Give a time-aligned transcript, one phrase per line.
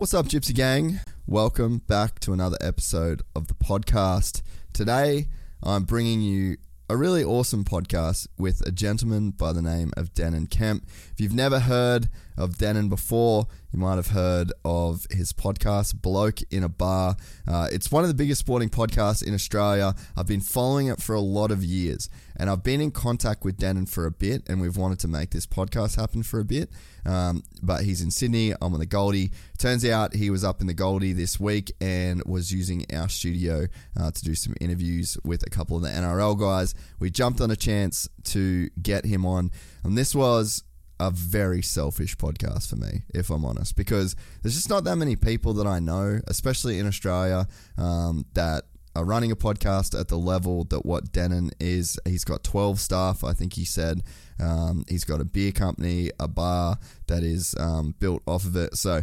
[0.00, 1.00] What's up, Gypsy Gang?
[1.26, 4.40] Welcome back to another episode of the podcast.
[4.72, 5.28] Today,
[5.62, 6.56] I'm bringing you
[6.88, 10.86] a really awesome podcast with a gentleman by the name of Denan Kemp.
[11.12, 12.08] If you've never heard
[12.40, 17.16] of Denan before, you might have heard of his podcast, Bloke in a Bar.
[17.46, 19.94] Uh, it's one of the biggest sporting podcasts in Australia.
[20.16, 23.58] I've been following it for a lot of years, and I've been in contact with
[23.58, 26.70] Denan for a bit, and we've wanted to make this podcast happen for a bit.
[27.04, 28.52] Um, but he's in Sydney.
[28.60, 29.30] I'm on the Goldie.
[29.58, 33.66] Turns out he was up in the Goldie this week and was using our studio
[33.98, 36.74] uh, to do some interviews with a couple of the NRL guys.
[36.98, 39.50] We jumped on a chance to get him on,
[39.84, 40.64] and this was
[41.00, 45.16] a very selfish podcast for me, if I'm honest, because there's just not that many
[45.16, 47.48] people that I know, especially in Australia,
[47.78, 51.98] um, that are running a podcast at the level that what Denan is.
[52.04, 54.02] He's got 12 staff, I think he said.
[54.38, 58.76] Um, he's got a beer company, a bar that is um, built off of it.
[58.76, 59.02] So,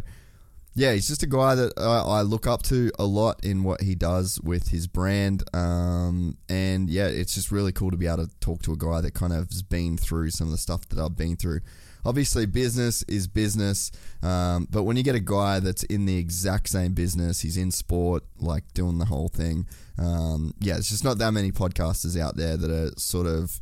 [0.76, 3.82] yeah, he's just a guy that I, I, look up to a lot in what
[3.82, 5.44] he does with his brand.
[5.54, 9.02] Um, and yeah, it's just really cool to be able to talk to a guy
[9.02, 11.62] that kind of has been through some of the stuff that I've been through.
[12.08, 13.92] Obviously, business is business,
[14.24, 17.70] um, but when you get a guy that's in the exact same business, he's in
[17.70, 19.68] sport, like doing the whole thing.
[19.98, 23.60] Um, yeah, it's just not that many podcasters out there that are sort of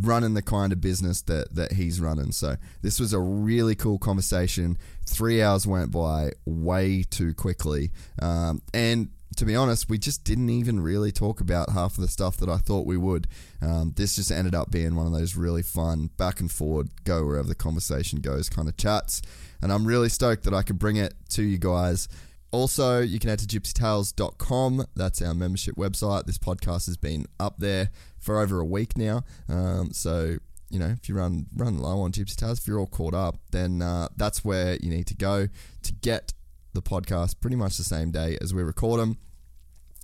[0.00, 2.30] running the kind of business that that he's running.
[2.30, 4.78] So this was a really cool conversation.
[5.04, 7.90] Three hours went by way too quickly,
[8.22, 9.08] um, and
[9.40, 12.50] to be honest, we just didn't even really talk about half of the stuff that
[12.50, 13.26] I thought we would.
[13.62, 17.24] Um, this just ended up being one of those really fun back and forward, go
[17.24, 19.22] wherever the conversation goes kind of chats.
[19.62, 22.06] And I'm really stoked that I could bring it to you guys.
[22.50, 24.84] Also, you can head to gypsytales.com.
[24.94, 26.26] That's our membership website.
[26.26, 29.24] This podcast has been up there for over a week now.
[29.48, 30.36] Um, so,
[30.68, 33.36] you know, if you run run low on Gypsy Tales, if you're all caught up,
[33.52, 35.48] then uh, that's where you need to go
[35.84, 36.34] to get
[36.74, 39.16] the podcast pretty much the same day as we record them.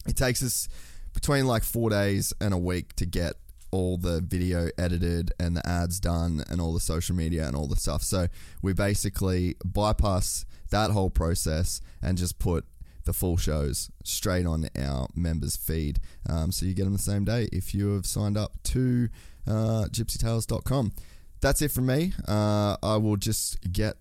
[0.06, 0.68] It takes us
[1.12, 3.34] between like four days and a week to get
[3.70, 7.66] all the video edited and the ads done and all the social media and all
[7.66, 8.02] the stuff.
[8.02, 8.28] So
[8.62, 12.64] we basically bypass that whole process and just put
[13.04, 16.00] the full shows straight on our members feed.
[16.28, 19.08] Um, so you get them the same day if you have signed up to
[19.46, 20.92] uh, gypsytales.com.
[21.40, 22.12] That's it from me.
[22.26, 23.96] Uh, I will just get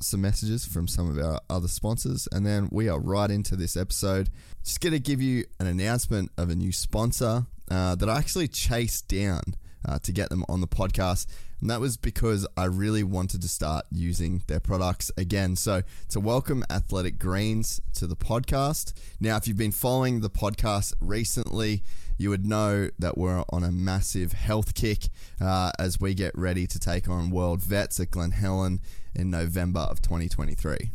[0.00, 3.76] some messages from some of our other sponsors, and then we are right into this
[3.76, 4.30] episode.
[4.62, 8.48] Just going to give you an announcement of a new sponsor uh, that I actually
[8.48, 9.42] chased down
[9.86, 11.26] uh, to get them on the podcast.
[11.60, 15.56] And that was because I really wanted to start using their products again.
[15.56, 18.92] So, to welcome Athletic Greens to the podcast.
[19.18, 21.82] Now, if you've been following the podcast recently,
[22.18, 25.08] you would know that we're on a massive health kick
[25.40, 28.80] uh, as we get ready to take on World Vets at Glen Helen
[29.14, 30.90] in November of 2023.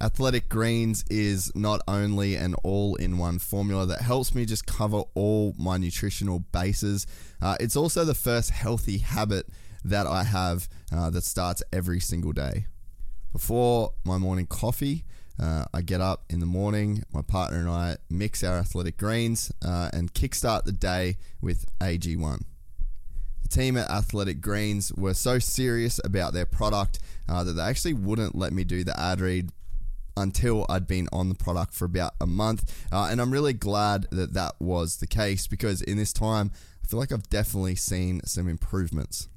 [0.00, 5.02] Athletic Greens is not only an all in one formula that helps me just cover
[5.14, 7.06] all my nutritional bases,
[7.42, 9.46] uh, it's also the first healthy habit
[9.84, 12.66] that I have uh, that starts every single day.
[13.32, 15.04] Before my morning coffee,
[15.40, 19.52] uh, I get up in the morning, my partner and I mix our athletic greens
[19.64, 22.42] uh, and kickstart the day with AG1.
[23.42, 26.98] The team at Athletic Greens were so serious about their product
[27.28, 29.50] uh, that they actually wouldn't let me do the ad read
[30.16, 32.86] until I'd been on the product for about a month.
[32.92, 36.50] Uh, and I'm really glad that that was the case because in this time,
[36.82, 39.28] I feel like I've definitely seen some improvements.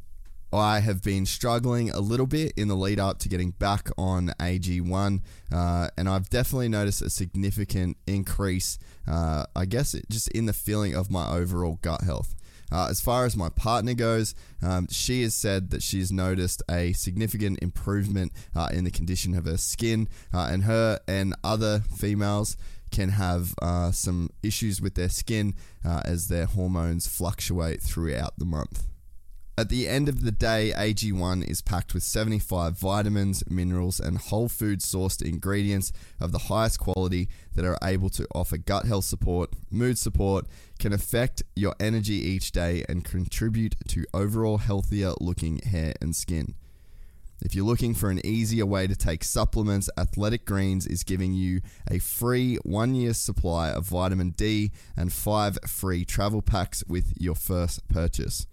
[0.53, 4.33] I have been struggling a little bit in the lead up to getting back on
[4.37, 5.21] AG1,
[5.51, 8.77] uh, and I've definitely noticed a significant increase,
[9.07, 12.35] uh, I guess, it, just in the feeling of my overall gut health.
[12.71, 16.93] Uh, as far as my partner goes, um, she has said that she's noticed a
[16.93, 22.55] significant improvement uh, in the condition of her skin, uh, and her and other females
[22.91, 28.45] can have uh, some issues with their skin uh, as their hormones fluctuate throughout the
[28.45, 28.83] month.
[29.57, 34.47] At the end of the day, AG1 is packed with 75 vitamins, minerals, and whole
[34.47, 39.51] food sourced ingredients of the highest quality that are able to offer gut health support,
[39.69, 40.45] mood support,
[40.79, 46.55] can affect your energy each day, and contribute to overall healthier looking hair and skin.
[47.41, 51.61] If you're looking for an easier way to take supplements, Athletic Greens is giving you
[51.89, 57.35] a free one year supply of vitamin D and five free travel packs with your
[57.35, 58.47] first purchase.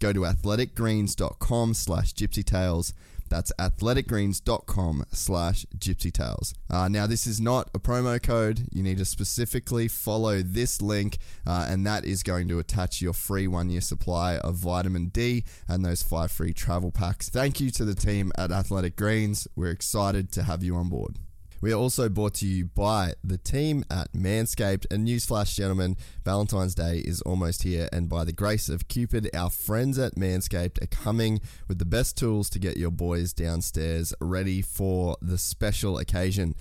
[0.00, 2.92] Go to athleticgreens.com slash gypsytales.
[3.28, 6.54] That's athleticgreens.com slash gypsytales.
[6.70, 8.68] Uh, now, this is not a promo code.
[8.72, 13.12] You need to specifically follow this link, uh, and that is going to attach your
[13.12, 17.28] free one year supply of vitamin D and those five free travel packs.
[17.28, 19.48] Thank you to the team at Athletic Greens.
[19.56, 21.18] We're excited to have you on board.
[21.60, 24.86] We are also brought to you by the team at Manscaped.
[24.90, 27.88] And newsflash, gentlemen, Valentine's Day is almost here.
[27.92, 32.18] And by the grace of Cupid, our friends at Manscaped are coming with the best
[32.18, 36.54] tools to get your boys downstairs ready for the special occasion.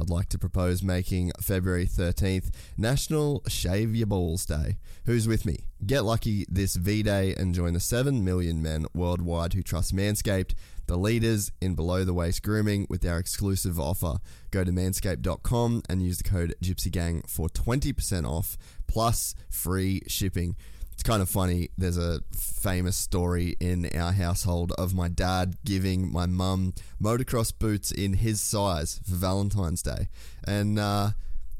[0.00, 4.76] I'd like to propose making February 13th National Shave Your Balls Day.
[5.06, 5.64] Who's with me?
[5.84, 10.54] Get lucky this V Day and join the 7 million men worldwide who trust Manscaped,
[10.88, 14.16] the leaders in below the waist grooming, with our exclusive offer.
[14.50, 18.58] Go to manscaped.com and use the code GypsyGang for 20% off
[18.88, 20.56] plus free shipping.
[20.92, 21.68] It's kind of funny.
[21.78, 27.92] There's a famous story in our household of my dad giving my mum motocross boots
[27.92, 30.08] in his size for Valentine's Day.
[30.44, 31.10] And uh,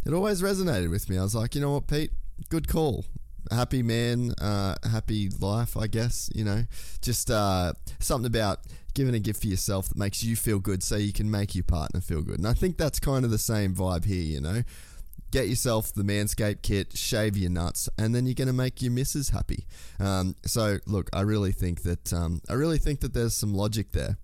[0.05, 1.19] it always resonated with me.
[1.19, 2.11] I was like, you know what, Pete?
[2.49, 3.05] Good call.
[3.53, 6.29] Happy man, uh, happy life, I guess.
[6.35, 6.65] You know,
[7.01, 8.61] just uh, something about
[8.94, 11.64] giving a gift for yourself that makes you feel good so you can make your
[11.64, 12.38] partner feel good.
[12.38, 14.62] And I think that's kind of the same vibe here, you know
[15.31, 18.93] get yourself the Manscaped kit, shave your nuts, and then you're going to make your
[18.93, 19.67] missus happy.
[20.00, 23.93] Um, so, look, I really think that um, I really think that there's some logic
[23.93, 24.17] there.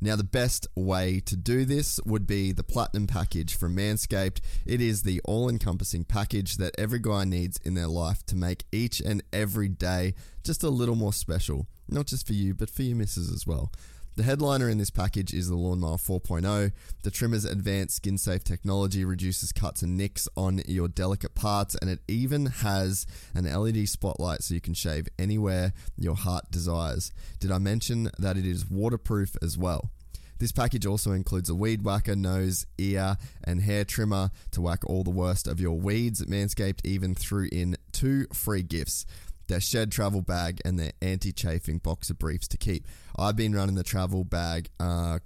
[0.00, 4.40] Now, the best way to do this would be the Platinum package from Manscaped.
[4.66, 8.64] It is the all encompassing package that every guy needs in their life to make
[8.70, 11.66] each and every day just a little more special.
[11.88, 13.72] Not just for you, but for your missus as well.
[14.16, 16.70] The headliner in this package is the Lawnmower 4.0.
[17.02, 21.90] The trimmer's advanced skin safe technology reduces cuts and nicks on your delicate parts, and
[21.90, 27.12] it even has an LED spotlight so you can shave anywhere your heart desires.
[27.40, 29.90] Did I mention that it is waterproof as well?
[30.38, 35.02] This package also includes a weed whacker, nose, ear, and hair trimmer to whack all
[35.02, 36.24] the worst of your weeds.
[36.24, 39.06] Manscaped even threw in two free gifts
[39.46, 42.86] their shed travel bag and their anti-chafing boxer briefs to keep.
[43.18, 45.18] I've been running the travel bag uh,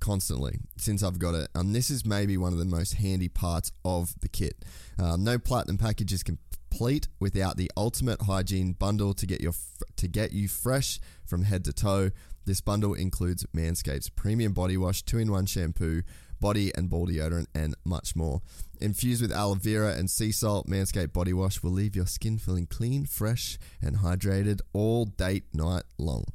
[0.00, 3.72] constantly since I've got it, and this is maybe one of the most handy parts
[3.84, 4.64] of the kit.
[4.98, 9.54] Um, no platinum package is complete without the ultimate hygiene bundle to get your
[9.96, 12.10] to get you fresh from head to toe.
[12.46, 16.02] This bundle includes Manscaped's premium body wash, two-in-one shampoo,
[16.44, 18.42] body and ball deodorant, and much more.
[18.78, 22.66] Infused with aloe vera and sea salt, Manscaped Body Wash will leave your skin feeling
[22.66, 26.26] clean, fresh, and hydrated all date night long.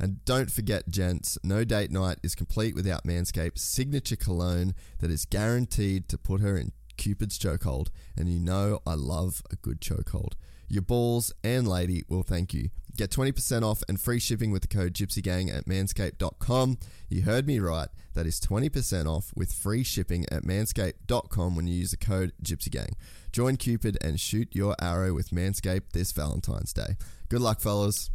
[0.00, 5.24] And don't forget, gents, no date night is complete without Manscaped's signature cologne that is
[5.24, 7.90] guaranteed to put her in Cupid's chokehold.
[8.16, 10.32] And you know I love a good chokehold.
[10.68, 12.70] Your balls and lady will thank you.
[12.96, 16.78] Get 20% off and free shipping with the code GypsyGang at manscaped.com.
[17.10, 17.88] You heard me right.
[18.14, 22.94] That is 20% off with free shipping at manscaped.com when you use the code GypsyGang.
[23.32, 26.96] Join Cupid and shoot your arrow with Manscaped this Valentine's Day.
[27.28, 28.10] Good luck, fellas.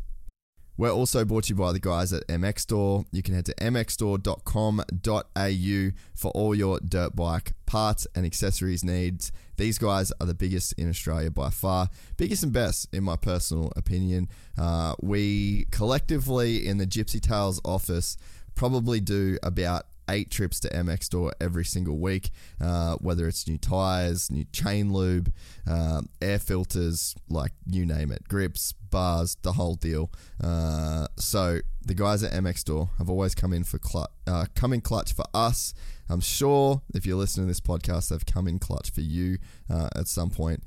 [0.82, 3.06] We're also brought to you by the guys at MX Store.
[3.12, 9.32] You can head to mxstore.com.au for all your dirt bike parts and accessories needs.
[9.58, 13.72] These guys are the biggest in Australia by far, biggest and best in my personal
[13.76, 14.28] opinion.
[14.58, 18.18] Uh, we collectively in the Gypsy Tales office
[18.56, 23.58] probably do about eight trips to MX Store every single week, uh, whether it's new
[23.58, 25.32] tires, new chain lube,
[25.70, 30.12] uh, air filters, like you name it, grips, bars, the whole deal.
[30.44, 34.74] Uh, so the guys at MX Store have always come in for clutch, uh, come
[34.74, 35.74] in clutch for us.
[36.10, 39.38] I'm sure if you're listening to this podcast, they've come in clutch for you
[39.70, 40.64] uh, at some point.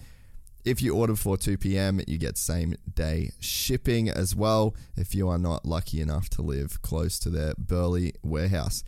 [0.65, 5.29] If you order before 2 p.m., you get same day shipping as well if you
[5.29, 8.83] are not lucky enough to live close to their Burleigh warehouse.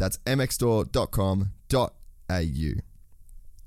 [0.00, 2.80] That's mxstore.com.au.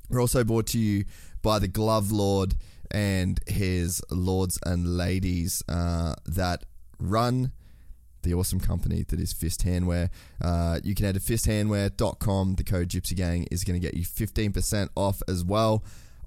[0.09, 1.05] We're also brought to you
[1.43, 2.55] by the Glove Lord
[2.89, 6.65] and his lords and ladies uh, that
[6.97, 7.51] run
[8.23, 10.09] the awesome company that is Fist Handwear.
[10.41, 12.55] Uh, you can head to fisthandwear.com.
[12.55, 15.83] The code Gypsy Gang is going to get you 15% off as well.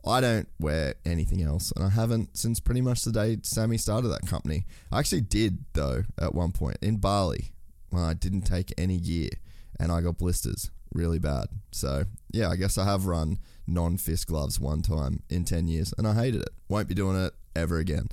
[0.06, 4.06] I don't wear anything else, and I haven't since pretty much the day Sammy started
[4.08, 4.66] that company.
[4.92, 7.50] I actually did, though, at one point in Bali.
[7.90, 9.30] When I didn't take any gear,
[9.78, 11.46] and I got blisters really bad.
[11.72, 15.92] So, yeah, I guess I have run non fist gloves one time in 10 years,
[15.96, 16.50] and I hated it.
[16.68, 18.08] Won't be doing it ever again.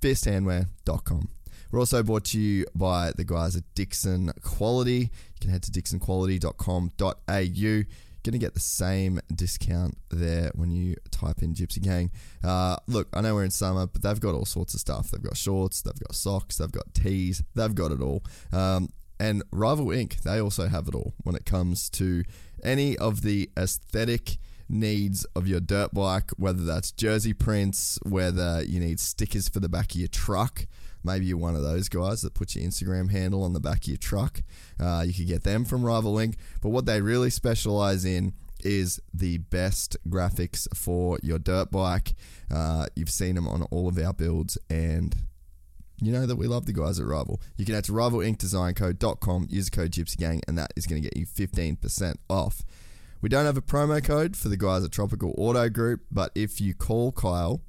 [0.00, 1.28] Fisthandwear.com.
[1.70, 5.00] We're also brought to you by the guys at Dixon Quality.
[5.00, 5.08] You
[5.40, 7.82] can head to dixonquality.com.au.
[8.22, 12.10] Going to get the same discount there when you type in Gypsy Gang.
[12.42, 15.10] Uh, look, I know we're in summer, but they've got all sorts of stuff.
[15.10, 18.22] They've got shorts, they've got socks, they've got tees, they've got it all.
[18.52, 22.24] Um, and Rival Ink, they also have it all when it comes to
[22.62, 28.80] any of the aesthetic needs of your dirt bike, whether that's jersey prints, whether you
[28.80, 30.66] need stickers for the back of your truck.
[31.04, 33.88] Maybe you're one of those guys that puts your Instagram handle on the back of
[33.88, 34.42] your truck.
[34.80, 36.36] Uh, you could get them from Rival Ink.
[36.62, 38.32] But what they really specialize in
[38.64, 42.14] is the best graphics for your dirt bike.
[42.52, 45.14] Uh, you've seen them on all of our builds, and
[46.00, 47.40] you know that we love the guys at Rival.
[47.56, 51.16] You can head to rivalinkdesigncode.com, use code Gypsy Gang, and that is going to get
[51.16, 52.62] you 15% off.
[53.20, 56.60] We don't have a promo code for the guys at Tropical Auto Group, but if
[56.60, 57.62] you call Kyle,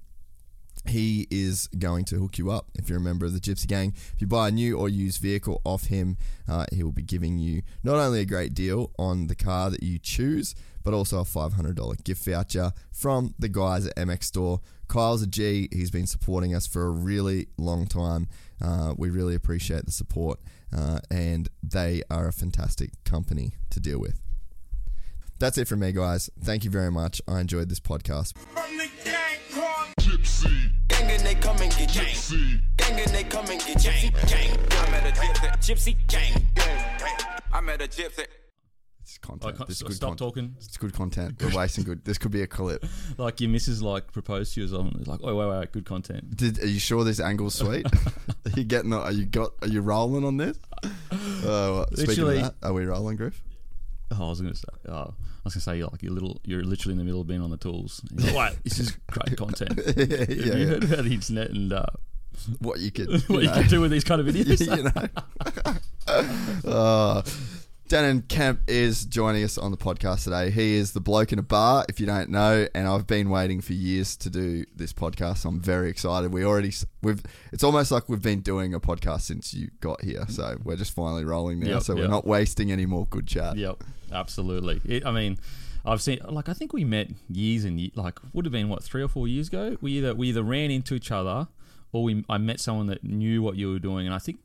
[0.87, 3.93] he is going to hook you up if you're a member of the Gypsy Gang.
[4.13, 6.17] If you buy a new or used vehicle off him,
[6.47, 9.81] uh, he will be giving you not only a great deal on the car that
[9.81, 10.55] you choose,
[10.85, 14.61] but also a $500 gift voucher from the guys at MX Store.
[14.87, 15.67] Kyle's a G.
[15.73, 18.27] He's been supporting us for a really long time.
[18.63, 20.39] Uh, we really appreciate the support,
[20.71, 24.21] uh, and they are a fantastic company to deal with.
[25.39, 26.29] That's it from me, guys.
[26.39, 27.19] Thank you very much.
[27.27, 28.37] I enjoyed this podcast.
[28.37, 30.71] From the gang called Gypsy.
[30.87, 31.89] Gang and they come and get.
[31.89, 32.61] Gypsy.
[32.77, 34.29] Gang and they come and get gypsy.
[34.29, 34.57] Gang.
[34.71, 35.51] I'm at a gypsy.
[35.57, 36.47] Gypsy gang.
[37.51, 38.25] I'm at a gypsy.
[39.05, 39.55] It's content.
[39.57, 40.19] can't This is stop, good stop content.
[40.19, 40.55] talking.
[40.57, 41.35] It's good content.
[41.43, 42.03] We're wasting good.
[42.03, 42.83] This could be a clip.
[43.19, 45.03] Like your missus like proposed to you or something.
[45.05, 46.35] Like, oh wait, wait, wait, good content.
[46.35, 47.85] Did, are you sure this angle's sweet?
[48.45, 48.91] are you getting?
[48.93, 49.51] Are you got?
[49.61, 50.57] Are you rolling on this?
[51.45, 53.43] Uh, speaking of that, are we rolling, Griff?
[54.11, 54.63] Oh, I was gonna say.
[54.87, 56.41] Oh, I was gonna say like you're little.
[56.43, 58.01] You're literally in the middle of being on the tools.
[58.11, 59.79] Like, Wait, this is great content.
[59.85, 60.65] yeah, yeah, you yeah.
[60.65, 61.85] heard about the internet and uh,
[62.57, 63.53] What you could, what you know.
[63.53, 64.65] can do with these kind of videos?
[64.65, 66.71] you know.
[66.71, 67.21] uh,
[67.87, 70.49] Denan Kemp is joining us on the podcast today.
[70.49, 73.61] He is the bloke in a bar, if you don't know, and I've been waiting
[73.61, 75.37] for years to do this podcast.
[75.39, 76.33] So I'm very excited.
[76.33, 76.73] We already
[77.03, 80.25] we've it's almost like we've been doing a podcast since you got here.
[80.29, 81.73] So we're just finally rolling now.
[81.75, 83.55] Yep, so we're not wasting any more good chat.
[83.55, 84.81] Yep, absolutely.
[84.85, 85.37] It, I mean,
[85.85, 88.83] I've seen like I think we met years and ye- like would have been what
[88.83, 89.77] three or four years ago.
[89.79, 91.49] We either we either ran into each other
[91.91, 94.39] or we I met someone that knew what you were doing, and I think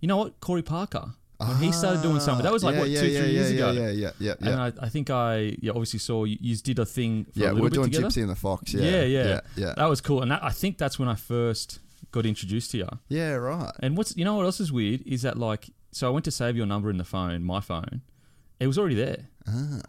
[0.00, 1.14] you know what Corey Parker.
[1.48, 3.30] When he started doing something, that was like Ah, Yeah, what yeah, two, yeah, three
[3.32, 3.70] years ago.
[3.72, 4.48] Yeah, yeah, yeah, yeah.
[4.50, 7.46] And I, I think I yeah obviously saw you, you did a thing for yeah,
[7.46, 8.08] a little we're doing together.
[8.08, 8.72] Gypsy and the Fox.
[8.74, 9.74] Yeah, yeah, yeah, yeah.
[9.76, 11.78] That was cool, and that, I think that's when I first
[12.10, 12.88] got introduced to you.
[13.08, 13.72] Yeah, right.
[13.80, 16.30] And what's you know what else is weird is that like so I went to
[16.30, 18.02] save your number in the phone, my phone,
[18.60, 19.28] it was already there.
[19.48, 19.80] Ah.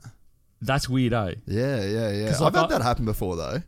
[0.62, 1.36] That's weird, eh?
[1.46, 2.28] Yeah, yeah, yeah.
[2.30, 3.62] 'Cause, I've had I- that happen before though.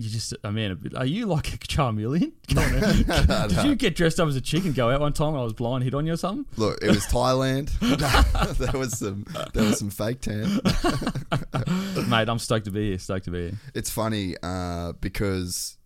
[0.00, 2.30] You just, I mean, are you like a Charmeleon?
[3.48, 5.42] Did you get dressed up as a chick and go out one time and I
[5.42, 6.46] was blind hit on you or something?
[6.56, 7.70] Look, it was Thailand.
[8.58, 10.60] there was some there was some fake tan.
[12.08, 12.98] Mate, I'm stoked to be here.
[12.98, 13.58] Stoked to be here.
[13.74, 15.76] It's funny uh, because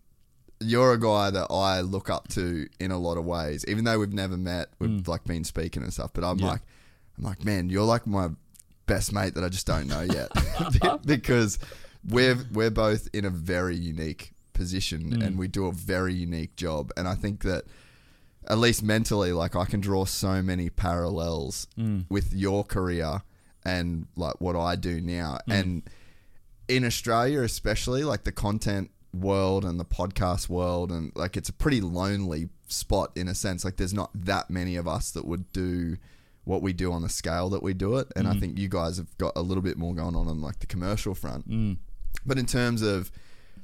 [0.59, 3.65] you're a guy that I look up to in a lot of ways.
[3.67, 6.11] Even though we've never met, we've like been speaking and stuff.
[6.13, 6.41] But I'm Mm.
[6.41, 6.47] Yeah.
[6.49, 6.61] like,
[7.17, 8.29] I'm like, man, you're like my
[8.85, 10.29] best mate that I just don't know yet
[11.05, 11.57] because
[12.07, 15.25] we're we're both in a very unique position Mm.
[15.25, 16.91] and we do a very unique job.
[16.97, 17.63] And I think that
[18.47, 22.05] at least mentally, like I can draw so many parallels Mm.
[22.09, 23.21] with your career
[23.65, 25.39] and like what I do now.
[25.47, 25.59] Mm.
[25.61, 25.81] And
[26.67, 31.53] in Australia, especially, like the content world and the podcast world, and like it's a
[31.53, 33.63] pretty lonely spot in a sense.
[33.65, 35.97] Like there's not that many of us that would do
[36.45, 38.07] what we do on the scale that we do it.
[38.15, 40.59] And I think you guys have got a little bit more going on on like
[40.59, 41.45] the commercial front.
[42.25, 43.11] But in terms of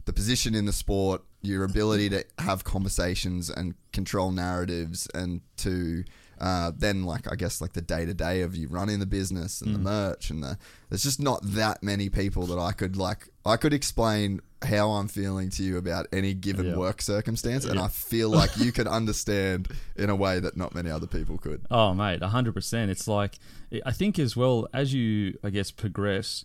[0.05, 6.03] the position in the sport, your ability to have conversations and control narratives, and to
[6.39, 9.61] uh, then like I guess like the day to day of you running the business
[9.61, 10.57] and the merch and the
[10.89, 15.07] there's just not that many people that I could like I could explain how I'm
[15.07, 16.75] feeling to you about any given Yeah.
[16.75, 20.89] work circumstance, and I feel like you could understand in a way that not many
[20.91, 21.65] other people could.
[21.71, 22.91] Oh, mate, hundred percent.
[22.91, 23.39] It's like
[23.85, 26.43] I think as well as you, I guess, progress.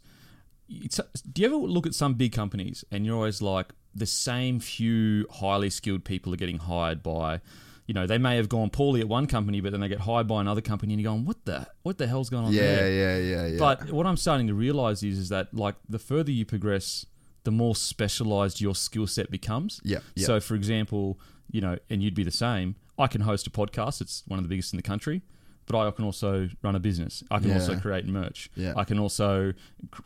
[0.69, 1.01] It's,
[1.33, 5.27] do you ever look at some big companies and you're always like the same few
[5.31, 7.41] highly skilled people are getting hired by
[7.87, 10.27] you know they may have gone poorly at one company but then they get hired
[10.27, 12.93] by another company and you're going what the what the hell's going on Yeah, there
[12.93, 13.59] yeah, yeah, yeah.
[13.59, 17.05] but what I'm starting to realize is, is that like the further you progress,
[17.45, 19.81] the more specialized your skill set becomes.
[19.85, 20.27] Yeah, yeah.
[20.27, 22.77] So, for example, you know, and you'd be the same.
[22.99, 25.21] I can host a podcast; it's one of the biggest in the country.
[25.67, 27.23] But I can also run a business.
[27.31, 27.55] I can Yeah.
[27.55, 28.51] also create merch.
[28.55, 28.75] Yeah.
[28.77, 29.55] I can also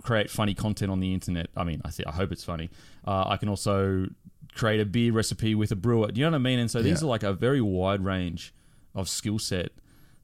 [0.03, 1.49] create funny content on the internet.
[1.57, 2.71] I mean, I think I hope it's funny.
[3.07, 4.07] Uh, I can also
[4.55, 6.09] create a beer recipe with a brewer.
[6.13, 6.59] Do you know what I mean?
[6.59, 7.07] And so these Yeah.
[7.07, 8.55] are like a very wide range
[8.95, 9.73] of skill set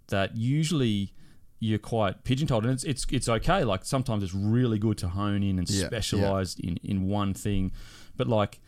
[0.09, 1.12] that usually
[1.61, 3.64] you're quite pigeonholed, and it's it's it's okay.
[3.64, 5.87] Like sometimes it's really good to hone in and yeah.
[5.87, 7.73] specialize in in one thing,
[8.17, 8.61] but like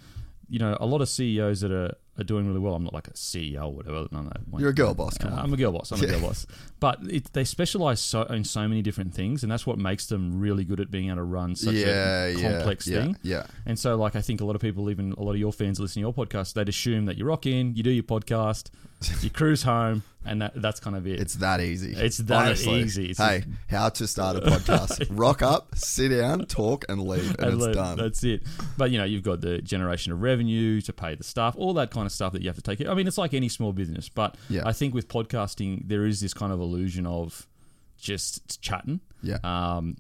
[0.49, 2.75] you know, a lot of CEOs that are, are doing really well.
[2.75, 4.06] I'm not like a CEO or whatever.
[4.11, 5.28] No, no, You're a girl boss, Uh.
[5.28, 5.92] I'm a girl boss.
[5.92, 6.46] I'm a girl boss.
[6.80, 10.38] But it, they specialize so in so many different things, and that's what makes them
[10.40, 13.16] really good at being able to run such Yeah, a complex yeah, thing.
[13.23, 13.46] yeah.
[13.66, 15.78] And so, like, I think a lot of people, even a lot of your fans
[15.80, 18.70] listening to your podcast, they'd assume that you rock in, you do your podcast,
[19.23, 21.21] you cruise home, and that, that's kind of it.
[21.21, 21.92] It's that easy.
[21.95, 22.80] It's that Honestly.
[22.80, 23.11] easy.
[23.11, 25.06] It's hey, how to start a podcast.
[25.11, 27.30] Rock up, sit down, talk, and leave.
[27.30, 27.99] And, And it's let- done.
[27.99, 28.42] That's it.
[28.76, 31.90] But you know, you've got the generation of revenue to pay the staff, all that
[31.90, 32.87] kind of stuff that you have to take.
[32.87, 34.62] I mean, it's like any small business, but Yeah.
[34.66, 37.47] I think with podcasting, there is this kind of illusion of
[37.99, 39.00] just chatting.
[39.23, 39.38] Yeah.
[39.42, 39.97] Um,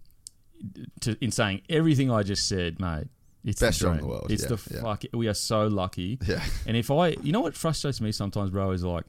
[1.00, 3.08] to in saying everything I just said, mate.
[3.44, 4.26] It's Best the job in the world.
[4.32, 4.80] It's Yeah, the yeah.
[4.82, 5.02] fuck.
[5.12, 6.18] We are so lucky.
[6.26, 6.42] Yeah.
[6.66, 9.04] And if I, you know, what frustrates me sometimes, bro, is like,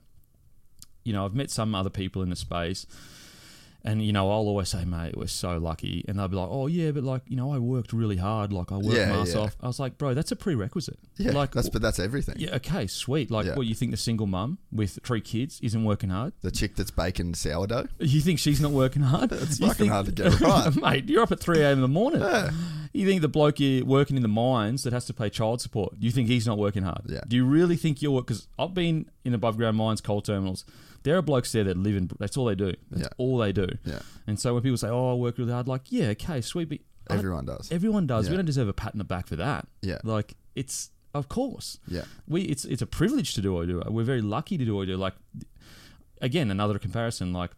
[1.07, 2.85] you know, I've met some other people in the space,
[3.83, 6.67] and you know, I'll always say, mate, we're so lucky, and they'll be like, oh
[6.67, 9.33] yeah, but like, you know, I worked really hard, like I worked Yeah, my ass
[9.33, 9.41] yeah.
[9.41, 9.55] off.
[9.61, 10.99] I was like, bro, that's a prerequisite.
[11.15, 12.35] Yeah, like, that's but that's everything.
[12.37, 13.31] yeah, okay, sweet.
[13.31, 13.55] Like, Yeah.
[13.55, 16.33] what you think the single mum with three kids isn't working hard?
[16.41, 17.87] The chick that's baking sourdough.
[17.99, 19.31] You think she's not working hard?
[19.31, 20.75] It's You fucking hard to get right.
[20.75, 21.07] mate.
[21.07, 21.77] You're up at three a.m.
[21.77, 22.21] in the morning.
[22.93, 25.93] You think the bloke you're working in the mines that has to pay child support?
[25.99, 27.03] You think he's not working hard?
[27.05, 27.21] Yeah.
[27.27, 28.21] Do you really think you're?
[28.21, 30.65] Because I've been in above ground mines, coal terminals.
[31.07, 32.09] There are blokes there that live in.
[32.19, 32.73] That's all they do.
[32.91, 33.07] That's Yeah.
[33.17, 33.67] all they do.
[33.85, 33.99] Yeah.
[34.27, 36.79] And so when people say, "Oh, I work really hard," like, yeah, okay, sweet, but
[37.09, 37.71] Everyone does.
[37.71, 38.25] everyone does.
[38.25, 38.31] Yeah.
[38.31, 39.67] We don't deserve a pat on the back for that.
[39.81, 39.99] Yeah.
[40.03, 41.79] Like it's of course.
[41.87, 42.03] Yeah.
[42.27, 43.81] We it's it's a privilege to do what we do.
[43.87, 44.97] We're very lucky to do what we do.
[44.97, 45.15] Like
[46.21, 47.31] again, another comparison.
[47.33, 47.51] Like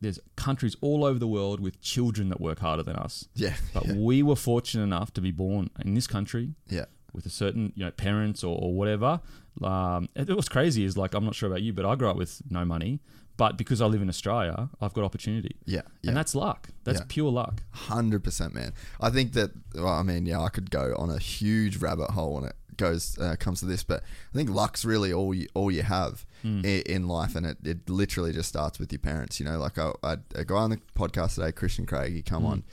[0.00, 3.28] there's countries all over the world with children that work harder than us.
[3.34, 3.56] Yeah.
[3.74, 3.94] But yeah.
[3.96, 6.86] we were fortunate enough to be born in this country yeah.
[7.12, 9.20] with a certain you know parents or, or whatever.
[9.62, 12.16] Um, and what's crazy is like I'm not sure about you, but I grew up
[12.16, 13.00] with no money.
[13.38, 15.56] But because I live in Australia, I've got opportunity.
[15.66, 15.82] Yeah.
[16.00, 16.08] Yeah.
[16.10, 16.68] And that's luck.
[16.84, 17.06] That's Yeah.
[17.08, 17.62] pure luck.
[17.72, 18.72] Hundred percent, man.
[18.98, 19.50] I think that.
[19.74, 23.18] Well, I mean, yeah, I could go on a huge rabbit hole when it goes
[23.18, 26.60] uh, comes to this, but I think luck's really all you all you have Hmm.
[26.64, 29.38] i- in life, and it, it literally just starts with your parents.
[29.38, 32.44] You know, like I, I, a guy on the podcast today, Christian Craig, he come
[32.46, 32.64] on.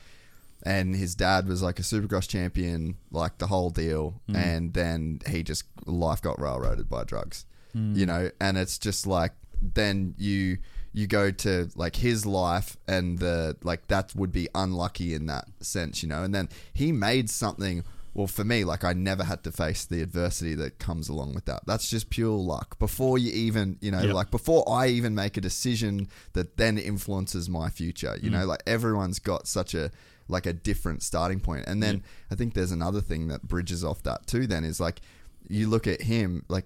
[0.66, 4.22] And his dad was like a supercross champion, like the whole deal.
[4.28, 4.36] Hmm.
[4.36, 7.96] And then he just, life got railroaded by drugs, Hmm.
[7.96, 8.30] you know?
[8.40, 10.58] And it's just like, then you,
[10.94, 15.46] you go to like his life and the like that would be unlucky in that
[15.60, 19.44] sense you know and then he made something well for me like i never had
[19.44, 23.32] to face the adversity that comes along with that that's just pure luck before you
[23.32, 24.14] even you know Yep.
[24.14, 28.62] like before i even make a decision that then influences my future you know like
[28.68, 29.90] everyone's got such a
[30.28, 34.02] like a different starting point and then i think there's another thing that bridges off
[34.04, 35.02] that too then is like
[35.50, 36.66] you look at him like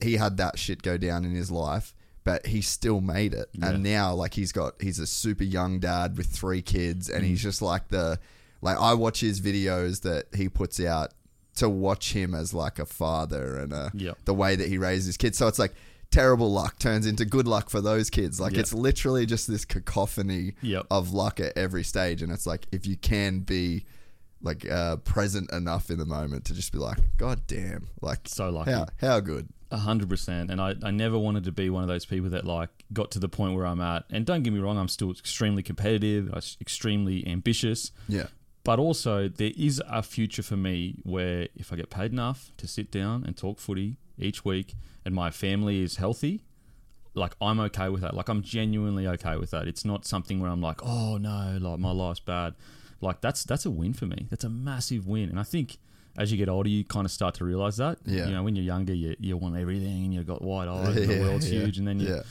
[0.00, 3.48] he had that shit go down in his life, but he still made it.
[3.62, 7.28] And now, like, he's got, he's a super young dad with three kids, and Mm.
[7.28, 8.18] he's just like the,
[8.62, 11.12] like, I watch his videos that he puts out
[11.56, 14.18] to watch him as like a father and a, Yep.
[14.24, 15.38] the way that he raises his kids.
[15.38, 15.72] So it's like,
[16.12, 18.38] terrible luck turns into good luck for those kids.
[18.40, 18.60] Like, Yep.
[18.60, 20.86] it's literally just this cacophony Yep.
[20.90, 22.22] of luck at every stage.
[22.22, 23.84] And it's like, if you can be,
[24.44, 28.50] like uh, present enough in the moment to just be like, God damn, like So
[28.50, 28.72] lucky.
[28.72, 30.50] how how good, A hundred percent.
[30.50, 33.20] And I, I never wanted to be one of those people that like got to
[33.20, 34.04] the point where I'm at.
[34.10, 36.28] And don't get me wrong, I'm still extremely competitive,
[36.60, 37.92] extremely ambitious.
[38.08, 38.26] yeah,
[38.64, 42.66] But also there is a future for me where if I get paid enough to
[42.66, 46.44] sit down and talk footy each week and my family is healthy,
[47.14, 48.14] like I'm okay with that.
[48.14, 49.68] Like I'm genuinely okay with that.
[49.68, 52.54] It's not something where I'm like, oh no, like my life's bad.
[53.00, 54.26] Like that's that's a win for me.
[54.30, 55.28] That's a massive win.
[55.28, 55.78] And I think
[56.16, 57.98] as you get older, you kind of start to realize that.
[58.04, 58.26] Yeah.
[58.26, 60.96] You know, when you're younger, you, you want everything and you've got wide eyes.
[60.96, 62.22] and the world's yeah, huge, and then you, yeah.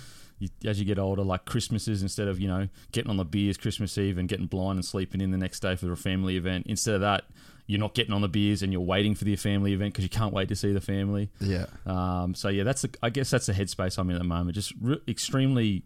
[0.41, 3.57] You, as you get older, like Christmases, instead of you know getting on the beers
[3.57, 6.65] Christmas Eve and getting blind and sleeping in the next day for a family event,
[6.67, 7.23] instead of that,
[7.67, 10.09] you're not getting on the beers and you're waiting for the family event because you
[10.09, 11.29] can't wait to see the family.
[11.39, 14.27] yeah, Um, so yeah, that's the, I guess that's the headspace I'm in at the
[14.27, 14.55] moment.
[14.55, 15.83] Just re- extremely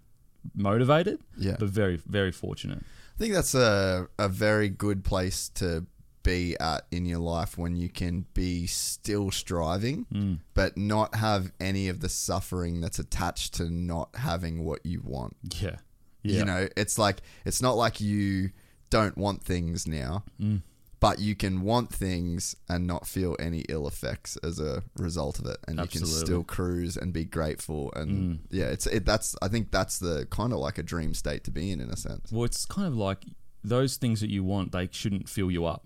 [0.53, 1.55] motivated, Yeah.
[1.59, 2.79] but very very fortunate.
[2.79, 5.85] I think that's a a very good place to
[6.25, 10.39] be at in your life when you can be still striving, Mm.
[10.53, 15.37] but not have any of the suffering that's attached to not having what you want.
[15.61, 15.77] Yeah.
[16.23, 16.39] Yeah.
[16.39, 18.49] You know, it's like it's not like you
[18.89, 20.63] don't want things now, Mm.
[20.99, 25.45] but you can want things and not feel any ill effects as a result of
[25.45, 27.93] it, and you can still cruise and be grateful.
[27.95, 28.39] And Mm.
[28.49, 29.05] yeah, it's it.
[29.05, 31.89] That's I think that's the kind of like a dream state to be in, in
[31.91, 32.31] a sense.
[32.31, 33.23] Well, it's kind of like
[33.63, 35.85] those things that you want, they shouldn't fill you up.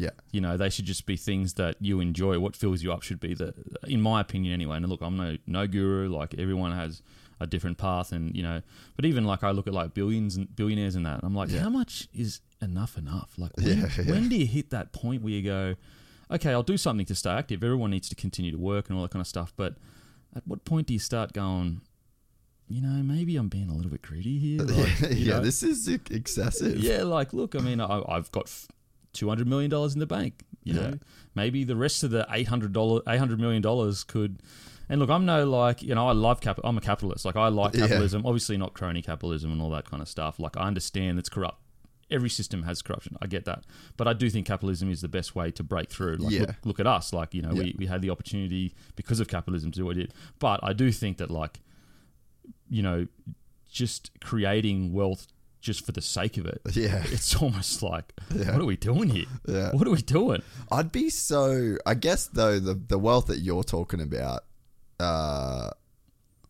[0.00, 0.10] Yeah.
[0.32, 2.38] You know, they should just be things that you enjoy.
[2.38, 3.52] What fills you up should be the,
[3.86, 4.78] in my opinion anyway.
[4.78, 6.08] And look, I'm no, no guru.
[6.08, 7.02] Like everyone has
[7.38, 8.62] a different path and, you know,
[8.96, 11.50] but even like I look at like billions and billionaires and that, and I'm like,
[11.50, 11.60] yeah.
[11.60, 13.34] how much is enough enough?
[13.36, 14.10] Like when, yeah, yeah.
[14.10, 15.74] when do you hit that point where you go,
[16.30, 17.62] okay, I'll do something to stay active.
[17.62, 19.52] Everyone needs to continue to work and all that kind of stuff.
[19.56, 19.74] But
[20.34, 21.82] at what point do you start going,
[22.68, 24.64] you know, maybe I'm being a little bit greedy here.
[24.70, 26.78] Like, yeah, this is excessive.
[26.78, 28.48] Yeah, like, look, I mean, I, have got
[29.14, 30.42] $200 million in the bank.
[30.64, 30.80] You yeah.
[30.80, 30.98] know,
[31.34, 34.42] maybe the rest of the $800, $800 million could.
[34.88, 36.68] And look, I'm no like, you know, I love capital.
[36.68, 37.24] I'm a capitalist.
[37.24, 38.22] Like, I like capitalism.
[38.22, 38.28] Yeah.
[38.28, 40.38] Obviously, not crony capitalism and all that kind of stuff.
[40.38, 41.62] Like, I understand it's corrupt.
[42.10, 43.16] Every system has corruption.
[43.22, 43.64] I get that.
[43.96, 46.16] But I do think capitalism is the best way to break through.
[46.16, 46.40] Like, yeah.
[46.40, 47.12] look, look, at us.
[47.12, 50.00] Like, you know, we, we had the opportunity because of capitalism to do what it
[50.00, 50.14] did.
[50.40, 51.60] But I do think that, like,
[52.68, 53.06] you know,
[53.70, 55.28] just creating wealth
[55.60, 56.60] just for the sake of it.
[56.72, 57.02] Yeah.
[57.10, 58.52] It's almost like, Yeah.
[58.52, 59.26] what are we doing here?
[59.46, 59.72] Yeah.
[59.72, 60.42] What are we doing?
[60.72, 61.76] I'd be so.
[61.86, 64.44] I guess though the the wealth that you're talking about,
[64.98, 65.70] uh,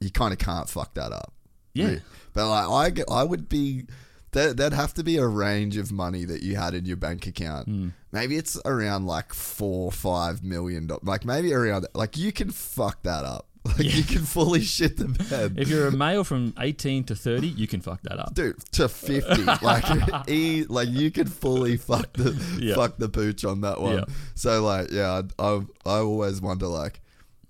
[0.00, 1.32] you kind of can't fuck that up.
[1.74, 1.96] Yeah.
[2.32, 3.86] But like I, I would be.
[4.32, 7.26] There, there'd have to be a range of money that you had in your bank
[7.26, 7.66] account.
[7.66, 7.88] Hmm.
[8.12, 11.02] Maybe it's around like four, five million dollars.
[11.02, 13.48] Like maybe around like you can fuck that up.
[13.66, 15.54] Like you can fully shit the bed.
[15.58, 18.34] If you're a male from 18 to 30, you can fuck that up.
[18.34, 19.84] Dude, to fifty, like
[20.30, 22.74] e, like you could fully fuck the Yeah.
[22.74, 23.98] fuck the pooch on that one.
[23.98, 24.04] Yeah.
[24.34, 27.00] So like, yeah, I, I I always wonder like,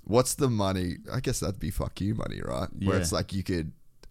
[0.03, 0.96] what's the money?
[1.12, 2.68] I guess that'd be fuck you money, right?
[2.83, 3.01] Where Yeah.
[3.03, 3.70] it's like you could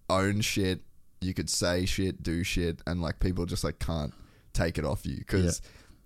[0.09, 0.79] own shit,
[1.19, 4.13] you could say shit, do shit, and like people just like can't
[4.53, 5.61] take it off you because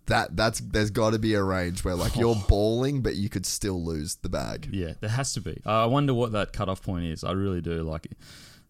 [0.07, 3.45] that that's there's got to be a range where like you're balling, but you could
[3.45, 4.69] still lose the bag.
[4.71, 5.61] Yeah, there has to be.
[5.65, 7.23] Uh, I wonder what that cutoff point is.
[7.23, 8.17] I really do like it.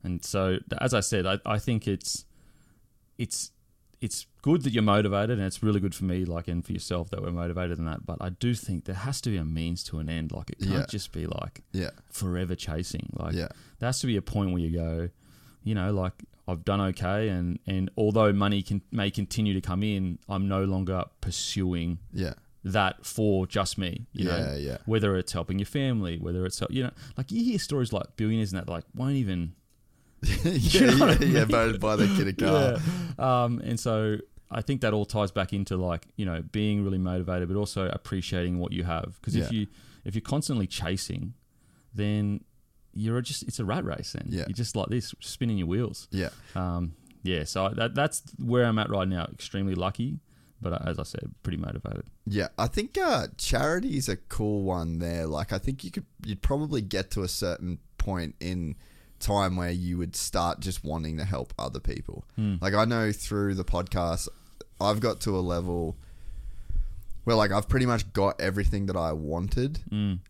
[0.04, 2.26] And so, as I said, I, I think it's
[3.17, 3.52] it's
[4.02, 7.10] it's good that you're motivated, and it's really good for me, like, and for yourself
[7.12, 8.06] that we're motivated in that.
[8.06, 10.34] But I do think there has to be a means to an end.
[10.34, 10.86] Like, it can't Yeah.
[10.89, 13.10] just be like Yeah, forever chasing.
[13.17, 13.48] Like, Yeah.
[13.80, 15.10] there has to be a point where you go,
[15.63, 16.13] you know, like
[16.48, 20.64] I've done okay, and and although money can may continue to come in, I'm no
[20.66, 22.34] longer pursuing yeah,
[22.66, 24.08] that for just me.
[24.12, 24.78] You Yeah, know, yeah.
[24.86, 28.52] Whether it's helping your family, whether it's you know, like you hear stories like billionaires
[28.54, 29.54] and that like won't even
[30.44, 31.46] yeah, know what yeah, I yeah.
[31.46, 32.78] Buy, buy the kid a car.
[33.20, 33.44] Yeah.
[33.44, 34.18] Um, and so
[34.50, 37.88] I think that all ties back into like you know being really motivated, but also
[37.90, 39.16] appreciating what you have.
[39.22, 39.60] Because if Yeah.
[39.62, 39.68] you
[40.06, 41.34] if you're constantly chasing,
[41.94, 42.44] then
[42.94, 44.14] you're just it's a rat race.
[44.14, 44.46] Then Yeah.
[44.48, 46.08] you're just like this, spinning your wheels.
[46.12, 46.30] Yeah.
[46.56, 47.44] Um, yeah.
[47.46, 49.26] So that that's where I'm at right now.
[49.34, 50.20] Extremely lucky,
[50.62, 52.06] but as I said, pretty motivated.
[52.26, 55.26] Yeah, I think uh, charity is a cool one there.
[55.28, 58.76] Like, I think you could, you'd probably get to a certain point in
[59.20, 62.24] time where you would start just wanting to help other people.
[62.38, 64.28] Like, I know through the podcast,
[64.80, 65.98] I've got to a level
[67.24, 69.80] where, like, I've pretty much got everything that I wanted.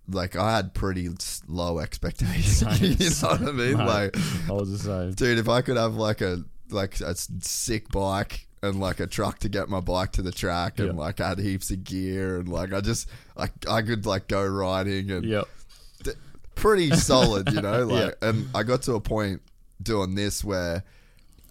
[0.07, 1.09] Like, I had pretty
[1.47, 2.81] low expectations.
[2.99, 3.77] you know what I mean?
[3.77, 4.15] Like,
[4.49, 5.11] I was the same.
[5.13, 9.37] dude, if I could have like a like a sick bike and like a truck
[9.39, 10.93] to get my bike to the track and Yeah.
[10.93, 14.43] like I had heaps of gear and like I just like I could like go
[14.43, 15.47] riding and Yep.
[16.03, 16.17] th-
[16.55, 17.85] pretty solid, you know.
[17.87, 19.41] Like, and I got to a point
[19.83, 20.83] doing this where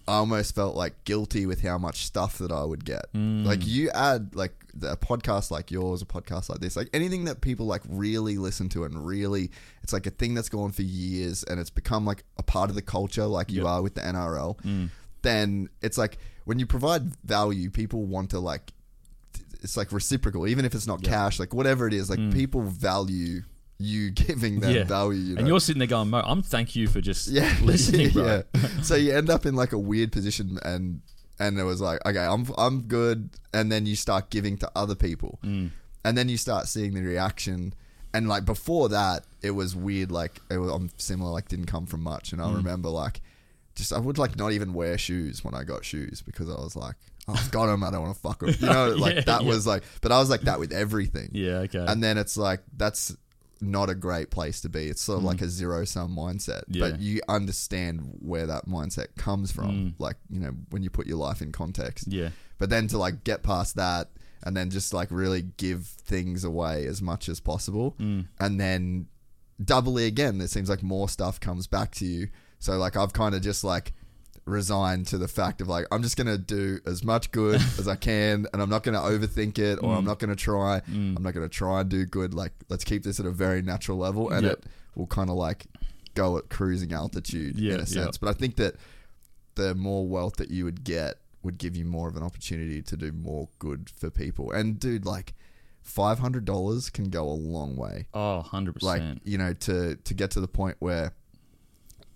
[0.08, 3.12] I almost felt like guilty with how much stuff that I would get.
[3.14, 3.44] Mm.
[3.44, 7.40] Like you add like a podcast like yours, a podcast like this, like anything that
[7.40, 9.50] people like really listen to and really,
[9.82, 12.76] it's like a thing that's gone for years and it's become like a part of
[12.76, 13.66] the culture, like you Yep.
[13.70, 14.58] are with the NRL.
[14.62, 14.90] Mm.
[15.22, 18.72] Then it's like when you provide value, people want to like.
[19.62, 23.42] It's like reciprocal, even if it's not cash, like whatever it is, like people value
[23.78, 24.74] you giving them Mm.
[24.74, 24.84] Yeah.
[24.84, 25.20] value.
[25.20, 25.38] You know?
[25.38, 28.42] And you're sitting there going, Mo, I'm thank you for just yeah, listening, bro.
[28.54, 28.60] yeah.
[28.82, 31.00] So you end up in like a weird position, and
[31.42, 34.94] and it was like, okay, I'm I'm good, and then you start giving to other
[35.06, 35.70] people, Mm.
[36.04, 37.74] and then you start seeing the reaction,
[38.14, 40.10] and like before that, it was weird.
[40.20, 42.56] Like it was I'm similar, like didn't come from much, and I Mm.
[42.56, 43.20] remember like
[43.74, 46.76] just I would like not even wear shoes when I got shoes because I was
[46.76, 46.96] like.
[47.28, 47.84] Oh, I've got them.
[47.84, 48.52] I don't want to fuck them.
[48.58, 49.48] You know, like Yeah, that yeah.
[49.48, 51.28] was like, but I was like that with everything.
[51.32, 51.84] Yeah, okay.
[51.86, 53.16] And then it's like that's
[53.62, 54.88] not a great place to be.
[54.88, 56.64] It's sort of like a zero sum mindset.
[56.64, 56.76] Mm.
[56.76, 56.80] Yeah.
[56.90, 59.70] But you understand where that mindset comes from.
[59.70, 59.94] Mm.
[59.98, 62.08] Like, you know, when you put your life in context.
[62.08, 62.30] yeah.
[62.58, 64.10] But then to like get past that
[64.44, 68.26] and then just like really give things away as much as possible, Mm.
[68.40, 69.06] and then
[69.64, 72.28] doubly again, it seems like more stuff comes back to you.
[72.58, 73.92] So like I've kind of just like
[74.44, 77.96] resigned to the fact of like I'm just gonna do as much good as I
[77.96, 79.98] can, and I'm not gonna overthink it, or Mm.
[79.98, 80.82] I'm not gonna try.
[80.88, 82.34] I'm not gonna try and do good.
[82.34, 84.52] Like let's keep this at a very natural level, and Yep.
[84.58, 84.64] it
[84.96, 85.66] will kind of like
[86.14, 88.18] go at cruising altitude Yeah, in a sense.
[88.18, 88.74] But I think that
[89.54, 92.96] the more wealth that you would get would give you more of an opportunity to
[92.96, 94.50] do more good for people.
[94.52, 95.34] And dude, like
[95.82, 99.14] five hundred dollars can go a long way Oh, 100 percent.
[99.14, 101.12] like you know to to get to the point where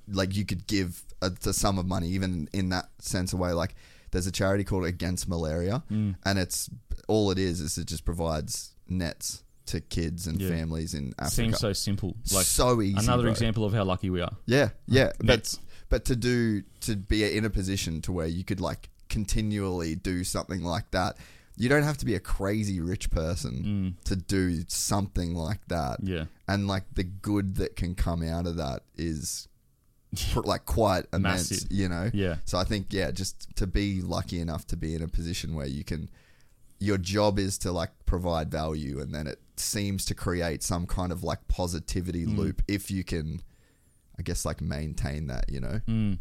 [0.08, 3.52] like you could give a, a sum of money even in that sense of way
[3.52, 3.74] like
[4.10, 6.16] there's a charity called against malaria Mm.
[6.24, 6.70] and it's
[7.08, 10.48] all it is is it just provides nets to kids and Yeah.
[10.50, 12.16] families in africa Seems so simple.
[12.32, 13.32] Like so easy another bro.
[13.32, 14.32] example of how lucky we are.
[14.46, 15.54] yeah yeah but
[15.88, 20.22] but to do to be in a position to where you could like continually do
[20.24, 21.16] something like that
[21.58, 26.08] you don't have to be a crazy rich person to do something like that Mm.
[26.08, 26.24] Yeah.
[26.46, 29.48] and like the good that can come out of that is
[30.36, 31.68] like quite immense Massive.
[31.72, 32.36] you know Yeah.
[32.44, 35.66] so i think yeah just to be lucky enough to be in a position where
[35.66, 36.08] you can
[36.78, 41.10] your job is to like provide value and then it seems to create some kind
[41.12, 42.36] of like positivity Mm.
[42.38, 43.40] loop if you can
[44.18, 46.18] i guess like maintain that you know Mm.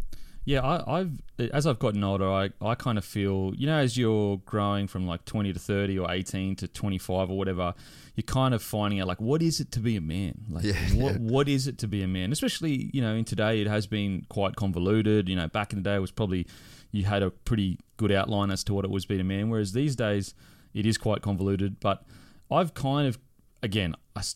[0.47, 1.21] Yeah, I, I've
[1.51, 5.07] as I've gotten older, I, I kind of feel you know as you're growing from
[5.07, 7.73] like twenty to thirty or eighteen to twenty five or whatever,
[8.15, 10.45] you're kind of finding out like what is it to be a man?
[10.49, 11.17] Like Yeah, what yeah.
[11.19, 12.31] what is it to be a man?
[12.31, 15.27] Especially you know in today it has been quite convoluted.
[15.29, 16.47] You know back in the day it was probably
[16.91, 19.73] you had a pretty good outline as to what it was being a man, whereas
[19.73, 20.33] these days
[20.73, 21.79] it is quite convoluted.
[21.79, 22.03] But
[22.51, 23.17] I've kind of
[23.63, 23.95] again,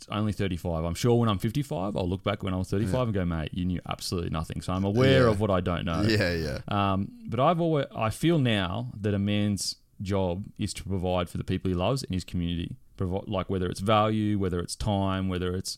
[0.09, 0.83] only 35.
[0.83, 3.49] I'm sure when I'm 55, I'll look back when I was 35 and go, mate,
[3.53, 4.61] you knew absolutely nothing.
[4.61, 5.29] So I'm aware Yeah.
[5.29, 6.01] of what I don't know.
[6.01, 10.83] yeah yeah Um, but I've always, I feel now that a man's job is to
[10.83, 12.75] provide for the people he loves in his community.
[12.99, 15.77] Provi- like whether it's value, whether it's time, whether it's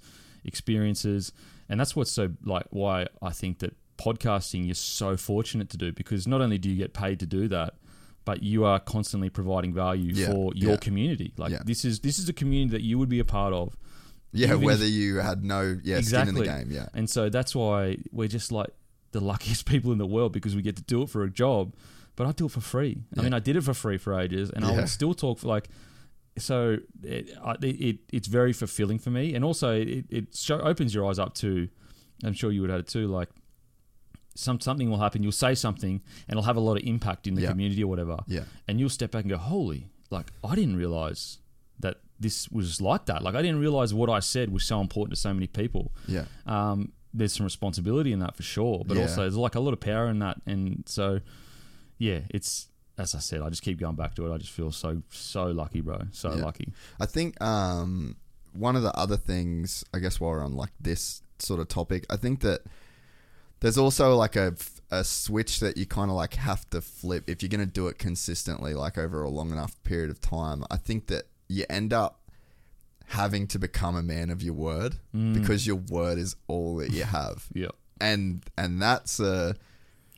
[0.51, 1.31] experiences,
[1.69, 5.91] and that's what's so like why I think that podcasting you're so fortunate to do
[5.91, 7.75] because not only do you get paid to do that,
[8.25, 10.77] but you are constantly providing value Yeah, for your yeah.
[10.77, 11.33] community.
[11.37, 11.61] Like Yeah.
[11.65, 13.77] this is this is a community that you would be a part of.
[14.33, 17.53] yeah whether if- you had no yeah skin in the game yeah And so that's
[17.53, 18.69] why we're just like
[19.11, 21.73] the luckiest people in the world because we get to do it for a job.
[22.17, 23.03] But I do it for free.
[23.17, 25.47] I mean, I did it for free for ages, and I would still talk for
[25.47, 25.69] like.
[26.37, 27.29] So it,
[27.61, 31.19] it, it it's very fulfilling for me, and also it it show, opens your eyes
[31.19, 31.67] up to.
[32.23, 33.07] I'm sure you would have it too.
[33.07, 33.29] Like
[34.35, 35.23] some something will happen.
[35.23, 37.49] You'll say something, and it'll have a lot of impact in the Yeah.
[37.49, 38.17] community or whatever.
[38.27, 38.43] Yeah.
[38.67, 39.87] And you'll step back and go, "Holy!
[40.09, 41.39] Like I didn't realize
[41.79, 43.23] that this was like that.
[43.23, 46.25] Like I didn't realize what I said was so important to so many people." yeah
[46.45, 49.03] um, there's some responsibility in that for sure, but Yeah.
[49.03, 51.19] also there's like a lot of power in that, and so
[51.97, 52.67] yeah, it's
[53.01, 54.33] as I said, I just keep going back to it.
[54.33, 56.43] I just feel so so lucky, bro, so Yeah.
[56.43, 56.71] lucky.
[56.99, 58.15] I think um,
[58.53, 62.05] one of the other things, I guess, while we're on like this sort of topic,
[62.09, 62.61] I think that
[63.61, 64.55] there's also like a,
[64.89, 67.87] a switch that you kind of like have to flip if you're going to do
[67.87, 70.63] it consistently, like over a long enough period of time.
[70.71, 72.19] I think that you end up
[73.07, 74.95] having to become a man of your word
[75.33, 77.67] because your word is all that you have Yeah,
[77.99, 79.53] and and that's uh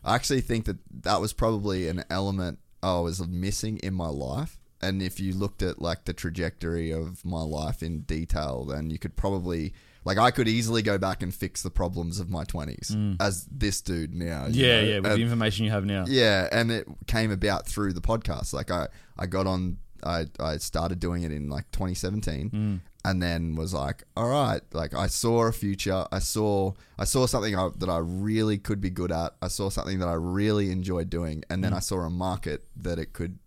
[0.06, 4.60] I actually think that that was probably an element I was missing in my life.
[4.82, 9.00] And if you looked at like the trajectory of my life in detail, then you
[9.00, 12.92] could probably like I could easily go back and fix the problems of my twenties
[12.94, 13.16] mm.
[13.22, 14.48] as this dude now.
[14.50, 14.88] yeah, know?
[14.88, 14.96] yeah.
[14.98, 18.54] With And- the information you have now, yeah, and it came about through the podcast.
[18.54, 23.56] Like I, I got on, I, I started doing it in like 2017, and then
[23.56, 26.06] was like, all right, like I saw a future.
[26.12, 29.34] I saw, I saw something I, that I really could be good at.
[29.42, 31.78] I saw something that I really enjoyed doing, and then mm.
[31.78, 33.40] I saw a market that it could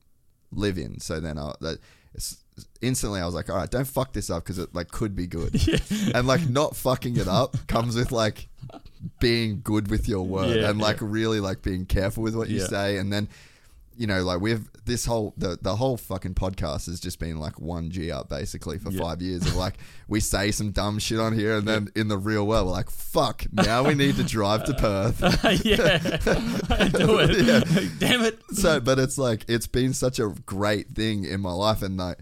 [0.53, 1.01] live in.
[1.01, 1.79] So then I, that,
[2.15, 2.43] it's-
[2.81, 5.27] instantly I was like, all right, don't fuck this up because it like could be
[5.27, 5.55] good,
[6.15, 8.49] and like not fucking it up comes with like
[9.21, 11.09] being good with your word Yeah, and like yeah.
[11.11, 12.67] really like being careful with what you Yeah.
[12.67, 13.29] say and then
[13.97, 17.59] you know like we've this whole the, the whole fucking podcast has just been like
[17.61, 19.01] one g up basically for Yeah.
[19.01, 19.75] five years of like
[20.09, 22.91] we say some dumb shit on here and then in the real world we're like
[22.91, 25.23] fuck now we need to drive to perth.
[25.65, 27.99] Yeah, do it.
[27.99, 28.41] Damn it.
[28.53, 32.19] so but it's like it's been such a great thing in my life and like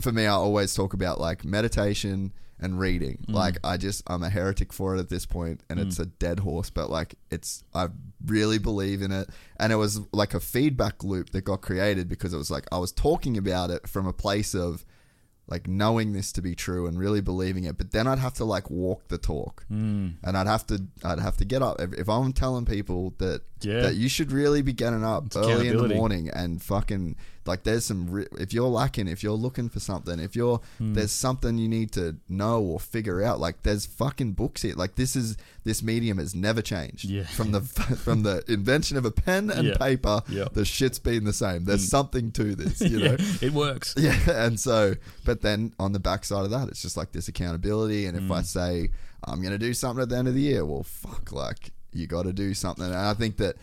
[0.00, 3.18] for me i always talk about like meditation and reading.
[3.28, 3.34] Mm.
[3.34, 5.86] Like i just i'm a heretic for it at this point and mm.
[5.86, 7.88] it's a dead horse but like it's i
[8.24, 9.28] really believe in it.
[9.58, 12.78] And it was like a feedback loop that got created because it was like i
[12.78, 14.84] was talking about it from a place of
[15.46, 17.78] like knowing this to be true and really believing it.
[17.78, 19.64] But then i'd have to like walk the talk.
[19.68, 20.10] Hmm.
[20.22, 21.80] and i'd have to i'd have to get up.
[21.80, 23.80] If, if i'm telling people that Yeah.
[23.82, 27.16] that you should really be getting up early in the morning and fucking
[27.46, 30.92] Like there's some re- if you're lacking, if you're looking for something, if you're Hmm.
[30.92, 33.40] there's something you need to know or figure out.
[33.40, 34.74] Like there's fucking books here.
[34.76, 37.06] Like this is this medium has never changed.
[37.06, 37.22] Yeah.
[37.24, 37.60] From the
[38.04, 39.76] from the invention of a pen and Yeah.
[39.78, 40.48] paper, Yeah.
[40.52, 41.64] the shit's been the same.
[41.64, 43.16] There's something to this, you know.
[43.18, 43.94] yeah, it works.
[44.06, 48.04] Yeah, and so, but then on the backside of that, it's just like this accountability.
[48.04, 48.30] And if Mm.
[48.36, 48.90] I say
[49.24, 52.06] I'm going to do something at the end of the year, well, fuck, like you
[52.06, 52.84] got to do something.
[52.84, 53.56] And I think that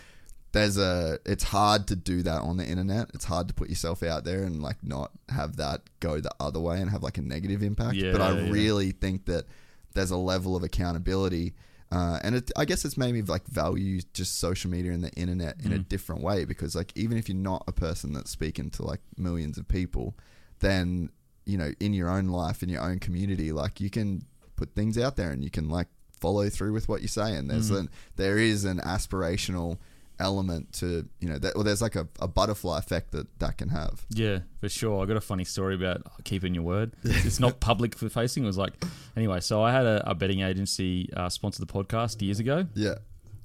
[0.52, 3.10] there's a, it's hard to do that on the internet.
[3.14, 6.60] It's hard to put yourself out there and like not have that go the other
[6.60, 7.96] way and have like a negative impact.
[7.96, 8.50] Yeah, but I yeah.
[8.50, 9.46] really think that
[9.94, 11.54] there's a level of accountability.
[11.92, 15.12] Uh, and it, I guess it's made me like value just social media and the
[15.12, 15.88] internet in a Mm.
[15.90, 19.58] different way because like even if you're not a person that's speaking to like millions
[19.58, 20.16] of people,
[20.60, 21.10] then
[21.46, 24.24] you know in your own life in your own community like you can
[24.56, 25.88] put things out there and you can like
[26.20, 29.78] follow through with what you say and there's an there is an aspirational
[30.20, 33.70] element to you know that or there's like a, a butterfly effect that that can
[33.70, 35.04] have Yeah, for sure.
[35.04, 36.94] I got a funny story about keeping your word.
[37.04, 38.44] It's not public for facing.
[38.44, 38.74] It was like,
[39.18, 39.42] anyway.
[39.42, 42.66] So I had a, a betting agency uh, sponsor the podcast years ago.
[42.76, 42.96] yeah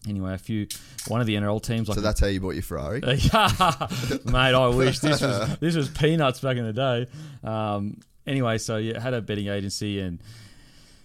[0.08, 0.66] Anyway, a few
[1.08, 3.00] one of the NRL teams like so that's how you bought your ferrari
[4.24, 4.54] mate.
[4.54, 7.06] I wish this was this was peanuts back in the day.
[7.44, 10.20] Um, anyway, so yeah, had a betting agency and.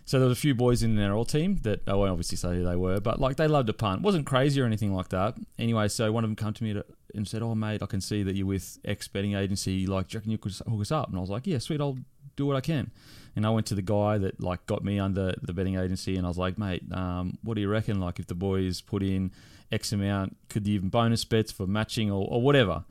[0.06, 2.56] So there was a few boys in the NRL team that I won't obviously say
[2.56, 4.04] who they were, but like they loved to punt.
[4.04, 5.36] wasn't crazy or anything like that.
[5.58, 8.02] Anyway, so one of them come to me to, and said, "Oh mate, I can
[8.02, 9.88] see that you're with X betting agency.
[9.88, 11.82] Like, do you reckon you could hook us up?" And I was like, "Yeah, sweet,
[11.82, 11.98] I'll
[12.36, 12.92] do what I can."
[13.36, 16.26] And I went to the guy that like got me under the betting agency, and
[16.26, 18.00] I was like, "Mate, um, what do you reckon?
[18.00, 19.32] Like, if the boys put in
[19.72, 22.86] X amount, could you even bonus bets for matching or, or whatever?"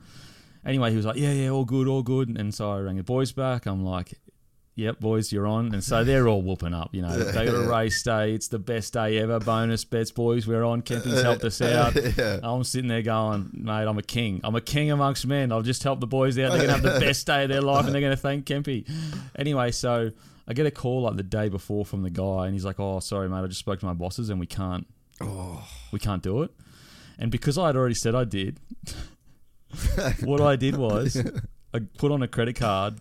[0.65, 3.03] Anyway, he was like, "Yeah, yeah, all good, all good." And so I rang the
[3.03, 3.67] boys back.
[3.67, 4.15] I'm like,
[4.75, 6.93] "Yep, boys, you're on." And so they're all whooping up.
[6.93, 8.33] You know, they got a race day.
[8.33, 9.39] It's the best day ever.
[9.39, 10.47] Bonus bets, boys.
[10.47, 10.81] We're on.
[10.81, 11.95] Kempy's helped us uh, out.
[12.15, 12.39] Yeah.
[12.43, 14.39] I'm sitting there going, "Mate, I'm a king.
[14.43, 15.51] I'm a king amongst men.
[15.51, 16.51] I'll just help the boys out.
[16.51, 18.89] They're gonna have the best day of their life, and they're gonna thank Kempy."
[19.35, 20.11] Anyway, so
[20.47, 22.99] I get a call like the day before from the guy, and he's like, "Oh,
[22.99, 23.43] sorry, mate.
[23.43, 24.87] I just spoke to my bosses, and we can't,
[25.21, 25.67] oh.
[25.91, 26.51] we can't do it."
[27.17, 28.59] And because I had already said I did,
[30.23, 31.17] what I did was
[31.73, 32.99] I put on a credit card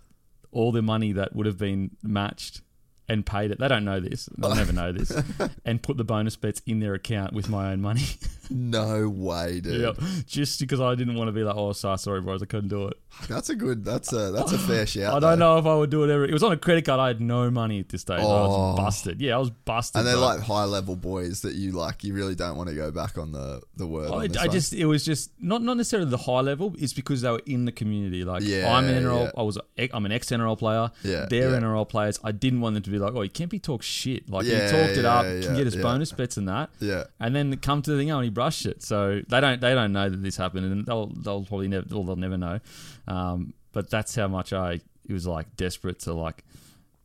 [0.54, 2.62] all the money that would have been matched
[3.08, 3.58] and paid it.
[3.58, 4.28] They don't know this.
[4.38, 5.12] They'll never know this.
[5.64, 8.04] And put the bonus bets in their account with my own money.
[8.50, 9.96] no way dude yep.
[10.26, 12.88] Just because I didn't want to be like, oh, sorry, sorry, bros, I couldn't do
[12.88, 12.98] it.
[13.28, 15.90] that's a good that's a that's a fair shout I don't know if I would
[15.90, 16.24] do it ever.
[16.24, 16.98] It was on a credit card.
[17.00, 18.20] I had no money at this stage.
[18.20, 18.76] I was Oh.
[18.76, 19.20] busted.
[19.20, 20.00] Yeah, I was busted.
[20.00, 20.24] and they're bro.
[20.26, 23.32] like high level boys that you like you really don't want to go back on
[23.32, 26.74] the the word I, I just it was just not not necessarily the high level.
[26.78, 28.24] It's because they were in the community.
[28.24, 29.24] Like Yeah, I'm an NRL.
[29.26, 29.30] yeah.
[29.36, 30.90] I was a- I'm an ex NRL player.
[31.02, 31.60] Yeah, they're yeah.
[31.60, 32.18] NRL players.
[32.24, 34.28] I didn't want them to be like, oh, you can't be talk shit.
[34.28, 36.70] Like Yeah, he talked it up, can get his bonus bets and that.
[36.80, 37.04] Yeah.
[37.20, 38.82] and then come to the thing, oh, and he brushed it.
[38.82, 42.04] So they don't they don't know that this happened, and they'll they'll probably never or
[42.04, 42.60] they'll never know.
[43.08, 46.44] Um, but that's how much I it was like desperate to like.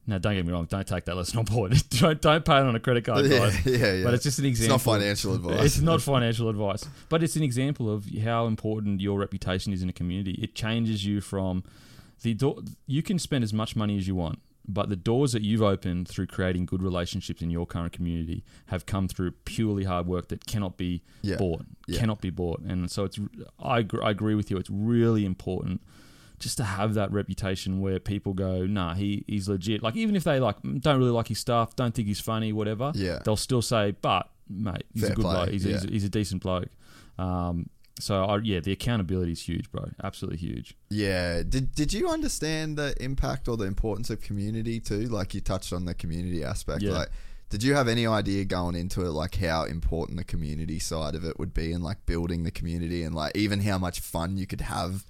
[0.07, 0.65] No, don't get me wrong.
[0.65, 1.71] Don't take that lesson on board.
[1.91, 3.65] don't don't pay it on a credit card, Yeah, guys.
[3.65, 4.03] yeah, yeah.
[4.03, 4.75] But it's just an example.
[4.75, 5.65] It's not financial advice.
[5.65, 9.89] It's not financial advice, but it's an example of how important your reputation is in
[9.89, 10.31] a community.
[10.41, 11.63] It changes you from
[12.23, 12.57] the door.
[12.87, 14.39] You can spend as much money as you want,
[14.71, 18.85] but the doors that you've opened through creating good relationships in your current community have
[18.85, 21.37] come through purely hard work that cannot be Yeah.
[21.37, 21.65] bought.
[21.87, 21.99] Yeah.
[21.99, 23.19] Cannot be bought, and so it's.
[23.59, 24.57] I agree, I agree with you.
[24.57, 25.81] It's really important
[26.37, 29.83] just to have that reputation where people go, nah, he, he's legit.
[29.83, 32.93] Like even if they like don't really like his stuff, don't think he's funny, whatever,
[32.95, 33.19] Yeah.
[33.25, 35.49] they'll still say, but mate, he's Fair a good play, bloke.
[35.49, 35.73] He's, yeah.
[35.73, 36.69] he's, he's a decent bloke.
[37.17, 39.89] Um, so I, yeah, the accountability is huge, bro.
[40.03, 40.75] Absolutely huge.
[40.89, 41.43] Yeah.
[41.43, 45.01] Did Did you understand the impact or the importance of community too?
[45.01, 46.81] Like you touched on the community aspect.
[46.81, 46.91] Yeah.
[46.91, 47.09] Like,
[47.49, 51.25] did you have any idea going into it, like how important the community side of
[51.25, 54.45] it would be, and like building the community, and like even how much fun you
[54.45, 55.05] could have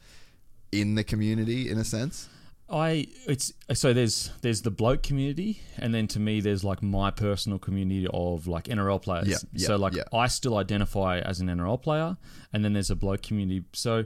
[0.72, 2.30] in the community, in a sense?
[2.72, 7.10] I it's so there's there's the bloke community, and then to me there's like my
[7.10, 9.28] personal community of like NRL players.
[9.28, 10.04] Yeah, yeah, so like yeah.
[10.14, 12.18] I still identify as an NRL player,
[12.54, 13.64] and then there's a bloke community.
[13.74, 14.06] So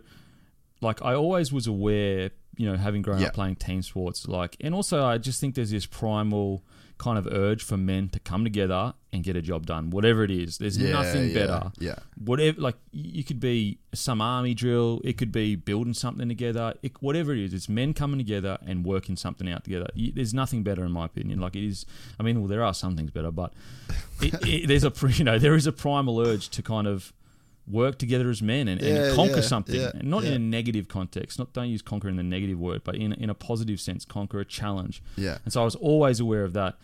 [0.81, 4.73] like I always was aware, you know, having grown up playing team sports, like, and
[4.73, 6.63] also I just think there's this primal
[7.03, 10.31] kind of urge for men to come together and get a job done, whatever it
[10.43, 10.57] is.
[10.61, 11.95] There's Yeah, nothing yeah, better yeah.
[12.29, 16.91] whatever like you could be some army drill it could be building something together it,
[17.07, 20.63] whatever it is it's men coming together and working something out together Y- there's nothing
[20.63, 21.85] better in my opinion like it is
[22.19, 23.53] i mean well there are some things better but
[24.21, 27.13] it, it, there's a you know there is a primal urge to kind of
[27.65, 30.39] work together as men and, Yeah, and conquer yeah, something yeah, and not in a
[30.39, 33.79] negative context not don't use conquer in the negative word but in, in a positive
[33.79, 35.37] sense conquer a challenge Yeah.
[35.45, 36.75] and so I was always aware of that.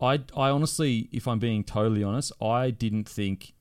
[0.00, 3.52] I, I honestly, if I'm being totally honest, I didn't think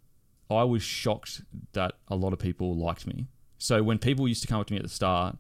[0.50, 1.42] I was shocked
[1.74, 3.26] that a lot of people liked me.
[3.58, 5.38] So when people used to come up to me at the start,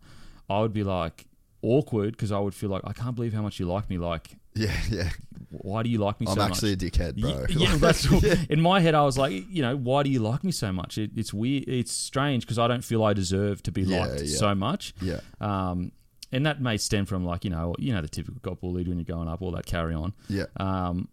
[0.49, 1.25] I would be like
[1.61, 3.97] awkward because I would feel like I can't believe how much you like me.
[3.97, 5.09] Like, Yeah, yeah.
[5.49, 6.83] Why do you like me I'm so actually much?
[6.83, 7.45] a dickhead, bro.
[7.49, 8.05] Yeah, yeah, that's
[8.49, 8.95] in my head.
[8.95, 10.97] I was like, you know, why do you like me so much?
[10.97, 11.65] It, it's weird.
[11.67, 14.37] It's strange because I don't feel I deserve to be Yeah, liked yeah.
[14.37, 14.93] so much.
[15.01, 15.91] yeah, Um,
[16.31, 18.97] and that may stem from like you know, you know, the typical got bullied when
[18.97, 20.13] you're going up, all that carry on.
[20.27, 21.07] yeah, Um,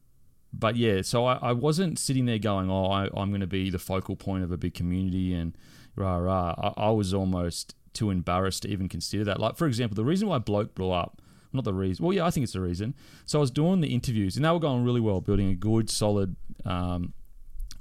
[0.52, 3.68] but yeah, so I, I wasn't sitting there going, oh, I, I'm going to be
[3.70, 5.56] the focal point of a big community and
[5.96, 6.54] rah rah.
[6.76, 9.40] I, I was almost too embarrassed to even consider that.
[9.40, 11.20] Like, for example, the reason why Bloke blew up,
[11.56, 12.94] not the reason, well, yeah, I think it's the reason.
[13.24, 15.90] So I was doing the interviews and they were going really well, building a good,
[15.90, 17.12] solid um,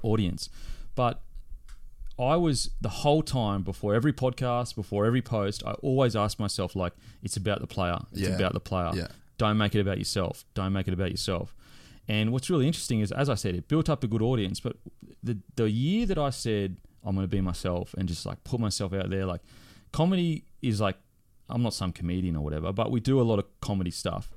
[0.02, 0.48] audience.
[0.94, 1.22] But
[2.18, 6.74] I was the whole time before every podcast, before every post, I always ask myself,
[6.74, 7.98] like, it's about the player.
[8.12, 8.30] It's Yeah.
[8.30, 8.90] about the player.
[8.94, 9.08] Yeah.
[9.38, 10.44] Don't make it about yourself.
[10.54, 11.54] Don't make it about yourself.
[12.08, 14.60] And what's really interesting is, as I said, it built up a good audience.
[14.60, 14.76] But
[15.22, 18.60] the the year that I said I'm going to be myself and just like put
[18.60, 19.42] myself out there, like
[19.92, 20.96] comedy is like
[21.48, 24.30] I'm not some comedian or whatever, but we do a lot of comedy stuff,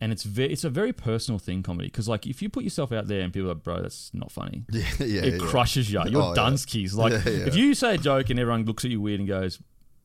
[0.00, 1.88] and it's ve- it's a very personal thing, comedy.
[1.88, 4.30] Because like if you put yourself out there and people are like, bro, that's not
[4.32, 4.64] funny.
[4.72, 5.22] yeah, yeah.
[5.22, 5.46] it yeah.
[5.46, 6.00] crushes you.
[6.06, 6.40] You're Oh, yeah.
[6.42, 6.94] Dunskies.
[6.94, 9.60] Like Yeah, if you say a joke and everyone looks at you weird and goes,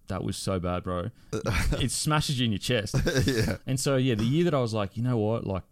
[0.07, 1.09] "That was so bad, bro,"
[1.79, 2.95] it smashes you in your chest.
[3.25, 5.63] yeah, And so yeah, the year that I was like, you know what, like.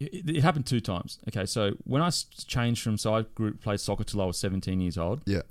[0.00, 1.18] It, it happened two times.
[1.28, 2.10] Okay, so when I
[2.46, 5.22] changed from so I grew, played soccer till I was 17 years old.
[5.26, 5.42] yeah,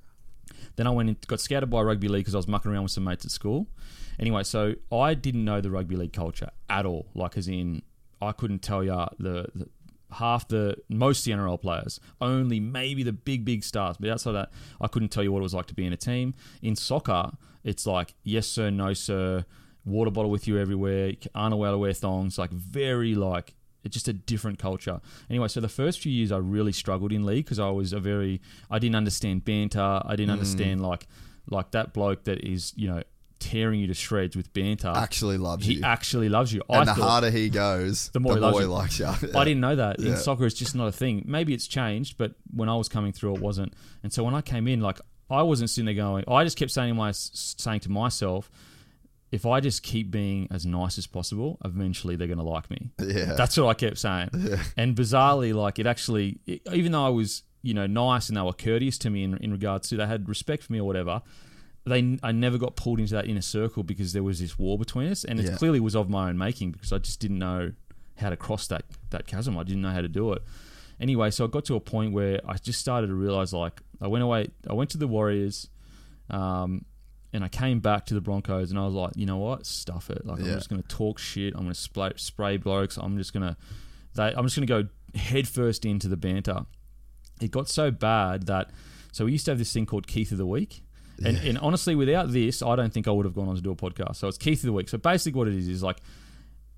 [0.77, 2.93] Then I went and got scouted by rugby league because I was mucking around with
[2.93, 3.67] some mates at school.
[4.19, 7.07] Anyway, so I didn't know the rugby league culture at all.
[7.13, 7.83] Like, as in,
[8.21, 9.69] I couldn't tell you the, the
[10.13, 13.97] half the most the NRL players, only maybe the big big stars.
[13.99, 14.51] But outside that,
[14.81, 16.33] I couldn't tell you what it was like to be in a team.
[16.61, 17.31] In soccer,
[17.63, 19.45] it's like yes sir, no sir,
[19.85, 21.13] water bottle with you everywhere.
[21.35, 22.37] Aren't allowed to wear thongs.
[22.37, 24.99] Like very like it's just a different culture.
[25.29, 27.99] Anyway, so the first few years I really struggled in league because I was a
[27.99, 30.01] very I didn't understand banter.
[30.03, 30.33] I didn't mm.
[30.33, 31.07] understand like
[31.49, 33.03] like that bloke that is you know
[33.39, 34.91] tearing you to shreds with banter.
[34.95, 35.77] actually loves he you.
[35.79, 36.61] He actually loves you.
[36.69, 38.65] and I the thought, harder he goes, The more he loves you.
[38.67, 39.05] likes you.
[39.05, 39.99] I didn't know that.
[39.99, 40.11] Yeah.
[40.11, 41.23] In soccer, it's just not a thing.
[41.25, 43.73] Maybe it's changed, but when I was coming through, it wasn't.
[44.03, 46.23] And so when I came in, like I wasn't sitting there going.
[46.27, 48.49] I just kept saying to my saying to myself,
[49.31, 52.91] if I just keep being as nice as possible, eventually they're going to like me.
[52.99, 53.33] Yeah.
[53.33, 54.29] That's what I kept saying.
[54.77, 58.41] And bizarrely, like it actually, it- even though I was you know nice and they
[58.41, 61.21] were courteous to me in, in regards to they had respect for me or whatever.
[61.87, 65.09] They, I never got pulled into that inner circle because there was this war between
[65.09, 65.55] us, and it Yeah.
[65.55, 67.71] clearly was of my own making because I just didn't know
[68.17, 69.57] how to cross that that chasm.
[69.57, 70.41] I didn't know how to do it.
[70.99, 74.07] Anyway, so I got to a point where I just started to realize like I
[74.07, 74.49] went away.
[74.69, 75.69] I went to the Warriors,
[76.29, 76.85] um,
[77.33, 80.09] and I came back to the Broncos, and I was like, you know what, stuff
[80.09, 80.25] it.
[80.25, 81.53] Like I'm just going to talk shit.
[81.53, 82.97] I'm going to spray, spray blokes.
[82.97, 83.55] I'm just going to,
[84.15, 86.65] they, I'm just going to go headfirst into the banter.
[87.39, 88.71] It got so bad that
[89.11, 90.81] so we used to have this thing called Keith of the Week.
[91.25, 93.71] And, and honestly, without this, I don't think I would have gone on to do
[93.71, 94.17] a podcast.
[94.17, 94.87] So it's Keith of the Week.
[94.89, 95.97] So basically, what it is is like,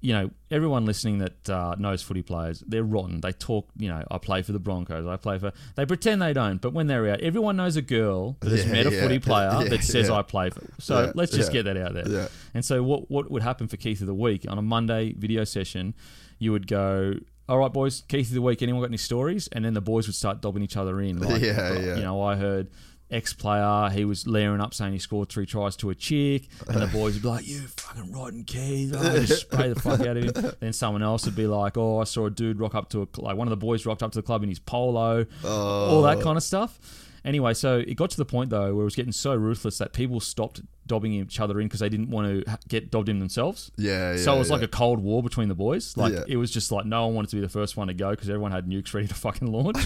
[0.01, 3.19] you know, everyone listening that uh, knows footy players, they're rotten.
[3.19, 5.05] They talk, you know, I play for the Broncos.
[5.05, 5.51] I play for.
[5.75, 8.71] They pretend they don't, but when they're out, everyone knows a girl that has Yeah,
[8.71, 10.15] met a yeah, footy player yeah, that says yeah.
[10.15, 10.65] I play for.
[10.79, 12.07] So Yeah, let's just yeah, get that out there.
[12.07, 12.27] yeah.
[12.53, 15.43] And so what what would happen for Keith of the Week on a Monday video
[15.43, 15.93] session?
[16.37, 17.15] You would go.
[17.49, 18.03] All right, boys.
[18.07, 18.61] Keith of the week.
[18.61, 19.49] Anyone got any stories?
[19.51, 21.19] And then the boys would start dobbing each other in.
[21.19, 21.95] Like, Yeah, yeah.
[21.95, 22.69] You know, I heard
[23.11, 23.89] ex player.
[23.89, 27.13] He was layering up saying he scored three tries to a chick, and the boys
[27.13, 30.51] would be like, "You fucking rotten Keith!" Oh, just spray the fuck out of him.
[30.59, 33.21] Then someone else would be like, "Oh, I saw a dude rock up to a
[33.21, 36.17] like one of the boys rocked up to the club in his polo, all that
[36.17, 36.21] oh.
[36.21, 39.11] kind of stuff." Anyway, so it got to the point though where it was getting
[39.11, 42.91] so ruthless that people stopped dobbing each other in because they didn't want to get
[42.91, 43.71] dobbed in themselves.
[43.77, 45.95] Yeah, So it was like a cold war between the boys.
[45.95, 46.23] Like Yeah.
[46.27, 48.29] it was just like no one wanted to be the first one to go because
[48.29, 49.77] everyone had nukes ready to fucking launch.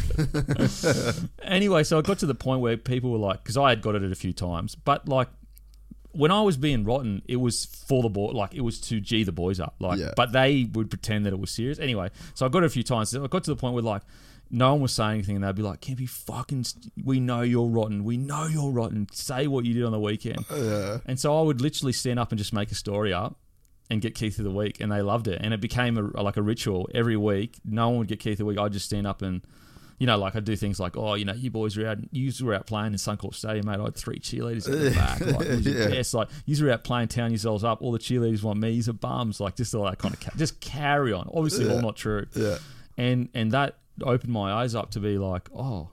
[1.43, 3.95] anyway, so it got to the point where people were like, because I had got
[3.95, 5.27] it a few times, but like
[6.11, 9.23] when I was being rotten, it was for the boy, like it was to g
[9.23, 10.11] the boys up, like, Yeah.
[10.15, 11.79] but they would pretend that it was serious.
[11.79, 13.15] Anyway, so I got it a few times.
[13.15, 14.01] I got to the point where like.
[14.55, 16.63] No one was saying anything, and they'd be like, "Can't be fucking.
[16.63, 18.03] St- we know you're rotten.
[18.03, 19.07] We know you're rotten.
[19.11, 20.45] Say what you did on the weekend."
[21.05, 23.37] And so I would literally stand up and just make a story up
[23.89, 25.39] and get Keith of the week, and they loved it.
[25.41, 27.57] And it became a, like a ritual every week.
[27.65, 28.59] No one would get Keith of the week.
[28.59, 29.41] I'd just stand up and,
[29.99, 32.31] you know, like I'd do things like, oh, you know, you boys were out, you
[32.45, 33.79] were out playing in Suncorp Stadium, mate.
[33.79, 35.19] I had three cheerleaders in the back.
[35.19, 35.89] Like, Yeah.
[35.89, 36.13] best.
[36.13, 37.81] Like, you were out playing, town yourselves up.
[37.81, 38.69] All the cheerleaders want me.
[38.71, 39.39] You're bums.
[39.39, 41.27] Like, just all that kind of, ca- just carry on.
[41.33, 42.25] Obviously, all not true.
[42.35, 42.59] Yeah.
[42.97, 45.89] And and that opened my eyes up to be like, oh,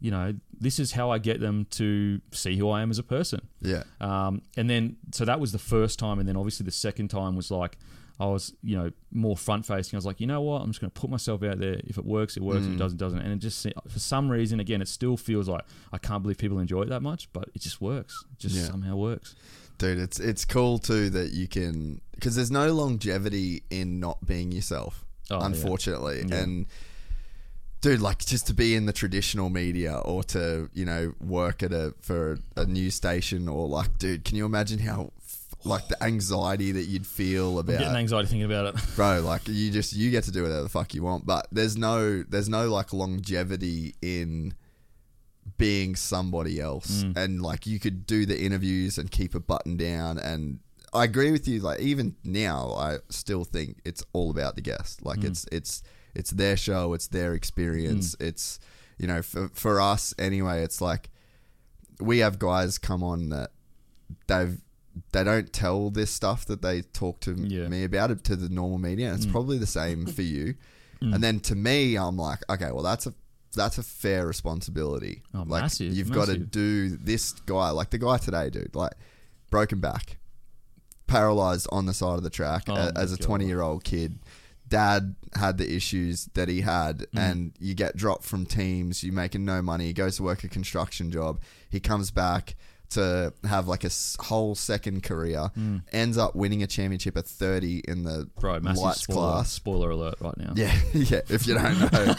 [0.00, 3.02] you know, this is how I get them to see who I am as a
[3.04, 3.46] person.
[3.60, 3.84] Yeah.
[4.00, 6.18] Um, and then, so that was the first time.
[6.18, 7.78] And then obviously the second time was like,
[8.20, 9.96] I was, you know, more front facing.
[9.96, 10.60] I was like, you know what?
[10.62, 11.80] I'm just going to put myself out there.
[11.84, 12.66] If it works, it works.
[12.66, 13.18] If it doesn't, it doesn't.
[13.20, 15.62] And it just, for some reason, again, it still feels like
[15.92, 18.24] I can't believe people enjoy it that much, but it just works.
[18.32, 18.64] It just Yeah.
[18.64, 19.34] somehow works.
[19.78, 24.52] dude, it's it's cool too that you can because there's no longevity in not being
[24.52, 25.46] yourself, Oh, yeah.
[25.46, 26.34] unfortunately, Yeah.
[26.42, 26.66] and.
[27.82, 31.72] Dude, like just to be in the traditional media or to, you know, work at
[31.72, 35.12] a for a news station or like, dude, can you imagine how
[35.64, 38.80] like the anxiety that you'd feel about Getting anxiety thinking about it.
[38.96, 41.76] bro like you just you get to do whatever the fuck you want but there's
[41.76, 44.54] no there's no like longevity in
[45.58, 47.16] being somebody else Mm.
[47.16, 50.58] and like you could do the interviews and keep a button down and
[50.92, 55.04] i agree with you like even now i still think it's all about the guest
[55.04, 55.26] like Mm.
[55.26, 55.82] it's it's
[56.14, 58.58] it's their show it's their experience it's
[58.98, 61.10] you know for, for us anyway it's like
[62.00, 63.50] we have guys come on that
[64.26, 64.58] they've
[65.12, 67.68] they don't tell this stuff that they talk to Yeah.
[67.68, 69.14] me about it to the normal media.
[69.14, 70.54] It's probably the same for you.
[71.00, 73.14] And then to me, I'm like, okay, well, that's a
[73.56, 75.22] that's a fair responsibility.
[75.34, 78.92] Oh, like massive, you've got to do this guy, like the guy today, dude, like
[79.50, 80.18] broken back,
[81.06, 84.18] paralyzed on the side of the track Oh a- as a 20 year old kid.
[84.72, 87.18] Dad had the issues that he had, Mm.
[87.18, 89.04] and you get dropped from teams.
[89.04, 89.86] You're making no money.
[89.86, 91.40] He goes to work a construction job.
[91.68, 92.56] He comes back
[92.90, 95.50] to have like a whole second career.
[95.92, 98.40] Ends up winning a championship at 30 in the Mm.
[98.40, 99.52] Bro, lights spoiler, class.
[99.52, 100.52] spoiler alert right now.
[100.56, 101.20] Yeah, yeah.
[101.28, 102.14] If you don't know,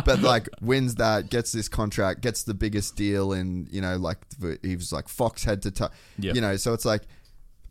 [0.04, 4.18] but like wins that, gets this contract, gets the biggest deal in you know like
[4.62, 5.88] he was like Fox head to toe.
[6.18, 6.34] Yep.
[6.34, 7.02] You know, so it's like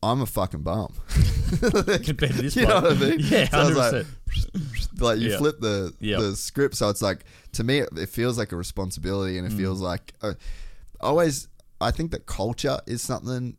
[0.04, 0.94] I'm a fucking bum.
[1.60, 3.20] Compared to this you know what I mean?
[3.20, 3.94] Yeah, So I was 100%.
[3.94, 4.06] like,
[5.02, 5.38] like you Yeah.
[5.38, 7.24] flip the the script, so it's like
[7.54, 9.84] to me, it, it feels like a responsibility, and it feels Mm.
[9.84, 10.34] like uh,
[11.00, 11.48] always.
[11.80, 13.58] I think that culture is something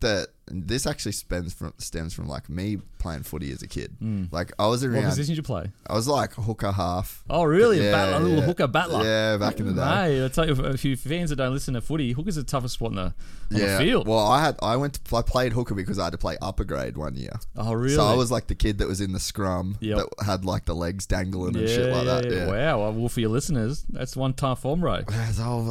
[0.00, 3.96] that this actually stems from stems from like me playing footy as a kid.
[4.32, 4.94] Like I was Mm.
[4.94, 5.70] What position did you play?
[5.86, 7.22] I was like hooker half.
[7.30, 7.78] Oh, really?
[7.78, 8.42] a, Yeah, a little yeah.
[8.44, 9.04] hooker battler.
[9.04, 9.80] Yeah, back in the day.
[10.18, 12.74] Hey, I tell you, a few fans that don't listen to footy, hooker's the toughest
[12.74, 13.14] spot in the, on
[13.50, 13.78] yeah.
[13.78, 14.08] the field.
[14.08, 16.64] Well, I had I went to, I played hooker because I had to play upper
[16.64, 17.38] grade one year.
[17.56, 17.94] oh, really?
[17.94, 19.98] So I was like the kid that was in the scrum Yep.
[19.98, 22.30] that had like the legs dangling and shit like that.
[22.30, 22.46] yeah.
[22.48, 22.90] Wow.
[22.90, 25.02] Well, for your listeners, that's one tough form, bro.
[25.08, 25.68] That's old,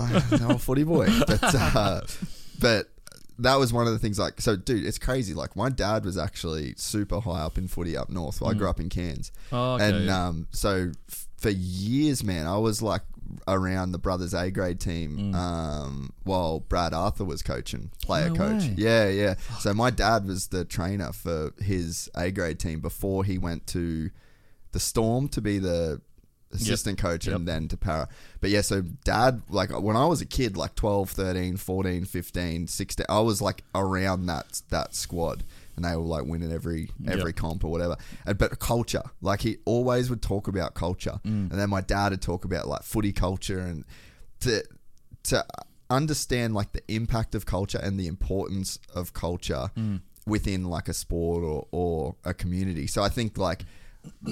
[0.50, 1.08] old footy boy.
[1.28, 2.02] But, uh,
[2.60, 2.88] but
[3.40, 4.20] that was one of the things.
[4.20, 5.34] Like, so, dude, it's crazy.
[5.34, 8.42] Like, my dad was actually super high up in footy up north.
[8.44, 9.58] I grew up in Cairns, Mm.
[9.58, 9.86] Oh, okay.
[9.98, 13.02] and um, so f- for years, man, I was like
[13.48, 18.34] around the brothers A grade team um, while Brad Arthur was coaching, player Mm.
[18.34, 18.64] No coach.
[18.64, 18.74] way.
[18.78, 19.36] Yeah, yeah.
[19.60, 24.10] So my dad was the trainer for his A grade team before he went to
[24.72, 26.02] the Storm to be the
[26.52, 27.36] assistant coach Yep.
[27.36, 28.08] and then to Parra.
[28.42, 32.68] But yeah, so dad, like when I was a kid, like 12, 13, 14, 15,
[32.68, 35.44] 16, I was like around that that squad.
[35.76, 37.36] And they were like winning every every Yep.
[37.38, 37.96] comp or whatever.
[38.26, 41.52] And, but culture, like he always would talk about culture, Mm.
[41.52, 43.86] and then my dad would talk about like footy culture and
[44.42, 44.64] to
[45.24, 45.46] to
[45.90, 50.02] understand like the impact of culture and the importance of culture Mm.
[50.26, 52.86] within like a sport or, or a community.
[52.86, 53.64] So I think like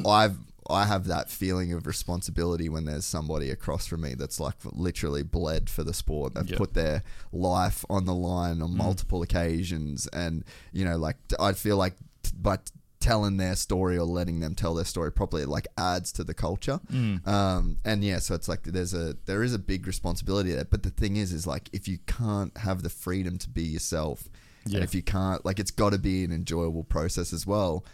[0.06, 0.38] I've
[0.70, 5.24] I have that feeling of responsibility when there's somebody across from me that's like literally
[5.24, 6.34] bled for the sport.
[6.34, 6.58] They've Yep.
[6.58, 10.44] put their life on the line on multiple occasions, and
[10.74, 12.64] you know, like I feel like t- by t-
[13.00, 16.34] telling their story or letting them tell their story properly, it like adds to the
[16.34, 16.80] culture.
[17.26, 20.66] Um, and yeah, so it's like there's a there is a big responsibility there.
[20.66, 24.28] But the thing is, is like if you can't have the freedom to be yourself,
[24.66, 24.78] Yeah.
[24.78, 27.86] and if you can't, like it's got to be an enjoyable process as well.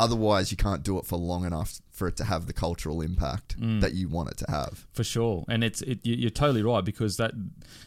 [0.00, 3.60] Otherwise, you can't do it for long enough for it to have the cultural impact
[3.60, 3.80] mm.
[3.80, 4.86] that you want it to have.
[4.92, 7.32] For sure, and it's it, you- you're totally right because that.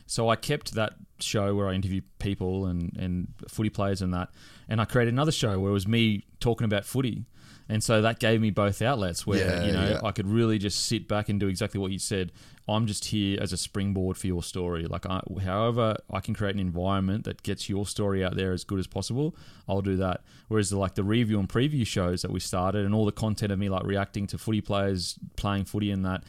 [0.08, 4.30] So I kept that show where I interview people and and footy players and that,
[4.68, 7.26] and I created another show where it was me talking about footy,
[7.72, 10.00] and so that gave me both outlets where Yeah, you know yeah.
[10.04, 12.34] I could really just sit back and do exactly what you said.
[12.68, 14.86] I'm just here as a springboard for your story.
[14.86, 18.64] Like, I, however, I can create an environment that gets your story out there as
[18.66, 19.36] good as possible.
[19.68, 20.22] I'll do that.
[20.50, 23.54] Whereas the like the review and preview shows that we started and all the content
[23.54, 26.24] of me like reacting to footy players playing footy and that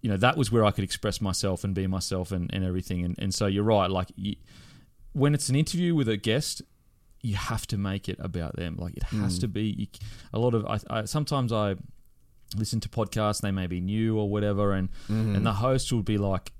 [0.00, 3.04] you know that was where I could express myself and be myself and, and everything
[3.04, 4.34] and, and so you're right like you,
[5.12, 6.60] when it's an interview with a guest
[7.22, 9.86] you have to make it about them like it has to be you,
[10.32, 11.76] a lot of I, I sometimes I
[12.56, 16.18] listen to podcasts they may be new or whatever and and the host will be
[16.18, 16.52] like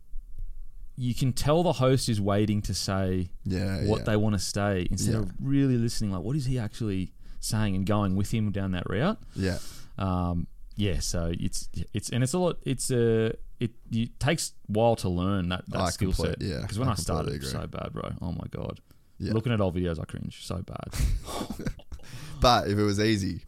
[0.96, 4.04] you can tell the host is waiting to say Yeah, what yeah.
[4.04, 5.20] they want to say instead Yeah.
[5.20, 8.88] of really listening like what is he actually saying and going with him down that
[8.88, 9.58] route Yeah,
[9.98, 10.46] um,
[10.76, 12.56] yeah, so it's it's and it's a lot.
[12.64, 16.40] It's a it, it takes while to learn that, that I skill set.
[16.40, 17.62] yeah, because when I I, started, it was agree.
[17.62, 18.12] so bad, bro.
[18.22, 18.80] Oh my god,
[19.18, 19.32] Yeah.
[19.34, 20.88] looking at old videos, I cringe so bad.
[22.40, 23.42] but if it was easy,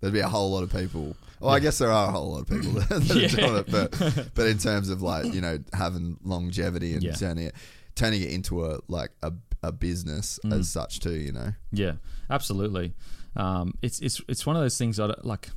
[0.00, 1.16] there'd be a whole lot of people.
[1.40, 3.28] Well, I guess there are a whole lot of people that are Yeah.
[3.28, 7.14] doing it, but but in terms of like you know having longevity and Yeah.
[7.14, 7.54] turning it
[7.94, 9.32] turning it into a like a
[9.62, 10.58] a business Mm.
[10.58, 11.14] as such too.
[11.14, 11.52] You know.
[11.72, 11.92] Yeah,
[12.30, 12.94] absolutely.
[13.36, 15.50] Um, it's it's it's one of those things I don't, like.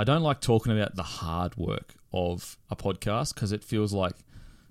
[0.00, 4.14] I don't like talking about the hard work of a podcast because it feels like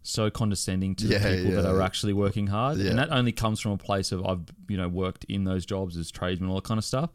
[0.07, 2.89] so condescending to Yeah, the people that are actually working hard, Yeah.
[2.91, 5.97] and that only comes from a place of I've you know worked in those jobs
[5.97, 7.09] as tradesmen, all that kind of stuff.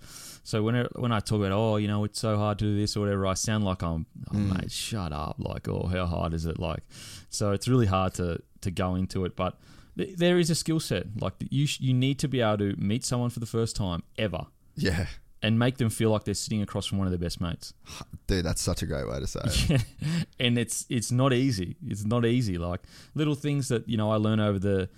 [0.45, 2.97] So when when I talk about oh you know it's so hard to do this
[2.97, 4.61] or whatever, I sound like I'm oh Mm.
[4.61, 6.82] mate shut up like oh how hard is it like,
[7.30, 9.59] so it's really hard to to go into it, but.
[9.99, 11.66] th- There is a skill set like you.
[11.66, 15.07] sh- You need to be able to meet someone for the first time ever, Yeah,
[15.43, 17.74] and make them feel like they're sitting across from one of their best mates.
[18.26, 19.84] dude, that's such a great way to say it.
[20.40, 21.76] and it's it's not easy.
[21.86, 22.59] It's not easy.
[22.59, 22.80] Like
[23.14, 24.88] little things that you know I learn over the.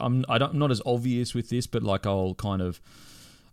[0.00, 2.80] I'm I don't I'm not as obvious with this, but like I'll kind of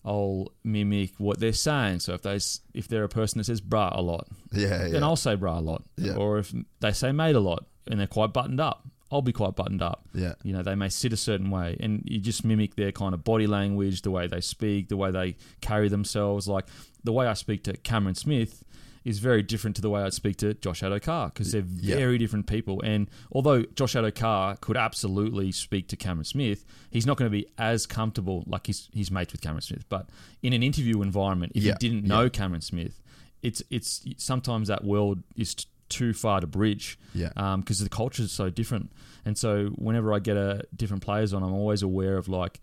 [0.05, 1.99] I'll mimic what they're saying.
[2.01, 2.35] So if they
[2.73, 4.87] if they're a person that says bruh a lot, Yeah, yeah.
[4.89, 5.83] then I'll say bruh a lot.
[5.97, 6.15] Yeah.
[6.15, 9.55] Or if they say mate a lot and they're quite buttoned up, I'll be quite
[9.55, 10.05] buttoned up.
[10.13, 10.33] Yeah.
[10.43, 13.23] You know, they may sit a certain way and you just mimic their kind of
[13.23, 16.47] body language, the way they speak, the way they carry themselves.
[16.47, 16.65] Like
[17.03, 18.63] the way I speak to Cameron Smith
[19.05, 21.95] is very different to the way I speak to Josh Addo-Carr because they're Yeah.
[21.95, 22.81] very different people.
[22.83, 27.47] And although Josh Addo-Carr could absolutely speak to Cameron Smith, he's not going to be
[27.57, 29.85] as comfortable like he's, he's mates with Cameron Smith.
[29.87, 30.09] But
[30.43, 31.71] in an interview environment, if Yeah.
[31.71, 33.01] you didn't know Cameron Smith,
[33.41, 35.55] it's it's sometimes that world is
[35.89, 37.29] too far to bridge Yeah.
[37.35, 38.91] Um, because the culture is so different.
[39.25, 42.59] And so whenever I get a different players on, I'm always aware of like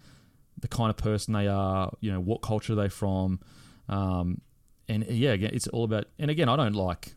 [0.61, 3.41] the kind of person they are, you know, what culture are they from,
[3.89, 4.41] um,
[4.89, 6.07] and uh, yeah, again, it's all about.
[6.19, 7.15] And again, I don't like.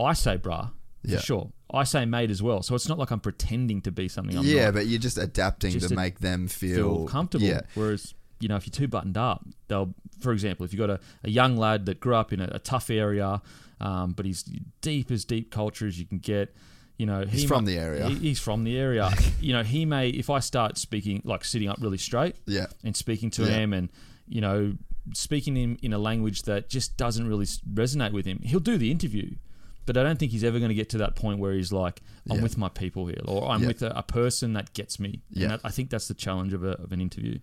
[0.00, 0.70] I say bruh
[1.02, 1.16] Yeah.
[1.18, 1.52] for sure.
[1.72, 2.62] I say mate as well.
[2.62, 4.50] So it's not like I'm pretending to be something I'm not.
[4.50, 4.74] yeah, not.
[4.74, 7.46] but you're just adapting Just to to make them feel, feel comfortable.
[7.46, 10.88] Yeah, Whereas, you know, if you're too buttoned up, they'll, for example, if you've got
[10.90, 13.42] a, a young lad that grew up in a, a tough area,
[13.80, 14.42] um, but he's
[14.80, 16.54] deep as deep culture as you can get,
[16.98, 18.08] you know, He's from the area.
[18.08, 19.10] he- he's from the area.
[19.40, 22.96] you know, he may, if I start speaking, like sitting up really straight yeah, and
[22.96, 23.48] speaking to Yeah.
[23.50, 23.88] him and,
[24.28, 24.74] you know,
[25.14, 28.90] speaking in, in a language that just doesn't really resonate with him, he'll do the
[28.90, 29.36] interview.
[29.86, 32.02] But I don't think he's ever going to get to that point where he's like,
[32.28, 32.42] I'm Yeah.
[32.42, 33.68] with my people here, or I'm Yeah.
[33.68, 35.22] with a, a person that gets me.
[35.30, 35.48] Yeah.
[35.48, 37.38] That, I think that's the challenge of, a, of an interview.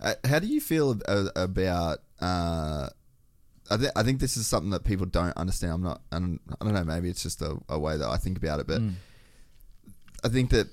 [0.00, 0.98] Uh, how do you feel
[1.36, 1.98] about?
[2.20, 2.88] Uh,
[3.70, 5.72] I, th- I think this is something that people don't understand.
[5.72, 6.00] I'm not.
[6.12, 6.84] I'm, I don't know.
[6.84, 8.94] Maybe it's just a, a way that I think about it, but Mm.
[10.24, 10.68] I think that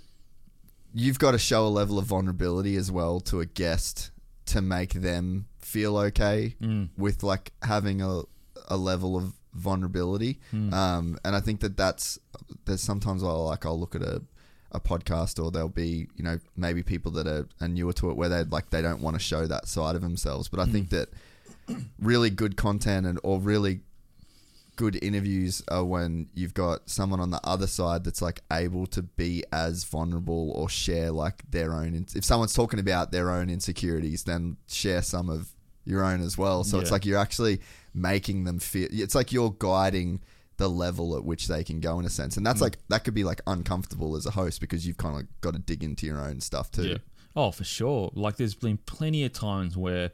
[0.94, 4.12] you've got to show a level of vulnerability as well to a guest
[4.48, 6.90] to make them feel okay Mm.
[6.98, 8.22] with like having a
[8.70, 10.40] a level of vulnerability.
[10.54, 10.74] Mm.
[10.74, 12.20] Um, and I think that that's
[12.66, 14.22] there's sometimes I'll like I'll look at a
[14.74, 18.18] a podcast or there'll be you know maybe people that are, are newer to it
[18.18, 20.50] where they like they don't want to show that side of themselves.
[20.50, 21.10] But I think that
[22.00, 23.82] really good content and or really
[24.76, 29.02] good interviews are when you've got someone on the other side that's like able to
[29.02, 33.50] be as vulnerable or share like their own in- if someone's talking about their own
[33.50, 35.50] insecurities then share some of
[35.84, 37.60] your own as well so it's like you're actually
[37.96, 40.22] making them feel it's like you're guiding
[40.58, 42.50] the level at which they can go in a sense and Mm.
[42.50, 45.54] that's like that could be like uncomfortable as a host because you've kind of got
[45.54, 46.98] to dig into your own stuff too Yeah.
[47.36, 48.10] Oh, for sure.
[48.16, 50.10] Like, there's been plenty of times where,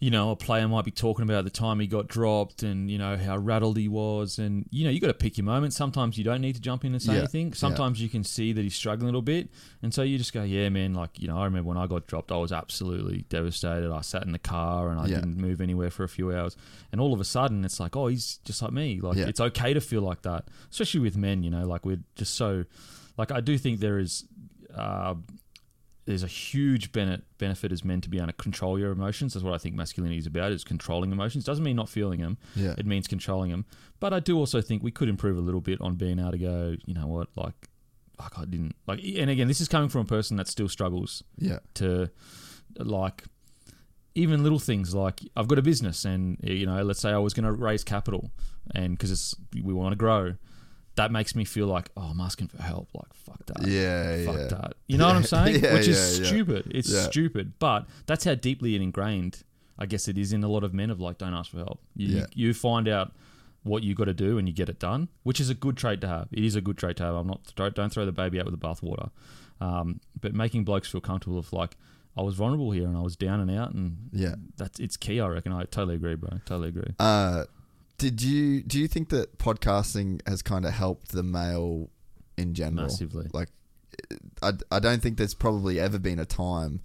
[0.00, 2.96] you know, a player might be talking about the time he got dropped and, you
[2.96, 4.38] know, how rattled he was.
[4.38, 5.74] And, you know, you got to pick your moment.
[5.74, 7.18] Sometimes you don't need to jump in and say Yeah.
[7.18, 7.48] anything.
[7.48, 7.54] Yeah.
[7.54, 9.50] Sometimes you can see that he's struggling a little bit.
[9.82, 12.06] And so you just go, yeah, man, like, you know, I remember when I got
[12.06, 13.92] dropped, I was absolutely devastated.
[13.92, 15.16] I sat in the car and I Yeah.
[15.16, 16.56] didn't move anywhere for a few hours.
[16.92, 19.00] And all of a sudden, it's like, oh, he's just like me.
[19.02, 19.26] Like, Yeah.
[19.26, 22.64] it's okay to feel like that, especially with men, you know, like, we're just so,
[23.18, 24.24] like, I do think there is.
[24.74, 25.16] Uh,
[26.10, 29.34] there's a huge bene- benefit as men to be able to control your emotions.
[29.34, 31.44] That's what I think masculinity is about: is controlling emotions.
[31.44, 32.36] Doesn't mean not feeling them.
[32.56, 32.74] Yeah.
[32.76, 33.64] It means controlling them.
[34.00, 36.38] But I do also think we could improve a little bit on being able to
[36.38, 36.76] go.
[36.84, 37.28] You know what?
[37.36, 37.68] Like,
[38.18, 39.00] like I didn't like.
[39.04, 42.10] And again, this is coming from a person that still struggles yeah to
[42.78, 43.24] like
[44.14, 47.32] even little things like I've got a business and you know let's say I was
[47.32, 48.30] going to raise capital
[48.74, 50.34] and because it's we want to grow
[51.00, 52.88] that makes me feel like oh I'm asking for help.
[52.94, 53.66] Like fuck that.
[53.66, 54.46] Yeah, fuck yeah.
[54.48, 54.72] that.
[54.86, 55.62] You know what I'm saying?
[55.64, 56.28] Yeah, which is yeah, yeah.
[56.28, 56.72] stupid.
[56.74, 57.02] It's Yeah.
[57.02, 57.52] stupid.
[57.58, 59.42] But that's how deeply it ingrained
[59.78, 61.80] I guess it is in a lot of men of like don't ask for help.
[61.96, 62.26] You, Yeah.
[62.34, 63.12] you find out
[63.62, 66.00] what you got to do and you get it done which is a good trait
[66.02, 66.28] to have.
[66.32, 67.14] It is a good trait to have.
[67.14, 69.10] I'm not don't, don't throw the baby out with the bathwater.
[69.60, 71.76] Um, but making blokes feel comfortable of like
[72.16, 74.34] I was vulnerable here and I was down and out and Yeah.
[74.58, 75.52] that's it's key I reckon.
[75.52, 76.40] I totally agree bro.
[76.44, 76.92] Totally agree.
[76.98, 77.44] Uh,
[78.00, 81.90] did you do you think that podcasting has kind of helped the male
[82.38, 82.84] in general?
[82.86, 83.26] Massively.
[83.32, 83.48] Like,
[84.42, 86.80] I, I don't think there's probably ever been a time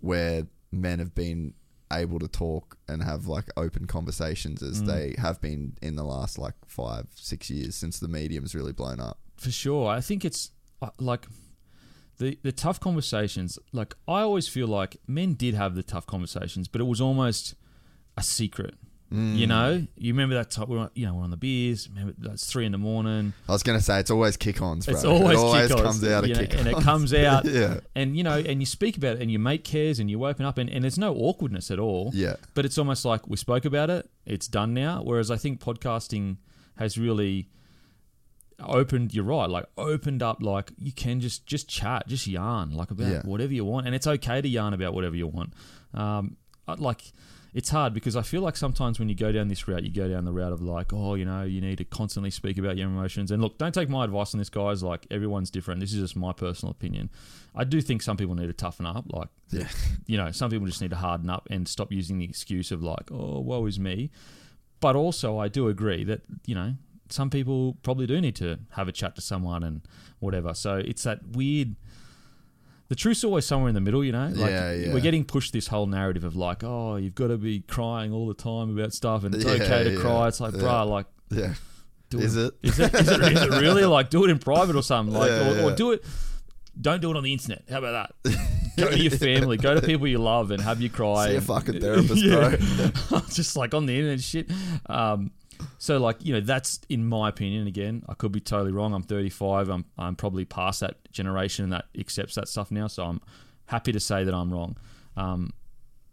[0.00, 1.54] where men have been
[1.92, 4.86] able to talk and have like open conversations as Mm.
[4.86, 9.00] they have been in the last like five six years since the medium's really blown
[9.00, 9.18] up.
[9.36, 11.26] for sure I think it's uh, like
[12.18, 13.58] the the tough conversations.
[13.72, 17.54] Like I always feel like men did have the tough conversations, but it was almost
[18.16, 18.74] a secret.
[19.12, 19.36] Mm.
[19.36, 21.88] You know, you remember that time we were, you know, we're on the beers.
[21.88, 23.34] Remember that's three in the morning.
[23.48, 24.94] I was gonna say it's always kick-ons, bro.
[24.94, 27.44] It's always, it always comes out of you know, kick-ons, and it comes out.
[27.46, 30.24] yeah, and you know, and you speak about it, and your mate cares, and you
[30.24, 32.10] open up, and, and there's no awkwardness at all.
[32.14, 32.36] Yeah.
[32.54, 35.02] But it's almost like we spoke about it, it's done now.
[35.02, 36.38] Whereas I think podcasting
[36.78, 37.48] has really
[38.60, 39.12] opened.
[39.14, 43.08] You're right, like opened up, like you can just just chat, just yarn, like about
[43.08, 43.22] Yeah.
[43.22, 45.52] whatever you want, and it's okay to yarn about whatever you want.
[45.92, 46.36] Um,
[46.78, 47.12] like.
[47.54, 50.08] It's hard because I feel like sometimes when you go down this route, you go
[50.08, 52.86] down the route of like, oh, you know, you need to constantly speak about your
[52.86, 53.30] emotions.
[53.30, 54.82] And look, don't take my advice on this, guys.
[54.82, 55.80] Like, everyone's different.
[55.80, 57.10] This is just my personal opinion.
[57.54, 59.04] I do think some people need to toughen up.
[59.12, 59.68] Like, Yeah.
[60.06, 62.82] you know, some people just need to harden up and stop using the excuse of
[62.82, 64.10] like, oh, woe is me.
[64.80, 66.74] But also, I do agree that you know
[67.10, 69.82] some people probably do need to have a chat to someone and
[70.20, 70.54] whatever.
[70.54, 71.76] So it's that weird.
[72.92, 74.28] The truth's always somewhere in the middle, you know.
[74.28, 74.92] Like Yeah, yeah.
[74.92, 78.26] We're getting pushed this whole narrative of like, oh, you've got to be crying all
[78.26, 80.28] the time about stuff, and it's Yeah, okay to cry.
[80.28, 81.54] It's like, bruh, like, yeah.
[82.12, 82.52] Is it?
[82.62, 82.94] Is it?
[82.94, 83.86] Is it, is it really?
[83.86, 85.14] Like, do it in private or something.
[85.14, 86.04] Like, or, or do it.
[86.78, 87.64] Don't do it on the internet.
[87.70, 88.38] How about that?
[88.76, 89.56] Go to your family.
[89.56, 91.28] Go to people you love and have you cry.
[91.28, 93.20] See a fucking therapist, bro.
[93.30, 94.50] Just like on the internet shit.
[94.84, 95.30] Um,
[95.78, 97.66] so like you know that's in my opinion.
[97.66, 98.94] Again, I could be totally wrong.
[98.94, 99.68] I'm 35.
[99.68, 102.86] I'm I'm probably past that generation that accepts that stuff now.
[102.86, 103.20] So I'm
[103.66, 104.76] happy to say that I'm wrong.
[105.16, 105.52] Um,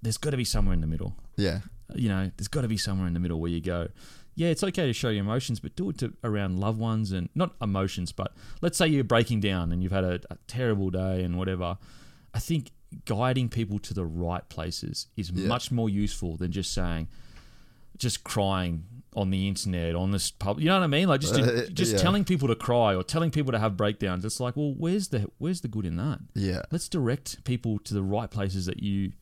[0.01, 1.59] there's got to be somewhere in the middle Yeah.
[1.95, 3.87] you know, there's got to be somewhere in the middle where you go,
[4.35, 7.27] yeah, it's okay to show your emotions, but do it to around loved ones and
[7.35, 11.23] not emotions, but let's say you're breaking down and you've had a, a terrible day
[11.23, 11.77] and whatever.
[12.33, 12.71] I think
[13.05, 15.47] guiding people to the right places is Yeah.
[15.47, 17.07] much more useful than just saying,
[17.97, 18.83] just crying
[19.15, 20.59] on the internet on this pub.
[20.59, 21.07] You know what I mean?
[21.07, 21.97] Like just Uh, just yeah.
[21.97, 24.23] telling people to cry or telling people to have breakdowns.
[24.23, 26.19] It's like, well, where's the where's the good in that?
[26.35, 26.61] Yeah.
[26.71, 29.13] let's direct people to the right places that you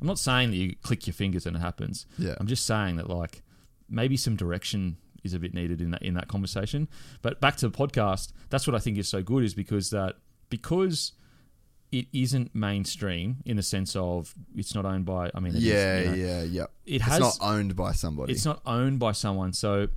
[0.00, 2.06] I'm not saying that you click your fingers and it happens.
[2.18, 2.34] Yeah.
[2.38, 3.42] I'm just saying that like
[3.88, 6.88] maybe some direction is a bit needed in that in that conversation.
[7.20, 10.16] But back to the podcast, that's what I think is so good is because that
[10.50, 11.12] because
[11.92, 15.64] it isn't mainstream in the sense of it's not owned by I mean it is,
[15.64, 16.14] Yeah, you know.
[16.14, 16.62] yeah, yeah.
[16.86, 18.32] It it's has- not owned by somebody.
[18.32, 19.88] It's not owned by someone, so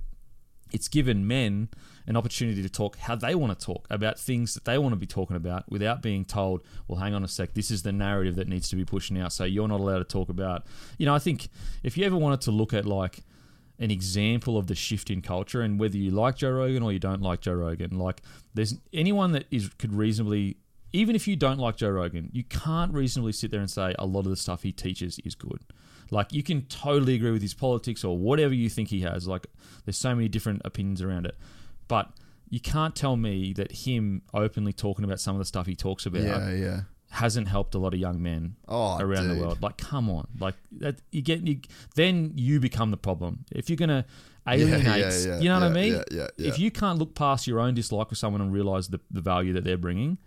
[0.72, 1.68] it's given men
[2.08, 4.96] an opportunity to talk how they want to talk about things that they want to
[4.96, 8.36] be talking about without being told, well, hang on a sec, this is the narrative
[8.36, 10.64] that needs to be pushed now, so you're not allowed to talk about.
[10.98, 11.48] You know, I think
[11.82, 13.24] if you ever wanted to look at like
[13.78, 16.98] an example of the shift in culture and whether you like Joe Rogan or you
[17.00, 18.22] don't like Joe Rogan, like
[18.54, 20.56] there's anyone that is could reasonably
[20.92, 24.06] even if you don't like Joe Rogan, you can't reasonably sit there and say a
[24.06, 25.60] lot of the stuff he teaches is good.
[26.10, 29.26] Like you can totally agree with his politics or whatever you think he has.
[29.26, 29.46] Like
[29.84, 31.36] there's so many different opinions around it.
[31.88, 32.10] But
[32.48, 36.06] you can't tell me that him openly talking about some of the stuff he talks
[36.06, 36.80] about yeah, yeah.
[37.10, 39.36] hasn't helped a lot of young men Oh, around dude.
[39.36, 39.60] the world.
[39.62, 41.58] Like, come on, like that you get you,
[41.96, 43.44] then you become the problem.
[43.50, 44.04] If you're gonna
[44.48, 44.86] alienate,
[45.26, 46.02] yeah, you know what I mean?
[46.38, 49.52] If you can't look past your own dislike for someone and realize the, the value
[49.54, 50.18] that they're bringing,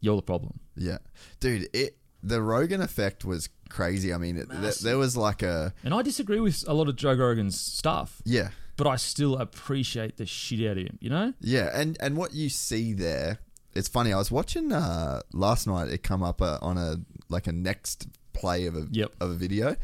[0.00, 0.60] you're the problem.
[0.76, 0.98] Yeah,
[1.40, 1.68] dude.
[1.72, 4.12] It the Rogan effect was crazy.
[4.14, 7.14] I mean, th- there was like a And I disagree with a lot of Joe
[7.14, 10.98] Rogan's stuff, yeah, but I still appreciate the shit out of him.
[11.00, 11.34] You know?
[11.40, 13.38] yeah, and and what you see there,
[13.74, 14.12] it's funny.
[14.12, 15.88] I was watching uh last night.
[15.88, 16.96] It come up uh, on a
[17.28, 19.12] like a next play of a Yep.
[19.20, 19.76] of a video,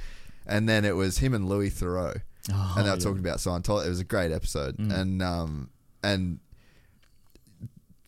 [0.46, 2.20] and then it was him and Louis Theroux,
[2.52, 3.02] Oh, and they were yeah.
[3.02, 3.86] talking about Scientology.
[3.86, 4.92] It was a great episode, Mm.
[4.94, 5.70] and um
[6.04, 6.38] and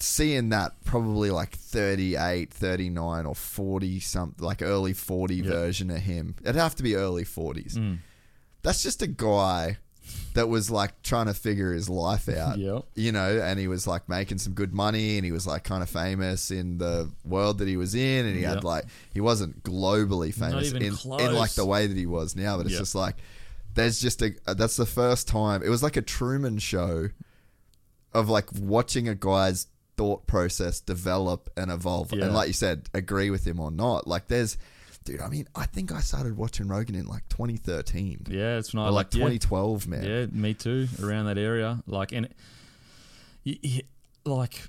[0.03, 5.42] seeing that probably like 38 39 or 40 something like early 40 Yeah.
[5.51, 7.98] version of him it'd have to be early 40s Mm.
[8.62, 9.78] that's just a guy
[10.34, 12.84] that was like trying to figure his life out Yep.
[12.94, 15.82] you know and he was like making some good money and he was like kind
[15.82, 18.55] of famous in the world that he was in and he Yep.
[18.57, 22.57] had like he wasn't globally famous in, in like the way that he was now
[22.57, 22.80] but it's Yep.
[22.80, 23.16] just like
[23.74, 27.11] there's just a that's the first time it was like a Truman show
[28.12, 29.68] of like watching a guy's
[30.01, 32.24] thought process develop and evolve Yeah.
[32.24, 34.57] and like you said agree with him or not like there's
[35.05, 38.84] dude i mean i think i started watching rogan in like 2013 Yeah, it's not
[38.92, 39.24] like like yeah.
[39.28, 40.88] 2012 man Yeah, me too.
[41.03, 42.28] Around that area, like and,
[44.24, 44.68] like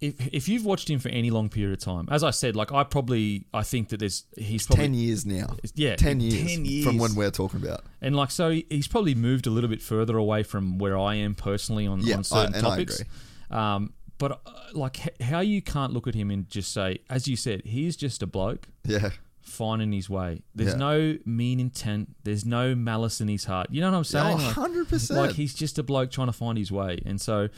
[0.00, 2.72] if if you've watched him for any long period of time, as I said, like
[2.72, 6.64] I probably I think that there's he's probably 10 years now Yeah, 10 years, 10
[6.64, 6.84] years.
[6.84, 10.16] from when we're talking about and like so he's probably moved a little bit further
[10.16, 13.02] away from where I am personally on, Yeah, on certain I topics.
[13.50, 17.26] Um, but uh, like h- how you can't look at him and just say, as
[17.28, 19.10] you said, he's just a bloke yeah
[19.40, 20.42] finding his way.
[20.54, 20.78] There's Yeah.
[20.78, 22.14] no mean intent.
[22.24, 23.68] There's no malice in his heart.
[23.70, 24.36] You know what I'm saying?
[24.40, 25.16] Oh, Like- 100%.
[25.16, 27.48] Like he's just a bloke trying to find his way, and so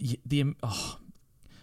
[0.00, 0.98] y- the oh,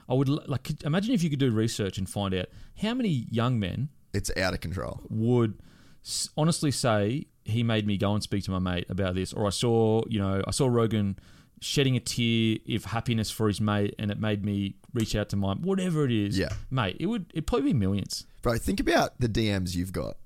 [0.08, 2.46] I would l- like could- imagine if you could do research and find out
[2.82, 5.02] how many young men It's out of control.
[5.10, 5.60] would
[6.06, 9.46] s- honestly say he made me go and speak to my mate about this, or
[9.48, 11.18] I saw you know I saw Rogan
[11.62, 15.36] shedding a tear of happiness for his mate, and it made me reach out to
[15.38, 16.38] my whatever it is.
[16.38, 16.50] Yeah.
[16.70, 20.18] mate, it would it probably be millions, Bro, think about the DMs you've got.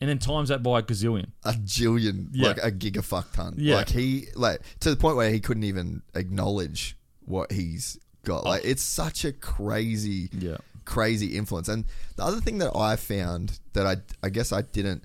[0.00, 1.30] and then times that by a gazillion.
[1.44, 2.48] A jillion, Yeah.
[2.48, 3.54] like a gigafuck ton.
[3.56, 3.76] Yeah.
[3.76, 8.44] Like he, like to the point where he couldn't even acknowledge what he's got.
[8.44, 8.68] Like oh.
[8.68, 10.58] it's such a crazy, Yeah.
[10.84, 11.68] crazy influence.
[11.70, 15.04] And the other thing that I found that I, I guess I didn't,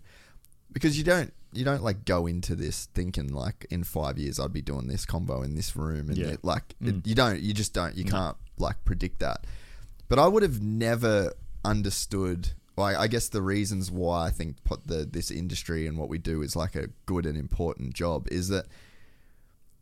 [0.74, 4.54] because you don't, you don't like go into this thinking like in five years I'd
[4.54, 6.28] be doing this combo in this room and Yeah.
[6.28, 7.08] it, like it, mm.
[7.08, 8.12] you don't, you just don't, you mm.
[8.12, 9.46] can't like predict that.
[10.08, 11.34] But I would have never
[11.64, 12.50] understood.
[12.76, 16.42] Well, I guess the reasons why I think the this industry and what we do
[16.42, 18.66] is like a good and important job is that,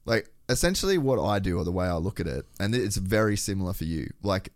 [0.06, 3.38] like, essentially what I do or the way I look at it, and it's very
[3.38, 4.12] similar for you.
[4.24, 4.52] Like,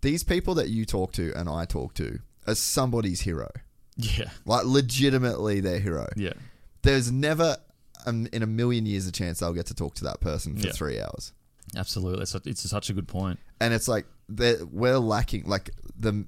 [0.00, 3.50] these people that you talk to and I talk to are somebody's hero.
[3.96, 6.08] Yeah, Like, legitimately their hero.
[6.16, 6.32] yeah,
[6.82, 7.56] There's never
[8.06, 10.66] um, in a million years a chance I'll get to talk to that person for
[10.66, 10.72] Yeah.
[10.72, 11.32] three hours.
[11.76, 12.22] absolutely.
[12.22, 13.38] It's, it's such a good point.
[13.60, 16.24] and it's like we're lacking like the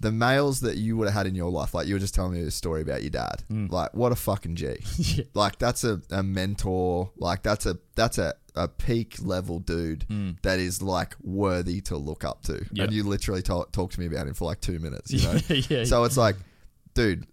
[0.00, 2.32] the males that you would have had in your life like you were just telling
[2.34, 5.16] me a story about your dad like what a fucking g Mm.
[5.18, 5.24] Yeah.
[5.34, 10.04] like that's a, a mentor like that's a that's a, a peak level dude
[10.42, 12.68] that is like worthy to look up to Mm.
[12.72, 12.84] Yeah.
[12.84, 15.38] and you literally talk, talk to me about him for like two minutes you know
[15.70, 15.84] yeah.
[15.84, 16.36] so it's like
[16.94, 17.26] dude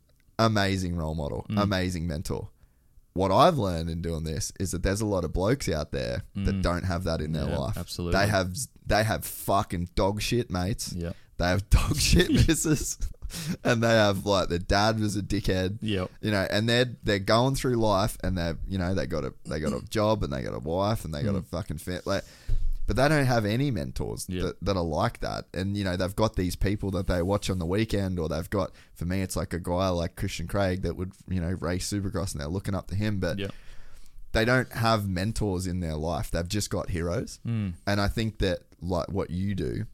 [0.46, 1.62] amazing role model Mm.
[1.62, 2.50] amazing mentor
[3.14, 6.24] what I've learned in doing this is that there's a lot of blokes out there
[6.36, 7.50] that don't have that in their Mm.
[7.50, 7.78] Yeah, life.
[7.78, 8.18] absolutely.
[8.20, 8.56] They have
[8.88, 10.94] they have fucking dog shit mates.
[10.94, 11.16] Yep.
[11.38, 12.98] They have dog shit misses.
[13.66, 15.80] and they have like their dad was a dickhead.
[15.82, 16.10] Yep.
[16.22, 19.34] You know, and they're they're going through life and they're you know, they got a
[19.46, 22.08] they got a job and they got a wife and they got a fucking fit
[22.08, 22.24] like
[22.92, 25.46] but they don't have any mentors that, that are like that.
[25.54, 28.50] And, you know, they've got these people that they watch on the weekend, or they've
[28.50, 31.89] got, for me, it's like a guy like Christian Craig that would, you know, race
[31.89, 33.22] supercross and they're looking up to him.
[33.22, 33.52] But Yep.
[34.34, 36.32] they don't have mentors in their life.
[36.32, 37.39] They've just got heroes.
[37.48, 37.76] Mm.
[37.88, 39.86] And I think that, like, what you do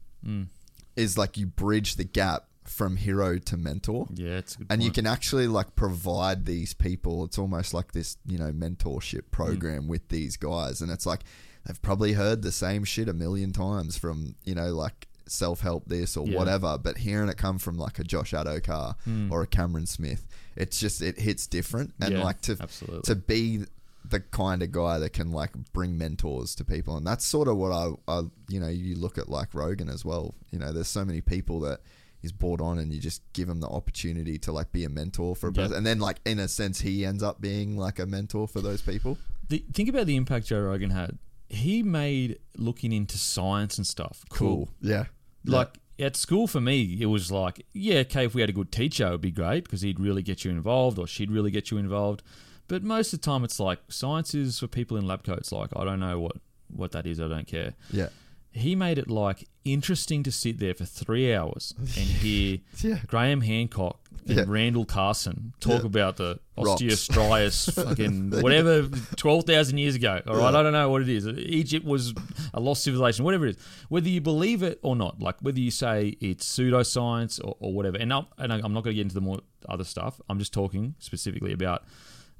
[0.96, 4.08] is like you bridge the gap from hero to mentor.
[4.12, 7.24] Yeah, it's And you can actually like provide these people.
[7.26, 11.20] It's almost like this, you know, mentorship program with these guys, and it's like
[11.68, 15.84] they've probably heard the same shit a million times from you know like self help
[15.86, 16.38] this or Yeah.
[16.38, 19.30] whatever, but hearing it come from like a Josh Addo-Carr hmm.
[19.30, 23.02] or a Cameron Smith, it's just it hits different, and Yeah, like to absolutely.
[23.02, 23.64] to be
[24.08, 27.58] the kind of guy that can like bring mentors to people and that's sort of
[27.58, 30.88] what I, I you know you look at like Rogan as well you know there's
[30.88, 31.80] so many people that
[32.22, 35.36] he's brought on and you just give him the opportunity to like be a mentor
[35.36, 35.62] for a Yeah.
[35.64, 38.62] person and then like in a sense he ends up being like a mentor for
[38.62, 39.18] those people
[39.50, 41.18] The, think about the impact Joe Rogan had.
[41.48, 44.68] He made looking into science and stuff cool.
[44.80, 45.04] yeah
[45.44, 48.70] Like at school for me, it was like, yeah, okay, if we had a good
[48.70, 51.70] teacher, it would be great because he'd really get you involved or she'd really get
[51.70, 52.22] you involved.
[52.68, 55.50] But most of the time, it's like science is for people in lab coats.
[55.50, 56.36] Like I don't know what
[56.70, 57.20] what that is.
[57.20, 57.74] I don't care.
[57.90, 58.08] yeah
[58.50, 63.00] He made it like interesting to sit there for three hours and hear Yeah.
[63.06, 64.44] Graham Hancock and Yeah.
[64.46, 65.86] Randall Carlson talk Yeah.
[65.86, 66.82] about the Rocks.
[66.82, 70.20] Osteostrias fucking whatever twelve thousand years ago.
[70.26, 71.26] All right, I don't know what it is.
[71.28, 72.14] Egypt was
[72.54, 73.62] a lost civilization, whatever it is.
[73.90, 77.98] Whether you believe it or not, like whether you say it's pseudoscience or, or whatever.
[77.98, 79.38] And I'm, and I'm not going to get into the more
[79.68, 80.20] other stuff.
[80.28, 81.84] I'm just talking specifically about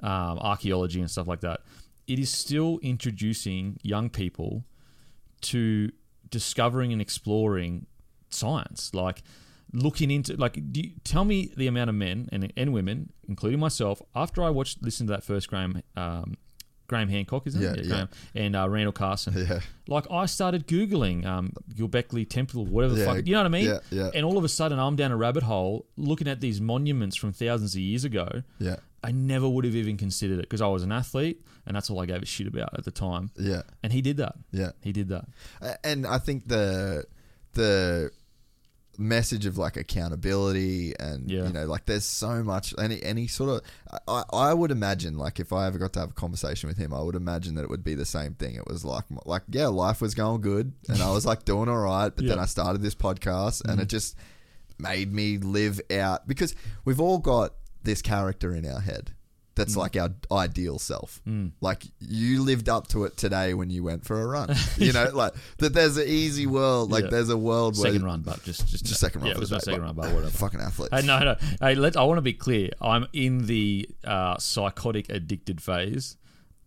[0.00, 1.60] um, archaeology and stuff like that.
[2.08, 4.64] It is still introducing young people
[5.42, 5.90] to
[6.30, 7.86] discovering and exploring
[8.30, 9.22] science like
[9.72, 13.58] looking into like do you, tell me the amount of men and, and women including
[13.60, 16.36] myself after i watched listen to that first graham um,
[16.86, 17.88] graham hancock isn't Yeah, it yeah.
[17.88, 19.60] Graham, and uh, randall carlson Yeah.
[19.86, 23.50] like i started googling um, Göbekli temple whatever the Yeah, fuck you know what i
[23.50, 24.10] mean yeah, yeah.
[24.14, 27.32] and all of a sudden i'm down a rabbit hole looking at these monuments from
[27.32, 30.82] thousands of years ago yeah i never would have even considered it because i was
[30.82, 33.92] an athlete and that's all i gave a shit about at the time yeah and
[33.92, 35.24] he did that yeah he did that
[35.84, 37.04] and I think the
[37.54, 38.10] the
[39.00, 41.44] message of like accountability and Yeah.
[41.46, 45.38] you know like there's so much any any sort of I, I would imagine like
[45.38, 47.70] if I ever got to have a conversation with him I would imagine that it
[47.70, 51.00] would be the same thing it was like like yeah life was going good and
[51.00, 52.32] I was like doing all right but then Yeah.
[52.34, 52.42] Mm-hmm.
[52.42, 54.16] I started this podcast and it just
[54.80, 59.12] made me live out because we've all got this character in our head
[59.54, 59.78] that's Mm.
[59.78, 61.20] like our ideal self.
[61.60, 64.54] Like you lived up to it today when you went for a run.
[64.78, 65.72] You know, like that.
[65.74, 66.92] There's an easy world.
[66.92, 67.10] Like Yeah.
[67.10, 69.30] there's a world where second run, but just just, just second run.
[69.30, 70.30] Yeah, it was my second run, but whatever.
[70.30, 70.94] Fucking athletes.
[70.94, 71.36] Hey, no, no.
[71.60, 72.70] Hey, let I want to be clear.
[72.80, 76.16] I'm in the uh, psychotic addicted phase.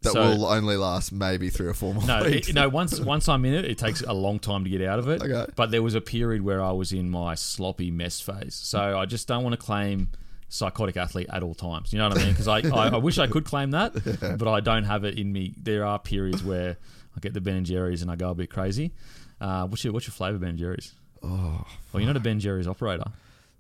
[0.02, 2.50] that So- will only last maybe three or four more No, weeks.
[2.50, 2.68] it, no.
[2.68, 5.22] Once once I'm in it, it takes a long time to get out of it.
[5.24, 5.46] Okay.
[5.56, 9.06] But there was a period where I was in my sloppy mess phase, so I
[9.06, 10.10] just don't want to claim
[10.52, 11.92] psychotic athlete at all times.
[11.92, 12.34] You know what I mean?
[12.34, 13.94] Because I, I I wish I could claim that,
[14.38, 15.54] but I don't have it in me.
[15.58, 16.78] There are periods where
[17.16, 18.92] I get the Ben and Jerry's and I go a bit crazy.
[19.40, 20.94] Uh, what's your what's your flavour Ben and Jerry's?
[21.24, 23.06] Oh, well, you're not a Ben and Jerry's operator.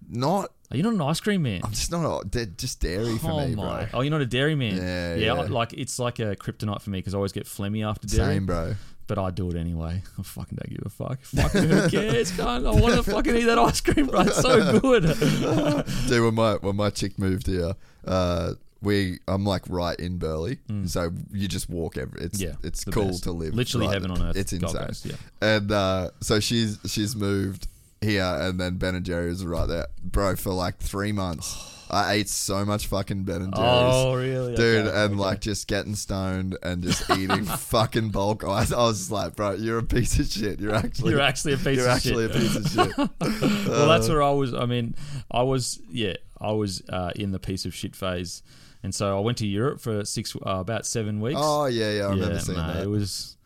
[0.09, 0.51] Not.
[0.71, 1.61] Are you not an ice cream man?
[1.63, 2.35] I'm just not.
[2.35, 3.63] A, just dairy for oh me, my!
[3.63, 3.87] bro.
[3.93, 4.77] Oh, you're not a dairy man.
[4.77, 5.33] Yeah, yeah.
[5.35, 5.41] yeah.
[5.41, 8.35] Like it's like a kryptonite for me because I always get phlegmy after dairy.
[8.35, 8.75] Same, bro.
[9.13, 10.01] But I do it anyway.
[10.19, 11.19] I fucking don't give a fuck.
[11.21, 12.31] Fucking who cares?
[12.31, 12.65] Cunt?
[12.65, 14.21] I want to fucking eat that ice cream, bro.
[14.21, 15.03] It's so good.
[16.07, 17.73] Dude, when my when my chick moved here,
[18.07, 20.55] uh, we I'm like right in Burleigh,
[20.85, 22.21] so you just walk every.
[22.21, 22.45] It's Mm.
[22.45, 23.23] Yeah, it's cool best.
[23.23, 23.53] to live.
[23.53, 24.85] Literally right- heaven on earth, It's insane.
[24.87, 25.15] Coast, yeah.
[25.41, 27.67] And uh, so she's she's moved
[27.99, 30.37] here, and then Ben and Jerry's are right there, bro.
[30.37, 31.53] For like three months,
[31.91, 33.67] I ate so much fucking Ben and Jerry's.
[33.69, 34.55] Oh, really?
[34.55, 35.21] Dude, Okay, and okay.
[35.21, 38.71] like just getting stoned and just eating fucking bulk ice.
[38.71, 40.61] I was just like, bro, you're a piece of shit.
[40.61, 42.15] You're actually, You're actually a piece of shit.
[42.15, 42.35] you're of actually shit.
[42.35, 43.67] a piece of shit.
[43.67, 44.53] well, that's where I was.
[44.53, 44.95] I mean,
[45.29, 48.41] I was, yeah, I was uh, in the piece of shit phase.
[48.83, 51.39] And so I went to Europe for six, uh, about seven weeks.
[51.39, 52.83] oh yeah, yeah, I remember seeing mate, that.
[52.83, 53.37] It was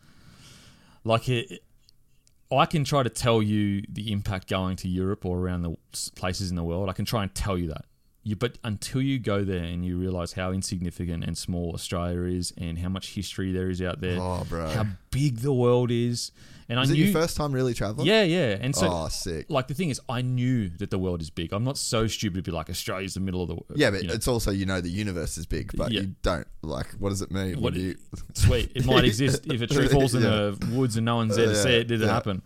[1.04, 1.62] like it.
[2.50, 5.76] I can try to tell you the impact going to Europe or around the
[6.14, 6.88] places in the world.
[6.88, 7.84] I can try and tell you that.
[8.28, 12.52] You, but until you go there and you realize how insignificant and small Australia is,
[12.58, 14.68] and how much history there is out there, Oh, bro.
[14.68, 16.32] how big the world is,
[16.68, 18.04] and Was I it knew, your first time really traveling?
[18.08, 19.46] yeah, yeah, and so oh, sick.
[19.48, 21.52] like the thing is, I knew that the world is big.
[21.52, 23.66] I'm not so stupid to be like Australia's the middle of the world.
[23.76, 24.14] Yeah, but you know.
[24.14, 26.00] it's also you know the universe is big, but Yeah.
[26.00, 26.88] you don't like.
[26.98, 27.60] What does it mean?
[27.60, 27.96] What- when you,
[28.34, 28.72] sweet.
[28.74, 30.50] It might exist if a tree falls in Yeah.
[30.58, 31.84] the woods and no one's there to Yeah, see it.
[31.86, 32.42] Did it happen?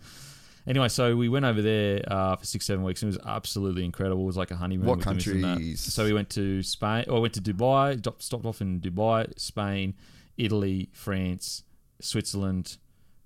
[0.67, 3.01] Anyway, so we went over there uh, for six, seven weeks.
[3.01, 4.23] And it was absolutely incredible.
[4.23, 4.87] It was like a honeymoon.
[4.87, 5.47] What with this and that.
[5.55, 5.79] countries?
[5.79, 9.95] So we went to Spain, or went to Dubai, stopped off in Dubai, Spain,
[10.37, 11.63] Italy, France,
[11.99, 12.77] Switzerland,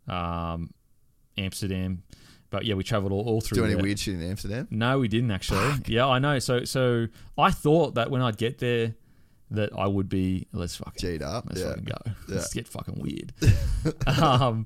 [0.08, 0.74] um,
[1.38, 2.04] Amsterdam.
[2.50, 3.84] But yeah, we travelled all, all through do any there.
[3.84, 4.68] weird shit in Amsterdam?
[4.72, 5.74] No, we didn't actually.
[5.88, 6.40] Yeah, I know.
[6.40, 7.08] So, so
[7.38, 8.96] I thought that when I'd get there,
[9.52, 11.70] that I would be let's fucking G'd up, Let's yeah.
[11.70, 11.96] fucking go.
[12.06, 12.14] Yeah.
[12.36, 13.34] Let's get fucking weird.
[14.20, 14.66] um,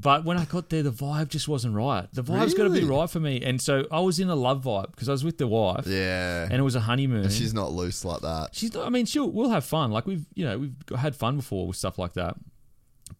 [0.00, 2.06] but when I got there, the vibe just wasn't right.
[2.12, 2.90] The vibe's got to be Really?
[2.96, 5.38] right for me, and so I was in a love vibe because I was with
[5.38, 7.24] the wife, Yeah, and it was a honeymoon.
[7.24, 8.50] and she's not loose like that.
[8.52, 8.86] She's not.
[8.86, 9.90] I mean, she'll we'll have fun.
[9.90, 12.36] Like we've you know we've had fun before with stuff like that.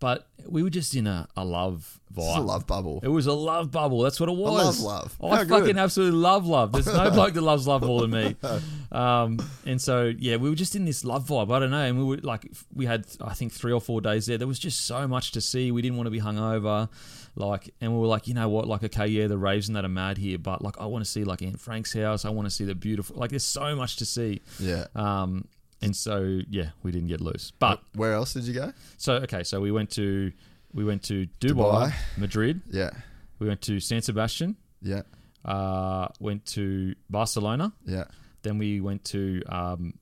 [0.01, 2.29] But we were just in a, a love vibe.
[2.29, 3.01] It's a love bubble.
[3.03, 4.01] It was a love bubble.
[4.01, 4.81] That's what it was.
[4.81, 5.17] love love.
[5.21, 5.77] Oh, I How fucking good.
[5.77, 6.73] absolutely love love.
[6.73, 8.37] There's no bloke that loves love more than me.
[8.93, 11.55] Um, and so yeah, we were just in this love vibe.
[11.55, 14.27] I don't know, and we were like, we had I think three or four days
[14.27, 14.37] there.
[14.37, 15.71] There was just so much to see.
[15.71, 16.89] We didn't want to be hungover,
[17.37, 19.85] like, and we were like, you know what, like, okay, yeah, the raves and that
[19.85, 22.25] are mad here, but like, I want to see like Anne Frank's house.
[22.25, 23.15] I want to see the beautiful.
[23.15, 24.41] Like, there's so much to see.
[24.59, 24.87] Yeah.
[24.97, 25.47] Um,
[25.83, 27.53] and so yeah, we didn't get loose.
[27.59, 28.72] But Where else did you go?
[28.97, 30.33] so okay, so we went to
[30.72, 31.55] we went to Dubai,
[31.91, 31.93] Dubai.
[32.16, 32.61] Madrid.
[32.70, 32.91] Yeah,
[33.39, 34.57] We went to San Sebastian.
[34.83, 35.03] yeah,
[35.45, 37.72] Uh, went to Barcelona.
[37.87, 38.05] yeah.
[38.43, 39.95] Then we went to um,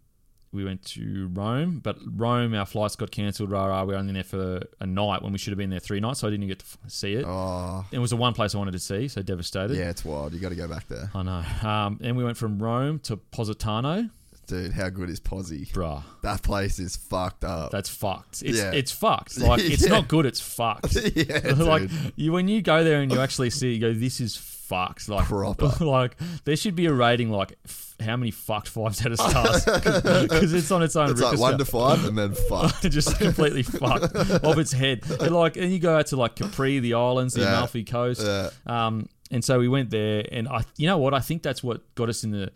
[0.52, 3.50] we went to Rome, but Rome our flights got cancelled.
[3.50, 3.84] Rah rah.
[3.84, 6.20] We were only there for a night when we should have been there three nights,
[6.20, 7.24] so I didn't get to f- see it.
[7.26, 9.76] Oh, It was the one place I wanted to see, so devastated.
[9.76, 9.90] yeah.
[9.90, 10.32] It's wild.
[10.34, 11.42] You got to go back there, I know.
[11.68, 14.08] Um, and we went from Rome to Positano.
[14.48, 14.72] Dude.
[14.72, 15.66] How good is Posy?
[15.66, 17.70] Bruh, That place is fucked up.
[17.70, 18.42] that's fucked.
[18.42, 18.72] It's Yeah.
[18.72, 19.38] it's fucked.
[19.40, 19.90] Like it's Yeah.
[19.90, 20.26] not good.
[20.26, 20.94] It's fucked.
[21.14, 21.58] yeah, dude.
[21.58, 24.36] like you when you go there and you actually see, it, you go, "This is
[24.36, 25.72] fucked." Like Proper.
[25.84, 29.64] like there should be a rating like f- how many fucked fives out of stars
[29.64, 31.10] because it's on its own.
[31.10, 32.80] it's like one to five, and then fuck.
[32.82, 35.02] just completely fucked off its head.
[35.20, 37.56] And like, and you go out to like Capri, the islands, the Yeah.
[37.56, 38.22] Amalfi Coast.
[38.24, 38.50] Yeah.
[38.66, 41.12] Um, and so we went there, and I, you know what?
[41.12, 42.50] I think that's what got us in the,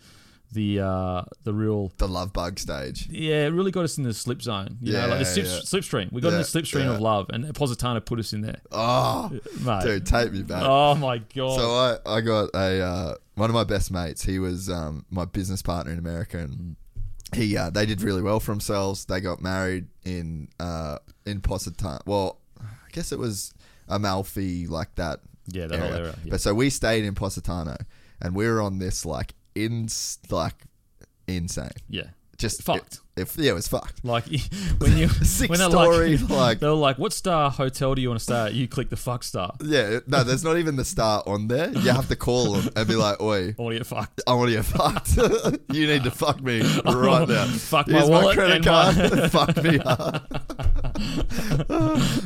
[0.52, 1.92] the, uh, the real.
[1.98, 3.08] The love bug stage.
[3.10, 4.78] Yeah, it really got us in the slip zone.
[4.80, 5.52] You know, like the slip, yeah.
[5.52, 6.12] slipstream.
[6.12, 6.94] We got in the slipstream yeah.
[6.94, 8.60] of love, and Positano put us in there.
[8.70, 9.30] Oh,
[9.64, 9.82] Mate.
[9.82, 10.62] dude, take me back.
[10.64, 11.56] Oh my god.
[11.56, 14.24] So I, I got a uh, one of my best mates.
[14.24, 16.76] He was um, my business partner in America, and
[17.34, 19.04] he uh, they did really well for themselves.
[19.06, 22.00] They got married in uh, in Positano.
[22.06, 23.54] Well, I guess it was
[23.88, 25.20] Amalfi, like that.
[25.48, 26.30] Yeah, that whole area, yeah.
[26.30, 27.76] But so we stayed in Positano,
[28.20, 29.88] and we were on this like in
[30.30, 30.64] like
[31.28, 31.70] insane.
[31.88, 32.04] yeah.
[32.38, 32.98] Just Fucked.
[33.16, 34.04] It, it- yeah, it was fucked.
[34.04, 34.24] Like
[34.78, 38.02] when you Six when they're story, like, like- they were like, "What star hotel do
[38.02, 39.54] you want to stay at?" You click the fuck star.
[39.62, 41.70] Yeah, no, there's not even the star on there.
[41.70, 44.22] You have to call them and be like, "Oi, I want to get fucked.
[44.26, 45.16] I want to get fucked.
[45.72, 47.44] you need to fuck me right now.
[47.46, 49.30] Fuck my Here's wallet credit and card.
[49.30, 50.28] fuck me up.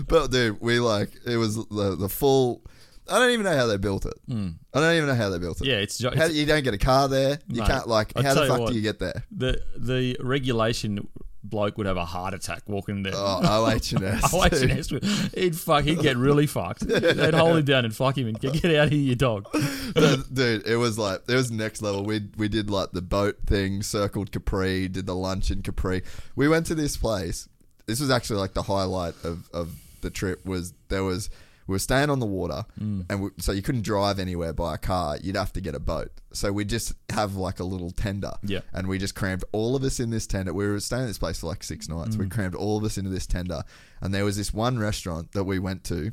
[0.08, 2.62] but dude, we like it was the the full.
[3.08, 4.14] I don't even know how they built it.
[4.28, 4.48] Hmm.
[4.74, 5.66] I don't even know how they built it.
[5.66, 7.38] Yeah, it's, ju- How, it's you don't get a car there.
[7.48, 8.12] You Mate, can't like.
[8.16, 8.70] I'll how the fuck what.
[8.70, 9.24] do you get there?
[9.30, 11.06] the the regulation
[11.44, 13.12] bloke would have a heart attack walking there.
[13.14, 13.94] Oh, OH&S.
[14.32, 15.04] Oh, that's what-
[15.34, 15.84] he'd fuck.
[15.84, 16.80] He'd get really fucked.
[16.88, 19.46] They'd hold him down and fuck him and get, get out of here, you dog.
[20.32, 22.04] Dude, it was like it was next level.
[22.04, 26.02] We we did like the boat thing, circled Capri, did the lunch in Capri.
[26.34, 27.48] We went to this place.
[27.86, 30.44] This was actually like the highlight of of the trip.
[30.44, 31.30] Was there was
[31.66, 33.06] we were staying on the water, Mm.
[33.10, 35.16] and we, so you couldn't drive anywhere by a car.
[35.22, 36.10] You'd have to get a boat.
[36.32, 38.32] So we just have like a little tender.
[38.42, 38.60] Yeah.
[38.72, 40.52] and we just crammed all of us in this tender.
[40.52, 42.16] We were staying at this place for like six nights.
[42.16, 42.18] Mm.
[42.20, 43.62] We crammed all of us into this tender,
[44.00, 46.12] and there was this one restaurant that we went to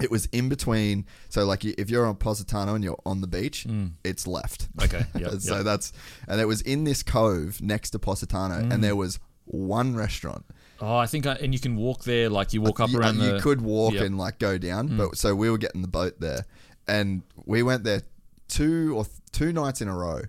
[0.00, 1.06] it was in between.
[1.28, 3.66] So, like, if you're on Positano and you're on the beach,
[4.04, 4.68] it's left.
[4.76, 4.84] Mm.
[4.84, 5.64] Okay, yep, so yep.
[5.64, 5.92] that's
[6.28, 8.72] and it was in this cove next to Positano, Mm.
[8.74, 10.44] and there was one restaurant.
[10.80, 12.28] Oh, I think, I, and you can walk there.
[12.28, 13.40] Like you walk up you, around you the.
[13.40, 14.02] could walk Yep.
[14.02, 14.06] Mm.
[14.06, 16.44] and like go down, but so we were getting the boat there,
[16.86, 18.02] and we went there
[18.48, 20.22] two or th- two nights in a row.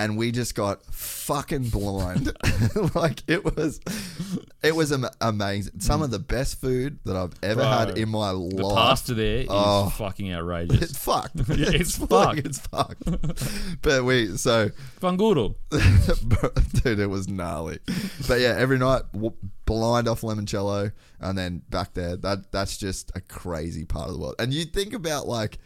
[0.00, 2.32] And we just got fucking blind.
[2.94, 3.80] like it was,
[4.62, 5.80] it was am- amazing.
[5.80, 8.56] Some of the best food that I've ever Bro, had in my life.
[8.56, 9.90] the pasta there is Oh.
[9.90, 10.96] fucking It's outrageous.
[10.96, 11.36] fucked.
[11.50, 12.38] Yeah, it's fuck- fucked.
[12.46, 13.82] It's fucked.
[13.82, 14.70] but we so,
[15.02, 15.54] Fanguro.
[16.82, 17.78] dude, it was gnarly.
[18.26, 19.34] But yeah, every night w-
[19.66, 22.16] blind off limoncello, and then back there.
[22.16, 24.36] That that's just a crazy part of the world.
[24.38, 25.58] And you think about like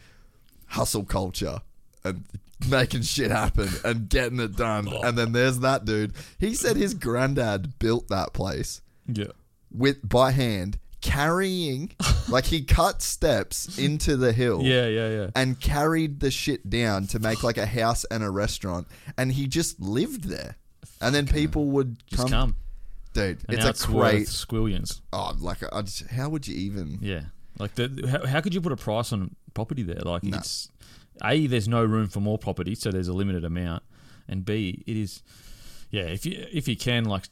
[0.67, 1.61] hustle culture
[2.03, 2.25] and
[2.67, 4.87] making shit happen and getting it done.
[4.91, 5.01] Oh.
[5.01, 6.13] And then there's that dude.
[6.39, 9.27] He said his granddad built that place Yeah.
[9.71, 11.91] with by hand, carrying
[12.29, 15.27] like he cut steps into the hill Yeah, yeah, yeah.
[15.35, 18.87] and carried the shit down to make like a house and a restaurant,
[19.17, 20.55] and he just lived there.
[21.01, 22.55] And then people would Just come, come.
[23.13, 23.39] dude.
[23.47, 24.27] And it's now a it's great.
[24.27, 25.01] squillions.
[25.13, 26.99] Oh, like I just, how would you even?
[27.01, 27.21] Yeah.
[27.59, 30.01] Like the how, how could you put a price on property there?
[30.03, 30.69] Like it's
[31.23, 33.83] a there's no room for more property, so there's a limited amount,
[34.27, 35.21] and b it is.
[35.91, 37.23] Yeah, if you if you can, like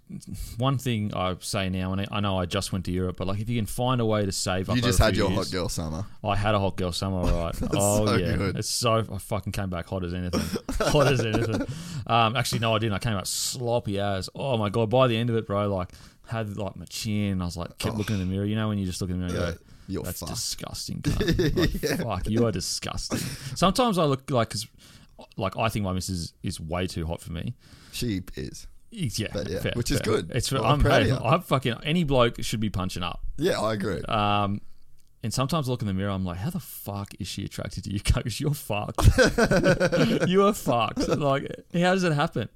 [0.57, 3.27] one thing I say now, and I- I know I just went to Europe, but
[3.27, 5.47] like if you can find a way to save, up You just had your years-
[5.47, 6.05] hot girl summer.
[6.23, 7.55] I had a hot girl summer, all right.
[7.73, 8.57] oh so yeah, good.
[8.57, 10.39] it's so I fucking came back hot as anything,
[10.79, 11.65] hot as anything.
[12.07, 12.93] Um, actually, no, I didn't.
[12.93, 14.29] I came out sloppy as.
[14.33, 14.89] Oh my god!
[14.89, 15.89] By the end of it, bro, like
[16.27, 17.41] had like my chin.
[17.41, 18.45] I was like, kept looking in the mirror.
[18.45, 20.33] You know when you just look in the mirror, and Yeah, go, you're that's fucked."
[20.33, 21.01] disgusting.
[21.01, 23.19] cunt." Like, Fuck, you are disgusting.
[23.55, 24.67] Sometimes I look like because.
[25.37, 27.55] Like I think my missus is is way too hot for me.
[27.91, 28.67] She is.
[28.91, 30.15] Yeah, But yeah, fair, which is fair.
[30.15, 30.31] good.
[30.31, 31.19] It's Well, I'm, I'm proud of hey, you.
[31.19, 33.21] I'm fucking any bloke should be punching up.
[33.37, 34.01] Yeah, I agree.
[34.01, 34.61] Um,
[35.23, 37.85] and sometimes I look in the mirror, I'm like, how the fuck is she attracted
[37.85, 37.99] to you?
[38.13, 39.07] Because you're fucked.
[40.27, 41.07] you are fucked.
[41.07, 42.49] Like, how does it happen?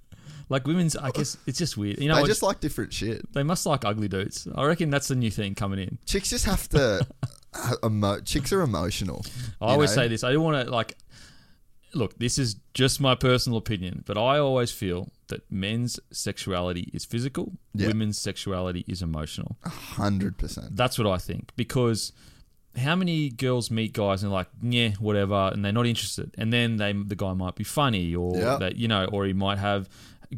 [0.50, 2.00] Like, women's, I guess it's just weird.
[2.00, 3.32] You know, they just like different shit.
[3.34, 4.48] they must like ugly dudes.
[4.56, 5.98] I reckon that's the new thing coming in.
[6.06, 7.06] Chicks just have to.
[7.54, 9.26] uh, emo- chicks are emotional.
[9.62, 10.04] I always know?
[10.04, 10.24] say this.
[10.24, 10.96] I don't want to like.
[11.94, 17.06] Look, this is just my personal opinion, but I always feel that men's sexuality is
[17.06, 17.88] physical, Yeah.
[17.88, 19.58] women's sexuality is emotional.
[19.66, 20.76] hundred percent.
[20.76, 22.12] That's what I think because
[22.78, 26.76] how many girls meet guys and like, yeah, whatever, and they're not interested, and then
[26.78, 28.58] they the guy might be funny or Yeah.
[28.58, 29.90] that you know, or he might have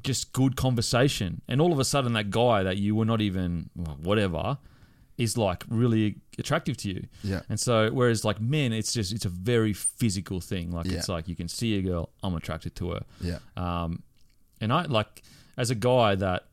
[0.04, 3.70] just good conversation, and all of a sudden that guy that you were not even
[4.02, 4.58] whatever
[5.18, 7.06] is like really attractive to you.
[7.24, 7.42] Yeah.
[7.50, 10.72] And so whereas like men, it's just it's a very physical thing.
[10.72, 10.98] Like Yeah.
[11.00, 13.02] it's like you can see a girl, I'm attracted to her.
[13.20, 13.40] Yeah.
[13.58, 14.04] Um,
[14.62, 15.24] and I like
[15.58, 16.46] as a guy that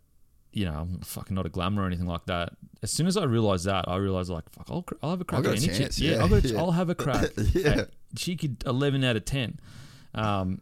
[0.52, 2.54] you know I'm fucking not a glamour or anything like that.
[2.82, 5.44] As soon as I realized that, I realized like fuck, I'll, I'll have a crack
[5.44, 6.04] at any chance, chick.
[6.10, 6.58] yeah, I'll, go, yeah.
[6.58, 7.30] I'll have a crack.
[7.54, 7.84] Yeah.
[8.16, 9.60] She could eleven out of ten.
[10.14, 10.60] Um,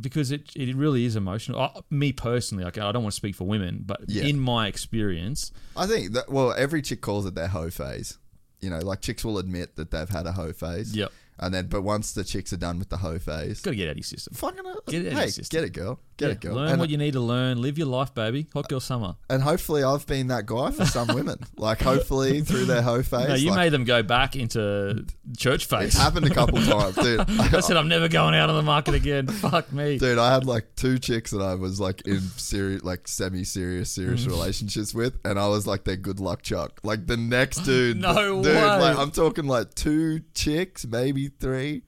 [0.00, 1.60] because it it really is emotional.
[1.60, 4.24] Uh, me personally, like I don't want to speak for women, but Yeah.
[4.24, 6.30] in my experience, I think that.
[6.30, 8.18] Well, every chick calls it their hoe phase.
[8.60, 10.94] You know, like chicks will admit that they've had a hoe phase.
[10.96, 11.12] Yep.
[11.38, 13.88] And then, but once the chicks are done with the hoe phase, got to get
[13.88, 14.32] out of your system.
[14.34, 15.56] fucking Get it out of hey, your system.
[15.60, 16.54] get it, girl, get Yeah, it, girl.
[16.56, 17.60] Learn and, what you need to learn.
[17.60, 18.46] Live your life, baby.
[18.54, 19.16] Hot girl summer.
[19.28, 21.38] and hopefully, I've been that guy for some women.
[21.58, 25.04] Like, hopefully, through their hoe phase, No, you like, made them go back into
[25.36, 25.94] church It's face.
[25.96, 27.20] happened a couple times, dude.
[27.28, 29.26] I said I'm never going out on the market again.
[29.26, 29.98] Fuck me.
[29.98, 34.24] Dude, I had like two chicks that I was like in serious, like semi-serious, serious
[34.24, 34.28] Mm.
[34.28, 36.80] relationships with, and I was like their good luck chuck.
[36.82, 38.62] Like the next dude, No dude, way.
[38.62, 41.82] like I'm talking like two chicks, maybe three,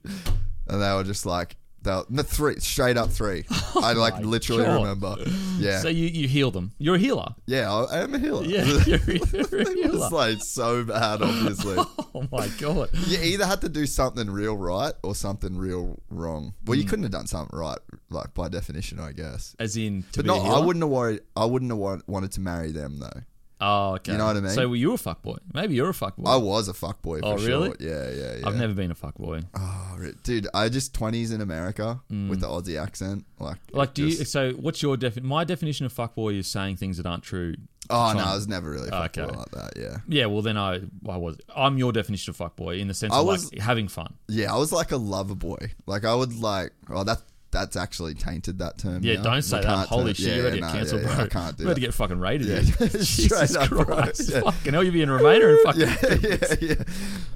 [0.67, 3.45] and they were just like they were, no, three, straight up three.
[3.75, 4.81] I like Oh literally God.
[4.81, 5.15] remember.
[5.59, 6.73] Yeah, So you, you heal them.
[6.77, 7.33] You're a healer.
[7.45, 8.43] yeah, I, I am a healer.
[8.43, 11.77] Yeah, you're, you're a it was like so bad, obviously.
[12.15, 12.89] Oh my god.
[13.05, 16.53] you either had to do something real right or something real wrong.
[16.65, 16.81] Well, Mm.
[16.81, 17.77] you couldn't have done something right,
[18.09, 19.55] like by definition, I guess.
[19.59, 21.21] As in to But be no, a I wouldn't have worried.
[21.37, 23.21] I wouldn't have wanted to marry them though.
[23.61, 24.13] Oh, okay.
[24.13, 24.51] You know what I mean?
[24.51, 25.37] So were you a fuckboy?
[25.53, 26.27] Maybe you're a fuckboy.
[26.27, 27.69] I was a fuckboy for Oh, really?
[27.69, 27.75] sure.
[27.79, 28.47] Yeah, yeah, yeah.
[28.47, 29.43] I've never been a fuckboy.
[29.53, 33.25] Oh, re- dude, I just twenties in America with the Aussie accent.
[33.39, 33.75] Like, Mm.
[33.77, 34.15] Like, do you?
[34.17, 35.27] just- So, what's your definition?
[35.27, 37.55] My definition of fuckboy is saying things that aren't true
[37.91, 39.23] Oh no, I was never really a Okay.
[39.25, 39.73] like that.
[39.75, 40.75] Yeah, Yeah, well then I
[41.09, 43.87] I was I'm your definition of fuckboy in the sense I of was- like having
[43.87, 44.13] fun.
[44.27, 44.53] yeah.
[44.53, 45.71] I was like a lover boy.
[45.87, 46.71] Like I would like.
[46.89, 49.03] Oh, that that's actually tainted that term.
[49.03, 49.23] Yeah, now.
[49.23, 49.87] don't say that.
[49.87, 51.15] Holy shit, yeah, you're yeah, to no, cancel, yeah, bro.
[51.15, 52.47] yeah, I can't do You're to get fucking raided.
[52.47, 53.69] Yeah, straight Jesus up.
[53.69, 54.29] Christ.
[54.31, 54.41] Yeah.
[54.41, 56.83] Fucking hell, you'll be in Romania and fucking yeah, yeah, yeah.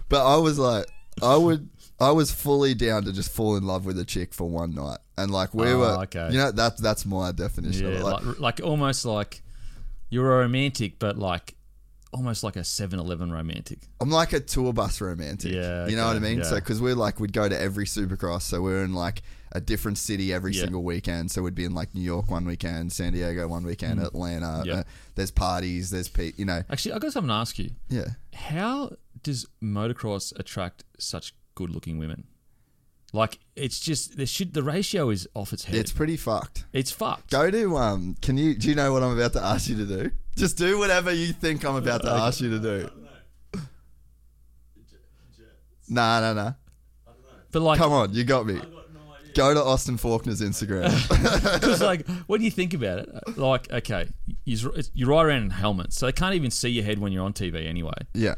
[0.10, 0.86] But I was like,
[1.22, 1.70] I would,
[2.00, 5.00] I was fully down to just fall in love with a chick for one night,
[5.18, 6.30] and like we Oh, were, okay.
[6.32, 8.04] you know, that's that's my definition of Yeah, it.
[8.04, 9.42] Like, like, like almost like
[10.10, 11.56] you're a romantic, but like
[12.12, 13.80] almost like a 7-Eleven romantic.
[14.00, 15.52] I'm like a tour bus romantic.
[15.52, 16.38] Yeah, you know what I mean.
[16.38, 16.44] yeah.
[16.44, 19.24] So because we're like, we'd go to every Supercross, so we're in like
[19.54, 20.64] a different city every Yeah.
[20.64, 21.32] single weekend.
[21.32, 24.46] So we'd be in like New York one weekend, San Diego one weekend, Atlanta.
[24.64, 24.66] Mm.
[24.66, 24.74] Yeah.
[24.74, 24.84] Uh,
[25.16, 25.90] there's parties.
[25.92, 27.72] There's pe- you know, Actually, I got something to ask you.
[27.90, 28.06] yeah.
[28.34, 32.26] How does motocross attract such good-looking women?
[33.14, 34.56] Like it's just the shit.
[34.56, 35.76] The ratio is off its head.
[35.76, 36.66] It's pretty fucked.
[36.74, 37.30] It's fucked.
[37.30, 38.16] Go to um.
[38.24, 40.12] Can you do you know what I'm about to ask you to do?
[40.36, 42.90] Just do whatever you think I'm about to ask you to do.
[45.90, 46.54] Nah, nah, nah.
[47.52, 48.60] But like, Come on, you got me.
[49.34, 50.92] Go to Austin Forkner's Instagram.
[51.60, 54.08] Because like when you think about it, like okay,
[54.46, 57.34] you ride around in helmets, so they can't even see your head when you're on
[57.34, 57.94] TV anyway.
[58.14, 58.36] yeah,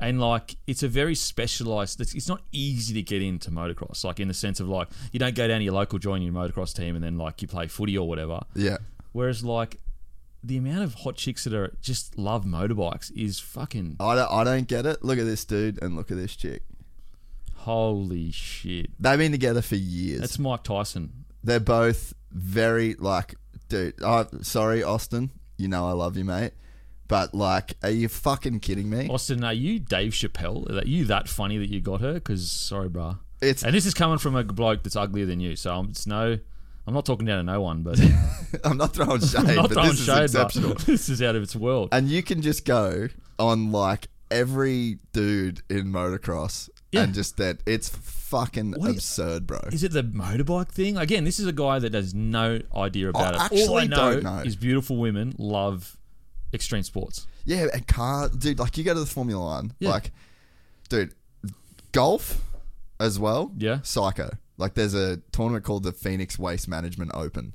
[0.00, 2.00] And like it's a very specialized.
[2.00, 4.04] It's, it's not easy to get into motocross.
[4.04, 6.32] Like in the sense of like you don't go down to your local join your
[6.32, 8.40] motocross team and then like you play footy or whatever.
[8.54, 8.78] yeah.
[9.12, 9.78] Whereas like
[10.44, 14.44] the amount of hot chicks that are just love motorbikes is fucking I don't, I
[14.44, 15.02] don't get it.
[15.02, 16.62] Look at this dude and look at this chick.
[17.66, 18.90] Holy shit.
[19.00, 20.20] They've been together for years.
[20.20, 21.24] That's Mike Tyson.
[21.42, 23.34] They're both very like,
[23.68, 23.94] dude.
[24.02, 25.30] Oh, sorry, Austin.
[25.58, 26.52] You know I love you, mate.
[27.08, 29.08] But like, are you fucking kidding me?
[29.08, 30.80] Austin, are you Dave Chappelle?
[30.80, 32.14] Are you that funny that you got her?
[32.14, 33.18] Because sorry, bruh.
[33.42, 36.06] It's And this is coming from a bloke that's uglier than you, so I'm, it's
[36.06, 36.38] no.
[36.86, 38.00] I'm not talking down to no one, but
[38.64, 40.22] I'm not throwing shade, I'm not but throwing this is shade.
[40.22, 40.74] exceptional.
[40.74, 41.88] But this is out of its world.
[41.90, 43.08] And you can just go
[43.40, 47.02] on like every dude in motocross Yeah.
[47.02, 49.58] and just that it's fucking What- absurd, bro.
[49.72, 50.96] Is it the motorbike thing?
[50.96, 53.36] Again, this is a guy that has no idea about it.
[53.36, 54.38] All I actually know, don't know.
[54.38, 55.96] is beautiful women love
[56.54, 57.26] extreme sports.
[57.44, 58.58] Yeah, and car, dude.
[58.58, 59.90] Like you go to the Formula One, Yeah.
[59.90, 60.10] like,
[60.88, 61.12] dude,
[61.92, 62.40] golf
[63.00, 63.52] as well.
[63.58, 63.80] Yeah.
[63.82, 64.30] psycho.
[64.56, 67.52] Like there's a tournament called the Phoenix Waste Management Open,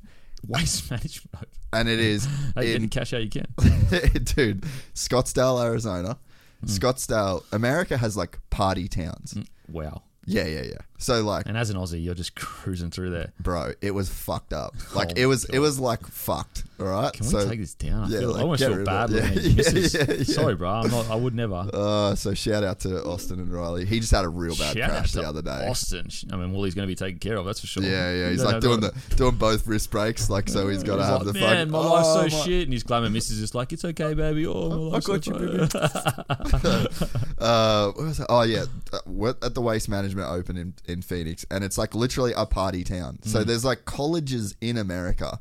[0.47, 1.47] Waste management.
[1.73, 2.25] and it is
[2.55, 3.47] Hey, in getting cash out you can.
[4.23, 6.17] dude Scottsdale, Arizona.
[6.65, 9.33] Scottsdale, America has like party towns.
[9.33, 9.47] Mm.
[9.69, 10.03] Wow.
[10.25, 10.81] Yeah, yeah, yeah.
[11.01, 13.33] So like, And as an Aussie, you're just cruising through there.
[13.39, 14.75] bro, it was fucked up.
[14.95, 16.63] Like Oh it was, my it was like fucked.
[16.79, 17.11] All right.
[17.13, 18.05] Can we so, take this down?
[18.05, 19.35] I, yeah, feel, like, I almost feel bad of it.
[19.35, 20.23] looking at Yeah, yeah, yeah.
[20.23, 20.69] Sorry, bro.
[20.69, 21.09] I'm not.
[21.11, 21.67] I would never.
[21.73, 23.85] Uh, so shout out to Austin and Riley.
[23.85, 25.67] He just had a real bad Shout out crash the other day.
[25.67, 26.07] Austin.
[26.31, 27.45] I mean, Woolie's going to be taken care of.
[27.45, 27.83] That's for sure.
[27.83, 28.29] Yeah, yeah.
[28.31, 31.33] He's like doing the doing both wrist breaks, like so he's got to have like,
[31.33, 31.71] the man, fucking.
[31.71, 34.45] my life's so Oh, my- shit, and his glamour missus is like, it's okay, baby.
[34.47, 35.67] Oh, my I got so you, baby.
[37.41, 38.27] Uh, what was that?
[38.29, 42.33] Oh yeah, uh, at the Waste Management Open in, in Phoenix, and it's like literally
[42.35, 43.19] a party town.
[43.21, 43.27] Mm.
[43.27, 45.39] So there's like colleges in America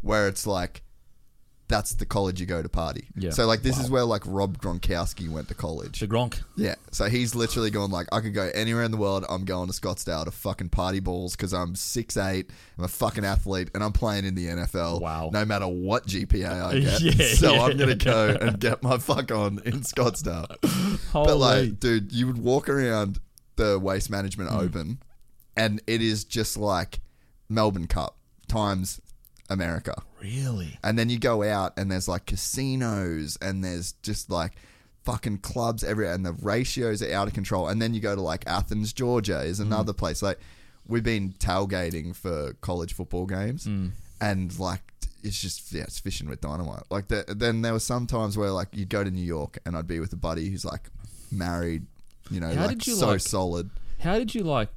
[0.00, 0.82] where it's like
[1.72, 3.08] that's the college you go to party.
[3.16, 3.30] Yeah.
[3.30, 6.00] So like this is where like Rob Gronkowski went to college.
[6.00, 6.42] The Gronk.
[6.54, 6.74] Yeah.
[6.90, 9.24] So he's literally going like, I could go anywhere in the world.
[9.28, 13.70] I'm going to Scottsdale to fucking party balls because I'm 6'8", I'm a fucking athlete,
[13.74, 15.00] and I'm playing in the NFL.
[15.00, 15.30] Wow.
[15.32, 17.00] No matter what GPA I get.
[17.00, 17.62] Yeah, so yeah.
[17.62, 20.62] I'm going to go and get my fuck on in Scottsdale.
[21.12, 21.26] Holy.
[21.26, 23.18] But like, dude, you would walk around
[23.56, 24.56] the Waste Management Hmm.
[24.58, 24.98] Open,
[25.56, 27.00] and it is just like
[27.48, 28.16] Melbourne Cup
[28.48, 29.00] times
[29.50, 30.02] America.
[30.22, 30.78] really?
[30.84, 34.52] And then you go out and there's like casinos and there's just like
[35.04, 37.66] fucking clubs everywhere and the ratios are out of control.
[37.68, 40.22] And then you go to like Athens, Georgia is another place.
[40.22, 40.38] Like
[40.86, 43.66] we've been tailgating for college football games
[44.20, 44.80] and like
[45.24, 46.84] it's just yeah, it's fishing with dynamite.
[46.90, 49.76] Like the, then there were some times where like you'd go to New York and
[49.76, 50.88] I'd be with a buddy who's like
[51.32, 51.86] married,
[52.32, 53.70] you know, How like did you, so like- solid.
[54.00, 54.68] How did you like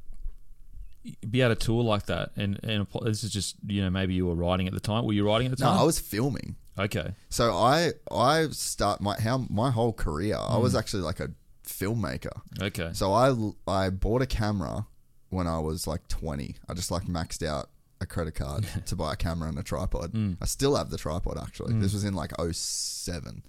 [1.30, 2.32] be able to tour like that?
[2.36, 5.06] And and this is just you know maybe you were riding at the time.
[5.06, 5.76] Were you riding at the time?
[5.76, 5.82] No.
[5.82, 6.56] I was filming.
[6.78, 7.14] Okay.
[7.30, 10.36] So I I start my how my whole career.
[10.38, 10.62] I Hmm.
[10.62, 11.30] was actually like a
[11.66, 12.42] filmmaker.
[12.62, 12.90] Okay.
[12.94, 13.34] So I
[13.68, 14.88] I bought a camera
[15.30, 16.56] when I was like 20.
[16.70, 17.70] I just like maxed out
[18.02, 20.12] a credit card to buy a camera and a tripod.
[20.12, 20.34] Hmm.
[20.42, 21.74] I still have the tripod actually.
[21.80, 23.44] This was in like 07.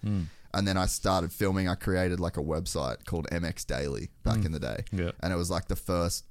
[0.55, 1.69] And then I started filming.
[1.69, 4.85] I created like a website called MX Daily back in the day.
[4.93, 5.11] Yeah.
[5.21, 6.25] And it was like the first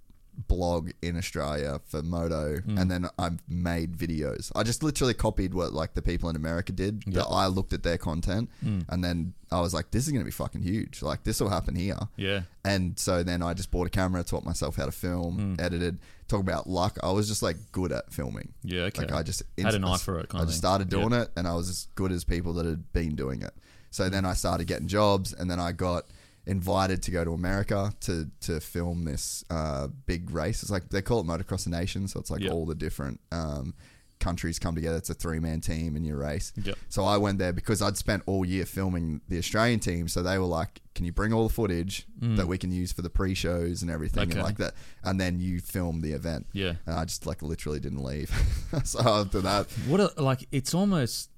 [0.50, 2.78] blog in Australia for moto, Hmm.
[2.78, 4.52] and then I made videos.
[4.54, 7.04] I just literally copied what like the people in America did.
[7.14, 8.82] That I looked at their content, Hmm.
[8.90, 11.02] and then I was like, "This is going to be fucking huge.
[11.02, 12.42] Like this will happen here." Yeah.
[12.66, 16.00] And so then I just bought a camera, taught myself how to film, edited.
[16.28, 16.98] Talk about luck.
[17.02, 18.52] I was just like good at filming.
[18.62, 19.04] Yeah, okay.
[19.04, 20.58] Like I just Had an eye for it, I of just thing.
[20.58, 21.22] started doing Yeah.
[21.22, 23.54] it, and I was as good as people that had been doing it.
[23.96, 26.04] So then I started getting jobs, and then I got
[26.48, 30.62] invited to go to America to to film this uh, big race.
[30.64, 32.52] It's like they call it Motocross des Nations, so it's like Yeah.
[32.52, 33.74] all the different um,
[34.20, 34.98] countries come together.
[34.98, 36.52] It's a three man team in your race.
[36.62, 36.78] Yep.
[36.90, 40.08] So I went there because I'd spent all year filming the Australian team.
[40.08, 43.02] So they were like, "Can you bring all the footage that we can use for
[43.02, 44.32] the pre shows and everything Mm.
[44.32, 44.40] Okay.
[44.40, 44.74] and like that?"
[45.04, 46.48] And then you film the event.
[46.54, 46.74] Yeah.
[46.86, 48.30] And I just like literally didn't leave.
[48.84, 51.30] so after that, What a, like it's almost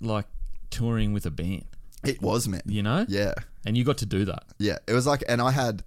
[0.00, 0.26] like
[0.70, 1.64] touring with a band,
[2.04, 2.62] it was man.
[2.66, 3.04] you know?
[3.08, 3.34] Yeah,
[3.66, 4.44] And you got to do that.
[4.58, 4.78] yeah.
[4.86, 5.82] It was like, and I had.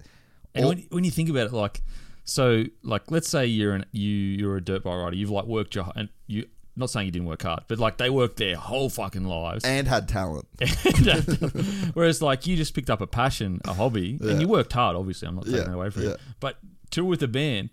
[0.54, 1.82] And all- when, when you think about it, like,
[2.26, 5.16] so, like, let's say you're an you you're a dirt bike rider.
[5.16, 6.46] You've like worked your and you.
[6.74, 9.66] Not saying you didn't work hard, but like they worked their whole fucking lives.
[9.66, 10.48] and had talent.
[11.94, 14.96] Whereas, like, you just picked up a passion, a hobby, and you worked hard.
[14.96, 16.10] Obviously, I'm not taking Yeah, that away from yeah.
[16.10, 16.16] you.
[16.40, 16.58] But
[16.90, 17.70] tour with a band,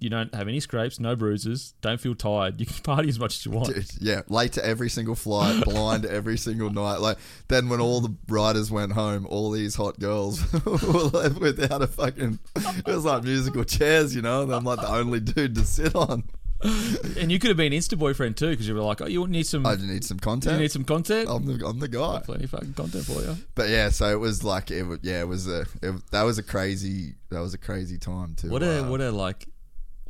[0.00, 2.60] you don't have any scrapes, no bruises, don't feel tired.
[2.60, 3.74] You can party as much as you want.
[3.74, 7.00] Dude, yeah, late to every single flight, blind every single night.
[7.00, 7.18] Like
[7.48, 11.86] then, when all the riders went home, all these hot girls were left without a
[11.86, 12.38] fucking.
[12.56, 14.42] It was like musical chairs, you know.
[14.42, 16.24] And I'm like the only dude to sit on.
[16.62, 19.46] And you could have been Insta boyfriend too, because you were like, oh, you need
[19.46, 20.56] some, I need some content.
[20.56, 21.28] you need some content.
[21.30, 22.20] I'm the I'm the guy.
[22.24, 23.36] Plenty of fucking content for you.
[23.54, 24.86] But yeah, so it was like it.
[25.02, 25.64] Yeah, it was a.
[25.82, 27.14] It, that was a crazy.
[27.30, 28.50] That was a crazy time too.
[28.50, 29.46] What a uh, what a like,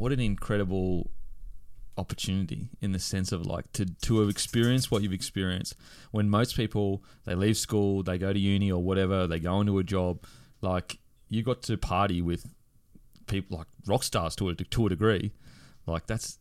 [0.00, 1.10] what an incredible
[1.98, 5.74] opportunity in the sense of like to to have experienced what you've experienced.
[6.10, 9.78] When most people they leave school, they go to uni or whatever, they go into
[9.78, 10.24] a job.
[10.62, 10.98] Like
[11.28, 12.46] you got to party with
[13.26, 15.32] people like rock stars to a to a degree.
[15.86, 16.38] Like that's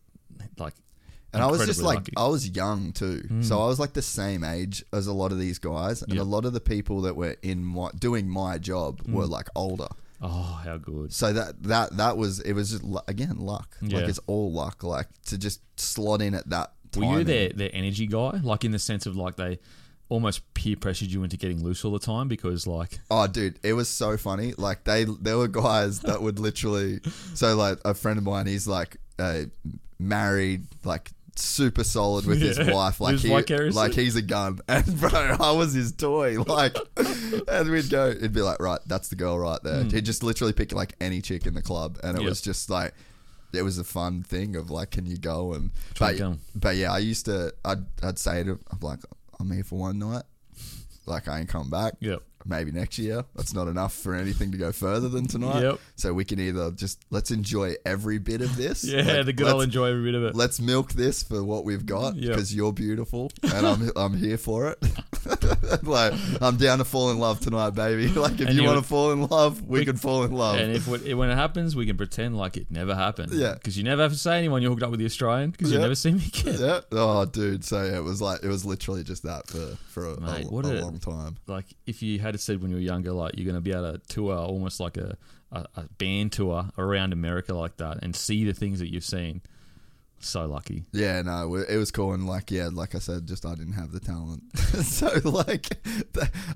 [0.57, 0.73] like.
[1.31, 2.14] And I was just like, lucky.
[2.18, 5.38] I was young too, so I was like the same age as a lot of
[5.38, 6.22] these guys, and Yep.
[6.22, 9.30] a lot of the people that were in my doing my job were Mm.
[9.30, 9.90] like older.
[10.21, 11.13] Oh, how good.
[11.13, 13.77] So that that that was it was just again luck.
[13.81, 13.99] Yeah.
[13.99, 14.83] Like it's all luck.
[14.83, 16.73] Like to just slot in at that.
[16.95, 18.39] Were you their their energy guy?
[18.41, 19.59] Like in the sense of like they
[20.09, 23.73] almost peer pressured you into getting loose all the time because like Oh, dude, it
[23.73, 24.53] was so funny.
[24.57, 26.99] Like they, there were guys that would literally.
[27.35, 29.43] So like a friend of mine, he's like uh,
[29.99, 31.11] married, like
[31.41, 32.74] super solid with his Yeah.
[32.74, 32.99] wife.
[33.02, 33.82] Like Lives he, vicariously.
[33.82, 34.60] like he's a gun.
[34.68, 35.10] And bro,
[35.40, 36.41] I was his toy.
[36.41, 36.76] Like,
[37.48, 38.07] and we'd go.
[38.10, 39.84] It'd be like, right, that's the girl right there.
[39.86, 42.24] He'd just literally pick like any chick in the club, and it Hmm.
[42.24, 42.30] Yep.
[42.30, 42.94] was just like.
[43.52, 46.22] It was a fun thing of like, can you go and but,
[46.53, 47.52] but yeah, I used to.
[47.66, 48.99] I'd I'd say to I'm like,
[49.40, 50.22] I'm here for one night.
[51.07, 52.22] Like I ain't come back Yep.
[52.49, 53.23] Maybe next year.
[53.35, 55.61] That's not enough for anything to go further than tonight.
[55.61, 55.80] Yep.
[55.95, 58.84] So we can either just let's enjoy every bit of this.
[58.84, 60.35] Yeah, Like, the good old enjoy every bit of it.
[60.35, 62.30] Let's milk this for what we've got Yep.
[62.31, 64.84] because you're beautiful and I'm I'm here for it.
[65.84, 68.07] like I'm down to fall in love tonight, baby.
[68.19, 70.57] Like if And you you- want to fall in love, we, can fall in love.
[70.57, 73.31] And if it, when it happens, we can pretend like it never happened.
[73.31, 73.53] Yeah.
[73.53, 75.77] Because you never have to say anyone you're hooked up with the Australian because you
[75.80, 76.55] never see me again.
[76.59, 76.80] yeah.
[76.91, 77.63] Oh, dude.
[77.63, 80.49] So yeah, it was like it was literally just that for for a, Mate, a,
[80.49, 81.38] a a- long time.
[81.47, 83.94] Like if you had said when you were younger, like you're going to be able
[83.94, 85.18] to tour almost like a,
[85.52, 89.41] a, a band tour around America like that and see the things that you've seen.
[90.21, 90.83] So lucky.
[90.91, 93.91] Yeah, no, it was cool, and like, yeah, like I said, just I didn't have
[93.91, 95.77] the talent, so like,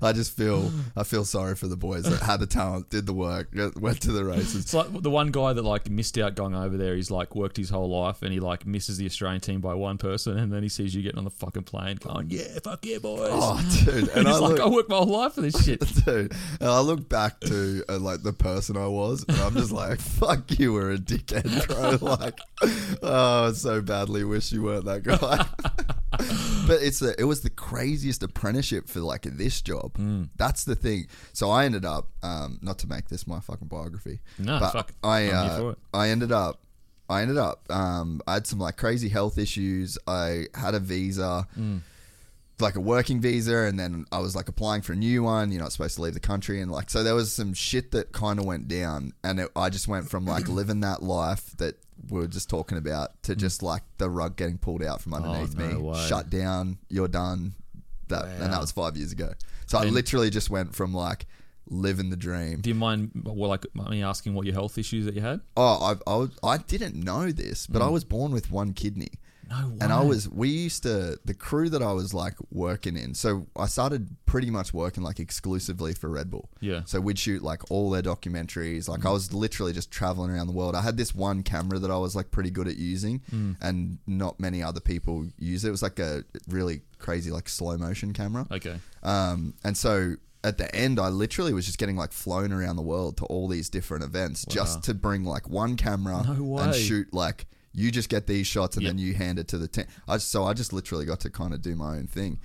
[0.02, 3.12] I just feel I feel sorry for the boys that had the talent, did the
[3.12, 4.56] work, went to the races.
[4.56, 6.94] It's like the one guy that like missed out going over there.
[6.94, 9.98] He's like worked his whole life and he like misses the Australian team by one
[9.98, 12.98] person, and then he sees you getting on the fucking plane, going, "Yeah, fuck yeah,
[12.98, 15.40] boys." Oh, dude, and and I he's like, look, "I worked my whole life for
[15.42, 19.36] this shit." dude, and I look back to uh, like the person I was, and
[19.38, 22.08] I'm just like, fuck, you were a dickhead, bro.
[22.08, 22.38] Like,
[23.02, 25.46] oh, I so badly wish you weren't that guy.
[26.66, 29.94] but it's a, it was the craziest apprenticeship for like this job.
[29.98, 30.28] Mm.
[30.36, 31.06] That's the thing.
[31.32, 34.92] So I ended up, um, not to make this my fucking biography, No, but fuck.
[35.02, 35.78] I uh, for it.
[35.92, 36.60] I ended up.
[37.08, 37.66] I ended up.
[37.70, 39.98] Um, I had some like crazy health issues.
[40.06, 41.80] I had a visa, Mm.
[42.60, 45.50] Like a working visa, and then I was like applying for a new one.
[45.50, 48.12] You're not supposed to leave the country, and like so there was some shit that
[48.12, 51.76] kind of went down, and it, I just went from like living that life that
[52.10, 55.54] we were just talking about to just like the rug getting pulled out from underneath
[55.56, 55.62] Mm.
[55.62, 56.06] Oh, no me, way.
[56.08, 56.78] shut down.
[56.88, 57.54] You're done.
[58.08, 59.32] That and that was five years ago.
[59.66, 61.26] So I And- literally just went from like
[61.70, 65.14] living the dream Do you mind, well, like me asking what your health issues that
[65.14, 65.40] you had?
[65.56, 67.92] Oh, I, I, was- I didn't know this, but I Mm.
[67.92, 69.08] was born with one kidney.
[69.60, 73.14] No And I was, we used to, the crew that I was like working in.
[73.14, 76.48] So I started pretty much working like exclusively for Red Bull.
[76.60, 76.82] Yeah.
[76.84, 78.88] So we'd shoot like all their documentaries.
[78.88, 80.74] Like I was literally just traveling around the world.
[80.74, 83.22] I had this one camera that I was like pretty good at using,
[83.60, 85.68] and not many other people use it.
[85.68, 88.46] It was like a really crazy like slow motion camera.
[88.50, 88.76] Okay.
[89.02, 92.82] Um, and so at the end, I literally was just getting like flown around the
[92.82, 97.12] world to all these different events just to bring like one camera No and shoot
[97.14, 98.90] like you just get these shots and Yep.
[98.92, 99.86] then you hand it to the team.
[100.08, 102.38] I just, so I just literally got to kind of do my own thing.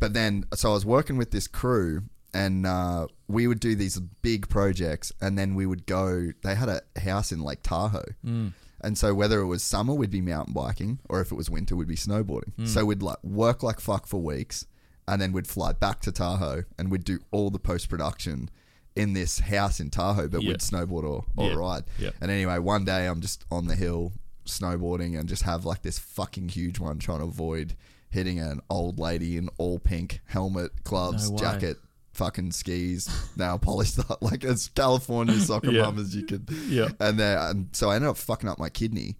[0.00, 2.02] But then, so I was working with this crew
[2.34, 6.68] and uh, we would do these big projects and then we would go, they had
[6.68, 8.04] a house in Lake Tahoe.
[8.26, 8.52] Mm.
[8.80, 11.74] And so whether it was summer, we'd be mountain biking, or if it was winter,
[11.74, 12.52] we'd be snowboarding.
[12.58, 12.68] Mm.
[12.68, 14.66] So we'd like work like fuck for weeks,
[15.08, 18.50] and then we'd fly back to Tahoe, and we'd do all the post production
[18.94, 20.48] in this house in Tahoe, but Yeah.
[20.50, 21.54] we'd snowboard or, or Yeah.
[21.54, 21.84] ride.
[21.98, 22.10] Yeah.
[22.20, 24.12] And anyway, one day I'm just on the hill
[24.46, 27.74] snowboarding and just have like this fucking huge one trying to avoid
[28.10, 31.78] hitting an old lady in all pink helmet, gloves, No jacket,
[32.12, 35.82] fucking skis, nail polished up like as California soccer Yeah.
[35.82, 36.48] mum as you could.
[36.68, 36.88] Yeah.
[37.00, 39.16] And then and so I ended up fucking up my kidney,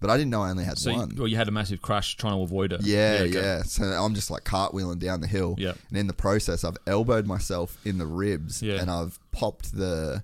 [0.00, 1.14] but I didn't know I only had So you, one.
[1.16, 2.82] well, you had a massive crash trying to avoid it.
[2.82, 3.62] yeah, yeah, okay.
[3.66, 5.54] So I'm just like cartwheeling down the hill.
[5.56, 5.72] Yeah.
[5.88, 8.74] And in the process, I've elbowed myself in the ribs Yeah.
[8.80, 10.22] and I've popped the.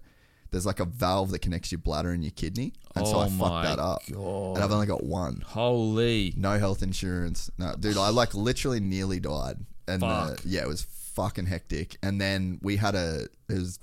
[0.50, 2.72] There's like a valve that connects your bladder and your kidney.
[2.96, 4.02] And so Oh I fucked that up.
[4.12, 4.56] God.
[4.56, 5.42] And I've only got one.
[5.46, 6.34] Holy.
[6.36, 7.50] No health insurance.
[7.58, 9.58] No, dude, I like literally nearly died.
[9.86, 10.40] And uh, Fuck.
[10.44, 11.96] yeah, it was fucking hectic.
[12.02, 13.26] And then we had a.
[13.48, 13.78] It was.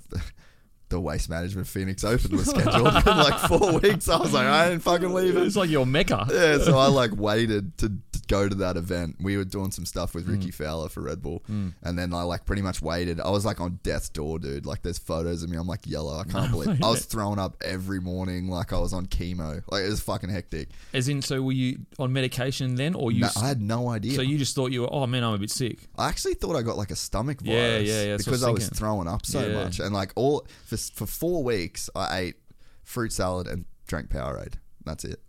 [0.90, 4.08] The Waste Management Phoenix Open was scheduled in like four weeks.
[4.08, 5.44] I was like, I ain't fucking leaving.
[5.44, 6.26] It's like your mecca.
[6.30, 9.16] Yeah, so I like waited to, to go to that event.
[9.20, 10.32] We were doing some stuff with Mm.
[10.32, 13.20] Rickie Fowler for Red Bull, and then I like pretty much waited.
[13.20, 14.64] I was like on death's door, dude.
[14.66, 15.56] Like there's photos of me.
[15.58, 16.18] I'm like yellow.
[16.18, 16.82] I can't believe.
[16.82, 19.62] I was throwing up every morning, like I was on chemo.
[19.70, 20.70] Like it was fucking hectic.
[20.94, 23.20] As in, so were you on medication then, or you?
[23.22, 24.12] No, I had no idea.
[24.14, 24.88] so you just thought you were?
[24.92, 25.80] Oh man, I'm a bit sick.
[25.98, 27.86] I actually thought I got like a stomach virus.
[27.88, 28.78] Yeah, yeah, yeah, that's what I Because I was thinking.
[28.78, 29.64] throwing up so Yeah.
[29.64, 32.36] much, and like all for for four weeks, I ate
[32.84, 34.54] fruit salad and drank Powerade.
[34.84, 35.20] That's it.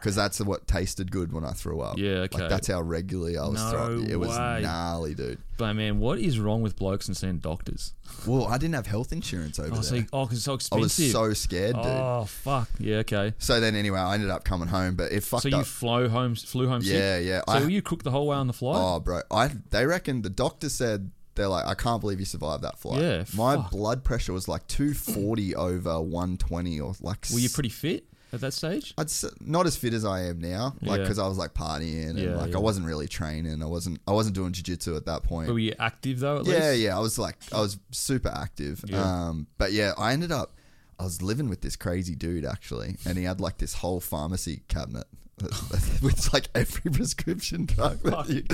[0.00, 1.96] Because that's what tasted good when I threw up.
[1.96, 2.40] Yeah, okay.
[2.40, 4.10] Like that's how regularly I was No throwing.
[4.10, 4.60] It was way.
[4.62, 5.38] gnarly, dude.
[5.56, 7.94] But man, what is wrong with blokes and seeing doctors?
[8.26, 10.06] Well, I didn't have health insurance over Oh, so there.
[10.12, 11.84] oh, 'cause it's so I was so scared, dude.
[11.86, 12.68] Oh fuck.
[12.80, 12.96] Yeah.
[12.98, 13.32] Okay.
[13.38, 15.66] So then, anyway, I ended up coming home, but it fucked So you up.
[15.66, 16.80] flew home, flew home.
[16.82, 17.26] Yeah, sick?
[17.28, 17.42] yeah.
[17.46, 18.80] So I- were you cooked the whole way on the flight?
[18.82, 22.62] Oh, bro, I they reckon the doctor said they're like, I can't believe you survived
[22.62, 23.00] that flight.
[23.02, 23.70] Yeah, my fuck.
[23.70, 27.26] blood pressure was like two forty over one twenty or like.
[27.32, 28.94] were you pretty fit at that stage?
[28.98, 31.02] I'd s- not as fit as I am now, like Yeah.
[31.04, 32.56] because I was like partying and Yeah, like yeah.
[32.56, 33.62] I wasn't really training.
[33.62, 34.00] I wasn't.
[34.08, 35.46] I wasn't doing jujitsu at that point.
[35.48, 36.38] But were you active though?
[36.40, 36.80] At yeah, least?
[36.82, 36.96] yeah.
[36.96, 38.84] I was like, I was super active.
[38.86, 39.02] Yeah.
[39.02, 40.52] Um, but yeah, I ended up.
[40.98, 44.62] I was living with this crazy dude actually, and he had like this whole pharmacy
[44.68, 45.06] cabinet
[46.02, 48.00] with like every prescription drug.
[48.02, 48.44] That you,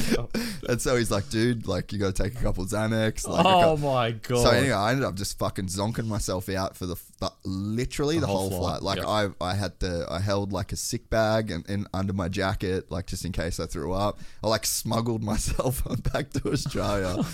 [0.68, 3.28] and so he's like, dude, like you got to take a couple Xanax.
[3.28, 4.42] Like, Oh my god.
[4.42, 8.26] so anyway, I ended up just fucking zonking myself out for the, the literally the,
[8.26, 9.04] whole whole, flight, flight.
[9.06, 9.36] Like yep.
[9.40, 12.90] I, I had the I held like a sick bag and, and under my jacket,
[12.90, 14.18] like just in case I threw up.
[14.42, 15.82] I like smuggled myself
[16.12, 17.24] back to Australia,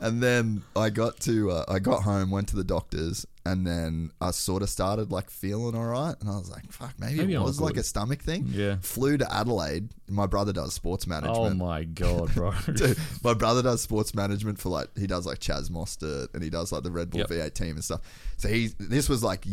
[0.00, 4.10] and then I got to uh, I got home, went to the doctors, and then
[4.20, 7.34] I sort of started like feeling all right, and I was like, fuck, maybe, Maybe
[7.34, 8.46] it I'm was like a stomach thing.
[8.50, 8.76] Yeah.
[8.82, 9.88] Flew to Adelaide.
[10.08, 11.38] My brother does sports management.
[11.38, 12.52] Oh my god, bro.
[12.74, 16.50] Dude, my brother does sports management for like he does like Chaz Mostert and he
[16.50, 17.28] does like the Red Bull Yep.
[17.30, 18.00] V8 team and stuff.
[18.36, 19.44] So he this was like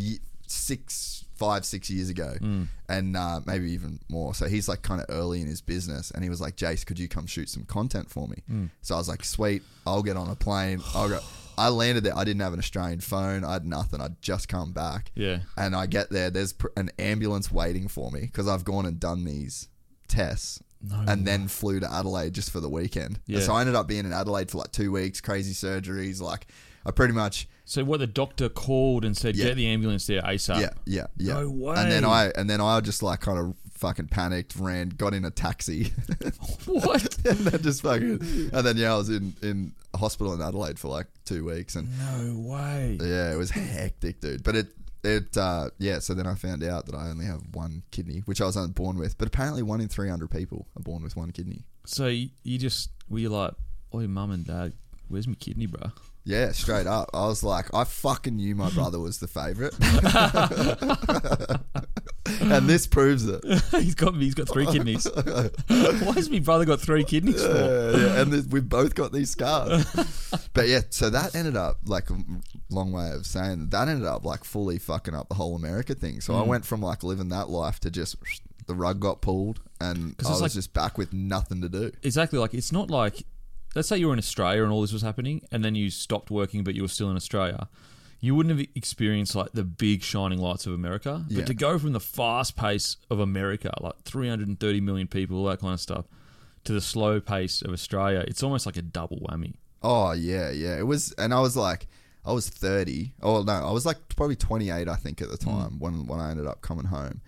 [0.48, 2.68] six, five, six years ago, Mm.
[2.90, 4.34] and uh, maybe even more.
[4.36, 7.00] So he's like kind of early in his business, and he was like, "Jace, could
[7.00, 8.70] you come shoot some content for me?" Mm.
[8.82, 10.82] So I was like, "Sweet, I'll get on a plane.
[10.94, 11.20] I'll go."
[11.58, 12.18] I landed there.
[12.18, 13.44] I didn't have an Australian phone.
[13.44, 14.02] I had nothing.
[14.02, 15.12] I'd just come back.
[15.16, 15.40] Yeah.
[15.58, 16.30] And I get there.
[16.30, 19.68] There's pr- an ambulance waiting for me because I've gone and done these
[20.08, 20.62] tests
[21.08, 23.20] and then flew to Adelaide just for the weekend.
[23.26, 23.40] Yeah.
[23.40, 26.20] So I ended up being in Adelaide for like two weeks, crazy surgeries.
[26.22, 26.48] Like
[26.86, 29.46] I pretty much, So what the doctor called and said, Yeah.
[29.46, 30.60] get the ambulance there ASAP.
[30.60, 31.34] yeah, yeah, yeah.
[31.36, 31.76] No way.
[31.78, 35.26] And then I, and then I just like kind of fucking panicked, ran, got in
[35.26, 35.92] a taxi,
[36.66, 37.18] What?
[37.26, 38.20] and then just fucking,
[38.54, 41.90] and then yeah, I was in in hospital in Adelaide for like two weeks, and
[42.00, 42.98] No way.
[43.02, 44.44] yeah, it was hectic, dude.
[44.44, 44.68] But it.
[45.06, 48.40] It uh, yeah, so then I found out that I only have one kidney, which
[48.40, 49.18] I was born with.
[49.18, 51.66] But apparently, one in three hundred people are born with one kidney.
[51.86, 53.52] So you, you just were you like,
[53.92, 54.72] oh, your mum and dad,
[55.10, 55.92] where's my kidney, bro?
[56.26, 57.10] Yeah, straight up.
[57.14, 59.74] I was like, I fucking knew my brother was the favorite,
[62.42, 63.44] and this proves it.
[63.72, 65.06] he's got he's got three kidneys.
[65.68, 67.52] Why has my brother got three kidneys for?
[67.52, 69.86] Yeah, yeah, and th- we've both got these scars.
[70.54, 72.16] but yeah, so that ended up like a
[72.70, 76.22] long way of saying that ended up like fully fucking up the whole America thing.
[76.22, 76.48] So I mm.
[76.48, 78.16] went from like living that life to just
[78.66, 81.92] the rug got pulled, and I was like- just back with nothing to do.
[82.02, 83.26] exactly like it's not like
[83.76, 86.32] let's say you were in Australia and all this was happening and then you stopped
[86.32, 87.68] working but you were still in Australia
[88.20, 91.40] you wouldn't have experienced like the big shining lights of America Yeah.
[91.40, 95.60] but to go from the fast pace of America like 330 million people all that
[95.60, 96.06] kind of stuff
[96.64, 100.78] to the slow pace of Australia it's almost like a double whammy Oh yeah, yeah.
[100.78, 101.88] It was, and I was like,
[102.26, 103.14] I was thirty.
[103.22, 105.50] Oh no, I was like probably twenty eight, I think, at the hmm.
[105.50, 107.22] time when when I ended up coming home.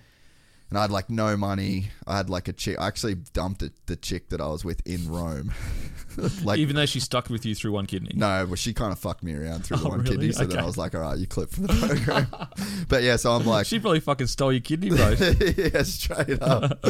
[0.69, 1.89] And I had like no money.
[2.07, 2.77] I had like a chick.
[2.79, 5.53] I actually dumped it, the chick that I was with in Rome.
[6.43, 8.97] like even though she stuck with you through one kidney no, well, she kind of
[8.99, 10.11] fucked me around through the Oh, one really?
[10.11, 10.31] kidney.
[10.31, 12.27] So then I was like, all right, you clip for the program.
[12.87, 16.83] but yeah, so I'm like, she probably fucking stole your kidney bro yeah, straight up.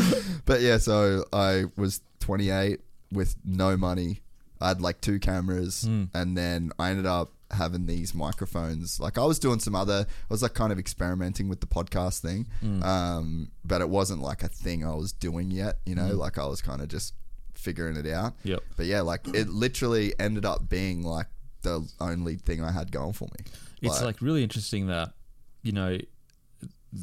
[0.46, 2.80] but yeah, so I was 28
[3.12, 4.22] with no money.
[4.62, 6.06] I had like two cameras, hmm.
[6.14, 9.00] and then I ended up having these microphones.
[9.00, 12.20] Like I was doing some other, I was like kind of experimenting with the podcast
[12.20, 12.48] thing,
[12.84, 15.80] um, but it wasn't like a thing I was doing yet.
[15.86, 17.14] You know, like I was kind of just
[17.54, 18.34] figuring it out.
[18.44, 18.64] Yep.
[18.78, 21.28] But yeah, like it literally ended up being like
[21.62, 23.46] the only thing I had going for me.
[23.82, 25.14] it's like really interesting that
[25.62, 25.98] you know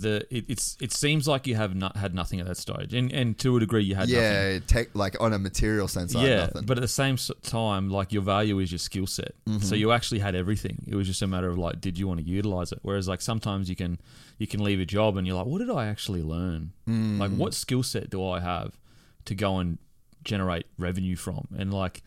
[0.00, 3.12] the it, it's it seems like you have not had nothing at that stage and
[3.12, 6.20] and to a degree you had nothing yeah, tech like on a material sense, I
[6.20, 6.64] had yeah, nothing.
[6.64, 9.34] but at the same time, like your value is your skill set.
[9.46, 9.58] Mm-hmm.
[9.58, 10.82] So you actually had everything.
[10.86, 12.78] It was just a matter of like, did you want to utilize it?
[12.82, 14.00] Whereas like sometimes you can
[14.38, 16.72] you can leave a job and you're like, what did I actually learn?
[16.88, 17.18] Mm.
[17.18, 18.78] Like, what skill set do I have
[19.26, 19.78] to go and
[20.24, 21.48] generate revenue from?
[21.56, 22.02] And like,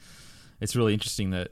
[0.60, 1.52] it's really interesting that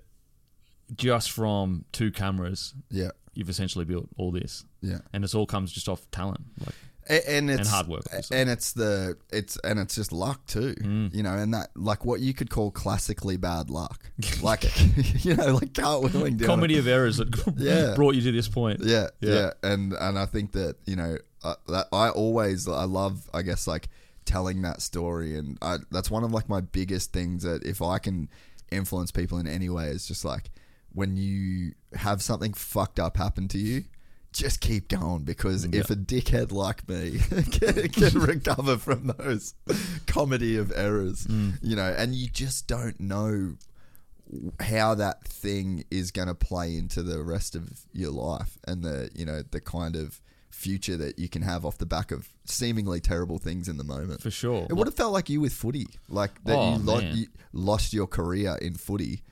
[0.95, 4.99] just from two cameras, yeah, you've essentially built all this, yeah.
[5.13, 6.41] and this all comes just off talent.
[6.59, 6.75] Like,
[7.09, 8.37] A- and it's hard work, obviously.
[8.37, 11.13] and it's the it's and it's just luck too Mm.
[11.13, 14.09] you know and that like what you could call classically bad luck
[14.41, 14.63] like
[15.25, 17.27] you know like cartwheeling down comedy of errors that
[17.57, 17.93] Yeah.
[17.95, 18.79] brought you to this point.
[18.85, 19.33] yeah, Yeah.
[19.33, 23.41] yeah and and i think that you know uh, that i always i love i
[23.41, 23.89] guess like
[24.23, 27.99] telling that story and I, that's one of like my biggest things that if i
[27.99, 28.29] can
[28.71, 30.49] influence people in any way is just like
[30.93, 33.83] when you have something fucked up happen to you
[34.33, 37.19] just keep going because mm, if a dickhead like me
[37.51, 39.53] can, can recover from those
[40.07, 41.57] comedy of errors, mm.
[41.61, 43.55] you know, and you just don't know
[44.59, 49.09] how that thing is going to play into the rest of your life and the
[49.13, 52.99] you know the kind of future that you can have off the back of seemingly
[52.99, 54.21] terrible things in the moment.
[54.21, 54.65] For sure.
[54.69, 57.93] It would have felt like you with footy, like that Oh, you, lo- you lost
[57.93, 59.23] your career in footy,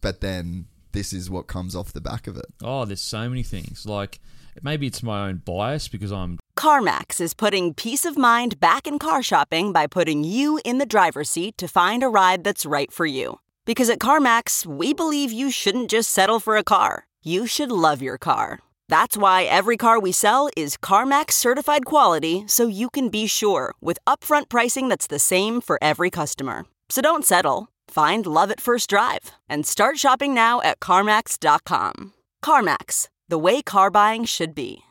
[0.00, 2.46] but then this is what comes off the back of it.
[2.62, 3.86] Oh, there's so many things.
[3.86, 4.20] Like
[4.62, 8.98] maybe it's my own bias because I'm CarMax is putting peace of mind back in
[8.98, 12.92] car shopping by putting you in the driver's seat to find a ride that's right
[12.92, 13.40] for you.
[13.64, 18.02] Because at CarMax, we believe you shouldn't just settle for a car, you should love
[18.02, 18.60] your car.
[18.88, 23.72] That's why every car we sell is CarMax certified quality so you can be sure
[23.80, 26.66] with upfront pricing that's the same for every customer.
[26.88, 27.68] So don't settle.
[27.90, 32.12] Find love at first drive and start shopping now at CarMax.com.
[32.44, 34.84] CarMax, the way car buying should be.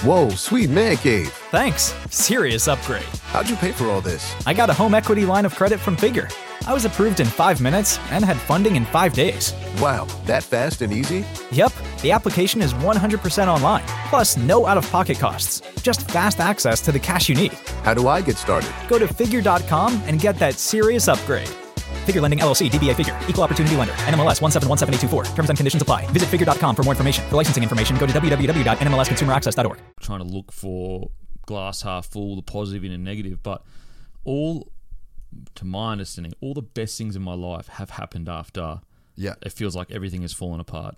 [0.00, 1.28] Whoa, sweet man cave.
[1.50, 1.94] Thanks.
[2.10, 3.04] Serious upgrade.
[3.32, 4.34] How'd you pay for all this?
[4.46, 6.28] I got a home equity line of credit from Figure.
[6.66, 9.54] I was approved in five minutes and had funding in five days.
[9.80, 11.24] Wow, that fast and easy?
[11.52, 11.72] Yep,
[12.02, 15.62] the application is 100% online, plus no out of pocket costs.
[15.80, 17.54] Just fast access to the cash you need.
[17.82, 18.70] How do I get started?
[18.88, 21.50] Go to figure.com and get that serious upgrade.
[22.06, 23.18] Figure Lending LLC DBA Figure.
[23.28, 23.92] Equal Opportunity Lender.
[23.94, 25.34] NMLS 1717824.
[25.34, 26.06] Terms and conditions apply.
[26.12, 27.28] Visit figure.com for more information.
[27.28, 29.78] For licensing information, go to www.nmlsconsumeraccess.org.
[30.00, 31.10] trying to look for
[31.44, 33.42] glass half full, the positive and the negative.
[33.42, 33.62] But
[34.24, 34.72] all,
[35.56, 38.80] to my understanding, all the best things in my life have happened after
[39.16, 39.34] Yeah.
[39.42, 40.96] it feels like everything has fallen apart.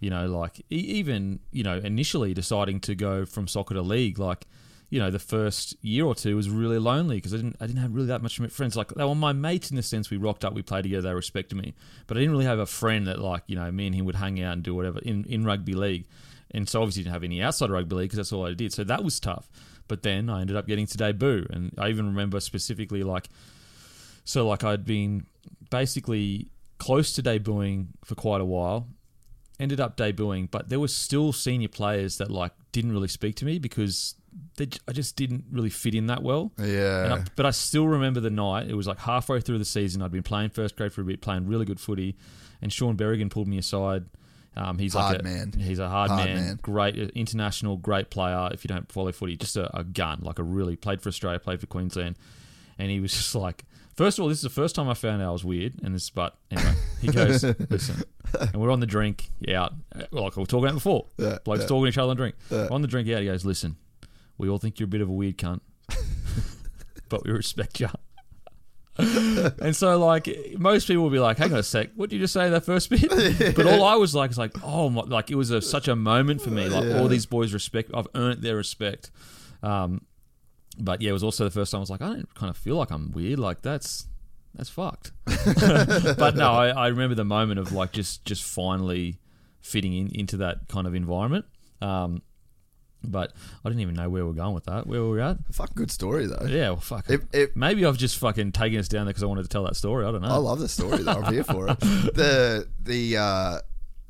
[0.00, 4.18] You know, like e- even you know initially deciding to go from soccer to league,
[4.18, 4.46] like
[4.92, 7.80] you know the first year or two was really lonely because I didn't I didn't
[7.80, 8.76] have really that much friends.
[8.76, 11.14] Like they were my mates in the sense we rocked up, we played together, they
[11.14, 11.72] respected me,
[12.06, 14.16] but I didn't really have a friend that like you know me and him would
[14.16, 16.04] hang out and do whatever in in rugby league.
[16.50, 18.74] And so obviously didn't have any outside rugby league because that's all I did.
[18.74, 19.48] So that was tough.
[19.88, 23.30] But then I ended up getting to debut, and I even remember specifically like
[24.24, 25.24] so like I'd been
[25.70, 28.88] basically close to debuting for quite a while.
[29.58, 33.46] Ended up debuting, but there were still senior players that like didn't really speak to
[33.46, 34.16] me because
[34.56, 36.52] they, I just didn't really fit in that well.
[36.58, 37.18] Yeah.
[37.20, 38.68] I, but I still remember the night.
[38.68, 40.02] It was like halfway through the season.
[40.02, 42.16] I'd been playing first grade for a bit, playing really good footy,
[42.60, 44.04] and Shaun Berrigan pulled me aside.
[44.54, 45.52] Um, he's Hard like a, man.
[45.56, 46.58] He's a hard, Hard man, man.
[46.60, 48.50] great uh, international, great player.
[48.52, 51.38] If you don't follow footy, just a, a gun, like a really played for Australia,
[51.38, 52.16] played for Queensland,
[52.78, 53.64] and he was just like,
[53.96, 55.94] first of all, this is the first time I found out I was weird, and
[55.94, 58.02] this, but anyway, he goes, listen,
[58.38, 61.62] and we're on the drink out, uh, like we were talking about before, Yeah, blokes
[61.62, 61.66] yeah.
[61.68, 62.68] talking to each other on the drink, Yeah.
[62.70, 63.20] on the drink out.
[63.20, 63.76] He goes, listen,
[64.42, 65.60] we all think you're a bit of a weird cunt.
[67.08, 67.88] but we respect you.
[68.98, 70.28] and so, like,
[70.58, 72.64] most people will be like, "Hang on a sec, what did you just say that
[72.64, 73.08] first bit?"
[73.56, 75.94] But all I was like, "Is like, oh my!" Like, it was a, such a
[75.94, 76.68] moment for me.
[76.68, 77.92] Like, all these boys respect.
[77.94, 79.12] I've earned their respect.
[79.62, 80.02] Um,
[80.76, 82.56] but yeah, it was also the first time I was like, I don't kind of
[82.56, 83.38] feel like I'm weird.
[83.38, 84.08] Like, that's
[84.54, 85.12] that's fucked.
[85.24, 89.20] but no, I, I remember the moment of like just just finally
[89.60, 91.46] fitting in into that kind of environment.
[91.80, 92.22] Um,
[93.04, 93.32] but
[93.64, 94.86] I didn't even know where we are going with that.
[94.86, 95.36] Where were we at?
[95.52, 96.46] Fuck good story though.
[96.46, 97.08] Yeah, well, fuck.
[97.10, 99.64] If- if- Maybe I've just fucking taken us down there because I wanted to tell
[99.64, 100.04] that story.
[100.06, 100.28] I don't know.
[100.28, 101.12] I love the story though.
[101.12, 101.78] I'm here for it.
[102.14, 103.58] The the uh,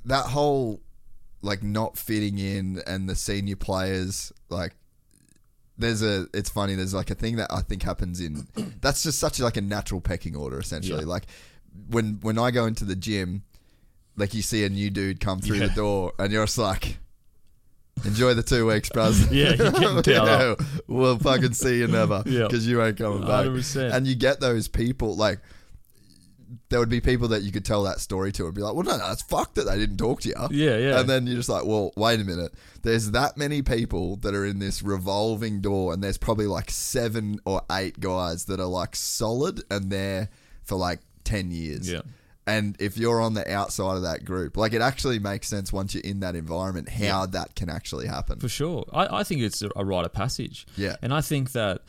[0.06, 0.80] that whole
[1.42, 4.74] like not fitting in and the senior players like
[5.78, 8.46] there's a it's funny there's like a thing that I think happens in
[8.80, 11.06] that's just such like a natural pecking order essentially Yeah.
[11.06, 11.24] like
[11.88, 13.42] when when I go into the gym
[14.16, 15.66] like you see a new dude come through Yeah.
[15.68, 16.98] the door and you're just like
[18.04, 20.60] enjoy the two weeks bros Yeah, you're getting towed up.
[20.86, 22.42] we'll fucking see you never Yeah.
[22.44, 23.92] because you ain't coming back 100%.
[23.94, 25.40] and you get those people like
[26.68, 28.82] there would be people that you could tell that story to and be like, well,
[28.84, 30.34] no, no, it's fucked that they didn't talk to you.
[30.50, 31.00] Yeah, yeah.
[31.00, 32.52] And then you're just like, well, wait a minute.
[32.82, 37.40] There's that many people that are in this revolving door, and there's probably like seven
[37.44, 40.30] or eight guys that are like solid and there
[40.62, 41.90] for like 10 years.
[41.90, 42.00] Yeah.
[42.46, 45.94] And if you're on the outside of that group, like it actually makes sense once
[45.94, 48.40] you're in that environment how that can actually happen.
[48.40, 48.84] For sure.
[48.92, 50.66] I, I think it's a, a rite of passage.
[50.76, 50.96] Yeah.
[51.02, 51.82] And I think that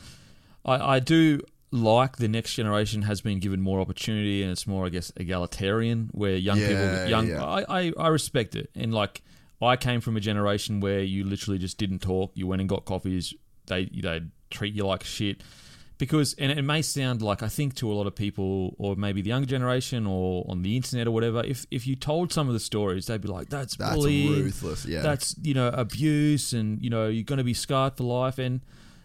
[0.64, 1.40] I, I do
[1.72, 6.10] like the next generation has been given more opportunity and it's more, I guess, egalitarian
[6.12, 7.44] where young Yeah, people, young, yeah.
[7.44, 8.70] I, I, I respect it.
[8.76, 9.22] And like,
[9.60, 12.32] I came from a generation where you literally just didn't talk.
[12.34, 13.32] You went and got coffees.
[13.66, 15.42] They, they'd treat you like shit.
[15.96, 19.22] Because, and it may sound like, I think to a lot of people, or maybe
[19.22, 22.52] the younger generation or on the internet or whatever, if, if you told some of
[22.52, 24.32] the stories, they'd be like, that's, That's bullying.
[24.32, 25.02] ruthless, yeah.
[25.02, 28.38] That's, you know, abuse and, you know, you're going to be scarred for life.
[28.38, 28.60] And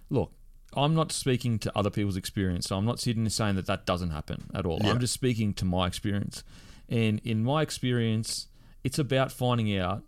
[0.09, 0.33] look,
[0.73, 2.67] I'm not speaking to other people's experience.
[2.67, 4.79] So I'm not sitting there saying that that doesn't happen at all.
[4.83, 4.89] Yeah.
[4.89, 6.43] I'm just speaking to my experience.
[6.89, 8.47] And in my experience,
[8.83, 10.03] it's about finding out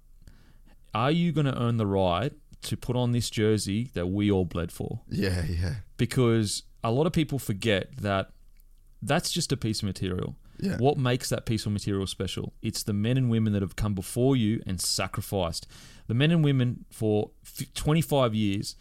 [0.93, 2.33] are you going to earn the right
[2.63, 5.01] to put on this jersey that we all bled for?
[5.09, 5.75] Yeah, yeah.
[5.97, 8.31] because a lot of people forget that
[9.01, 10.35] that's just a piece of material.
[10.59, 10.77] Yeah.
[10.77, 12.53] What makes that piece of material special?
[12.61, 15.67] It's the men and women that have come before you and sacrificed.
[16.07, 17.31] The men and women for
[17.73, 18.75] 25 years.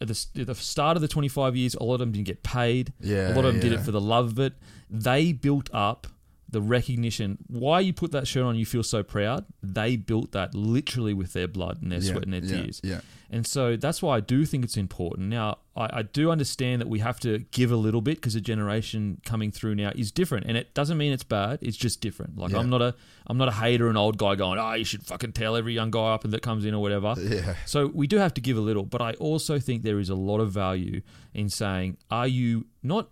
[0.00, 2.42] At the, at the start of the 25 years, a lot of them didn't get
[2.42, 2.92] paid.
[3.00, 4.52] Yeah, a lot of them did it for the love of it.
[4.90, 6.06] They built up
[6.50, 7.38] the recognition.
[7.48, 9.44] Why you put that shirt on, you feel so proud.
[9.62, 12.80] They built that literally with their blood and their Yeah, sweat and their yeah, tears.
[12.82, 13.00] yeah.
[13.30, 15.28] And so that's why I do think it's important.
[15.28, 18.40] Now, I, I do understand that we have to give a little bit because the
[18.40, 21.58] generation coming through now is different, and it doesn't mean it's bad.
[21.60, 22.38] It's just different.
[22.38, 22.58] Like Yeah.
[22.60, 22.94] I'm not a
[23.26, 25.90] I'm not a hater, an old guy going, oh, you should fucking tell every young
[25.90, 27.14] guy up and that comes in or whatever.
[27.18, 27.56] Yeah.
[27.66, 30.14] So we do have to give a little, but I also think there is a
[30.14, 31.02] lot of value
[31.34, 33.10] in saying, are you not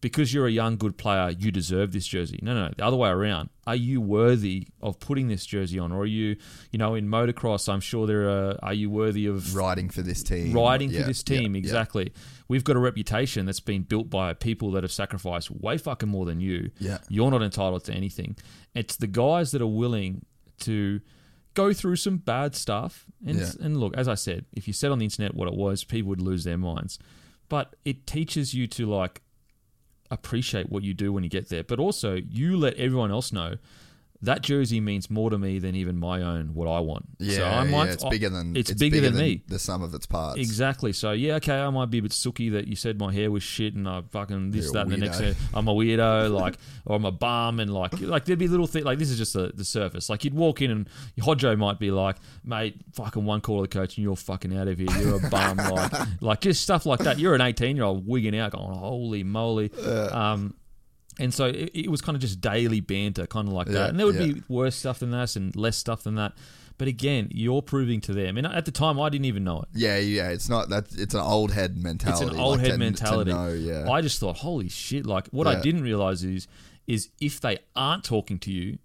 [0.00, 2.38] because you're a young good player, you deserve this jersey.
[2.42, 3.50] No, no, no, the other way around.
[3.66, 6.36] Are you worthy of putting this jersey on, or are you,
[6.70, 7.68] you know, in motocross?
[7.68, 8.56] I'm sure there are.
[8.62, 10.52] Are you worthy of Riding for this team.
[10.52, 11.54] riding Yeah, for this team?
[11.54, 11.58] yeah.
[11.58, 12.12] exactly.
[12.46, 16.24] We've got a reputation that's been built by people that have sacrificed way fucking more
[16.26, 16.70] than you.
[16.78, 16.98] Yeah.
[17.08, 18.36] You're not entitled to anything.
[18.74, 20.24] It's the guys that are willing
[20.60, 21.00] to
[21.54, 23.04] go through some bad stuff.
[23.26, 23.50] And, Yeah.
[23.60, 26.08] and look, as I said, if you said on the internet what it was, people
[26.10, 26.98] would lose their minds.
[27.48, 29.22] But it teaches you to like
[30.10, 31.64] appreciate what you do when you get there.
[31.64, 33.56] But also, you let everyone else know
[34.22, 37.06] that jersey means more to me than even my own what I want.
[37.18, 39.44] Yeah, so I might, yeah, it's bigger than it's, bigger, than, me.
[39.46, 40.40] the sum of its parts.
[40.40, 40.92] Exactly.
[40.92, 43.44] So yeah, okay, I might be a bit sooky that you said my hair was
[43.44, 45.20] shit and I fucking this, You're that, and the next.
[45.20, 45.36] weirdo.
[45.54, 48.84] I'm a weirdo, like, or I'm a bum, and like, like there'd be little things
[48.84, 50.10] like this is just the, the surface.
[50.10, 50.88] Like you'd walk in and
[51.20, 54.66] Hodjo might be like, mate, fucking one call to the coach and you're fucking out
[54.66, 54.88] of here.
[54.98, 57.20] You're a bum, like, like just stuff like that.
[57.20, 59.72] You're an 18 year old wigging out, going, holy moly.
[59.84, 60.54] Um,
[61.18, 63.90] and so it, it was kind of just daily banter, kind of like Yeah, that.
[63.90, 64.26] And there would yeah.
[64.34, 66.32] be worse stuff than that and less stuff than that.
[66.78, 68.38] But again, you're proving to them.
[68.38, 69.68] And at the time, I didn't even know it.
[69.74, 70.28] Yeah, yeah.
[70.30, 70.86] It's not that.
[70.96, 72.24] It's an old head mentality.
[72.26, 73.32] It's an old like, head to- to mentality.
[73.32, 73.90] know, yeah.
[73.90, 75.04] I just thought, holy shit!
[75.04, 76.46] Like what I didn't realize is,
[76.86, 78.78] is if they aren't talking to you,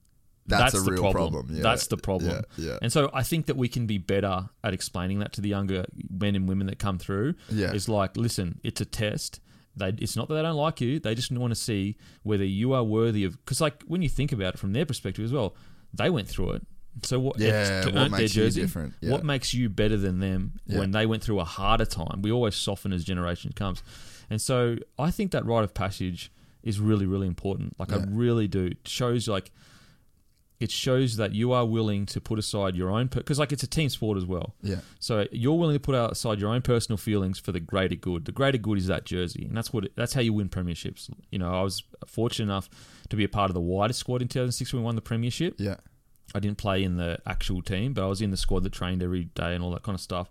[0.47, 1.34] That's that's, a the real problem.
[1.34, 1.61] problem, yeah.
[1.61, 2.43] That's the problem.
[2.57, 2.77] Yeah, yeah.
[2.81, 5.85] And so I think that we can be better at explaining that to the younger
[6.10, 7.35] men and women that come through.
[7.51, 7.73] Yeah.
[7.73, 9.39] Is like, listen, it's a test.
[9.75, 10.99] They, it's not that they don't like you.
[10.99, 13.43] They just want to see whether you are worthy of.
[13.43, 15.55] Because like when you think about it from their perspective as well,
[15.93, 16.67] they went through it.
[17.01, 17.39] So what?
[17.39, 18.93] Yeah, to what earn their makes you different?
[19.01, 19.11] Yeah.
[19.11, 20.77] What makes you better than them Yeah.
[20.79, 22.21] when they went through a harder time?
[22.21, 23.81] We always soften as generation comes,
[24.29, 26.31] and so I think that rite of passage
[26.61, 27.77] is really, really important.
[27.79, 28.65] Like I really do.
[28.67, 29.51] It shows like
[30.64, 33.68] it shows that you are willing to put aside your own because like it's a
[33.68, 34.56] team sport as well.
[34.61, 34.77] Yeah.
[34.99, 38.23] So you're willing to put aside your own personal feelings for the greater good.
[38.23, 41.10] The greater good is that jersey, and that's what it, that's how you win premierships.
[41.31, 42.69] You know, I was fortunate enough
[43.10, 45.56] to be a part of the widest squad in 2006 when we won the premiership.
[45.57, 45.76] Yeah.
[46.34, 49.03] I didn't play in the actual team, but I was in the squad that trained
[49.03, 50.30] every day and all that kind of stuff.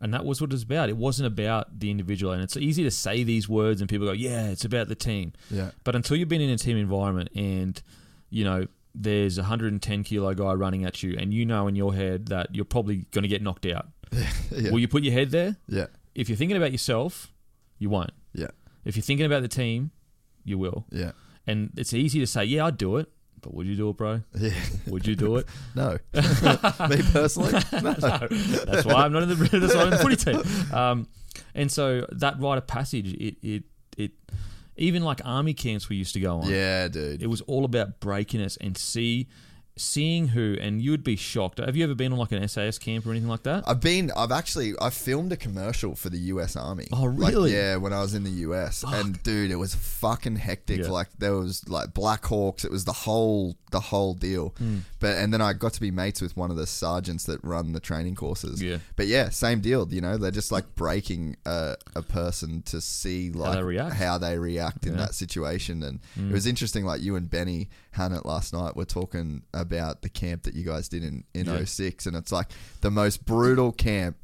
[0.00, 0.88] And that was what it was about.
[0.88, 2.32] It wasn't about the individual.
[2.32, 5.32] And it's easy to say these words and people go, yeah, it's about the team.
[5.50, 5.72] Yeah.
[5.82, 7.82] But until you've been in a team environment and,
[8.30, 11.94] you know, there's a 110 kilo guy running at you and you know in your
[11.94, 13.88] head that you're probably going to get knocked out.
[14.52, 14.70] Yeah.
[14.70, 15.56] Will you put your head there?
[15.66, 15.86] Yeah.
[16.14, 17.32] If you're thinking about yourself,
[17.80, 18.12] you won't.
[18.32, 18.50] Yeah.
[18.84, 19.90] If you're thinking about the team,
[20.44, 20.86] you will.
[20.92, 21.10] Yeah.
[21.44, 23.08] And it's easy to say, yeah, I'd do it.
[23.40, 24.22] But would you do it, bro?
[24.38, 24.52] Yeah.
[24.86, 25.46] Would you do it?
[25.74, 25.98] No.
[26.14, 27.52] Me personally?
[27.72, 27.94] No.
[27.94, 30.72] That's why I'm not in the that's why I'm in the footy team.
[30.72, 31.08] Um,
[31.54, 33.64] and so that rite of passage, it it
[33.98, 34.12] it
[34.76, 36.50] even like army camps we used to go on.
[36.50, 37.22] Yeah, dude.
[37.22, 39.28] It was all about breaking us and see
[39.76, 41.58] seeing who and you would be shocked.
[41.58, 43.64] Have you ever been on like an SAS camp or anything like that?
[43.66, 44.10] I've been.
[44.16, 44.74] I've actually.
[44.80, 46.54] I filmed a commercial for the U.S.
[46.56, 46.86] Army.
[46.92, 47.52] Oh, Like, really?
[47.52, 48.84] yeah, when I was in the U.S.
[48.86, 50.80] And dude, it was fucking hectic.
[50.80, 50.88] Yeah.
[50.90, 52.64] Like there was like Black Hawks.
[52.64, 54.50] It was the whole the whole deal.
[54.58, 54.78] Hmm.
[55.00, 57.72] But and then I got to be mates with one of the sergeants that run
[57.72, 58.62] the training courses.
[58.62, 58.78] Yeah.
[58.96, 59.88] But yeah, same deal.
[59.92, 63.94] You know, they're just like breaking a, a person to see like they react.
[63.96, 64.98] how they react in Yeah.
[64.98, 65.04] Hmm.
[65.06, 65.82] that situation.
[65.82, 66.84] And it was interesting.
[66.84, 70.88] Like you and Benny Hannant last night were talking about the camp that you guys
[70.88, 71.64] did in in Yeah.
[71.64, 72.48] 06 and it's like
[72.80, 74.16] the most brutal camp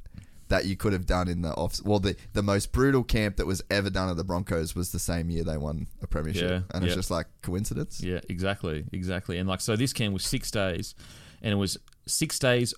[0.49, 1.81] that you could have done in the off.
[1.85, 4.99] Well, the the most brutal camp that was ever done at the Broncos was the
[4.99, 8.01] same year they won a premiership, Yeah, and it's just like coincidence.
[8.03, 9.39] Yeah, exactly, exactly.
[9.39, 10.95] And like so, this camp was six days,
[11.41, 12.75] and it was six days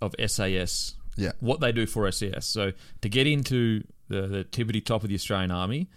[0.00, 0.94] of SAS.
[1.18, 1.32] Yeah.
[1.40, 2.44] what they do for SAS.
[2.46, 5.88] So to get into the the tippity top of the Australian Army,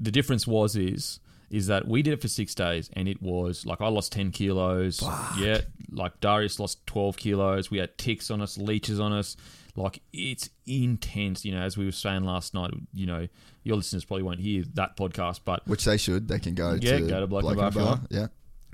[0.00, 1.18] the difference was is
[1.50, 4.30] is that we did it for six days, and it was like I lost ten
[4.30, 5.02] kilos.
[5.38, 5.60] Yeah,
[5.90, 7.70] like Darius lost twelve kilos.
[7.70, 9.36] We had ticks on us, leeches on us.
[9.76, 11.44] Like it's intense.
[11.44, 12.72] You know, as we were saying last night.
[12.92, 13.28] You know,
[13.64, 16.28] your listeners probably won't hear that podcast, but Which they should.
[16.28, 18.00] They can go Yeah, to go to Bloke Bloke Bar if.
[18.10, 18.26] Yeah.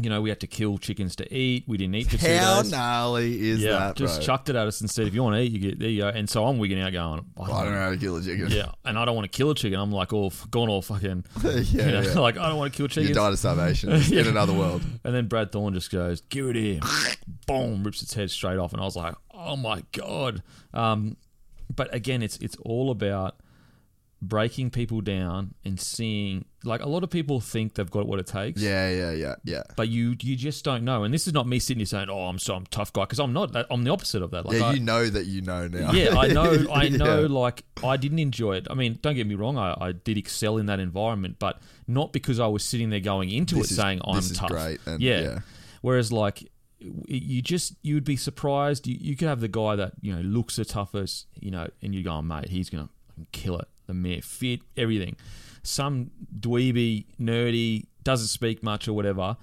[0.03, 1.65] You know, we had to kill chickens to eat.
[1.67, 2.71] We didn't eat for two How days.
[2.71, 4.27] gnarly is yeah, that, just bro?
[4.27, 6.03] chucked it at us and said, if you want to eat, you get there you
[6.03, 6.09] go.
[6.09, 8.23] And so I'm wigging out going, I don't, I don't know how to kill a
[8.23, 8.49] chicken.
[8.51, 9.79] Yeah, and I don't want to kill a chicken.
[9.79, 12.13] I'm like all gone all fucking, yeah, you know, yeah.
[12.21, 13.09] like I don't want to kill a chicken.
[13.09, 14.83] You died of starvation in another world.
[15.05, 16.81] And then Brad Thorn just goes, "Give it here!"
[17.47, 21.17] Boom, rips its head straight off, and I was like, "Oh my god!" Um,
[21.75, 23.37] but again, it's it's all about
[24.23, 26.45] breaking people down and seeing.
[26.63, 28.61] Like a lot of people think they've got what it takes.
[28.61, 29.63] Yeah, yeah, yeah, yeah.
[29.77, 32.27] But you you just don't know, and this is not me sitting here saying, "Oh,
[32.27, 33.53] I'm so I'm a tough guy," because I'm not.
[33.53, 34.45] That, I'm the opposite of that.
[34.45, 35.93] Like yeah, I, you know that you know now.
[35.93, 36.67] yeah, I know.
[36.73, 37.23] I know.
[37.23, 37.29] Yeah.
[37.29, 38.67] Like, I didn't enjoy it.
[38.71, 39.57] I mean, don't get me wrong.
[39.57, 43.31] I, I did excel in that environment, but not because I was sitting there going
[43.31, 44.51] into This it is- saying I'm tough.
[44.51, 45.21] great, and yeah.
[45.21, 45.39] yeah.
[45.81, 46.47] Whereas, like,
[47.09, 48.87] you just you would be surprised.
[48.87, 51.95] You, you could have the guy that you know looks the toughest, you know, and
[51.95, 52.91] you go, oh, mate, he's gonna
[53.33, 53.69] kill it.
[53.91, 55.17] The mere fit, everything.
[55.65, 59.37] Some dweeby, nerdy, doesn't speak much or whatever.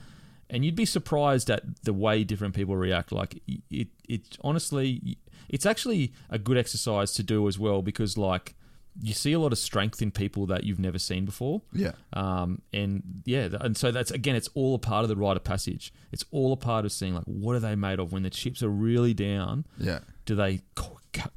[0.49, 3.11] And you'd be surprised at the way different people react.
[3.11, 5.17] Like it, it honestly,
[5.49, 8.55] it's actually a good exercise to do as well because like
[9.01, 11.61] you see a lot of strength in people that you've never seen before.
[11.73, 11.91] Yeah.
[12.13, 15.43] Um, and yeah, and so that's again, it's all a part of the rite of
[15.43, 15.93] passage.
[16.11, 18.63] It's all a part of seeing like what are they made of when the chips
[18.63, 19.65] are really down.
[19.77, 19.99] Yeah.
[20.25, 20.61] Do they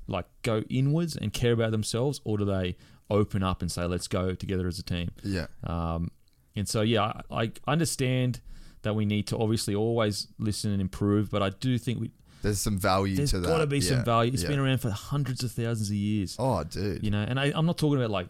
[0.06, 2.76] like go inwards and care about themselves, or do they
[3.10, 5.10] open up and say, "Let's go together as a team"?
[5.24, 5.46] Yeah.
[5.64, 6.10] Um,
[6.56, 8.40] and so yeah, I, I understand
[8.82, 12.10] that we need to obviously always listen and improve, but I do think we
[12.42, 13.46] There's some value there's to that.
[13.48, 14.32] got to be Yeah, some value.
[14.32, 14.48] It's yeah.
[14.48, 16.36] been around for hundreds of thousands of years.
[16.38, 17.04] Oh, dude.
[17.04, 18.28] You know, and I, I'm not talking about like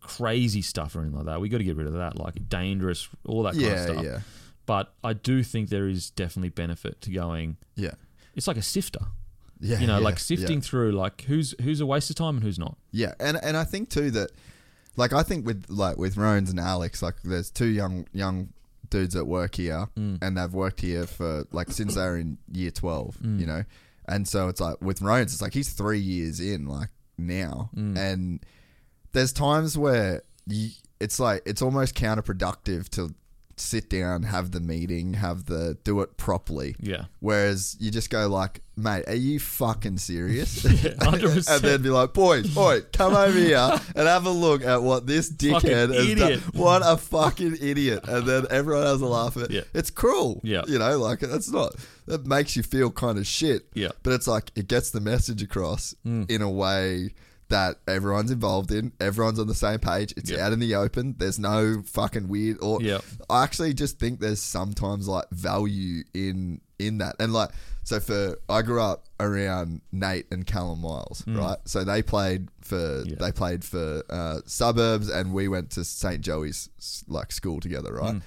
[0.00, 1.40] crazy stuff or anything like that.
[1.40, 4.04] We got to get rid of that, like dangerous, all that kind Yeah, of stuff.
[4.04, 4.20] yeah.
[4.66, 7.56] But I do think there is definitely benefit to going.
[7.76, 7.92] Yeah.
[8.34, 9.00] It's like a sifter.
[9.64, 9.78] Yeah.
[9.78, 10.60] You know, yeah, like sifting yeah.
[10.68, 12.76] through like who's who's a waste of time and who's not.
[12.90, 14.30] Yeah, and and I think too that,
[14.96, 18.48] like I think with like with Rones and Alex, like there's two young young
[18.90, 20.18] dudes that work here, Mm.
[20.20, 23.38] and they've worked here for like since they were in year twelve, Mm.
[23.40, 23.64] you know,
[24.06, 27.96] and so it's like with Rones, it's like he's three years in, like now, Mm.
[27.96, 28.40] and
[29.12, 33.14] there's times where you, it's like it's almost counterproductive to
[33.56, 36.76] sit down, have the meeting, have the do it properly.
[36.80, 37.04] Yeah.
[37.20, 40.62] Whereas you just go like, mate, are you fucking serious?
[40.62, 41.48] 100%.
[41.54, 45.06] and then be like, boys, boy, come over here and have a look at what
[45.06, 46.18] this dickhead has idiot.
[46.18, 46.60] done.
[46.60, 48.00] What a fucking idiot!
[48.08, 49.50] And then everyone has a laugh at.
[49.50, 49.62] Yeah.
[49.74, 50.40] It's cruel.
[50.42, 50.62] Yeah.
[50.66, 51.74] you know, like that's not.
[52.06, 53.66] That makes you feel kind of shit.
[53.74, 53.88] Yeah.
[54.02, 56.28] but it's like it gets the message across Mm.
[56.30, 57.14] in a way
[57.52, 58.92] that everyone's involved in.
[59.00, 60.12] Everyone's on the same page.
[60.16, 60.40] It's Yep.
[60.40, 61.14] out in the open.
[61.18, 62.82] There's no fucking weird or.
[62.82, 63.02] Yep.
[63.30, 67.50] I actually just think there's sometimes like value in in that, and like
[67.84, 71.58] so for I grew up around Nate and Callum Myles, right?
[71.64, 73.10] So they played for Mm.
[73.10, 73.16] Yeah.
[73.20, 76.68] they played for uh, suburbs, and we went to St Joey's
[77.06, 78.14] like school together, right?
[78.16, 78.22] Mm.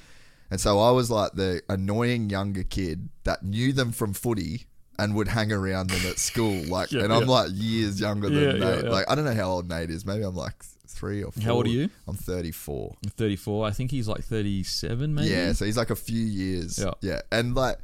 [0.52, 4.68] And so I was like the annoying younger kid that knew them from footy
[5.00, 6.64] and would hang around them at school.
[6.70, 7.28] Like, Yeah, and I'm yeah.
[7.32, 8.86] like years younger than Yeah, Nate.
[8.86, 10.06] Like, I don't know how old Nate is.
[10.06, 11.44] Maybe I'm like three or four.
[11.44, 11.90] How old are you?
[12.08, 12.96] I'm 34.
[13.18, 13.68] 34.
[13.68, 15.28] I think he's like 37, maybe.
[15.30, 16.80] Yeah, so he's like a few years.
[16.80, 16.92] Yeah.
[17.02, 17.22] Yeah.
[17.32, 17.78] And like,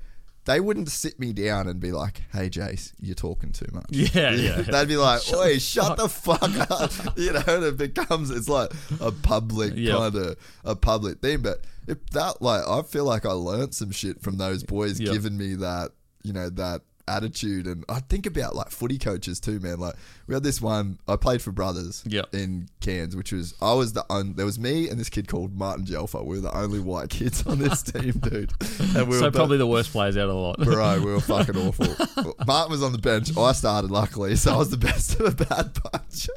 [0.46, 3.86] they wouldn't sit me down and be like, hey, Jace, you're talking too much.
[3.92, 4.62] Yeah, yeah.
[4.62, 6.92] They'd be like, oi, shut the fuck up.
[7.18, 9.98] you know, and it becomes, it's like a public Yep.
[9.98, 11.42] kind of, a public thing.
[11.44, 15.14] But if that, like, I feel like I learned some shit from those boys Yep.
[15.14, 15.92] giving me that,
[16.24, 16.82] you know, that
[17.12, 17.68] attitude.
[17.68, 19.80] And I think about like footy coaches too, man.
[19.80, 19.96] Like,
[20.28, 22.34] we had this one, I played for Brothers Yep.
[22.34, 25.56] in Cairns, which was, I was the only, there was me and this kid called
[25.56, 26.24] Martin Jelfer.
[26.26, 28.52] We were the only white kids on this team, dude.
[28.96, 30.58] And we so both- probably the worst players out of the lot.
[30.60, 32.34] Bro, we were fucking awful.
[32.48, 33.36] Martin was on the bench.
[33.38, 36.30] I started, luckily, so I was the best of a bad bunch.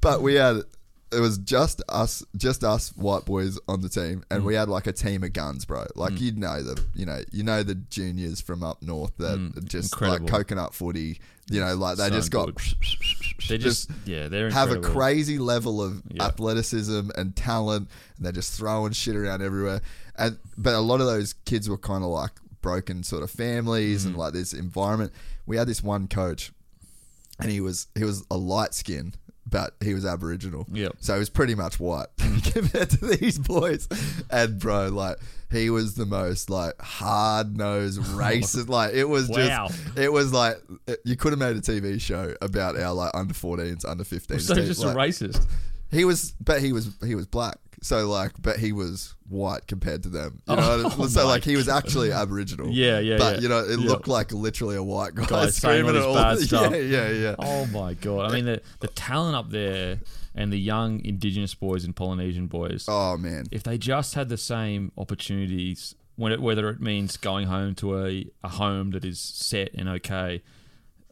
[0.00, 0.62] but we had
[1.10, 4.58] it was just us, just us white boys on the team, and we mm.
[4.58, 5.86] had like a team of guns, bro.
[5.94, 6.20] Like mm.
[6.20, 9.56] you'd know the, you know, you know the juniors from up north that mm.
[9.56, 10.26] are just incredible.
[10.26, 11.20] like coconut footy.
[11.50, 12.50] You know, like they So just got.
[13.48, 16.26] They're just, yeah, they're have a crazy level of Yeah.
[16.26, 19.80] athleticism and talent, and they're just throwing shit around everywhere.
[20.16, 24.02] And but a lot of those kids were kind of like broken sort of families
[24.04, 24.08] Mm.
[24.08, 25.12] and like this environment.
[25.46, 26.52] We had this one coach,
[27.40, 29.14] and he was he was a light skin,
[29.48, 30.66] but he was Aboriginal.
[30.72, 30.88] Yeah.
[31.00, 32.08] So he was pretty much white
[32.52, 33.88] compared to these boys.
[34.30, 35.16] And bro, like
[35.50, 38.68] he was the most like hard nosed racist.
[38.68, 40.56] like it was just it was like
[41.04, 44.40] you could have made a TV show about our like under 14s, under 15s.
[44.42, 44.66] So team.
[44.66, 45.46] just Like, a racist.
[45.90, 47.56] he was, but he was he was black.
[47.82, 50.40] So like, but he was white compared to them.
[50.48, 52.68] You oh, know, Oh, what I- oh so like he was actually Aboriginal.
[52.70, 53.40] Yeah, yeah, But yeah.
[53.42, 53.88] you know, it Yeah.
[53.88, 56.14] looked like literally a white guy, Guy screaming at all.
[56.14, 56.72] bad stuff.
[56.72, 57.34] Yeah, yeah, yeah.
[57.38, 58.30] Oh my god!
[58.30, 60.00] I mean, the the talent up there
[60.34, 62.86] and the young Indigenous boys and Polynesian boys.
[62.88, 67.46] Oh man, If they just had the same opportunities, when it, whether it means going
[67.46, 70.42] home to a, a home that is set and okay,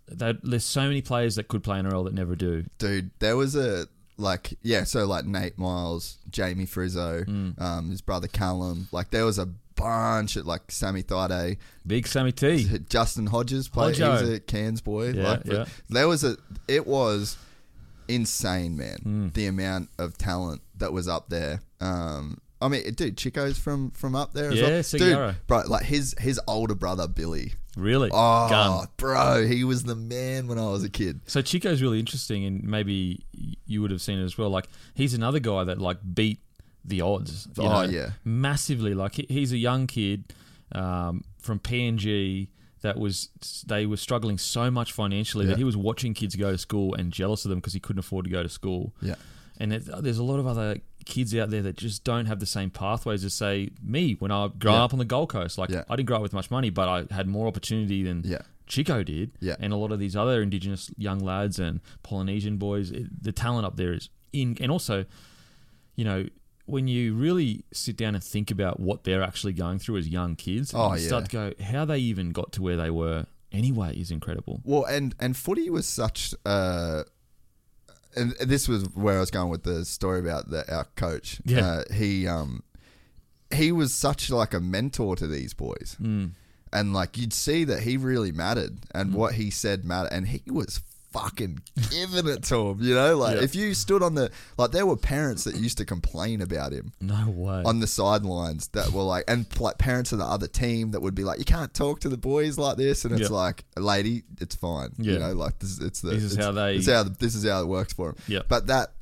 [0.08, 2.64] that there's so many players that could play in a role that never do.
[2.78, 3.86] dude, there was a
[4.16, 7.60] like yeah, so like Nate Myles, Jamie Frizzo, Mm.
[7.60, 8.88] um, his brother Callum.
[8.92, 11.58] Like there was a bunch at like Sammy Thaiday.
[11.86, 12.66] Big Sammy T.
[12.88, 13.96] Justin Hodges played.
[13.96, 15.10] He was a Cairns boy.
[15.10, 15.64] Yeah, like, yeah.
[15.90, 16.36] There was a.
[16.66, 17.36] It was
[18.08, 18.98] insane, man.
[19.02, 19.28] Hmm.
[19.34, 21.60] The amount of talent that was up there.
[21.80, 24.50] Um, I mean, dude, Chico's from from up there.
[24.50, 24.80] As Yeah, well.
[24.80, 25.26] Sigara.
[25.32, 25.62] dude, bro.
[25.66, 27.52] Like his his older brother Billy.
[27.76, 28.08] Really?
[28.12, 28.86] Oh, Gun.
[28.96, 31.20] bro, he was the man when I was a kid.
[31.26, 33.24] So Chico's really interesting, and maybe
[33.66, 34.48] you would have seen it as well.
[34.50, 36.40] Like he's another guy that like beat
[36.84, 37.46] the odds.
[37.56, 38.10] you Oh, know, yeah.
[38.24, 38.94] massively.
[38.94, 40.32] Like he- he's a young kid
[40.72, 42.48] um, from PNG
[42.82, 43.28] that was
[43.66, 45.50] they were struggling so much financially Yeah.
[45.52, 48.00] that he was watching kids go to school and jealous of them because he couldn't
[48.00, 48.94] afford to go to school.
[49.02, 49.14] Yeah.
[49.58, 50.76] And it, there's a lot of other
[51.06, 54.48] kids out there that just don't have the same pathways as say me when I
[54.48, 54.84] grew Yeah.
[54.84, 55.56] up on the Gold Coast.
[55.56, 55.84] Like Yeah.
[55.88, 58.42] I didn't grow up with much money, but I had more opportunity than Yeah.
[58.66, 59.54] Chico did, Yeah.
[59.60, 62.90] and a lot of these other Indigenous young lads and Polynesian boys.
[62.90, 65.04] It, the talent up there is in, and also,
[65.94, 66.26] you know,
[66.66, 70.34] when you really sit down and think about what they're actually going through as young
[70.34, 71.06] kids, Oh, you yeah.
[71.06, 74.60] start to go, how they even got to where they were anyway is incredible.
[74.64, 76.34] Well, and and footy was such.
[76.44, 77.04] Uh,
[78.16, 81.40] and this was where I was going with the story about the, our coach.
[81.44, 81.66] Yeah.
[81.66, 82.62] Uh, he um,
[83.54, 86.30] he was such like a mentor to these boys, Mm.
[86.72, 90.42] and like you'd see that he really mattered, and what he said mattered, and he
[90.50, 90.80] was
[91.16, 91.60] fucking
[91.90, 92.78] giving it to him.
[92.82, 93.42] You know, like Yeah.
[93.44, 96.92] if you stood on the like, there were parents that used to complain about him
[97.00, 97.62] No way.
[97.64, 101.14] on the sidelines that were like, and like parents of the other team that would
[101.14, 103.36] be like, you can't talk to the boys like this, and it's Yeah.
[103.36, 106.86] like, lady, it's fine, you know, like this, it's the This is how they- it's
[106.88, 108.16] how this is how it works for him.
[108.28, 108.40] Yeah.
[108.48, 108.92] but that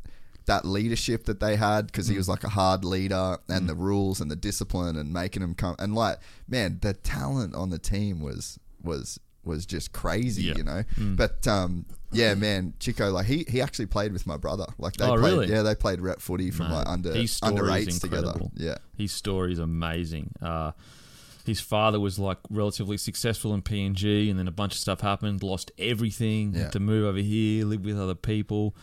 [0.46, 2.10] that leadership that they had because Mm.
[2.12, 5.54] he was like a hard leader and the rules and the discipline and making him
[5.54, 10.52] come and like man, the talent on the team was was was just crazy, Yeah.
[10.54, 10.58] Mm.
[10.58, 10.84] you know.
[11.16, 14.66] But um, yeah, man, Chico, like he he actually played with my brother.
[14.78, 15.48] Like they Oh, played, really?
[15.48, 18.34] yeah, they played rep footy from like under his under story is eights together.
[18.54, 18.76] Yeah.
[18.96, 20.32] His story is amazing.
[20.40, 20.72] Uh,
[21.44, 25.42] his father was like relatively successful in PNG, and then a bunch of stuff happened,
[25.42, 26.62] lost everything, Yeah.
[26.62, 28.74] had to move over here, live with other people.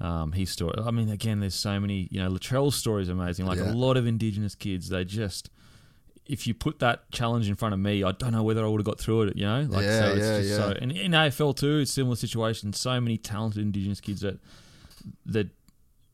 [0.00, 0.74] Um, his story.
[0.84, 2.08] I mean, again, there's so many.
[2.10, 3.46] You know, Latrell's story is amazing.
[3.46, 3.72] Like Yeah.
[3.72, 5.50] a lot of Indigenous kids, they just
[6.26, 8.80] if you put that challenge in front of me, I don't know whether I would
[8.80, 9.36] have got through it.
[9.36, 10.56] You know, like Yeah, so it's yeah, just yeah.
[10.56, 10.74] so.
[10.80, 12.72] And in AFL too, it's similar situation.
[12.72, 14.38] So many talented Indigenous kids that
[15.26, 15.48] that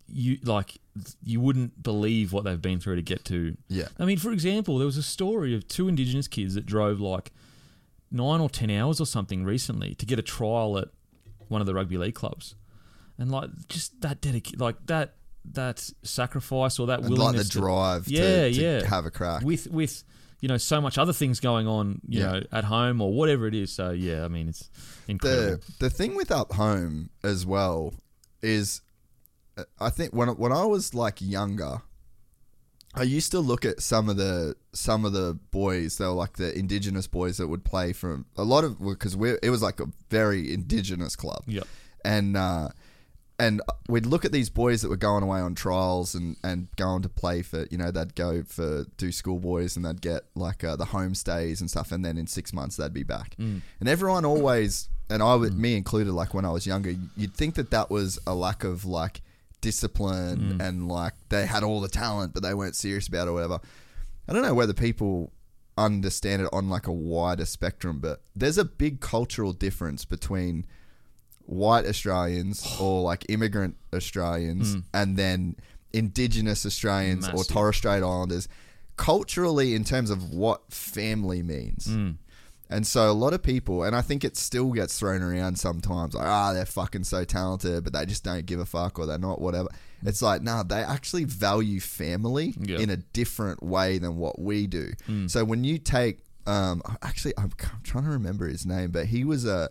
[0.08, 0.78] you like
[1.22, 3.56] you wouldn't believe what they've been through to get to.
[3.68, 3.88] Yeah.
[3.98, 7.32] I mean, for example, there was a story of two Indigenous kids that drove like
[8.10, 10.88] nine or ten hours or something recently to get a trial at
[11.48, 12.56] one of the rugby league clubs,
[13.18, 15.14] and like just that dedic like that
[15.44, 19.42] that sacrifice or that And like the to- drive yeah, to yeah, have a crack.
[19.42, 20.04] with with
[20.40, 22.32] you know so much other things going on, you Yeah.
[22.32, 23.72] know, at home or whatever it is.
[23.72, 24.70] So yeah, I mean, it's
[25.08, 25.62] incredible.
[25.78, 27.94] the the thing with up home as well
[28.42, 28.80] is
[29.58, 31.82] uh, I think when when I was like younger
[32.92, 36.34] I used to look at some of the some of the boys they were like
[36.38, 39.78] the indigenous boys that would play from a lot of because we it was like
[39.78, 41.62] a very indigenous club Yeah,
[42.04, 42.70] and uh
[43.40, 47.02] and we'd look at these boys that were going away on trials and, and going
[47.02, 50.76] to play for, you know, they'd go for do schoolboys and they'd get like uh,
[50.76, 53.34] the homestays and stuff, and then in six months they'd be back.
[53.38, 53.62] Mm.
[53.80, 57.54] And everyone always, and I would, me included, like when I was younger, you'd think
[57.54, 59.22] that that was a lack of like
[59.60, 60.60] discipline Mm.
[60.66, 63.58] and like they had all the talent, but they weren't serious about it or whatever.
[64.28, 65.32] I don't know whether people
[65.76, 70.66] understand it on like a wider spectrum, but there's a big cultural difference between
[71.50, 74.84] white Australians or like immigrant Australians Mm.
[74.94, 75.56] and then
[75.92, 78.46] indigenous Australians or Torres Strait Islanders
[78.96, 81.86] culturally in terms of what family means.
[81.86, 82.16] Mm.
[82.68, 86.14] And so a lot of people, and I think it still gets thrown around sometimes,
[86.14, 89.18] like, ah, they're fucking so talented, but they just don't give a fuck or they're
[89.18, 89.68] not, whatever.
[90.04, 92.78] It's like, nah, they actually value family Yeah.
[92.78, 94.92] in a different way than what we do.
[95.08, 95.28] Mm.
[95.28, 99.24] So when you take, um, actually, I'm, I'm trying to remember his name, but he
[99.24, 99.68] was a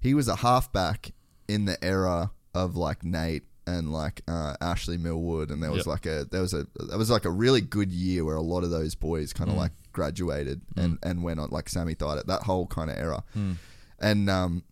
[0.00, 1.12] he was a halfback
[1.48, 5.86] in the era of like Nate and like uh, Ashley Millwood, and there was Yep.
[5.86, 8.64] like a there was a there was like a really good year where a lot
[8.64, 9.60] of those boys kind of Mm.
[9.60, 13.56] like graduated and and went on like Sammy Thaiday, that whole kind of era, Mm.
[14.00, 14.62] and um.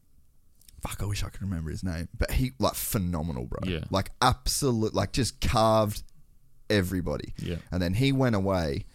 [0.82, 3.58] Fuck, I wish I could remember his name, but he like phenomenal, bro.
[3.70, 3.84] Yeah.
[3.90, 6.02] like absolute, like just carved
[6.70, 7.34] everybody.
[7.38, 7.56] Yeah.
[7.70, 8.86] And then he went away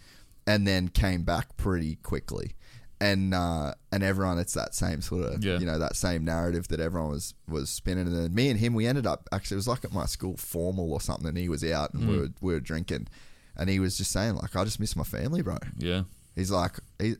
[0.48, 2.56] and then came back pretty quickly.
[2.98, 5.58] And uh, and everyone, it's that same sort of, Yeah.
[5.58, 8.06] you know, that same narrative that everyone was was spinning.
[8.06, 10.36] And then me and him, we ended up actually, it was like at my school
[10.38, 11.28] formal or something.
[11.28, 12.18] And he was out and we Mm.
[12.20, 13.08] were we were drinking,
[13.54, 15.58] and he was just saying like, I just miss my family, bro.
[15.76, 16.04] Yeah.
[16.34, 17.16] He's like, he,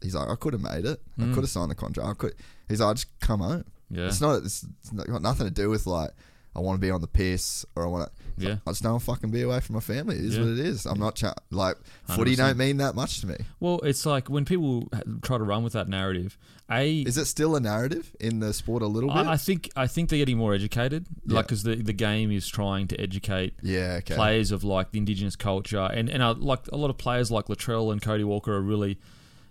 [0.00, 1.00] he's like, I could have made it.
[1.18, 1.34] I Mm.
[1.34, 2.08] could have signed the contract.
[2.08, 2.34] I could.
[2.68, 3.64] He's like, I just come home.
[3.90, 4.06] Yeah.
[4.06, 4.42] It's not.
[4.42, 6.10] It's, it's got nothing to do with like
[6.54, 8.12] I want to be on the piss or I want to.
[8.38, 8.56] Yeah.
[8.66, 10.16] I just don't fucking be away from my family.
[10.16, 10.42] It is Yeah.
[10.44, 10.86] what it is.
[10.86, 11.76] I'm not cha- like
[12.08, 12.36] footy 100%.
[12.36, 13.36] don't mean that much to me.
[13.60, 14.88] Well, it's like when people
[15.22, 16.36] try to run with that narrative.
[16.70, 19.26] A Is it still a narrative in the sport a little bit?
[19.26, 21.36] I, I think I think they're getting more educated, Yeah.
[21.36, 24.14] like because the the game is trying to educate Yeah, okay.
[24.14, 27.46] players of like the indigenous culture, and and uh, like a lot of players like
[27.46, 28.98] Latrell and Cody Walker are really,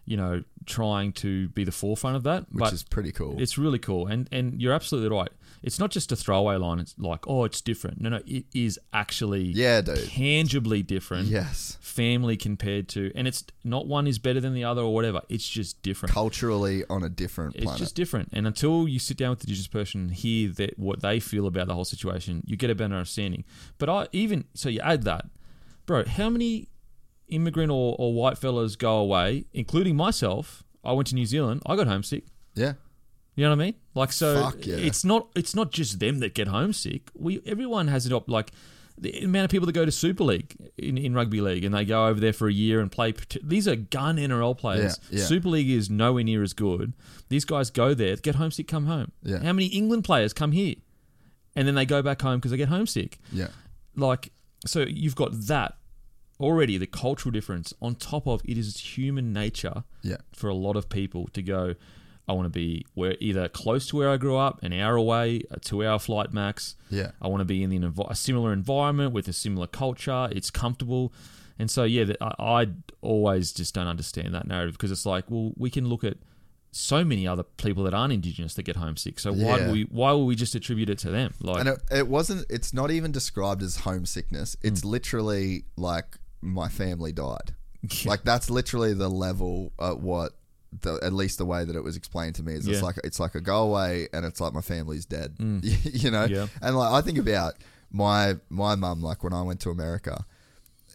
[0.05, 3.39] you know, trying to be the forefront of that, which is pretty cool.
[3.39, 5.29] it's really cool, and and you're absolutely right.
[5.63, 6.79] It's not just a throwaway line.
[6.79, 8.01] It's like, oh, it's different.
[8.01, 10.07] No, no, it is actually Yeah, dude.
[10.09, 11.27] tangibly different.
[11.27, 11.77] Yes.
[11.81, 15.21] family compared to, and it's not one is better than the other or whatever.
[15.29, 16.13] It's just different.
[16.13, 18.29] Culturally on a different It's just different.
[18.33, 21.45] And until you sit down with the indigenous person and hear that what they feel
[21.45, 23.43] about the whole situation, you get a better understanding.
[23.77, 25.25] But I even so you add that,
[25.85, 26.05] bro.
[26.05, 26.69] How many
[27.27, 30.63] immigrant or, or white fellas go away, including myself?
[30.83, 31.61] I went to New Zealand.
[31.67, 32.23] I got homesick.
[32.55, 32.73] yeah.
[33.41, 33.75] You know what I mean?
[33.95, 34.75] Like so, yeah.
[34.75, 37.09] it's not it's not just them that get homesick.
[37.17, 38.29] We everyone has it up.
[38.29, 38.51] Like
[38.99, 41.83] the amount of people that go to Super League in, in rugby league and they
[41.83, 43.15] go over there for a year and play.
[43.41, 44.99] These are gun NRL players.
[45.09, 45.25] Yeah, yeah.
[45.25, 46.93] Super League is nowhere near as good.
[47.29, 49.11] These guys go there, get homesick, come home.
[49.23, 49.39] Yeah.
[49.39, 50.75] How many England players come here,
[51.55, 53.17] and then they go back home because they get homesick?
[53.31, 53.47] Yeah.
[53.95, 54.31] like
[54.67, 55.77] so you've got that
[56.39, 60.17] already the cultural difference on top of it is human nature Yeah.
[60.31, 61.73] for a lot of people to go
[62.27, 65.41] i want to be where either close to where i grew up an hour away
[65.51, 67.11] a two hour flight max Yeah.
[67.21, 71.13] i want to be in the a similar environment with a similar culture it's comfortable
[71.59, 72.67] and so yeah I, I
[73.01, 76.17] always just don't understand that narrative because it's like well we can look at
[76.73, 79.65] so many other people that aren't indigenous that get homesick so why Yeah.
[79.67, 82.45] do we why will we just attribute it to them like And it, it wasn't.
[82.49, 84.55] It's not even described as homesickness.
[84.61, 84.87] It's hmm.
[84.87, 87.55] literally like my family died.
[88.05, 90.31] like that's literally the level at what.
[90.79, 93.19] The, at least the way that it was explained to me is it's like it's
[93.19, 95.61] like a go away and it's like my family's dead Mm.
[96.03, 96.47] you know Yeah.
[96.61, 97.55] and like I think about
[97.91, 100.25] my my mum like when I went to America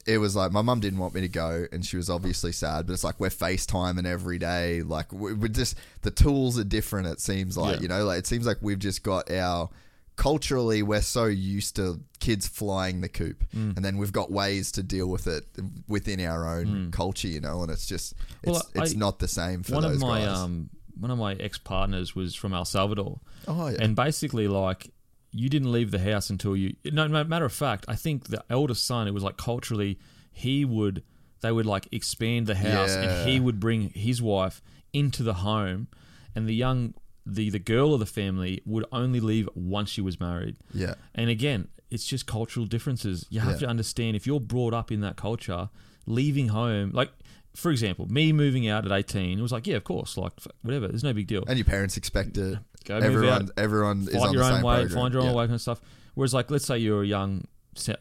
[0.06, 2.86] it was like my mum didn't want me to go and she was obviously sad
[2.86, 7.06] but it's like we're FaceTiming every day like we- we're just the tools are different
[7.08, 7.82] it seems like Yeah.
[7.82, 9.68] you know like it seems like we've just got our
[10.16, 13.76] culturally we're so used to kids flying the coop, Mm.
[13.76, 15.44] and then we've got ways to deal with it
[15.88, 17.62] within our own culture, you know.
[17.62, 18.52] And it's just it's Mm.
[18.74, 20.38] Well, it's I- not the same for one those of my guys.
[20.38, 23.20] um one of my ex partners was from El Salvador.
[23.46, 23.76] Oh, yeah.
[23.80, 24.92] And basically, like
[25.32, 26.74] you didn't leave the house until you.
[26.84, 29.06] No, no matter of fact, I think the eldest son.
[29.06, 29.98] It was like culturally,
[30.32, 31.02] he would
[31.42, 33.02] they would like expand the house, Yeah.
[33.02, 34.62] and he would bring his wife
[34.94, 35.88] into the home,
[36.34, 36.94] and the young
[37.26, 40.56] the the girl of the family would only leave once she was married.
[40.72, 40.94] Yeah.
[41.14, 43.26] And again, it's just cultural differences.
[43.30, 43.58] You have Yeah.
[43.58, 45.68] to understand if you're brought up in that culture,
[46.06, 47.10] leaving home, like
[47.54, 50.32] for example, me moving out at 18, it was like, yeah, of course, like
[50.62, 51.42] whatever, there's no big deal.
[51.48, 52.58] and your parents expect it.
[52.84, 54.94] Go move everyone, out, everyone is find on your the own same way, program.
[55.02, 55.34] find your own Yeah.
[55.34, 55.80] way, kind of stuff.
[56.14, 57.44] Whereas, like, let's say you're a young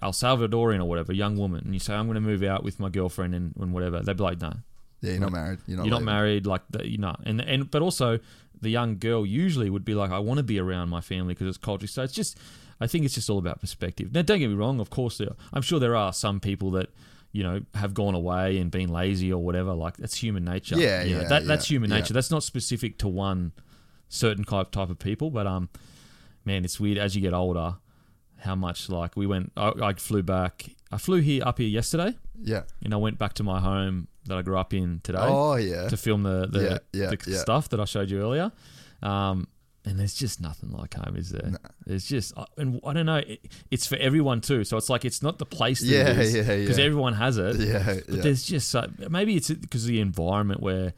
[0.02, 2.80] El Salvadorian or whatever, young woman, and you say, I'm going to move out with
[2.80, 4.54] my girlfriend and, and whatever, they'd be like, no,
[5.02, 5.60] Yeah, you're not married.
[5.68, 5.86] You're not.
[5.86, 8.20] you're not married, like, the, you know, and and but also
[8.62, 11.48] the young girl usually would be like, I want to be around my family because
[11.48, 11.88] it's culture.
[11.88, 12.38] So it's just,
[12.80, 14.14] I think it's just all about perspective.
[14.14, 16.90] Now, don't get me wrong, of course, there, I'm sure there are some people that.
[17.32, 19.74] You know, have gone away and been lazy or whatever.
[19.74, 20.78] Like that's human nature.
[20.78, 21.98] Yeah, You know, yeah, that's yeah, human yeah.
[21.98, 22.14] nature.
[22.14, 23.52] That's not specific to one
[24.08, 25.32] certain type type of people.
[25.32, 25.68] But um,
[26.46, 27.76] man, it's weird as you get older
[28.38, 29.52] how much like we went.
[29.58, 30.64] I, I flew back.
[30.94, 32.64] I flew here up here yesterday, Yeah.
[32.82, 35.20] and I went back to my home that I grew up in today.
[35.22, 35.88] Oh, yeah.
[35.90, 37.38] to film the the, Yeah, yeah, the yeah.
[37.38, 38.52] stuff that I showed you earlier.
[39.04, 39.48] Um,
[39.88, 41.52] and there's just nothing like home, is there?
[41.86, 43.18] There's just, I- and I don't know.
[43.18, 44.64] It, it's for everyone too.
[44.64, 45.82] So it's like it's not the place.
[45.82, 46.56] That Yeah, is, yeah, yeah.
[46.58, 47.58] Because everyone has it.
[47.58, 48.22] Yeah, But yeah.
[48.24, 50.94] there's just so, maybe it's because of the environment where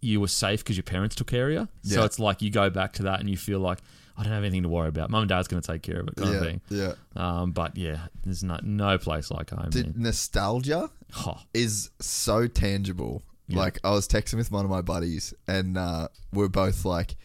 [0.00, 1.68] you were safe because your parents took care of you.
[1.84, 3.78] So it's like you go back to that and you feel like
[4.16, 5.10] I don't have anything to worry about.
[5.10, 6.60] Mum and dad's going to take care of it, kind Yeah, of thing.
[6.70, 6.92] yeah.
[7.16, 9.70] Um, but yeah, there's no no place like home.
[9.70, 10.90] Did nostalgia
[11.26, 11.38] Oh.
[11.52, 13.22] is so tangible.
[13.48, 13.58] Yeah.
[13.58, 17.16] Like I was texting with one of my buddies, and uh, we're both like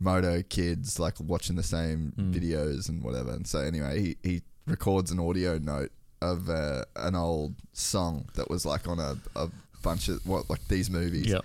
[0.00, 2.34] moto kids, like watching the same Mm.
[2.34, 3.30] videos and whatever.
[3.32, 8.50] And so anyway, he he records an audio note of uh, an old song that
[8.50, 9.48] was like on a, a
[9.82, 11.26] bunch of what like these movies.
[11.26, 11.44] Yep.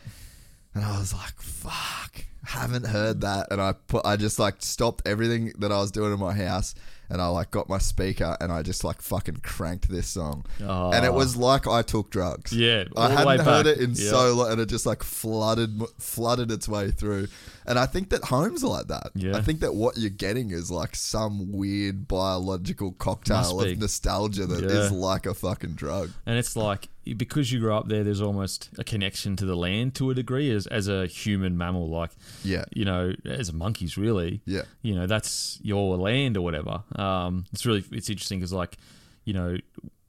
[0.73, 5.02] And I was like, "Fuck, haven't heard that." And I put, I just like stopped
[5.06, 6.73] everything that I was doing in my house,
[7.10, 10.91] and I like got my speaker and I just like fucking cranked this song, Oh.
[10.91, 11.14] and it Oh.
[11.14, 12.53] was like I took drugs.
[12.53, 16.52] Yeah, all I hadn't heard it in so long, and it just like flooded, flooded
[16.52, 17.27] its way through.
[17.65, 19.11] And I think that homes are like that.
[19.14, 19.35] Yeah.
[19.38, 24.64] I think that what you're getting is like some weird biological cocktail of nostalgia that
[24.64, 24.98] is Yeah.
[24.98, 26.11] like a fucking drug.
[26.26, 29.95] And it's like because you grew up there, there's almost a connection to the land
[29.95, 31.89] to a degree as as a human mammal.
[31.89, 32.11] Like,
[32.43, 32.65] Yeah.
[32.73, 34.41] you know, as monkeys, really.
[34.45, 34.63] Yeah.
[34.81, 36.83] You know, that's your land or whatever.
[36.95, 38.77] Um, it's really it's interesting because like,
[39.25, 39.57] you know,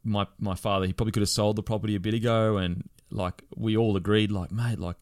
[0.04, 3.42] my my father he probably could have sold the property a bit ago, and like
[3.56, 4.96] we all agreed, like mate, like,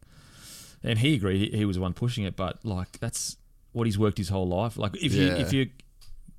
[0.83, 3.37] and he agreed he, he was the one pushing it, but like that's
[3.73, 4.77] what he's worked his whole life.
[4.77, 5.71] Like if you if you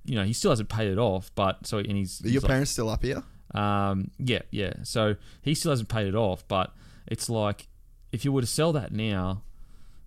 [0.05, 2.43] you know he still hasn't paid it off, but so and he's Are your he's
[2.43, 3.23] like- parents still up here?
[3.53, 4.73] Um, yeah, yeah.
[4.83, 6.73] So he still hasn't paid it off, but
[7.07, 7.67] it's like
[8.11, 9.43] if you were to sell that now,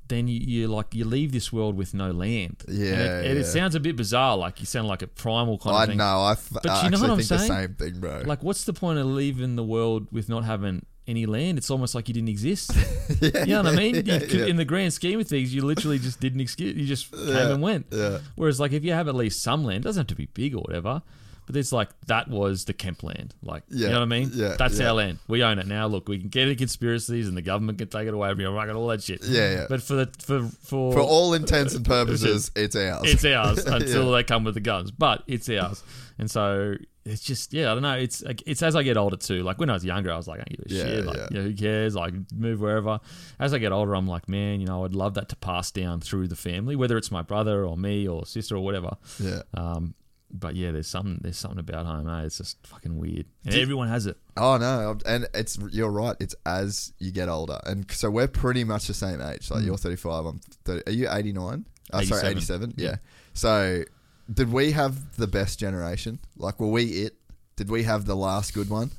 [0.08, 2.62] then you, you like you leave this world with no land.
[2.68, 4.36] Yeah, and it, and it sounds a bit bizarre.
[4.36, 5.98] Like you sound like a primal kind I of thing.
[5.98, 6.20] know.
[6.22, 7.50] I, f- But I you know what I'm think the saying?
[7.50, 8.22] same thing, bro.
[8.26, 11.56] Like, what's the point of leaving the world with not having any land?
[11.56, 12.72] It's almost like you didn't exist.
[13.20, 13.94] yeah, You know what I mean?
[14.04, 14.44] yeah, could- yeah.
[14.46, 16.60] In the grand scheme of things, you literally just didn't exist.
[16.60, 17.86] You just came and went.
[17.90, 18.18] yeah.
[18.36, 20.54] Whereas, like, if you have at least some land, it doesn't have to be big
[20.54, 21.00] or whatever.
[21.46, 23.34] But it's like that was the Kemp land.
[23.42, 24.30] Like, you Yeah, know what I mean?
[24.32, 24.88] yeah, That's yeah.
[24.88, 25.18] our land.
[25.28, 25.86] We own it now.
[25.86, 28.32] Look, we can get into conspiracies, and the government can take it away.
[28.32, 29.22] We can all that shit.
[29.24, 29.66] Yeah, yeah.
[29.68, 33.02] But for the for for For all intents and purposes, it's ours.
[33.04, 34.16] it's ours until Yeah.
[34.16, 34.90] they come with the guns.
[34.90, 35.82] But it's ours,
[36.18, 37.70] and so it's just yeah.
[37.70, 37.92] I don't know.
[37.98, 39.42] It's like, it's as I get older too.
[39.42, 41.04] Like when I was younger, I was like, I don't give a shit.
[41.04, 41.26] Like yeah.
[41.30, 41.94] you know, who cares?
[41.94, 43.00] Like move wherever.
[43.38, 46.00] As I get older, I'm like, man, you know, I'd love that to pass down
[46.00, 48.96] through the family, whether it's my brother or me or sister or whatever.
[49.20, 49.42] Yeah.
[49.52, 49.94] Um,
[50.36, 52.08] but yeah, there's something there's something about home.
[52.08, 52.24] Eh?
[52.24, 54.16] It's just fucking weird, and everyone has it.
[54.36, 56.16] Oh no, and it's you're right.
[56.20, 59.50] It's as you get older, and so we're pretty much the same age.
[59.50, 59.66] Like Mm.
[59.66, 60.82] you're 35, I'm 30.
[60.86, 61.64] Are you 89?
[61.92, 62.70] Oh, sorry, 87.
[62.70, 62.74] 87.
[62.76, 62.96] Yeah.
[63.34, 63.84] So,
[64.32, 66.18] did we have the best generation?
[66.36, 67.16] Like, were we it?
[67.56, 68.90] Did we have the last good one?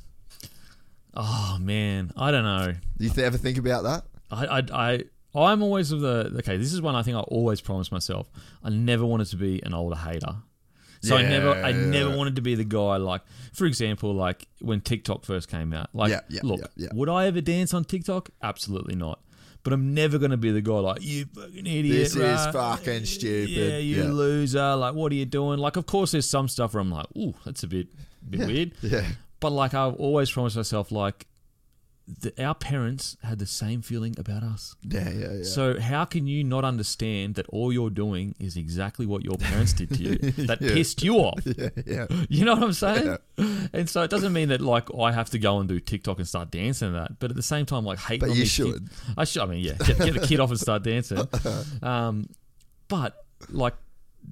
[1.18, 2.74] Oh man, I don't know.
[2.98, 4.04] Do you th- ever think about that?
[4.32, 5.04] I, I, I,
[5.40, 6.58] I'm always of the okay.
[6.58, 8.30] This is one I think I always promised myself.
[8.64, 10.36] I never wanted to be an older hater.
[11.06, 13.22] So I never, I never wanted to be the guy like,
[13.54, 15.90] for example, like when TikTok first came out.
[15.94, 16.88] Like, Yeah, yeah, look, yeah, yeah.
[16.94, 18.30] would I ever dance on TikTok?
[18.42, 19.20] Absolutely not.
[19.64, 21.86] But I'm never going to be the guy like you fucking idiot.
[21.98, 22.54] This is right?
[22.54, 23.50] fucking stupid.
[23.50, 24.12] Yeah, you Yeah.
[24.12, 24.76] loser.
[24.76, 25.58] Like, what are you doing?
[25.58, 27.88] Like, of course, there's some stuff where I'm like, ooh, that's a bit,
[28.30, 28.74] bit weird.
[28.84, 29.04] Yeah.
[29.40, 31.26] But like, I've always promised myself, like,
[32.08, 34.76] the, our parents had the same feeling about us.
[34.84, 35.44] Yeah, yeah, yeah.
[35.44, 39.74] So how can you not understand that all you're doing is exactly what your parents
[39.74, 40.16] did to you
[40.46, 40.74] that Yeah.
[40.74, 41.40] pissed you off?
[41.46, 42.06] yeah, yeah.
[42.30, 43.18] You know what I'm saying?
[43.38, 43.46] Yeah.
[43.74, 46.28] And so it doesn't mean that like I have to go and do TikTok and
[46.28, 48.20] start dancing and that, but at the same time, like hate.
[48.20, 48.74] But on you should.
[48.90, 49.42] Kids, I should.
[49.42, 51.28] I mean, yeah, get, get the kid off and start dancing.
[51.82, 52.30] Um,
[52.88, 53.74] but like,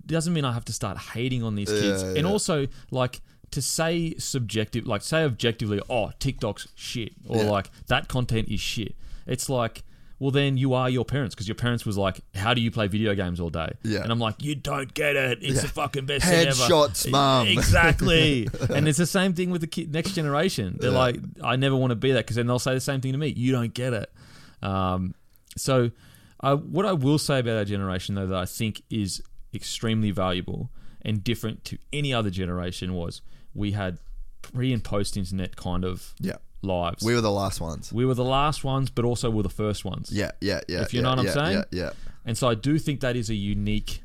[0.05, 2.03] doesn't mean I have to start hating on these kids.
[2.03, 3.21] Yeah, And also, like,
[3.53, 7.49] to say subjective, like, say objectively, oh, TikTok's shit, or Yeah.
[7.49, 8.95] like that content is shit.
[9.25, 9.83] It's like.
[10.19, 12.87] Well, then you are your parents because your parents was like, "How do you play
[12.87, 14.03] video games all day?" Yeah.
[14.03, 15.39] and I'm like, "You don't get it.
[15.41, 17.47] It's the fucking best thing ever." Headshots, mum.
[17.57, 18.47] Exactly.
[18.73, 20.77] and it's the same thing with the kid, next generation.
[20.79, 20.97] They're Yeah.
[20.97, 23.17] like, I never want to be that because then they'll say the same thing to
[23.17, 23.33] me.
[23.35, 24.13] You don't get it.
[24.61, 25.13] Um,
[25.57, 25.91] so,
[26.39, 29.21] uh, what I will say about our generation, though, that I think is
[29.53, 30.69] extremely valuable
[31.01, 33.21] and different to any other generation was
[33.53, 33.97] we had
[34.41, 36.37] pre and post internet kind of Yeah.
[36.61, 37.03] lives.
[37.03, 37.91] We were the last ones.
[37.93, 40.09] We were the last ones, but also were the first ones.
[40.11, 40.81] Yeah, yeah, yeah.
[40.81, 41.63] If you yeah, know what I'm saying?
[41.71, 41.89] Yeah, yeah.
[42.25, 44.01] And so I do think that is a unique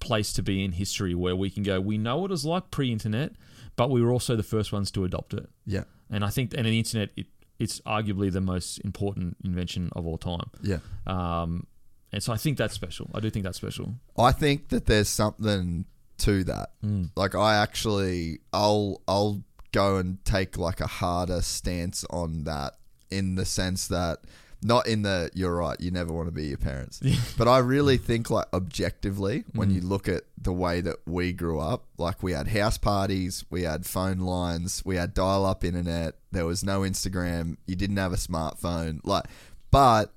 [0.00, 2.92] place to be in history where we can go, we know what it's like pre
[2.92, 3.32] internet,
[3.76, 5.48] but we were also the first ones to adopt it.
[5.66, 5.84] Yeah.
[6.10, 7.26] And I think, and the internet, it,
[7.58, 10.50] it's arguably the most important invention of all time.
[10.62, 10.78] Yeah.
[11.06, 11.66] Um,
[12.12, 13.10] and so I think that's special.
[13.14, 13.94] I do think that's special.
[14.18, 15.86] I think that there's something
[16.18, 16.70] to that.
[16.84, 17.10] Mm.
[17.16, 19.42] Like I actually I'll I'll
[19.72, 22.74] go and take like a harder stance on that
[23.10, 24.18] in the sense that
[24.62, 27.00] not in the you're right, you never want to be your parents.
[27.38, 29.74] but I really think like objectively when Mm.
[29.74, 33.62] you look at the way that we grew up, like we had house parties, we
[33.64, 38.12] had phone lines, we had dial up internet, there was no Instagram, you didn't have
[38.12, 39.00] a smartphone.
[39.04, 39.24] Like
[39.70, 40.12] but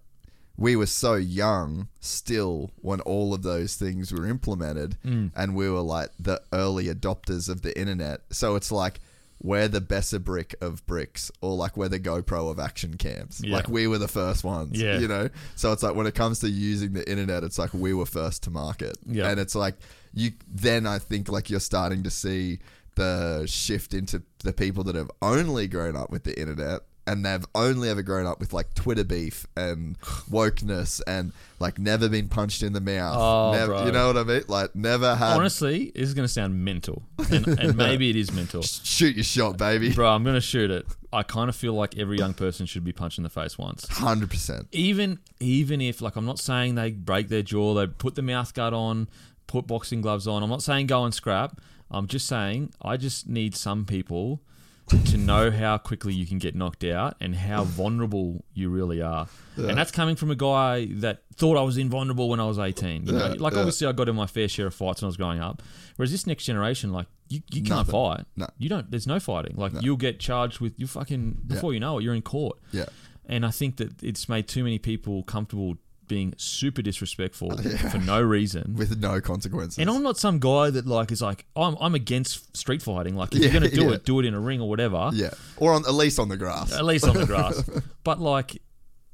[0.57, 5.31] we were so young still when all of those things were implemented Mm.
[5.35, 8.99] and we were like the early adopters of the internet so it's like
[9.39, 13.53] we're the Besser brick of bricks or like we're the GoPro of action cams Yeah.
[13.55, 14.97] like we were the first ones Yeah.
[14.97, 17.93] you know so it's like when it comes to using the internet it's like we
[17.93, 19.29] were first to market Yeah.
[19.29, 19.75] and it's like
[20.13, 22.59] you then I think like you're starting to see
[22.95, 27.45] the shift into the people that have only grown up with the internet and they've
[27.55, 32.61] only ever grown up with like Twitter beef and wokeness and like never been punched
[32.61, 33.17] in the mouth.
[33.17, 34.43] Oh, never, you know what I mean?
[34.47, 35.37] Like never had.
[35.37, 37.03] Honestly, this is going to sound mental.
[37.31, 38.61] And, and maybe it is mental.
[38.61, 39.93] shoot your shot, baby.
[39.93, 40.85] Bro, I'm going to shoot it.
[41.13, 43.87] I kind of feel like every young person should be punched in the face once.
[43.87, 44.67] Hundred percent.
[44.73, 48.53] even even if like I'm not saying they break their jaw, they put the mouth
[48.53, 49.07] guard on,
[49.47, 50.43] put boxing gloves on.
[50.43, 51.61] I'm not saying go and scrap.
[51.89, 54.41] I'm just saying I just need some people
[54.87, 59.27] to know how quickly you can get knocked out and how vulnerable you really are.
[59.57, 63.05] And that's coming from a guy that thought I was invulnerable when I was 18.
[63.05, 63.59] You know, like yeah.
[63.59, 65.61] obviously I got in my fair share of fights when I was growing up.
[65.95, 67.91] Whereas this next generation, like you, you can't Nothing.
[67.91, 68.25] fight.
[68.35, 68.47] No.
[68.57, 68.89] You don't.
[68.89, 69.55] There's no fighting.
[69.57, 72.03] Like you'll get charged with you fucking before you know it.
[72.03, 72.57] You're in court.
[72.71, 72.85] Yeah.
[73.25, 75.77] And I think that it's made too many people comfortable
[76.07, 77.55] being super disrespectful
[77.91, 78.75] for no reason.
[78.77, 79.77] With no consequences.
[79.79, 83.15] and I'm not some guy that like is like I'm I'm against street fighting.
[83.15, 83.91] Like if Yeah, you're gonna do yeah.
[83.95, 85.09] it, do it in a ring or whatever.
[85.13, 86.71] yeah, or on, at least on the grass.
[86.73, 87.69] At least on the grass.
[88.03, 88.61] but like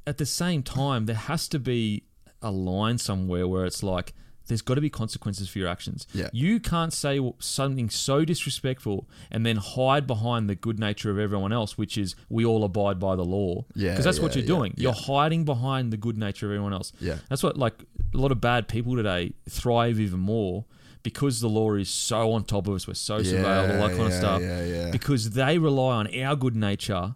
[0.06, 2.04] at the same time, there has to be
[2.42, 4.12] a line somewhere where it's like
[4.46, 6.06] there's got to be consequences for your actions.
[6.12, 6.28] Yeah.
[6.32, 11.52] You can't say something so disrespectful and then hide behind the good nature of everyone
[11.52, 13.64] else, which is we all abide by the law.
[13.74, 14.74] Yeah, Because that's what you're yeah, doing.
[14.76, 16.92] You're hiding behind the good nature of everyone else.
[17.00, 17.16] Yeah.
[17.28, 17.74] That's what like
[18.12, 20.64] a lot of bad people today thrive even more
[21.02, 22.86] because the law is so on top of us.
[22.88, 24.42] We're so surveilled, all that kind of yeah, stuff.
[24.42, 24.90] yeah, yeah.
[24.90, 27.14] Because they rely on our good nature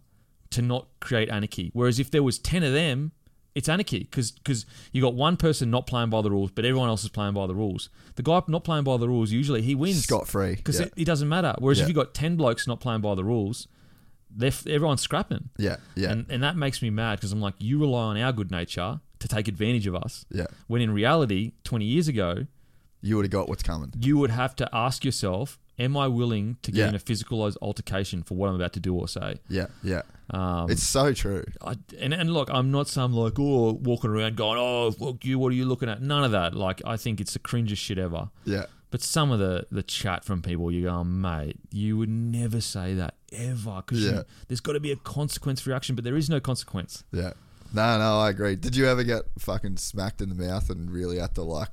[0.50, 1.70] to not create anarchy.
[1.72, 3.12] Whereas if there was ten of them,
[3.58, 6.88] it's anarchy because because you got one person not playing by the rules, but everyone
[6.88, 7.90] else is playing by the rules.
[8.16, 10.86] The guy not playing by the rules usually he wins Scot-free, because yeah.
[10.86, 11.54] it, it doesn't matter.
[11.58, 11.84] Whereas Yeah.
[11.84, 13.68] if you got ten blokes not playing by the rules,
[14.34, 15.50] they're everyone's scrapping.
[15.58, 16.10] Yeah, yeah.
[16.12, 19.00] and and that makes me mad because I'm like, you rely on our good nature
[19.18, 20.24] to take advantage of us.
[20.30, 20.46] Yeah.
[20.68, 22.46] When in reality, twenty years ago,
[23.00, 23.92] you would have got what's coming.
[24.00, 26.88] you would have to ask yourself, am I willing to get Yeah.
[26.88, 29.36] in a physical altercation for what I'm about to do or say?
[29.48, 30.02] Yeah, yeah.
[30.30, 31.44] Um, it's so true.
[31.62, 35.38] I, and, and look, I'm not some like, oh, walking around going, oh, look, you,
[35.38, 36.02] what are you looking at?
[36.02, 36.54] None of that.
[36.54, 38.28] Like, I think it's the cringest shit ever.
[38.44, 38.66] Yeah.
[38.90, 42.94] But some of the, the chat from people, you go, mate, you would never say
[42.94, 44.22] that ever because Yeah.
[44.48, 47.04] there's got to be a consequence for your action, but there is no consequence.
[47.12, 47.32] Yeah.
[47.74, 48.56] No, no, I agree.
[48.56, 51.68] Did you ever get fucking smacked in the mouth and really had to like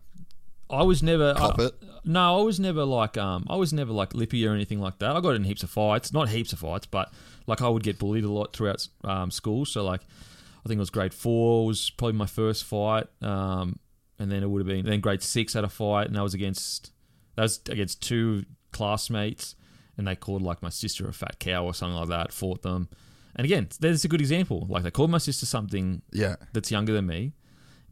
[0.69, 1.73] I was never Cop I- it?
[2.07, 5.15] No, I was never like um, I was never like lippy or anything like that.
[5.15, 7.11] I got in heaps of fights, not heaps of fights, but
[7.47, 9.65] like I would get bullied a lot throughout um, school.
[9.65, 13.79] So like, I think it was grade four was probably my first fight, um,
[14.19, 16.33] and then it would have been then grade six had a fight, and that was
[16.35, 16.91] against
[17.35, 19.55] that was against two classmates,
[19.97, 22.31] and they called like my sister a fat cow or something like that.
[22.31, 22.87] Fought them,
[23.35, 24.67] And again, there's a good example.
[24.69, 26.35] Like they called my sister something Yeah.
[26.53, 27.33] that's younger than me.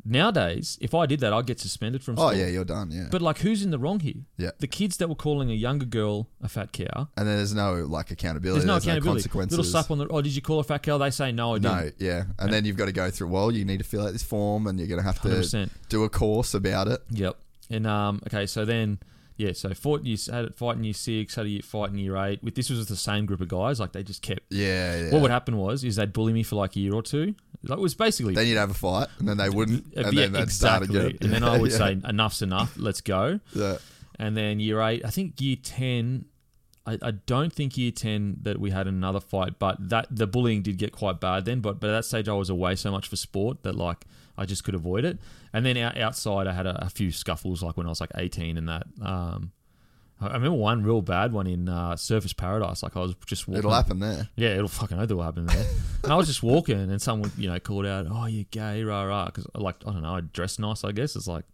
[0.06, 2.28] Nowadays, if I did that, I'd get suspended from school.
[2.28, 2.92] Oh yeah, you're done.
[2.92, 3.08] Yeah.
[3.10, 4.26] But like, who's in the wrong here?
[4.38, 4.52] Yeah.
[4.60, 7.08] The kids that were calling a younger girl a fat cow.
[7.16, 8.60] and then there's no like accountability.
[8.60, 9.22] There's no accountability.
[9.24, 9.58] consequences.
[9.58, 10.08] Little slap on the.
[10.10, 10.98] Oh, did you call a fat cow?
[10.98, 11.86] They say no, I didn't.
[11.86, 13.30] No, yeah, and then you've got to go through.
[13.30, 15.70] Well, you need to fill out this form, and you're going to have to 100%.
[15.90, 17.02] do a course about it.
[17.10, 17.38] Yep.
[17.70, 19.00] And um, okay, so then
[19.38, 21.90] yeah, so fought in year, had it fight in year six, had a year, fight
[21.90, 22.44] in year eight.
[22.44, 23.80] With this was the same group of guys.
[23.80, 24.42] Like they just kept.
[24.52, 25.12] Yeah, yeah.
[25.12, 27.36] What would happen was is they'd bully me for like a year or two.
[27.66, 30.14] Like, it was basically Then you'd have a fight, and then they wouldn't, Uh, and
[30.14, 30.88] yeah, then they'd exactly.
[30.90, 31.18] start again.
[31.22, 31.78] And then I would Yeah.
[31.78, 32.74] say enough's enough.
[32.78, 33.40] Let's go.
[33.56, 33.78] Yeah.
[34.20, 36.26] And then year eight, I think year ten.
[36.86, 40.62] I, I don't think year ten that we had another fight, but that the bullying
[40.62, 41.62] did get quite bad then.
[41.62, 44.06] But but at that stage, I was away so much for sport that like
[44.38, 45.18] I just could avoid it.
[45.54, 48.12] And then out, outside, I had a, a few scuffles like when I was like
[48.16, 48.84] eighteen and that.
[49.02, 49.52] Um,
[50.22, 52.82] I remember one real bad one in uh, Surfers Paradise.
[52.82, 53.60] Like I was just walking.
[53.60, 54.30] It'll happen there.
[54.36, 55.66] Yeah, it'll fucking will happen there.
[56.04, 59.04] and I was just walking, and someone you know called out, "Oh, you're gay, rah
[59.04, 60.84] rah," because like I don't know, I dress nice.
[60.84, 61.46] I guess it's like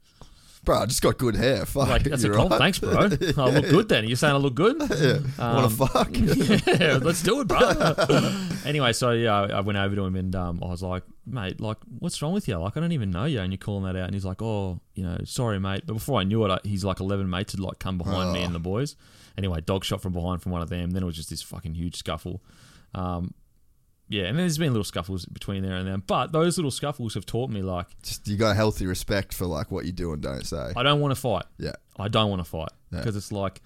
[0.63, 1.65] Bro, I just got good hair.
[1.65, 2.49] Fuck, like that's a right.
[2.49, 2.91] Thanks, bro.
[2.97, 4.05] I look good then.
[4.07, 4.77] You're saying I look good?
[4.79, 5.19] Yeah.
[5.37, 6.09] Um, Want to fuck?
[6.79, 7.59] yeah, let's do it, bro.
[8.65, 11.77] anyway, so yeah, I went over to him and um, I was like, mate, like,
[11.99, 12.57] what's wrong with you?
[12.57, 14.05] Like, I don't even know you, and you're calling that out.
[14.05, 15.83] And he's like, oh, you know, sorry, mate.
[15.85, 18.41] But before I knew it, I, he's like 11 mates had like come behind me
[18.41, 18.45] Oh.
[18.45, 18.95] and the boys.
[19.37, 20.91] Anyway, dog shot from behind from one of them.
[20.91, 22.41] Then it was just this fucking huge scuffle.
[22.93, 23.33] Um,
[24.11, 27.27] yeah, and there's been little scuffles between there and then, but those little scuffles have
[27.27, 30.21] taught me like Just you got a healthy respect for like what you do and
[30.21, 30.73] don't say.
[30.75, 31.45] I don't want to fight.
[31.59, 31.73] Yeah.
[31.99, 32.99] I don't want to fight Yeah.
[32.99, 33.61] because it's like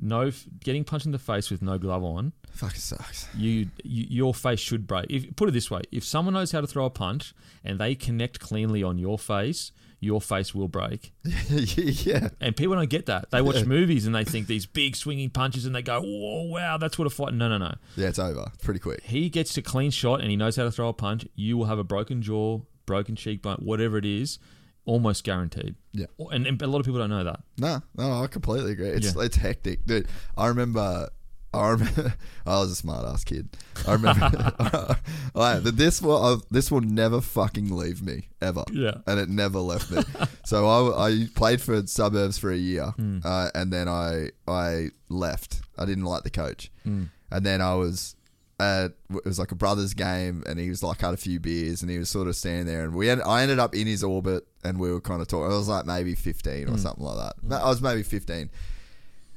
[0.00, 0.30] no
[0.62, 2.32] getting punched in the face with no glove on.
[2.52, 3.28] Fucking sucks.
[3.34, 5.06] You, you your face should break.
[5.10, 7.94] If put it this way, if someone knows how to throw a punch and they
[7.94, 11.12] connect cleanly on your face, your face will break.
[11.24, 12.28] yeah.
[12.40, 13.30] And people don't get that.
[13.30, 16.76] They watch movies and they think these big swinging punches and they go, "Whoa, wow,
[16.76, 17.74] that's what a fight." No, no, no.
[17.96, 18.52] Yeah, it's over.
[18.62, 19.02] Pretty quick.
[19.02, 21.26] He gets a clean shot and he knows how to throw a punch.
[21.34, 24.38] You will have a broken jaw, broken cheekbone, whatever it is,
[24.86, 25.74] almost guaranteed.
[25.92, 26.06] Yeah.
[26.30, 27.40] And, and a lot of people don't know that.
[27.58, 28.88] No, no, I completely agree.
[28.88, 29.22] It's Yeah.
[29.22, 30.08] it's hectic, dude.
[30.36, 31.08] I remember.
[31.54, 32.14] I remember.
[32.46, 33.48] I was a smart ass kid.
[33.86, 34.96] I remember.
[35.34, 38.64] I, this will I, this will never fucking leave me ever.
[38.72, 38.98] Yeah.
[39.06, 40.02] and it never left me.
[40.44, 43.18] so I, I played for suburbs for a year, Hmm.
[43.24, 45.60] uh, and then I I left.
[45.78, 47.04] I didn't like the coach, Hmm.
[47.30, 48.15] and then I was.
[48.58, 51.82] At, it was like a brothers game, and he was like had a few beers,
[51.82, 54.02] and he was sort of standing there, and we had, I ended up in his
[54.02, 55.52] orbit, and we were kind of talking.
[55.52, 56.74] I was like maybe fifteen Hmm.
[56.74, 57.60] or something like that.
[57.62, 58.48] I was maybe fifteen,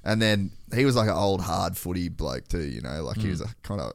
[0.06, 3.22] and then he was like an old hard footy bloke too, you know, like Hmm.
[3.24, 3.92] he was a kind of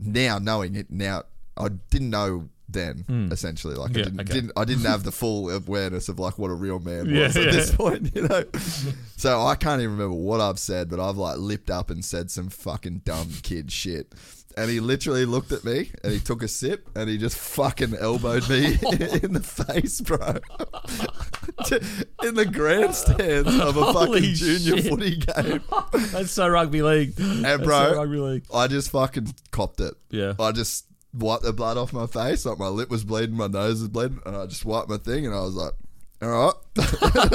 [0.00, 1.24] now knowing it now.
[1.56, 3.96] I didn't know then essentially, like Hmm.
[3.98, 4.32] Yeah, I didn't, okay.
[4.34, 7.42] didn't I didn't have the full awareness of like what a real man was Yeah,
[7.42, 7.50] at yeah.
[7.50, 8.44] this point, you know.
[9.16, 12.30] so I can't even remember what I've said, but I've like lipped up and said
[12.30, 14.12] some fucking dumb kid shit.
[14.56, 17.96] And he literally looked at me and he took a sip and he just fucking
[17.96, 18.66] elbowed me
[19.22, 20.18] in the face, bro.
[22.28, 24.90] in the grandstand of a Holy fucking junior shit.
[24.90, 25.62] footy game.
[26.12, 27.18] That's so rugby league.
[27.18, 28.44] And That's bro, so rugby league.
[28.54, 29.94] I just fucking copped it.
[30.10, 30.34] Yeah.
[30.38, 33.80] I just wiped the blood off my face, like my lip was bleeding, my nose
[33.80, 35.72] was bleeding, and I just wiped my thing, and I was like,
[36.24, 36.54] all right.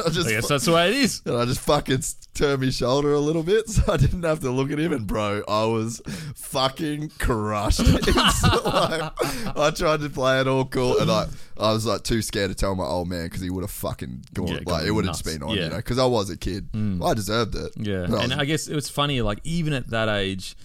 [0.05, 1.21] I just I guess that's the way it is.
[1.25, 2.01] and I just fucking
[2.33, 4.91] turned my shoulder a little bit so I didn't have to look at him.
[4.91, 6.01] And bro, I was
[6.35, 7.79] fucking crushed.
[8.69, 9.11] Like,
[9.57, 12.55] I tried to play it all cool, and I, I was like too scared to
[12.55, 15.15] tell my old man because he would have fucking gone Yeah, like it would have
[15.15, 15.61] just been on, Yeah.
[15.61, 15.63] Mm.
[15.65, 16.69] you know, because I was a kid.
[17.03, 17.71] I deserved it.
[17.77, 19.21] Yeah, But I and was- I guess it was funny.
[19.21, 20.55] Like even at that age,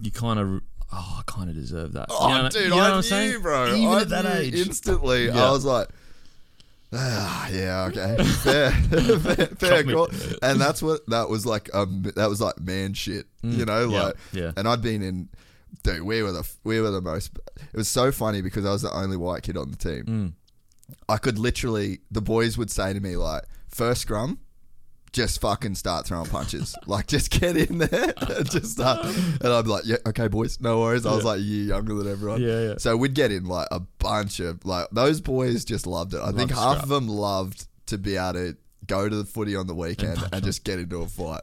[0.00, 2.06] you kind of, oh, I kind of deserve that.
[2.10, 3.42] Oh, You know- dude, you know I what I'm knew, saying?
[3.42, 3.74] bro.
[3.74, 5.26] Even I at that age, instantly.
[5.26, 5.46] Yeah.
[5.46, 5.88] I was like,
[6.92, 10.08] ah, yeah, okay, fair, fair, fair call.
[10.42, 11.74] And that's what that was like.
[11.74, 13.92] Um, that was like man shit, you know, Mm.
[13.92, 14.52] yeah, like, yeah.
[14.56, 15.28] And I'd been in,
[15.82, 16.02] dude.
[16.02, 17.38] We were the we were the most.
[17.56, 20.04] It was so funny because I was the only white kid on the team.
[20.06, 20.32] Mm.
[21.08, 24.38] I could literally, the boys would say to me like, first scrum.
[25.12, 26.74] Just fucking start throwing punches.
[26.86, 29.04] like, just get in there and just start.
[29.04, 31.04] And I'd be like, yeah, okay, boys, no worries.
[31.04, 32.40] I was like year younger than everyone.
[32.40, 32.74] Yeah, yeah.
[32.78, 36.20] So we'd get in like a bunch of like those boys just loved it.
[36.20, 36.82] I think half scrap.
[36.84, 38.56] of them loved to be able to
[38.86, 41.42] go to the footy on the weekend and, just get into a fight.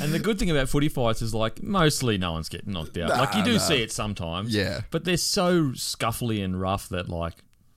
[0.00, 3.10] And the good thing about footy fights is like mostly no one's getting knocked out.
[3.10, 3.58] like you do nah.
[3.58, 4.54] see it sometimes.
[4.54, 4.82] Yeah.
[4.90, 7.34] But they're so scuffly and rough that like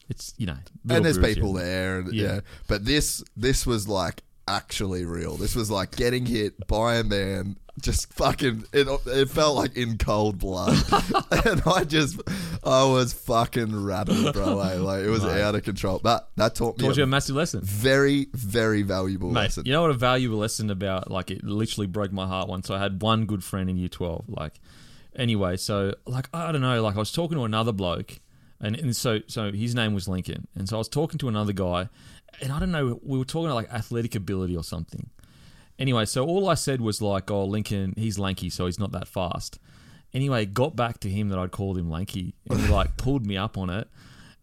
[0.09, 0.57] it's you know.
[0.89, 2.35] and there's people there, and yeah.
[2.35, 2.39] Yeah.
[2.67, 5.35] But this this was like actually real.
[5.37, 7.57] This was like getting hit by a man.
[7.81, 10.77] Just fucking, it, it felt like in cold blood,
[11.45, 12.21] and I just,
[12.63, 14.59] I was fucking rattled, bro.
[14.59, 14.75] eh?
[14.75, 15.41] Like it was Mate.
[15.41, 15.99] out of control.
[16.03, 17.61] But that taught me Taught a you a massive lesson.
[17.63, 19.65] very, very valuable Mate, lesson.
[19.65, 22.69] you know what a valuable lesson about like it literally broke my heart once.
[22.69, 24.25] I had one good friend in year twelve.
[24.27, 24.59] Like
[25.15, 28.19] Anyway, so like I don't know, like I was talking to another bloke,
[28.59, 31.53] and, and so so his name was Lincoln, and so I was talking to another
[31.53, 31.89] guy,
[32.41, 35.09] and I don't know, we were talking about like athletic ability or something.
[35.79, 39.07] Anyway, so all I said was like, "Oh, Lincoln, he's lanky, so he's not that
[39.07, 39.59] fast."
[40.13, 43.37] Anyway, got back to him that I'd called him lanky, and he like pulled me
[43.37, 43.87] up on it,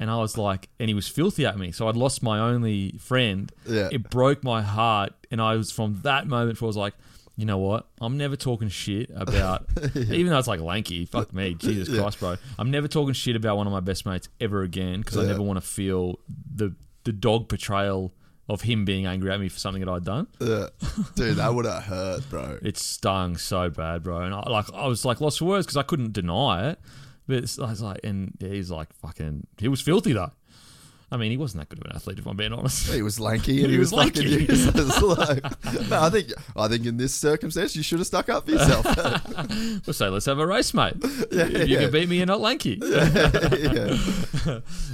[0.01, 2.93] and I was like, and he was filthy at me, so I'd lost my only
[2.99, 3.51] friend.
[3.67, 3.89] Yeah.
[3.93, 6.95] It broke my heart, and I was from that moment I was like,
[7.37, 7.87] you know what?
[8.01, 11.05] I'm never talking shit about, even though it's like lanky.
[11.07, 12.01] Fuck me, Jesus Yeah.
[12.03, 12.37] Christ, bro.
[12.59, 15.41] I'm never talking shit about one of my best mates ever again because I never
[15.43, 16.19] want to feel
[16.53, 18.12] the the dog portrayal
[18.48, 20.27] of him being angry at me for something that I'd done.
[20.40, 20.66] Yeah.
[21.14, 22.59] Dude, that would have hurt, bro.
[22.62, 24.22] It stung so bad, bro.
[24.22, 26.81] And I like I was like lost for words because I couldn't deny it.
[27.28, 29.47] But it's, I was like, and he's like fucking.
[29.59, 30.32] He was filthy though.
[31.12, 32.93] I mean, he wasn't that good of an athlete, if I'm being honest.
[32.93, 34.24] He was lanky and He he, was, was lanky.
[34.48, 35.02] useless.
[35.02, 35.43] like,
[35.89, 38.85] no, I think I think in this circumstance you should have stuck up for yourself.
[39.86, 40.94] Well, so let's have a race, mate.
[41.31, 41.81] Yeah, if you yeah.
[41.82, 42.78] can beat me, you're not lanky.
[42.81, 43.97] yeah.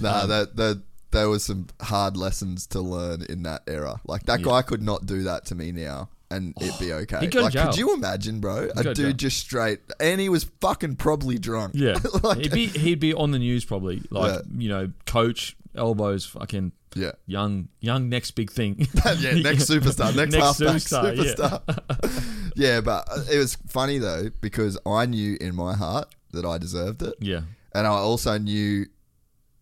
[0.01, 4.01] Nah, that that there was some hard lessons to learn in that era.
[4.07, 6.09] Like that guy could not do that to me now.
[6.31, 7.21] And it'd be okay.
[7.21, 7.67] he'd go to like, jail.
[7.67, 8.67] could you imagine, bro?
[8.67, 9.13] go A dude jail.
[9.13, 11.73] just straight, and he was fucking probably drunk.
[11.77, 14.41] Yeah, Like- he'd be he'd be on the news probably, like Yeah.
[14.59, 17.13] you know, coach elbows, fucking Yeah.
[17.27, 18.89] young young next big thing.
[19.19, 21.23] yeah, next superstar, next, halfback superstar, yeah.
[21.23, 22.53] superstar.
[22.57, 22.81] Yeah.
[22.81, 27.03] but uh, it was funny though because I knew in my heart that I deserved
[27.03, 27.43] it, Yeah,
[27.73, 28.87] and I also knew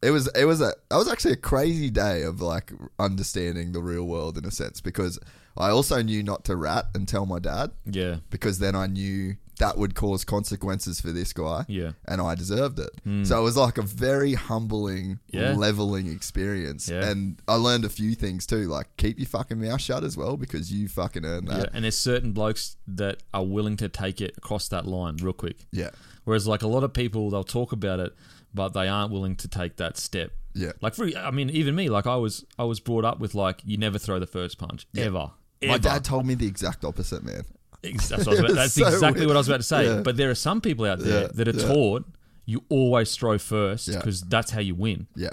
[0.04, 3.80] it was it was a that was actually a crazy day of like understanding the
[3.80, 5.18] real world in a sense because
[5.56, 9.36] I also knew not to rat and tell my dad yeah, because then I knew
[9.58, 11.64] that would cause consequences for this guy.
[11.68, 11.92] Yeah.
[12.06, 12.90] And I deserved it.
[13.04, 13.24] Hmm.
[13.24, 15.52] So it was like a very humbling, Yeah.
[15.54, 16.88] leveling experience.
[16.88, 17.08] Yeah.
[17.08, 20.36] And I learned a few things too, like keep your fucking mouth shut as well
[20.36, 21.58] because you fucking earned yeah.
[21.58, 21.70] that.
[21.72, 25.66] And there's certain blokes that are willing to take it across that line real quick.
[25.70, 25.90] Yeah.
[26.24, 28.12] Whereas like a lot of people, they'll talk about it,
[28.54, 30.32] but they aren't willing to take that step.
[30.54, 30.72] Yeah.
[30.80, 33.60] Like for I mean, even me, like I was I was brought up with like
[33.64, 35.30] you never throw the first punch ever.
[35.62, 35.78] My Ever.
[35.78, 37.42] dad told me the exact opposite, man.
[37.82, 39.28] That's, what about- that's so exactly weird.
[39.28, 39.86] what I was about to say.
[39.86, 40.00] Yeah.
[40.02, 41.66] But there are some people out there Yeah, that are yeah.
[41.66, 42.04] taught
[42.46, 43.96] you always throw first Yeah.
[43.96, 45.06] because that's how you win.
[45.16, 45.30] Yeah.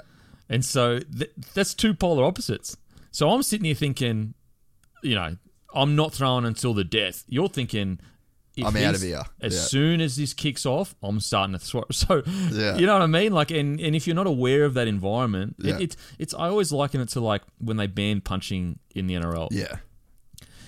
[0.48, 2.76] And so th- that's two polar opposites.
[3.10, 4.34] So I'm sitting here thinking,
[5.02, 5.36] you know,
[5.74, 7.24] I'm not throwing until the death.
[7.28, 7.98] You're thinking,
[8.58, 9.22] I'm out of here.
[9.40, 9.60] As Yeah.
[9.60, 11.84] soon as this kicks off, I'm starting to throw.
[11.92, 12.76] So, Yeah.
[12.76, 13.32] you know what I mean?
[13.32, 15.76] Like, and, and if you're not aware of that environment, Yeah.
[15.76, 16.34] it, it's it's.
[16.34, 19.48] I always liken it to like when they banned punching in the NRL.
[19.50, 19.76] Yeah.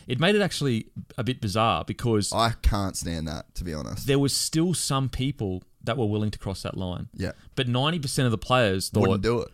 [0.07, 0.87] It made it actually
[1.17, 4.07] a bit bizarre because I can't stand that, to be honest.
[4.07, 7.09] there was still some people that were willing to cross that line.
[7.15, 7.33] Yeah.
[7.55, 9.49] But 90% of the players thought, Wouldn't do it.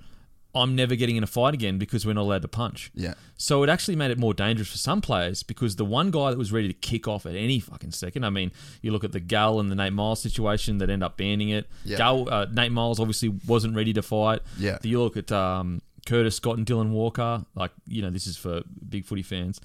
[0.55, 2.91] I'm never getting in a fight again because we're not allowed to punch.
[2.95, 3.15] Yeah.
[3.37, 6.39] So it actually made it more dangerous for some players because the one guy that
[6.39, 8.25] was ready to kick off at any fucking second.
[8.25, 8.51] I mean,
[8.83, 11.69] you look at the Gal and the Nate Myles situation that end up banning it.
[11.85, 11.99] Yeah.
[11.99, 14.41] Gal, uh, Nate Myles obviously wasn't ready to fight.
[14.59, 14.79] Yeah.
[14.83, 17.45] You look at um, Curtis Scott and Dylan Walker.
[17.55, 19.61] Like you know, this is for big footy fans.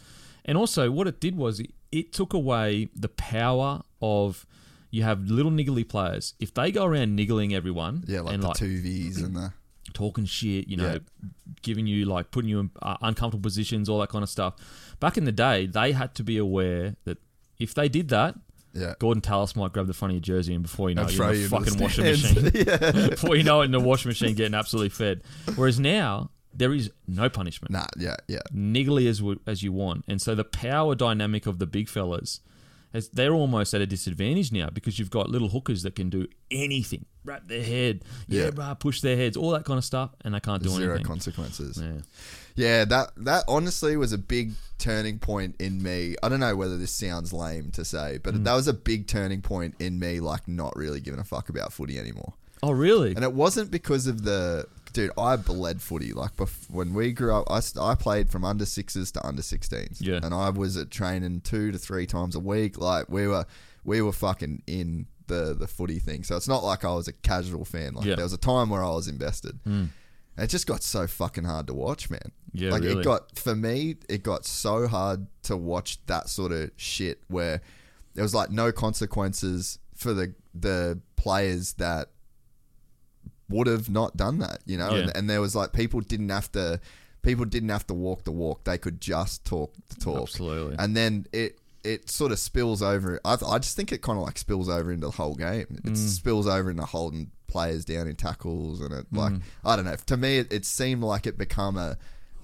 [0.45, 4.45] And also, what it did was it, it took away the power of.
[4.91, 6.35] You have little niggly players.
[6.39, 9.51] If they go around niggling everyone, Yeah, like and the two Vs and the.
[9.95, 11.29] Talking shit, you know, Yeah.
[11.63, 14.53] giving you like putting you in uh, uncomfortable positions, all that kind of stuff.
[14.99, 17.17] Back in the day, they had to be aware that
[17.57, 18.35] if they did that,
[18.73, 18.93] Yeah.
[18.99, 21.17] Gordon Tallis might grab the front of your jersey and before you know And it,
[21.17, 22.51] you're in you a fucking washing machine.
[22.53, 22.91] Yeah.
[23.09, 25.21] before you know it, in the washing machine getting absolutely fed.
[25.55, 27.71] Whereas now, there is no punishment.
[27.71, 28.39] Nah, yeah, yeah.
[28.53, 30.05] Niggly as, as you want.
[30.07, 32.39] And so the power dynamic of the big fellas,
[33.13, 37.05] they're almost at a disadvantage now because you've got little hookers that can do anything.
[37.23, 38.73] Wrap their head, yeah, Yeah.
[38.75, 41.05] push their heads, all that kind of stuff, and they can't do Zero anything.
[41.07, 41.79] consequences.
[41.81, 42.01] Yeah.
[42.55, 46.15] Yeah, that that honestly was a big turning point in me.
[46.23, 48.43] I don't know whether this sounds lame to say, but Mm.
[48.45, 51.73] that was a big turning point in me, like not really giving a fuck about
[51.73, 52.33] footy anymore.
[52.63, 53.13] Oh, really?
[53.15, 54.65] And it wasn't because of the
[54.95, 55.11] dude.
[55.17, 56.11] I bled footy.
[56.13, 59.41] Like bef- when we grew up, I, st- I played from under sixes to under
[59.43, 59.97] 16s.
[59.99, 60.19] Yeah.
[60.23, 62.79] and I was at training two to three times a week.
[62.79, 63.45] Like we were,
[63.83, 66.23] we were fucking in the the footy thing.
[66.23, 67.93] So it's not like I was a casual fan.
[67.93, 68.15] Like Yeah.
[68.15, 69.59] there was a time where I was invested.
[69.63, 69.85] Hmm.
[70.37, 72.31] And it just got so fucking hard to watch, man.
[72.51, 73.01] Yeah, like really.
[73.01, 77.61] it got for me, it got so hard to watch that sort of shit where
[78.15, 82.09] there was like no consequences for the the players that
[83.49, 85.01] would have not done that, you know, Yeah.
[85.03, 86.79] and, and there was like people didn't have to
[87.21, 90.23] people didn't have to walk the walk; they could just talk the talk.
[90.29, 90.75] Absolutely.
[90.79, 93.19] and then it it sort of spills over.
[93.23, 95.79] I, I just think it kind of like spills over into the whole game.
[95.83, 95.97] It Mm.
[95.97, 99.41] spills over into holding players down in tackles, and it like Mm.
[99.63, 99.95] I don't know.
[99.95, 101.97] To me, it, it seemed like it become a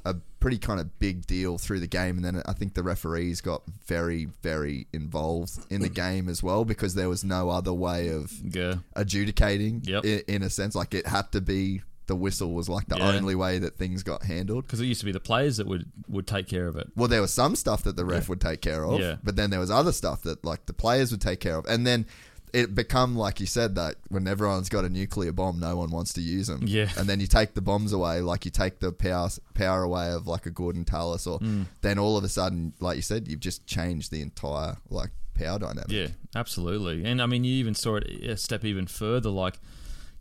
[0.05, 3.41] a pretty kind of big deal through the game, and then I think the referees
[3.41, 8.09] got very, very involved in the game as well because there was no other way
[8.09, 8.75] of Yeah.
[8.95, 9.81] adjudicating.
[9.85, 10.05] Yep.
[10.05, 13.11] i- in a sense, like it had to be the whistle was like the Yeah.
[13.11, 14.65] only way that things got handled.
[14.65, 16.89] Because it used to be the players that would, would take care of it.
[16.95, 18.29] Well, there was some stuff that the ref Yeah.
[18.29, 19.15] would take care of, Yeah.
[19.23, 21.85] but then there was other stuff that like the players would take care of, and
[21.87, 22.05] then
[22.53, 26.13] it become like you said that when everyone's got a nuclear bomb, no one wants
[26.13, 26.61] to use them.
[26.65, 26.89] Yeah.
[26.97, 30.27] and then you take the bombs away, like you take the power power away of
[30.27, 31.65] like a Gordon Tallis, or Mm.
[31.81, 35.59] then all of a sudden, like you said, you've just changed the entire like power
[35.59, 35.91] dynamic.
[35.91, 37.03] Yeah, absolutely.
[37.05, 39.29] And I mean, you even saw it a step even further.
[39.29, 39.59] Like,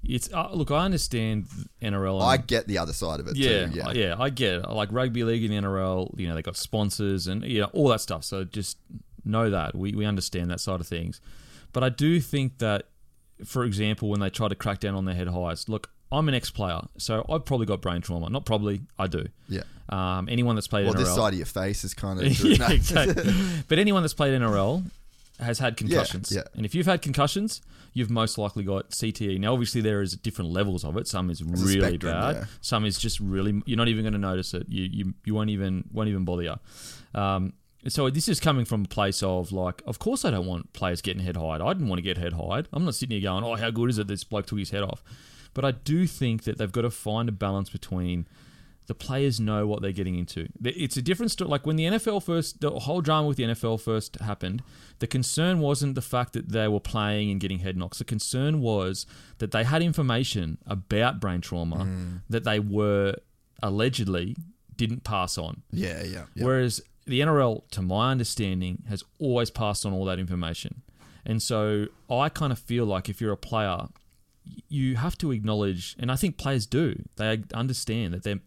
[0.03, 1.47] it's uh, look, I understand
[1.83, 2.23] NRL.
[2.23, 3.73] I get the other side of it yeah, too.
[3.75, 4.71] Yeah, yeah, I get it.
[4.71, 7.89] Like rugby league and the NRL, you know, they got sponsors and you know all
[7.89, 8.25] that stuff.
[8.25, 8.79] So just
[9.25, 11.21] know that we we understand that side of things.
[11.73, 12.89] But I do think that,
[13.45, 15.91] for example, when they try to crack down on their head highs, look.
[16.13, 18.29] I'm an ex-player, so I've probably got brain trauma.
[18.31, 19.27] Not probably, I do.
[19.49, 19.63] Yeah.
[19.91, 22.73] Um, anyone that's played Well, NRL, this side of your face is kind of yeah,
[22.73, 23.33] exactly.
[23.69, 24.91] But anyone that's played NRL
[25.39, 26.33] has had concussions.
[26.35, 26.43] yeah.
[26.57, 29.39] And if you've had concussions, you've most likely got CTE.
[29.39, 31.07] Now, obviously, there is different levels of it.
[31.07, 32.35] Some is really spectrum, bad.
[32.35, 32.45] yeah.
[32.61, 34.67] Some is just really you're not even going to notice it.
[34.69, 36.55] You you, you won't even won't even bother you.
[37.15, 37.53] Um,
[37.89, 41.01] so this is coming from a place of like, of course I don't want players
[41.01, 41.57] getting head high.
[41.57, 42.65] I didn't want to get head high.
[42.73, 44.83] I'm not sitting here going, oh, how good is it this bloke took his head
[44.83, 45.03] off.
[45.55, 48.27] But I do think that they've got to find a balance between
[48.87, 50.49] the players know what they're getting into.
[50.65, 51.49] It's a different story.
[51.49, 54.63] Like when the NFL first, the whole drama with the NFL first happened,
[54.99, 57.99] the concern wasn't the fact that they were playing and getting head knocks.
[57.99, 59.07] The concern was
[59.39, 62.23] that they had information about brain trauma mm.
[62.29, 63.15] that they were
[63.63, 64.37] allegedly
[64.77, 65.63] didn't pass on.
[65.71, 66.45] yeah, yeah, yeah.
[66.45, 70.83] Whereas the NRL, to my understanding, has always passed on all that information.
[71.25, 73.89] And so I kind of feel like if you're a player,
[74.69, 78.41] you have to acknowledge, and I think players do, they understand that they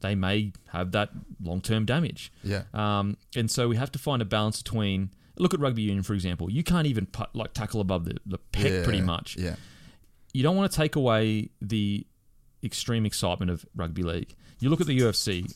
[0.00, 1.10] they may have that
[1.42, 2.30] long term damage.
[2.42, 2.64] Yeah.
[2.74, 5.10] Um, and so we have to find a balance between.
[5.36, 6.48] Look at rugby union, for example.
[6.48, 9.56] You can't even put, like tackle above the, the pec Yeah, pretty much Yeah,
[10.32, 12.06] you don't want to take away the
[12.62, 14.34] extreme excitement of rugby league.
[14.60, 15.52] You look at the UFC.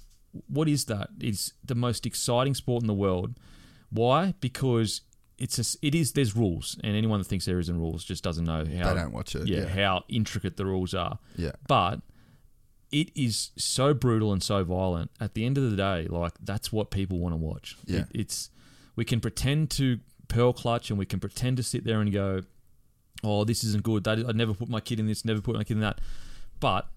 [0.48, 1.08] What is that?
[1.20, 3.38] It's the most exciting sport in the world.
[3.90, 4.34] Why?
[4.40, 5.00] Because
[5.38, 8.44] it's a, it is there's rules, and anyone that thinks there isn't rules just doesn't
[8.44, 9.66] know how They don't watch it, Yeah, yeah.
[9.68, 11.18] how intricate the rules are.
[11.36, 11.52] Yeah.
[11.66, 12.00] but
[12.90, 15.10] it is so brutal and so violent.
[15.20, 17.76] At the end of the day, like that's what people want to watch.
[17.84, 18.00] Yeah.
[18.00, 18.50] It- it's
[18.96, 22.40] we can pretend to pearl clutch and we can pretend to sit there and go,
[23.22, 24.04] oh, this isn't good.
[24.04, 26.00] That I'd never put my kid in this, never put my kid in that.
[26.60, 26.88] But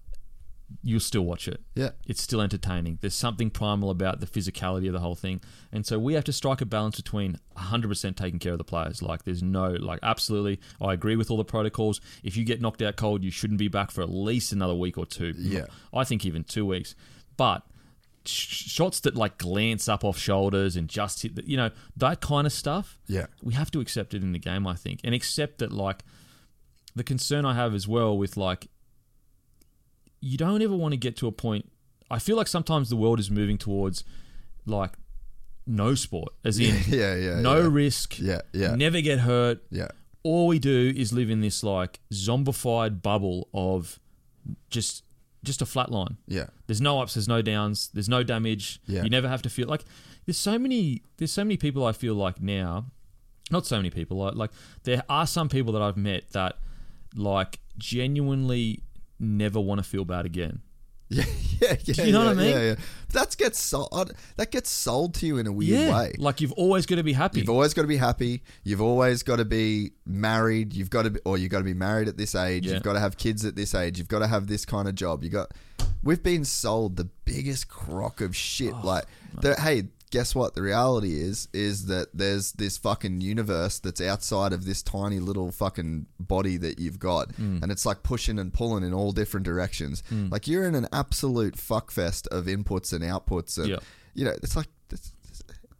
[0.82, 1.60] you'll still watch it.
[1.74, 1.90] Yeah.
[2.06, 2.98] It's still entertaining.
[3.00, 5.40] There's something primal about the physicality of the whole thing.
[5.70, 9.02] And so we have to strike a balance between 100% taking care of the players.
[9.02, 12.00] Like, there's no, like, absolutely, I agree with all the protocols.
[12.22, 14.98] If you get knocked out cold, you shouldn't be back for at least another week
[14.98, 15.32] or two.
[15.36, 15.66] Yeah.
[15.92, 16.94] I think even two weeks.
[17.36, 17.62] But
[18.24, 22.20] sh- shots that, like, glance up off shoulders and just hit, the, you know, that
[22.20, 25.14] kind of stuff yeah, we have to accept it in the game, I think, and
[25.14, 26.04] accept that like
[26.94, 28.68] the concern I have as well with like
[30.22, 31.68] you don't ever want to get to a point.
[32.10, 34.04] I feel like sometimes the world is moving towards
[34.64, 34.92] like
[35.66, 37.40] no sport, as in yeah, yeah.
[37.40, 37.68] no yeah.
[37.70, 38.74] risk, Yeah, yeah.
[38.76, 39.62] never get hurt.
[39.70, 39.88] Yeah,
[40.22, 43.98] All we do is live in this like zombified bubble of
[44.70, 45.04] just
[45.44, 46.18] just a flat line.
[46.28, 48.80] yeah, There's no ups, there's no downs, there's no damage.
[48.86, 49.02] Yeah.
[49.02, 49.84] You never have to feel like
[50.24, 52.86] there's so many there's so many people I feel like now,
[53.50, 54.50] not so many people, like, like
[54.84, 56.58] there are some people that I've met that
[57.16, 58.82] like genuinely
[59.22, 60.60] never want to feel bad again.
[61.08, 61.24] yeah,
[61.60, 62.04] yeah, yeah.
[62.04, 62.50] you know yeah, what I mean?
[62.50, 62.74] Yeah, yeah.
[63.12, 64.12] That gets sold.
[64.36, 66.14] That gets sold to you in a weird way.
[66.16, 67.40] Like you've always got to be happy.
[67.40, 68.42] You've always got to be happy.
[68.64, 70.72] You've always got to be married.
[70.72, 72.66] You've got to be, or you've got to be married at this age.
[72.66, 72.74] Yeah.
[72.74, 73.98] You've got to have kids at this age.
[73.98, 75.22] You've got to have this kind of job.
[75.22, 75.52] You got.
[76.02, 78.72] We've been sold the biggest crock of shit.
[78.72, 79.04] Oh, like,
[79.40, 80.54] the, hey, guess what?
[80.54, 85.50] The reality is, is that there's this fucking universe that's outside of this tiny little
[85.50, 87.62] fucking body that you've got, Mm.
[87.62, 90.04] and it's like pushing and pulling in all different directions.
[90.30, 93.78] Like you're in an absolute fuckfest of inputs and outputs, and Yeah.
[94.14, 94.68] you know, it's like.
[94.92, 95.12] It's,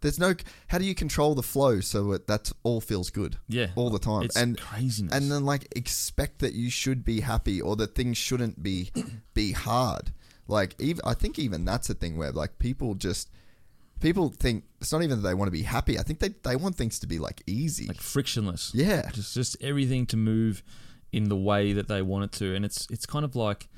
[0.00, 0.34] there's no.
[0.66, 3.36] How do you control the flow so it, that all feels good?
[3.46, 3.68] Yeah.
[3.76, 4.22] all the time.
[4.24, 5.12] It's and craziness.
[5.14, 8.90] And then like expect that you should be happy or that things shouldn't be
[9.32, 10.12] be hard.
[10.48, 13.30] Like even I think even that's a thing where like people just
[14.02, 15.98] people think it's not even that they want to be happy.
[15.98, 17.86] I think they they want things to be like easy.
[17.86, 18.72] like frictionless.
[18.74, 19.08] Yeah.
[19.12, 20.62] just just everything to move
[21.12, 23.68] in the way that they want it to, and it's it's kind of like,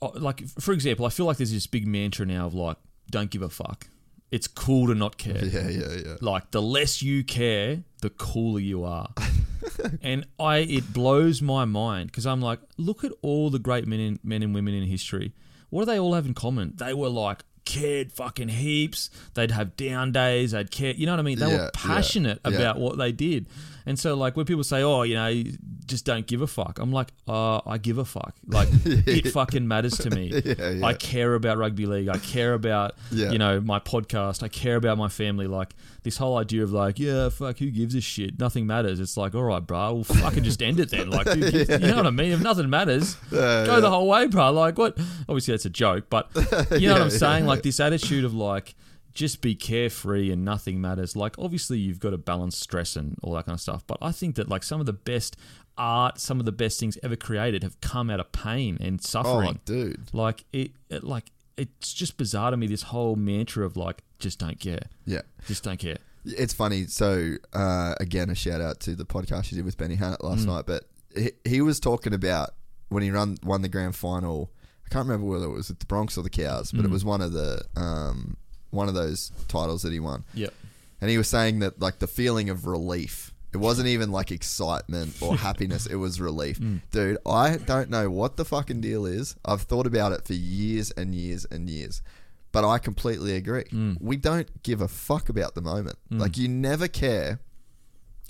[0.00, 2.78] uh, like for example, I feel like there's this big mantra now of like,
[3.10, 3.86] don't give a fuck.
[4.30, 5.44] It's cool to not care.
[5.44, 6.14] yeah, yeah, yeah.
[6.22, 9.10] Like the less you care, the cooler you are.
[10.02, 14.00] and I it blows my mind because I'm like, look at all the great men
[14.00, 15.34] and, men and women in history.
[15.68, 16.72] what do they all have in common?
[16.76, 19.10] They were like cared fucking heaps.
[19.34, 20.52] They'd have down days.
[20.52, 20.92] They'd care.
[20.94, 21.38] You know what I mean?
[21.38, 22.52] They Yeah, were passionate yeah.
[22.52, 23.46] about what they did.
[23.86, 25.42] And so, like, when people say, "Oh, you know,
[25.86, 28.34] just don't give a fuck," I'm like, "Uh, I give a fuck.
[28.46, 30.30] Like, it fucking matters to me.
[30.52, 30.86] Yeah, yeah.
[30.86, 32.08] I care about rugby league.
[32.08, 33.30] I care about, Yeah.
[33.30, 34.42] you know, my podcast.
[34.42, 35.46] I care about my family.
[35.46, 38.38] Like, this whole idea of like, yeah, fuck, who gives a shit?
[38.38, 38.98] Nothing matters.
[39.00, 41.10] It's like, all right, bro, well, fucking just end it then.
[41.10, 42.32] Like, who gives, you know what I mean?
[42.32, 44.50] If nothing matters, go the whole way, bro.
[44.52, 44.98] Like, what?
[45.28, 46.28] Obviously, that's a joke, but
[46.72, 47.46] you know what I'm saying?
[47.46, 48.74] Like, this attitude of like,
[49.14, 51.14] just be carefree and nothing matters.
[51.16, 53.84] Like, obviously, you've got to balance stress and all that kind of stuff.
[53.86, 55.36] But I think that like some of the best
[55.78, 59.56] art, some of the best things ever created have come out of pain and suffering.
[59.58, 60.08] Oh, dude.
[60.12, 61.24] Like it, it, like
[61.56, 62.66] it's just bizarre to me.
[62.66, 65.22] This whole mantra of like, just don't care, Yeah.
[65.46, 65.98] just don't care.
[66.24, 66.86] It's funny.
[66.86, 70.28] So uh, again, a shout out to the podcast you did with Benny Hannant Mm.
[70.30, 70.64] last night.
[70.66, 70.84] But
[71.16, 72.50] he, he was talking about
[72.88, 74.50] when he run won the grand final.
[74.86, 76.92] I can't remember whether it was the Bronx or the Cows, but it Mm.
[76.92, 78.36] was one of the um,
[78.72, 80.24] one of those titles that he won.
[80.34, 80.52] Yep.
[81.00, 83.32] And he was saying that like the feeling of relief.
[83.52, 85.86] It wasn't even like excitement or happiness.
[85.86, 86.58] It was relief.
[86.58, 86.80] Mm.
[86.90, 89.36] Dude, I don't know what the fucking deal is.
[89.44, 92.02] I've thought about it for years and years and years.
[92.50, 93.64] But I completely agree.
[93.64, 94.00] Mm.
[94.00, 95.96] We don't give a fuck about the moment.
[96.10, 97.40] Like you never care.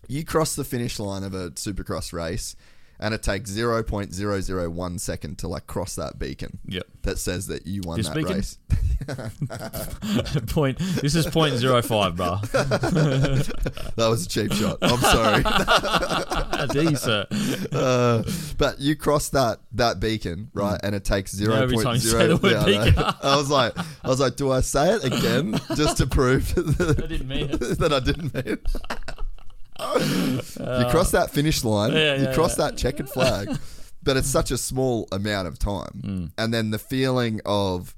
[0.09, 2.57] You cross the finish line of a supercross race
[3.03, 6.87] and it takes 0.001 second to like cross that beacon Yep.
[7.03, 8.37] that says that you won This that beacon?
[8.37, 8.59] race.
[10.47, 10.79] point.
[10.79, 12.39] This is point zero five, bro.
[12.53, 14.79] That was a cheap shot.
[14.83, 15.43] I'm sorry.
[16.73, 17.27] Dare sir?
[17.73, 18.23] Uh,
[18.59, 20.79] but you cross that that beacon, right?
[20.83, 22.37] And it takes zero point time you say zero.
[22.37, 25.59] the word Yeah, I I was like, I was like, do I say it again
[25.77, 27.59] just to prove that, I didn't mean it.
[27.79, 28.67] that I didn't mean it?
[29.97, 32.67] You cross that finish line, Yeah, you yeah, cross yeah.
[32.69, 33.49] that checkered flag,
[34.03, 36.33] but it's such a small amount of time, Mm.
[36.39, 37.95] and then the feeling of,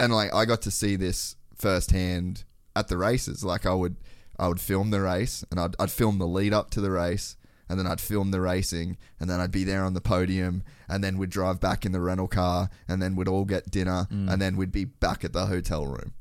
[0.00, 2.44] and like I got to see this firsthand
[2.76, 3.44] at the races.
[3.44, 3.96] Like I would,
[4.38, 7.36] I would film the race, and I'd, I'd film the lead up to the race,
[7.68, 11.02] and then I'd film the racing, and then I'd be there on the podium, and
[11.04, 14.32] then we'd drive back in the rental car, and then we'd all get dinner, Mm.
[14.32, 16.12] and then we'd be back at the hotel room,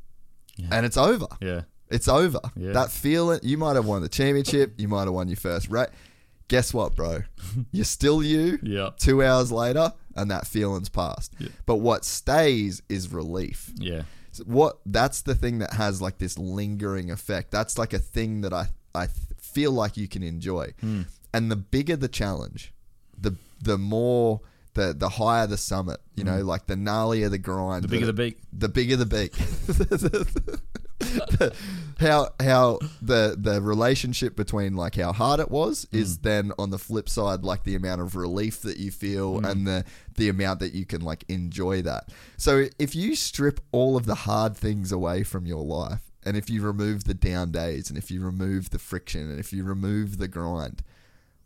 [0.71, 1.27] and it's over.
[1.41, 1.61] Yeah.
[1.89, 2.39] It's over.
[2.55, 2.73] Yeah.
[2.73, 5.89] That feeling, you might have won the championship, you might have won your first race.
[6.47, 7.23] Guess what, bro?
[7.71, 8.59] You're still you.
[8.63, 8.91] Yeah.
[8.97, 11.33] Two hours later, and that feeling's passed.
[11.65, 13.71] But what stays is relief.
[13.77, 14.03] Yeah.
[14.31, 17.51] So what that's the thing that has like this lingering effect.
[17.51, 19.07] That's like a thing that I I
[19.39, 20.73] feel like you can enjoy.
[20.79, 21.01] Hmm.
[21.33, 22.73] And the bigger the challenge,
[23.17, 24.39] the the more
[24.73, 25.99] the the higher the summit.
[26.15, 27.83] You know, like the gnarlier the grind.
[27.83, 28.37] The bigger that the beak.
[28.53, 29.33] The bigger the beak.
[31.99, 35.97] how how the the relationship between like how hard it was Hmm.
[35.97, 39.45] is then on the flip side like the amount of relief that you feel Hmm.
[39.45, 42.09] and the the amount that you can like enjoy that.
[42.37, 46.49] So if you strip all of the hard things away from your life and if
[46.49, 50.17] you remove the down days and if you remove the friction and if you remove
[50.17, 50.81] the grind,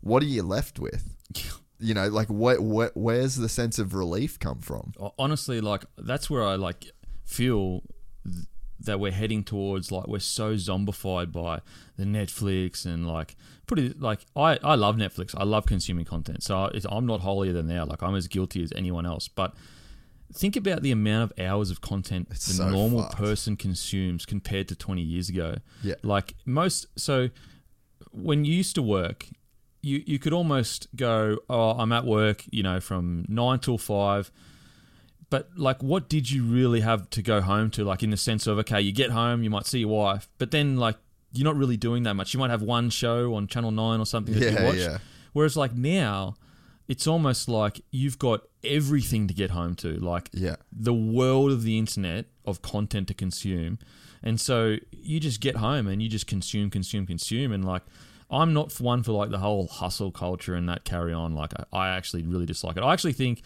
[0.00, 1.14] what are you left with?
[1.84, 4.92] You know, like what, what where's the sense of relief come from?
[5.18, 6.92] honestly, like that's where I like
[7.24, 7.82] feel
[8.86, 9.90] that we're heading towards.
[9.90, 11.60] Like we're so zombified by
[11.96, 13.36] the Netflix and like
[13.78, 15.34] it like I I love Netflix.
[15.36, 17.84] I love consuming content, so it's, I'm not holier than thou.
[17.84, 19.54] Like I'm as guilty as anyone else, but.
[20.34, 23.18] Think about the amount of hours of content the so normal fucked.
[23.18, 25.56] person consumes compared to 20 years ago.
[25.82, 25.96] Yeah.
[26.02, 27.28] Like most, so
[28.12, 29.26] when you used to work,
[29.82, 34.30] you, you could almost go, oh, I'm at work, you know, from nine till five.
[35.32, 37.84] But like, what did you really have to go home to?
[37.84, 40.50] Like, in the sense of, okay, you get home, you might see your wife, but
[40.50, 40.96] then like,
[41.32, 42.34] you're not really doing that much.
[42.34, 44.76] You might have one show on Channel Nine or something that Yeah, you watch.
[44.76, 44.98] yeah.
[45.32, 46.34] Whereas like now,
[46.86, 49.92] it's almost like you've got everything to get home to.
[49.94, 50.56] Like, Yeah.
[50.70, 53.78] the world of the internet of content to consume.
[54.22, 57.52] And so you just get home and you just consume, consume, consume.
[57.52, 57.82] And like,
[58.30, 61.34] I'm not one for like the whole hustle culture and that carry on.
[61.34, 62.82] Like, I, I actually really dislike it.
[62.82, 63.40] I actually think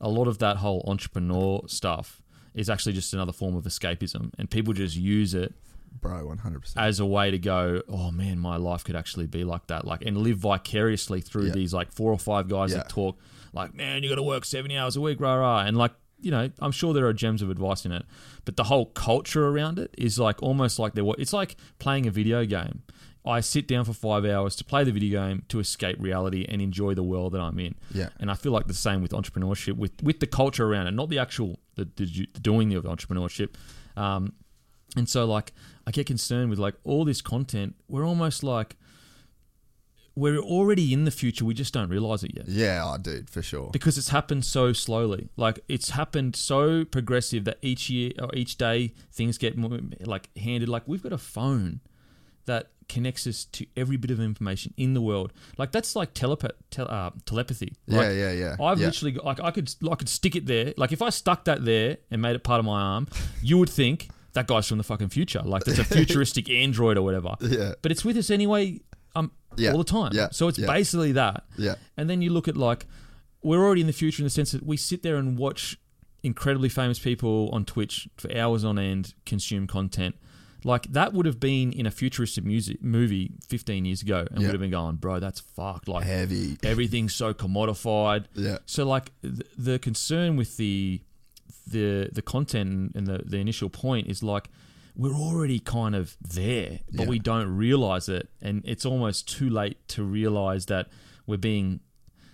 [0.00, 2.22] a lot of that whole entrepreneur stuff
[2.54, 4.32] is actually just another form of escapism.
[4.38, 5.54] And people just use it
[6.00, 6.72] Bro, 100%.
[6.76, 10.02] as a way to go, oh man, my life could actually be like that, like
[10.04, 11.52] and live vicariously through Yeah.
[11.52, 12.78] these like four or five guys Yeah.
[12.78, 13.18] that talk
[13.52, 16.30] like, man, you got to work seventy hours a week, rah rah, and like you
[16.30, 18.04] know, I'm sure there are gems of advice in it,
[18.44, 21.04] but the whole culture around it is like almost like there.
[21.18, 22.82] It's like playing a video game.
[23.24, 26.62] I sit down for five hours to play the video game to escape reality and
[26.62, 27.74] enjoy the world that I'm in.
[27.92, 28.08] Yeah.
[28.18, 31.10] And I feel like the same with entrepreneurship, with with the culture around it, not
[31.10, 33.54] the actual the, the, the doing of entrepreneurship.
[33.96, 34.32] Um,
[34.96, 35.52] and so like
[35.86, 37.74] I get concerned with like all this content.
[37.88, 38.76] We're almost like
[40.16, 41.44] we're already in the future.
[41.44, 42.48] We just don't realize it yet.
[42.48, 43.70] Yeah, oh, dude, for sure.
[43.70, 45.28] because it's happened so slowly.
[45.36, 50.34] Like it's happened so progressive that each year or each day things get more, like
[50.36, 50.68] handed.
[50.68, 51.80] Like we've got a phone
[52.46, 55.32] that connects us to every bit of information in the world.
[55.56, 57.72] Like that's like telepa- tel- uh, telepathy.
[57.86, 58.56] Like, Yeah, yeah, yeah.
[58.62, 58.86] I've Yeah.
[58.86, 60.74] literally got- like I could I could stick it there.
[60.76, 63.08] Like if I stuck that there and made it part of my arm,
[63.42, 65.42] you would think that guy's from the fucking future.
[65.42, 67.34] Like that's a futuristic android or whatever.
[67.40, 67.72] Yeah.
[67.82, 68.80] But it's with us anyway.
[69.16, 70.12] Um, Yeah, all the time.
[70.14, 70.66] yeah, So it's yeah.
[70.66, 71.44] basically that.
[71.56, 71.74] Yeah.
[71.96, 72.86] And then you look at like
[73.42, 75.76] we're already in the future in the sense that we sit there and watch
[76.22, 80.14] incredibly famous people on Twitch for hours on end consume content.
[80.64, 84.48] Like that would have been in a futuristic music movie 15 years ago, and Yeah.
[84.48, 85.88] would have been going, bro, that's fucked.
[85.88, 86.58] Like Heavy.
[86.62, 88.26] everything's so commodified.
[88.34, 88.58] Yeah.
[88.66, 91.00] So like the, the concern with the
[91.66, 94.48] the the content and the the initial point is like
[94.96, 97.08] we're already kind of there, but Yeah.
[97.08, 100.88] we don't realize it, and it's almost too late to realize that
[101.26, 101.80] we're being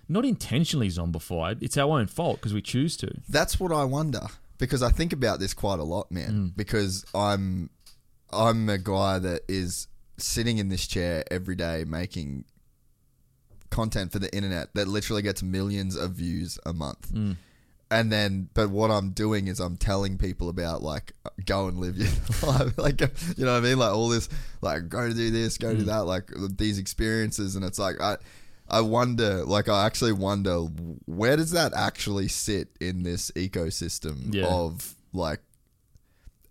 [0.09, 1.63] not intentionally zombified.
[1.63, 3.11] It's our own fault because we choose to.
[3.29, 4.23] That's what I wonder
[4.59, 6.31] because I think about this quite a lot, man.
[6.33, 6.57] Mm.
[6.57, 7.69] Because I'm
[8.33, 9.89] I'm a guy that is
[10.19, 12.45] sitting in this chair every day making
[13.71, 17.13] content for the internet that literally gets millions of views a month.
[17.13, 17.37] Mm.
[17.91, 21.13] And then, but what I'm doing is I'm telling people about like
[21.45, 22.09] go and live your
[22.43, 24.29] life, like you know what I mean, like all this,
[24.61, 25.87] like go do this, go do Mm.
[25.87, 28.17] that, like these experiences, and it's like I,
[28.69, 30.57] I wonder, like I actually wonder
[31.05, 34.47] where does that actually sit in this ecosystem Yeah.
[34.49, 35.41] of like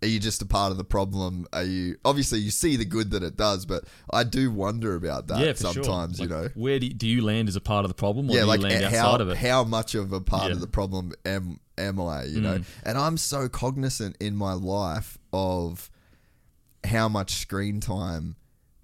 [0.06, 1.46] are you just a part of the problem?
[1.52, 5.26] Are you obviously you see the good that it does, but I do wonder about
[5.26, 6.18] that yeah, sometimes.
[6.18, 6.26] sure.
[6.26, 8.34] You know, where do you, do you land as a part of the problem, or
[8.34, 9.36] yeah, do like you land how outside of it?
[9.38, 10.52] how much of a part Yeah.
[10.52, 12.24] of the problem am am I?
[12.24, 12.64] You know, Mm.
[12.84, 15.90] and I'm so cognizant in my life of
[16.84, 18.36] how much screen time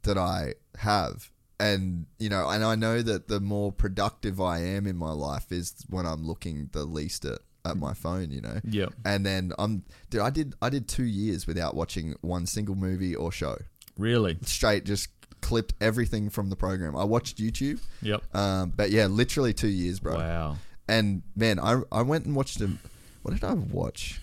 [0.02, 1.30] that I have.
[1.60, 5.52] And you know, and I know that the more productive I am in my life
[5.52, 8.60] is when I'm looking the least at, at my phone, you know.
[8.64, 8.86] Yeah.
[9.04, 13.14] And then I'm dude, I did I did two years without watching one single movie
[13.14, 13.56] or show.
[13.96, 14.38] Really?
[14.42, 15.08] Straight just
[15.40, 16.96] clipped everything from the program.
[16.96, 17.80] I watched YouTube.
[18.00, 18.34] Yep.
[18.34, 20.16] Um, but yeah, literally two years, bro.
[20.16, 20.56] Wow.
[20.88, 22.78] And man, I I went and watched him.
[23.22, 24.20] What did I watch?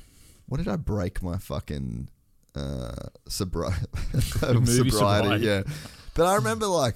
[0.47, 2.09] What did I break my fucking
[2.55, 2.91] uh,
[3.29, 3.71] sobri-
[4.53, 4.91] movie sobriety?
[4.91, 5.45] sobriety.
[5.45, 5.63] Yeah,
[6.15, 6.95] but I remember like.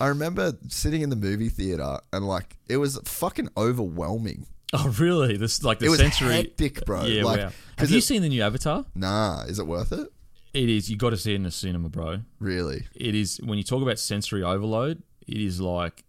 [0.00, 4.44] I remember sitting in the movie theater and like it was fucking overwhelming.
[4.86, 5.36] Oh, really?
[5.36, 7.04] This like the It was sensory hectic, bro.
[7.04, 7.50] Yeah, Like, wow.
[7.78, 8.84] Have you it- seen the new Avatar?
[8.94, 10.08] Nah, is it worth it?
[10.52, 10.88] It is.
[10.90, 12.20] You got to see it in the cinema, bro.
[12.38, 12.86] Really?
[12.94, 13.40] It is.
[13.42, 16.04] When you talk about sensory overload, it is like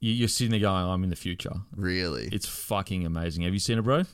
[0.00, 2.28] you- you're sitting there going, "I'm in the future." Really?
[2.32, 3.42] It's fucking amazing.
[3.44, 4.04] Have you seen it, bro?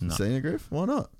[0.00, 0.14] No.
[0.14, 0.66] Seen it, Griff?
[0.70, 1.10] Why not?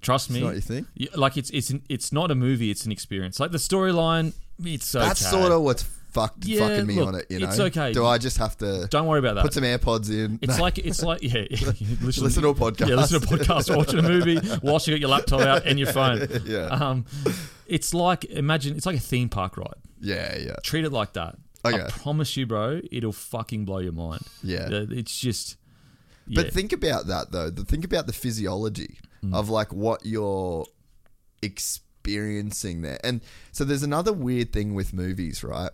[0.00, 0.36] Trust me.
[0.38, 0.86] It's not your thing?
[1.16, 2.70] Like it's it's an, it's not a movie.
[2.70, 3.40] It's an experience.
[3.40, 5.06] Like the storyline, it's okay.
[5.08, 5.82] That's sort of what's
[6.16, 7.26] fucked Yeah, fucking me look, on it.
[7.30, 7.92] You know, it's okay.
[7.92, 8.86] Do I just have to?
[8.90, 9.42] Don't worry about that.
[9.42, 10.38] Put some AirPods in.
[10.42, 11.44] It's like it's like yeah.
[12.00, 12.88] listen, Listen to a podcast.
[12.88, 15.78] Yeah, listen to a podcast, watching a movie whilst you got your laptop out and
[15.78, 16.26] your phone.
[16.46, 16.66] Yeah.
[16.66, 17.06] Um,
[17.66, 19.74] it's like imagine it's like a theme park ride.
[20.00, 20.54] yeah, yeah.
[20.62, 21.36] Treat it like that.
[21.64, 21.82] Okay.
[21.82, 24.22] I promise you, bro, it'll fucking blow your mind.
[24.42, 24.68] Yeah.
[24.70, 25.56] It's just.
[26.28, 26.42] Yeah.
[26.42, 27.50] But think about that though.
[27.50, 29.34] The think about the physiology Mm.
[29.34, 30.66] of like what you're
[31.42, 32.98] experiencing there.
[33.02, 33.20] And
[33.52, 35.70] so there's another weird thing with movies, right?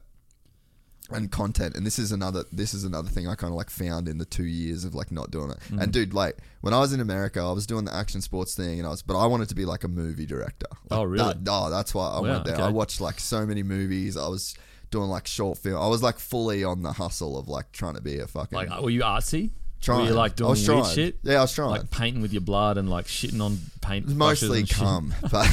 [1.14, 4.08] And content, and this is another this is another thing I kind of like found
[4.08, 5.58] in the two years of like not doing it.
[5.70, 5.82] Mm.
[5.82, 8.78] And dude, like when I was in America, I was doing the action sports thing,
[8.78, 10.66] and I was, but I wanted to be like a movie director.
[10.90, 11.24] Like, Oh, really?
[11.34, 12.54] that- oh, that's why I Wow, went there.
[12.54, 12.62] okay.
[12.62, 14.16] I watched like so many movies.
[14.16, 14.54] I was
[14.90, 15.80] doing like short film.
[15.82, 18.80] I was like fully on the hustle of like trying to be a fucking Like,
[18.82, 19.50] were you artsy?
[19.82, 20.02] Trying.
[20.02, 20.94] Were you like I was weird trying.
[20.94, 21.18] shit?
[21.24, 21.70] Yeah, I was trying.
[21.70, 24.06] Like painting with your blood and like shitting on paint.
[24.06, 25.48] mostly cum, but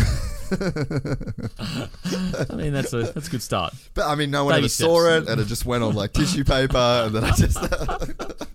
[2.52, 3.74] I mean, that's a that's a good start.
[3.96, 5.28] but I mean, no one Baby ever saw steps.
[5.28, 7.58] it, and it just went on like tissue paper, and then I just.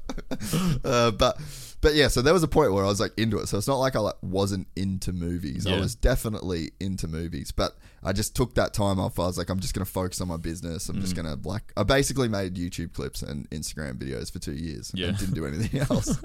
[0.85, 1.39] uh, but
[1.85, 3.47] but yeah, so there was a point where I was like into it.
[3.47, 5.67] So it's not like I like wasn't into movies.
[5.67, 9.19] I was definitely into movies, but I just took that time off.
[9.19, 10.89] I was like, I'm just gonna focus on my business.
[10.89, 11.01] I'm Mm.
[11.03, 11.73] just gonna like.
[11.77, 14.91] I basically made YouTube clips and Instagram videos for two years.
[14.95, 15.09] Yeah.
[15.09, 16.19] and didn't do anything else.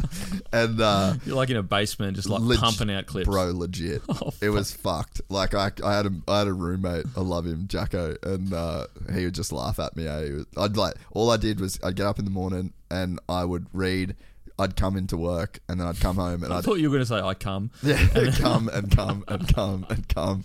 [0.54, 3.28] and uh, You're like in a basement, just like Leg- pumping out clips.
[3.28, 4.02] Bro, legit.
[4.10, 5.22] Oh, it was fucked.
[5.30, 7.06] Like I, I had a, I had a roommate.
[7.16, 10.08] I love him, Jacko, and uh, he would just laugh at me.
[10.08, 10.32] Eh?
[10.32, 13.44] Was- I'd like all I did was I'd get up in the morning and I
[13.46, 14.16] would read.
[14.60, 16.98] I'd come into work and then I'd come home and I I'd thought you were
[16.98, 17.72] going to say I come.
[17.84, 18.06] yeah,
[18.38, 20.44] come and come and come and come.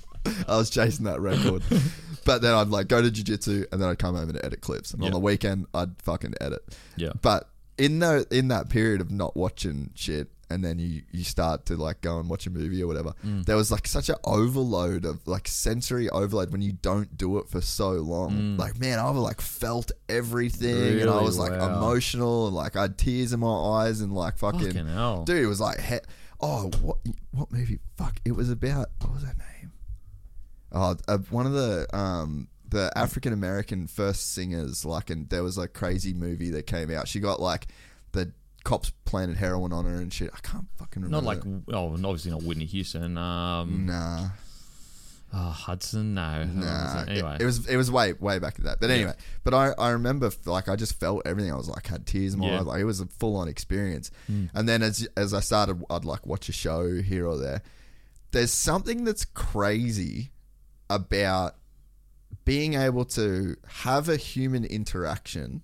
[0.48, 1.62] I was chasing that record.
[2.24, 4.94] But then I'd like go to jiu-jitsu and then I'd come home and edit clips.
[4.94, 6.62] And on the weekend I'd fucking edit.
[6.96, 7.10] Yeah.
[7.20, 11.66] But in the in that period of not watching shit, and then you you start
[11.66, 13.12] to like go and watch a movie or whatever.
[13.24, 13.44] Mm.
[13.44, 17.48] There was like such an overload of like sensory overload when you don't do it
[17.48, 18.56] for so long.
[18.56, 21.22] Like man, I like felt everything, and I Mm.
[21.24, 21.76] Was like Wow.
[21.78, 23.48] emotional, and like I had tears in my
[23.86, 25.24] eyes, and like fucking, Fucking hell.
[25.24, 25.98] dude, it was like he-
[26.40, 26.98] oh what
[27.30, 27.78] what movie?
[27.96, 29.72] Fuck, it was about what was that name?
[30.72, 34.84] Oh, uh, one of the um the African American first singers.
[34.84, 37.06] Like, and there was a crazy movie that came out.
[37.06, 37.68] She got like
[38.12, 38.32] the
[38.64, 40.30] cops planted heroin on her and shit.
[40.34, 41.24] I can't fucking remember.
[41.24, 43.16] Not like oh, and obviously not Whitney Houston.
[43.18, 44.28] Um, nah,
[45.32, 46.14] oh, Hudson.
[46.14, 46.44] No.
[46.44, 47.02] nah.
[47.02, 48.80] It- Anyway, it, was it was way way back to that.
[48.80, 48.96] But Yeah.
[48.96, 51.52] anyway, but I I remember like I just felt everything.
[51.52, 52.60] I was like had tears in my Yeah.
[52.60, 52.66] eyes.
[52.66, 54.10] Like it was a full on experience.
[54.30, 54.48] Mm.
[54.54, 57.62] And then as as I started, I'd like watch a show here or there.
[58.32, 60.30] There's something that's crazy
[60.90, 61.54] about
[62.44, 65.62] being able to have a human interaction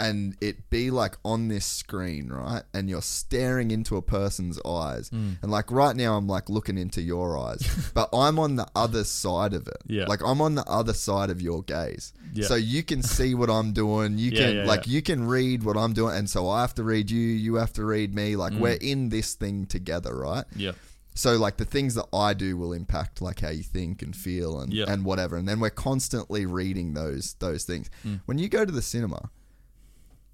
[0.00, 2.62] and it be like on this screen, right?
[2.72, 5.10] And you're staring into a person's eyes.
[5.10, 5.36] Mm.
[5.42, 9.04] And like right now, I'm like looking into your eyes, but I'm on the other
[9.04, 9.78] side of it.
[9.86, 10.04] Yeah.
[10.06, 12.12] Like I'm on the other side of your gaze.
[12.34, 12.46] Yeah.
[12.46, 14.18] So you can see what I'm doing.
[14.18, 16.16] You Yeah, can, yeah, like, you can read what I'm doing.
[16.16, 17.20] And so I have to read you.
[17.20, 18.36] You have to read me.
[18.36, 18.60] Like, Mm.
[18.60, 20.44] we're in this thing together, right?
[20.56, 20.72] yeah.
[21.14, 24.60] So like the things that I do will impact like how you think and feel
[24.60, 24.84] and Yeah.
[24.86, 25.36] and whatever.
[25.36, 27.90] And then we're constantly reading those those things.
[28.06, 28.20] Mm.
[28.26, 29.28] When you go to the cinema,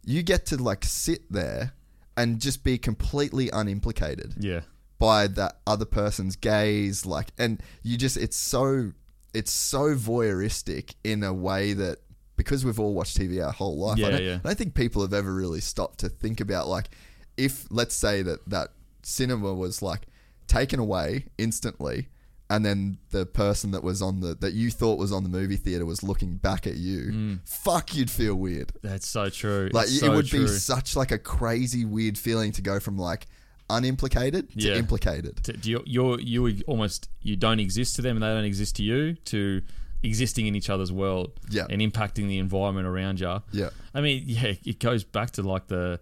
[0.07, 1.73] you get to like sit there
[2.17, 4.61] and just be completely unimplicated Yeah.
[4.99, 8.93] by that other person's gaze like and you just it's so
[9.33, 11.99] it's so voyeuristic in a way that
[12.37, 14.35] because we've all watched TV our whole life Yeah, I, don't, yeah.
[14.45, 16.89] I don't think people have ever really stopped to think about like
[17.37, 18.69] if let's say that that
[19.03, 20.03] cinema was like
[20.47, 22.09] taken away instantly
[22.51, 25.57] and then the person that was on the that you thought was on the movie
[25.57, 29.71] theater was looking back at you fuck you'd feel weird That's so true.
[29.73, 29.89] like Mm.
[29.89, 30.41] It's it so would true.
[30.43, 33.27] be such like a crazy weird feeling to go from like
[33.71, 34.75] unimplicated to Yeah.
[34.75, 35.43] implicated.
[35.45, 38.77] to, do you, you're you almost you don't exist to them and they don't exist
[38.77, 39.63] to you to
[40.03, 41.65] existing in each other's world Yeah.
[41.71, 43.71] and impacting the environment around you Yeah.
[43.95, 45.99] i mean yeah it goes back to like the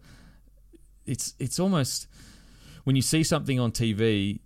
[1.07, 2.09] it's it's almost
[2.85, 4.41] when you see something on tv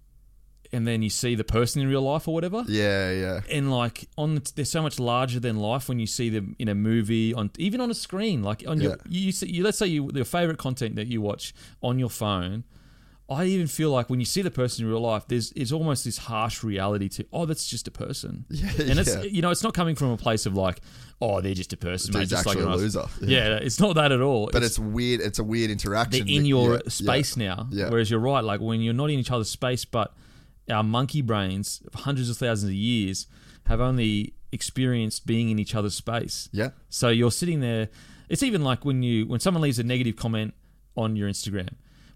[0.73, 3.41] and then you see the person in real life or whatever Yeah, yeah.
[3.51, 6.69] and like on the, they're so much larger than life when you see them in
[6.69, 8.97] a movie on even on a screen like on your Yeah.
[9.09, 12.65] you, see you let's say you your favorite content that you watch on your phone
[13.29, 16.05] I even feel like when you see the person in real life, there's is almost
[16.05, 18.45] this harsh reality to, oh, that's just a person.
[18.57, 19.23] Yeah, and it's yeah.
[19.23, 20.81] you know, it's not coming from a place of like,
[21.21, 23.05] oh, they're just a person, mate, Dude's just actually like a loser.
[23.21, 23.57] Yeah.
[23.57, 24.49] it's not that at all.
[24.53, 25.21] But it's, weird.
[25.21, 26.25] It's a weird interaction.
[26.25, 27.69] they're in your yeah, yeah, space now.
[27.71, 27.91] Yeah.
[27.91, 30.15] Whereas you're right, like when you're not in each other's space, but
[30.71, 33.27] our monkey brains, for hundreds of thousands of years,
[33.67, 36.49] have only experienced being in each other's space.
[36.53, 36.71] Yeah.
[36.89, 37.89] So you're sitting there.
[38.29, 40.55] It's even like when you when someone leaves a negative comment
[40.97, 41.69] on your Instagram.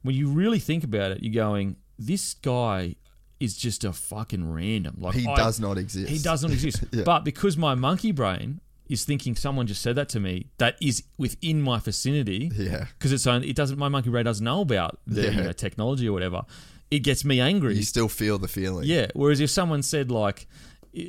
[0.02, 2.96] When you really think about it, you're going, "This guy
[3.38, 6.08] is just a fucking random." Like He I- does not exist.
[6.08, 6.82] He does not exist.
[6.92, 7.02] Yeah.
[7.04, 11.04] But because my monkey brain is thinking someone just said that to me, that is
[11.18, 12.50] within my vicinity.
[12.54, 12.86] Yeah.
[12.98, 13.78] Because it's own, it doesn't.
[13.78, 16.42] My monkey brain doesn't know about the you know, technology or whatever.
[16.90, 17.76] It gets me angry.
[17.76, 18.84] You still feel the feeling.
[18.84, 19.06] Yeah.
[19.14, 20.48] Whereas if someone said like,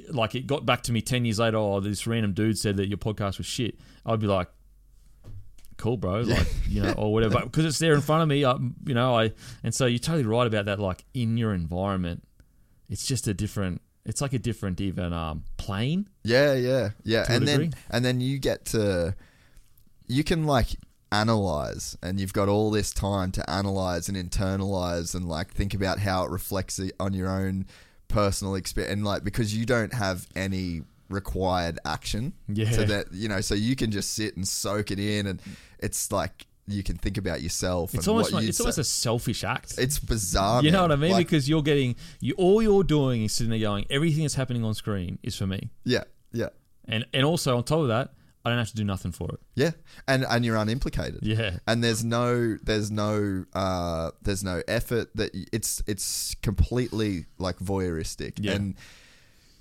[0.10, 2.88] like it got back to me ten years later, oh, this random dude said that
[2.88, 4.48] your podcast was shit, I'd be like,
[5.82, 8.45] cool, bro, like you know, or whatever, because it's there in front of me.
[8.45, 10.80] I, you know, I and so you're totally right about that.
[10.80, 12.24] Like in your environment,
[12.90, 13.82] it's just a different.
[14.06, 16.08] It's like a different even um plane.
[16.24, 17.26] Yeah, yeah, yeah.
[17.27, 19.16] And then and then you get to
[20.08, 20.69] you can like
[21.12, 26.00] analyze and you've got all this time to analyze and internalize and like think about
[26.00, 27.66] how it reflects on your own
[28.08, 32.72] personal experience and like because you don't have any required action Yeah.
[32.72, 35.42] so that you know so you can just sit and soak it in and
[35.80, 39.74] it's like you can think about yourself It's almost like, it's almost a selfish act.
[39.78, 40.90] it's bizarre you know man.
[40.90, 41.12] what I mean?
[41.12, 44.64] Like, because you're getting you all you're doing is sitting there going, everything that's happening
[44.64, 46.48] on screen is for me, yeah yeah
[46.86, 49.40] and and also on top of that, I don't have to do nothing for it.
[49.56, 49.72] Yeah,
[50.08, 51.20] and and you're unimplicated.
[51.22, 51.58] Yeah.
[51.68, 57.58] and there's no there's no uh there's no effort that y- it's it's completely like
[57.60, 58.53] voyeuristic Yeah.
[58.53, 58.76] and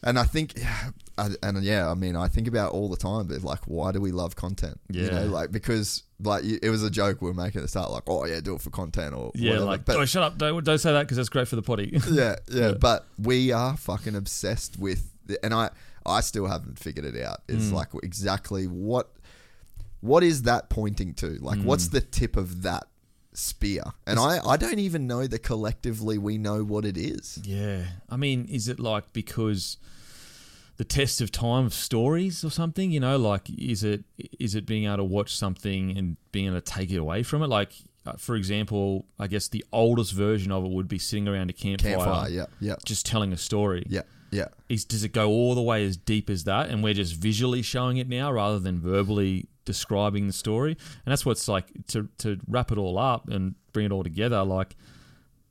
[0.03, 0.55] and I think
[1.19, 3.93] I- and yeah I mean I think about it all the time but like why
[3.93, 5.11] do we love content you Yeah.
[5.11, 7.91] know like because like you- it was a joke we were making at the start
[7.91, 9.65] like oh yeah do it for content or Yeah, whatever.
[9.67, 10.39] like but oh, shut up!
[10.39, 11.91] Don't don't say that because that's great for the potty.
[11.93, 12.37] yeah, yeah,
[12.69, 12.73] Yeah.
[12.73, 15.69] But we are fucking obsessed with, the, and I,
[16.11, 17.43] I still haven't figured it out.
[17.49, 17.73] It's Mm.
[17.73, 19.11] like exactly what,
[20.01, 21.39] what is that pointing to?
[21.41, 21.93] Like, what's Mm.
[21.93, 22.85] the tip of that
[23.33, 23.83] spear?
[24.07, 27.39] And I, I don't even know that collectively we know what it is.
[27.45, 27.85] Yeah.
[28.09, 29.77] I mean, is it like because
[30.77, 32.91] the test of time of stories or something?
[32.91, 34.05] You know, like is it
[34.39, 37.43] is it being able to watch something and being able to take it away from
[37.43, 37.49] it?
[37.49, 37.73] Like
[38.07, 41.53] uh, for example, I guess the oldest version of it would be sitting around a
[41.53, 42.77] campfire, Campfire, yeah, yeah.
[42.87, 43.85] just telling a story.
[43.91, 44.49] Yeah, yeah.
[44.69, 47.63] Is does it go all the way as deep as that, and we're just visually
[47.63, 50.73] showing it now rather than verbally describing the story?
[51.05, 54.43] And that's what's like to to wrap it all up and bring it all together.
[54.45, 54.77] Like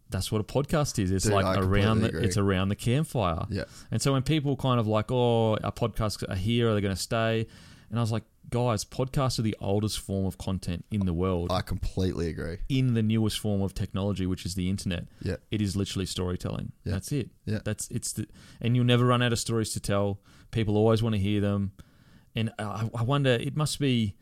[0.09, 1.11] that's what a podcast is.
[1.11, 2.24] It's Dude, like I around the agree.
[2.24, 3.45] it's around the campfire.
[3.49, 3.66] Yeah.
[3.91, 6.95] And so when people kind of like, oh, our podcasts are here, are they going
[6.95, 7.48] to stay?
[7.90, 11.52] And I was like, guys, podcasts are the oldest form of content in the world.
[11.52, 12.58] I completely agree.
[12.68, 15.06] in the newest form of technology, which is the internet.
[15.22, 15.38] Yeah.
[15.52, 16.72] It is literally storytelling.
[16.84, 16.94] Yeah.
[16.94, 17.30] That's it.
[17.45, 17.60] Yeah.
[17.64, 18.28] That's it's the
[18.61, 20.19] and you'll never run out of stories to tell.
[20.52, 21.72] People always want to hear them.
[22.36, 24.16] And I, I wonder it must be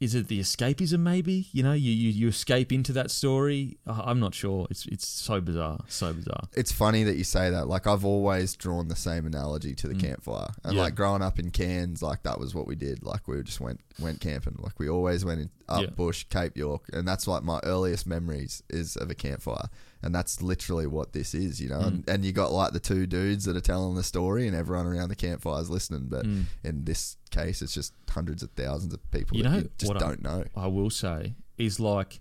[0.00, 1.48] is it the escapism maybe?
[1.52, 3.78] You know, you, you, you escape into that story.
[3.86, 4.66] I'm not sure.
[4.70, 5.78] It's it's so bizarre.
[5.88, 6.44] So bizarre.
[6.54, 7.66] It's funny that you say that.
[7.68, 10.76] Like I've always drawn the same analogy to the campfire, and Mm.
[10.76, 10.82] Yeah.
[10.82, 13.02] like growing up in Cairns, like that was what we did.
[13.02, 14.56] Like we just went went camping.
[14.60, 15.90] Like we always went in, up Yeah.
[15.90, 19.68] bush, Cape York, and that's like my earliest memories is of a campfire,
[20.02, 21.80] and that's literally what this is, you know.
[21.80, 21.86] Mm.
[21.86, 24.86] And, and you got like the two dudes that are telling the story, and everyone
[24.86, 26.06] around the campfire is listening.
[26.08, 29.38] But in this case, it's just hundreds of thousands of people Mm.
[29.38, 30.44] You that know you just don't I, know.
[30.56, 32.20] I will say is like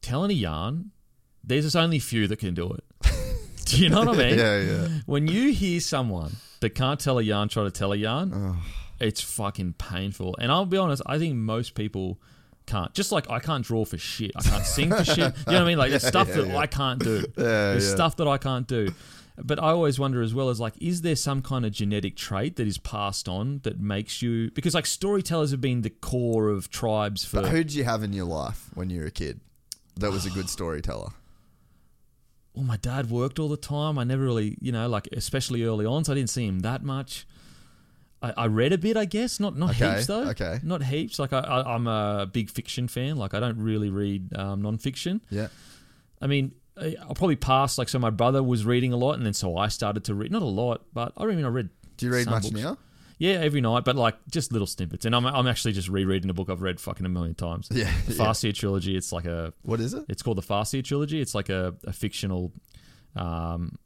[0.00, 0.90] telling a yarn.
[1.44, 2.84] There's just only few that can do it.
[3.64, 4.38] do you know what I mean?
[4.38, 4.88] Yeah, yeah.
[5.06, 8.56] When you hear someone that can't tell a yarn try to tell a yarn, Oh.
[9.00, 10.36] it's fucking painful.
[10.38, 12.20] And I'll be honest, I think most people
[12.66, 12.92] can't.
[12.94, 14.32] Just like I can't draw for shit.
[14.36, 15.18] I can't sing for shit.
[15.18, 15.78] You know what I mean?
[15.78, 17.24] Like there's stuff that I can't do.
[17.36, 17.94] there's yeah.
[17.94, 18.92] stuff that I can't do.
[19.38, 22.56] But I always wonder as well as like, is there some kind of genetic trait
[22.56, 26.70] that is passed on that makes you because like storytellers have been the core of
[26.70, 29.40] tribes for But who did you have in your life when you were a kid
[29.96, 31.10] that was a good storyteller?
[32.54, 33.98] well, my dad worked all the time.
[33.98, 36.82] I never really, you know, like especially early on, so I didn't see him that
[36.82, 37.26] much.
[38.22, 40.28] I, I read a bit, I guess, not not Okay, heaps though.
[40.30, 40.60] okay.
[40.62, 41.18] not heaps.
[41.18, 43.16] Like I, I, I'm a big fiction fan.
[43.16, 45.20] Like I don't really read um, non-fiction.
[45.30, 45.48] Yeah.
[46.20, 47.78] I mean, I- I'll probably pass.
[47.78, 50.30] Like so, my brother was reading a lot, and then so I started to read.
[50.30, 51.68] Not a lot, but I mean, I read.
[51.96, 52.54] Do you read much books.
[52.54, 52.78] now?
[53.18, 55.04] Yeah, every night, but like just little snippets.
[55.04, 57.68] And I'm, I'm actually just rereading a book I've read fucking a million times.
[57.70, 58.52] Yeah, the yeah.
[58.52, 58.96] Trilogy.
[58.96, 60.04] It's like a What is it?
[60.08, 61.20] it's called the Farseer trilogy.
[61.20, 62.52] It's like a, a fictional,
[63.14, 63.78] um,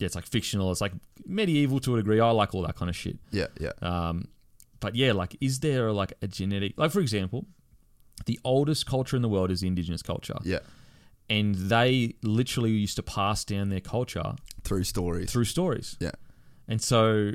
[0.00, 0.70] yeah, it's like fictional.
[0.72, 0.92] It's like
[1.26, 2.20] medieval to a degree.
[2.20, 3.18] I like all that kind of shit.
[3.30, 3.72] Yeah, yeah.
[3.82, 4.28] Um,
[4.80, 7.46] but yeah, like, is there like a genetic, like for example,
[8.26, 10.60] the oldest culture in the world is the indigenous culture, yeah.
[11.28, 15.30] and they literally used to pass down their culture Through stories.
[15.30, 15.96] through stories.
[16.00, 16.12] Yeah.
[16.68, 17.32] And so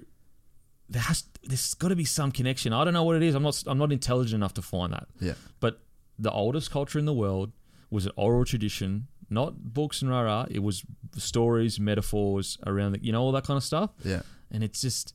[0.89, 2.73] there has there's got to be some connection.
[2.73, 3.35] I don't know what it is.
[3.35, 5.07] I'm not I'm not intelligent enough to find that.
[5.19, 5.33] Yeah.
[5.59, 5.81] But
[6.17, 7.51] the oldest culture in the world
[7.89, 10.45] was an oral tradition, not books and rah rah.
[10.49, 10.83] It was
[11.17, 13.91] stories, metaphors around the, you know all that kind of stuff.
[14.03, 14.21] Yeah.
[14.51, 15.13] And it's just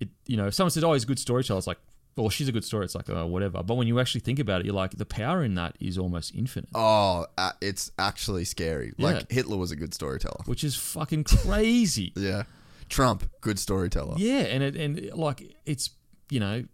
[0.00, 1.78] it you know if someone says oh he's a good storyteller, it's like
[2.16, 2.84] well she's a good story.
[2.84, 3.62] It's like oh, whatever.
[3.62, 6.34] But when you actually think about it, you're like the power in that is almost
[6.34, 8.92] infinite, Oh, uh, it's actually scary.
[8.96, 9.06] Yeah.
[9.06, 10.42] Like Hitler was a good storyteller.
[10.46, 12.12] which is fucking crazy.
[12.16, 12.44] Yeah.
[12.88, 14.14] Trump, good storyteller.
[14.16, 15.90] Yeah, and it, and like it's
[16.30, 16.64] you know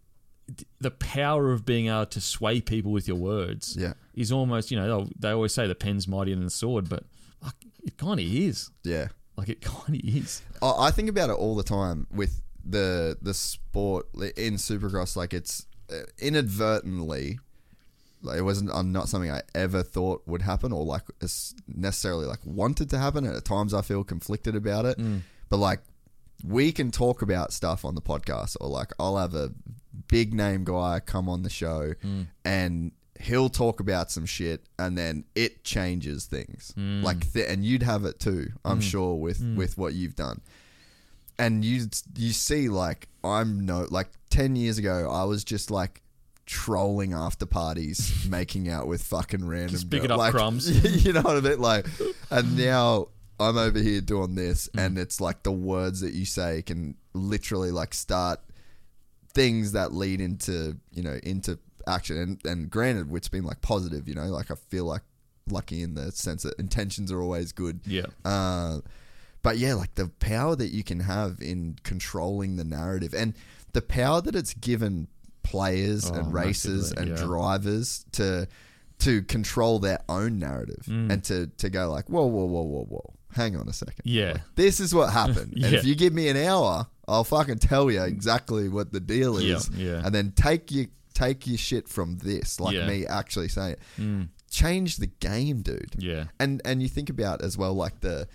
[0.79, 3.93] the power of being able to sway people with your words Yeah.
[4.13, 7.05] is almost you know they'll- always say the pen's mightier than the sword, but
[7.41, 8.69] like, it kind of is.
[8.83, 9.07] Yeah.
[9.37, 10.41] Like it kind of is.
[10.61, 14.07] I think about it all the time with the the sport
[14.37, 15.15] in Supercross.
[15.15, 17.39] Like it's uh, inadvertently,
[18.21, 21.03] like it wasn't not something I ever thought would happen or like
[21.67, 23.25] necessarily like wanted to happen.
[23.25, 24.99] And at times I feel conflicted about it.
[25.49, 25.81] But like
[26.43, 29.51] we can talk about stuff on the podcast, or like I'll have a
[30.07, 32.23] big name guy come on the show hmm.
[32.43, 36.73] and he'll talk about some shit and then it changes things.
[36.75, 37.03] Hmm.
[37.03, 38.81] Like th- and you'd have it too i'm hmm.
[38.81, 40.41] sure with with what you've done.
[41.39, 46.01] And you you see like i'm no like 10 years ago i was just like
[46.45, 50.69] trolling after parties making out with fucking random Just picking girl- up like, crumbs.
[51.05, 51.59] you know what i mean?
[51.59, 51.87] Like
[52.29, 53.07] and now
[53.39, 54.85] i'm over here doing this Mm.
[54.85, 58.39] and it's like the words that you say can literally like start
[59.33, 64.07] things that lead into you know into action and, and granted it's been like positive
[64.07, 65.01] you know like i feel like
[65.49, 68.05] lucky in the sense that intentions are always good Yeah.
[68.23, 68.79] uh,
[69.41, 73.33] but yeah like the power that you can have in controlling the narrative and
[73.73, 75.07] the power that it's given
[75.43, 77.15] players Oh, and races and yeah.
[77.15, 78.47] drivers to
[78.99, 81.11] to control their own narrative Mm.
[81.11, 84.37] and to to go like whoa whoa whoa whoa whoa hang on a second Yeah.
[84.55, 85.53] this is what happened.
[85.61, 85.79] And Yeah.
[85.79, 89.69] if you give me an hour, I'll fucking tell you exactly what the deal is.
[89.69, 90.01] yeah.
[90.05, 92.87] And then take your take your shit from this, like Yeah.
[92.87, 93.79] me actually saying it.
[93.99, 94.29] Mm.
[94.49, 95.95] Change the game, dude.
[95.97, 96.25] Yeah.
[96.39, 98.27] And and you think about as well like the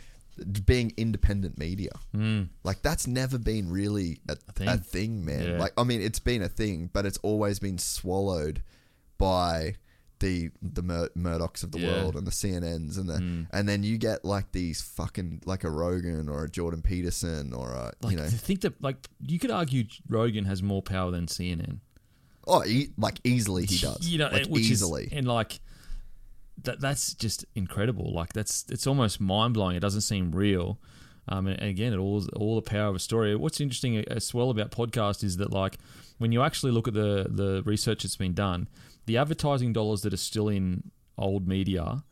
[0.64, 1.90] being independent media.
[2.14, 2.48] Mm.
[2.62, 4.78] Like that's never been really a, a, thing.
[4.78, 5.24] thing.
[5.24, 5.42] man.
[5.52, 5.58] Yeah.
[5.58, 8.62] Like I mean it's been a thing, but it's always been swallowed
[9.16, 9.74] by
[10.20, 12.02] the the Mur- Murdochs of the Yeah.
[12.02, 13.46] world and the CNNs and the Mm.
[13.52, 17.72] and then you get like these fucking like a Rogan or a Jordan Peterson or
[17.72, 21.10] a Like you know to think that like you could argue Rogan has more power
[21.10, 21.78] than CNN.
[22.46, 25.60] oh e- like easily he does You know, like which easily is, and like
[26.64, 28.12] that that's just incredible.
[28.12, 29.76] Like that's it's almost mind blowing.
[29.76, 30.78] It doesn't seem real.
[31.28, 33.36] Um, and again, it all all the power of a story.
[33.36, 35.78] What's interesting as well about podcast is that like
[36.16, 38.66] when you actually look at the the research that's been done,
[39.08, 42.04] the advertising dollars that are still in old media,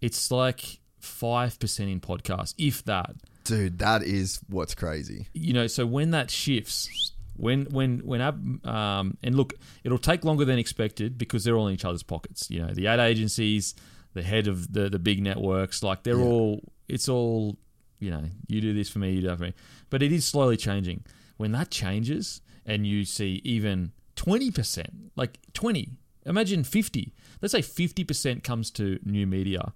[0.00, 0.62] it's like
[1.00, 3.12] five percent in podcast, if that.
[3.44, 8.20] dude that is what's crazy you know, so when that shifts, when when when
[8.64, 9.52] um, and look,
[9.84, 12.40] it'll take longer than expected because they're all in each other's pockets.
[12.50, 13.74] You know, the ad agencies,
[14.14, 16.24] the head of the the big networks, like they're Yeah.
[16.24, 16.72] all.
[16.88, 17.58] It's all,
[17.98, 19.54] you know, you do this for me, you do that for me.
[19.90, 21.04] But it is slowly changing.
[21.36, 25.86] When that changes, and you see even twenty percent, like twenty,
[26.26, 27.14] imagine fifty.
[27.40, 29.72] Let's say fifty percent comes to new media.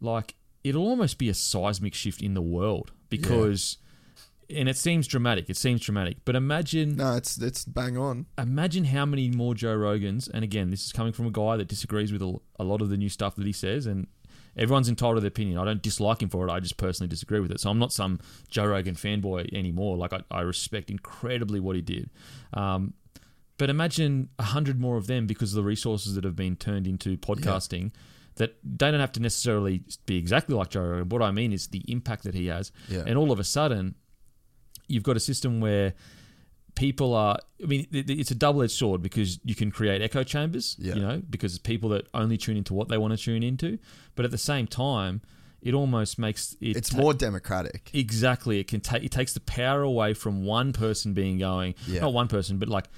[0.00, 3.78] Like it'll almost be a seismic shift in the world because
[4.48, 8.26] and it seems dramatic it seems dramatic but imagine no it's it's bang on.
[8.38, 11.66] imagine how many more joe rogans and again this is coming from a guy that
[11.66, 14.06] disagrees with a, a lot of the new stuff that he says and
[14.56, 15.58] everyone's entitled to their opinion.
[15.58, 17.60] I don't dislike him for it i just personally disagree with it.
[17.60, 19.96] So i'm not some joe rogan fanboy anymore.
[19.96, 22.10] Like i, I respect incredibly what he did.
[22.54, 22.94] Um,
[23.58, 26.86] but imagine a hundred more of them because of the resources that have been turned
[26.86, 27.92] into podcasting
[28.36, 31.08] that they don't have to necessarily be exactly like Joe Rogan.
[31.08, 32.70] What I mean is the impact that he has.
[32.88, 33.02] Yeah.
[33.06, 33.94] And all of a sudden,
[34.88, 35.94] you've got a system where
[36.74, 37.38] people are.
[37.62, 40.76] I mean, it's a double-edged sword because you can create echo chambers.
[40.78, 40.94] Yeah.
[40.96, 43.78] You know, because it's people that only tune into what they want to tune into.
[44.14, 45.22] But at the same time,
[45.62, 46.76] it almost makes it.
[46.76, 48.60] it's ta- more democratic Exactly.
[48.60, 49.02] It can take.
[49.02, 51.74] It takes the power away from one person being going.
[51.86, 52.02] Yeah.
[52.02, 52.88] Not one person, but like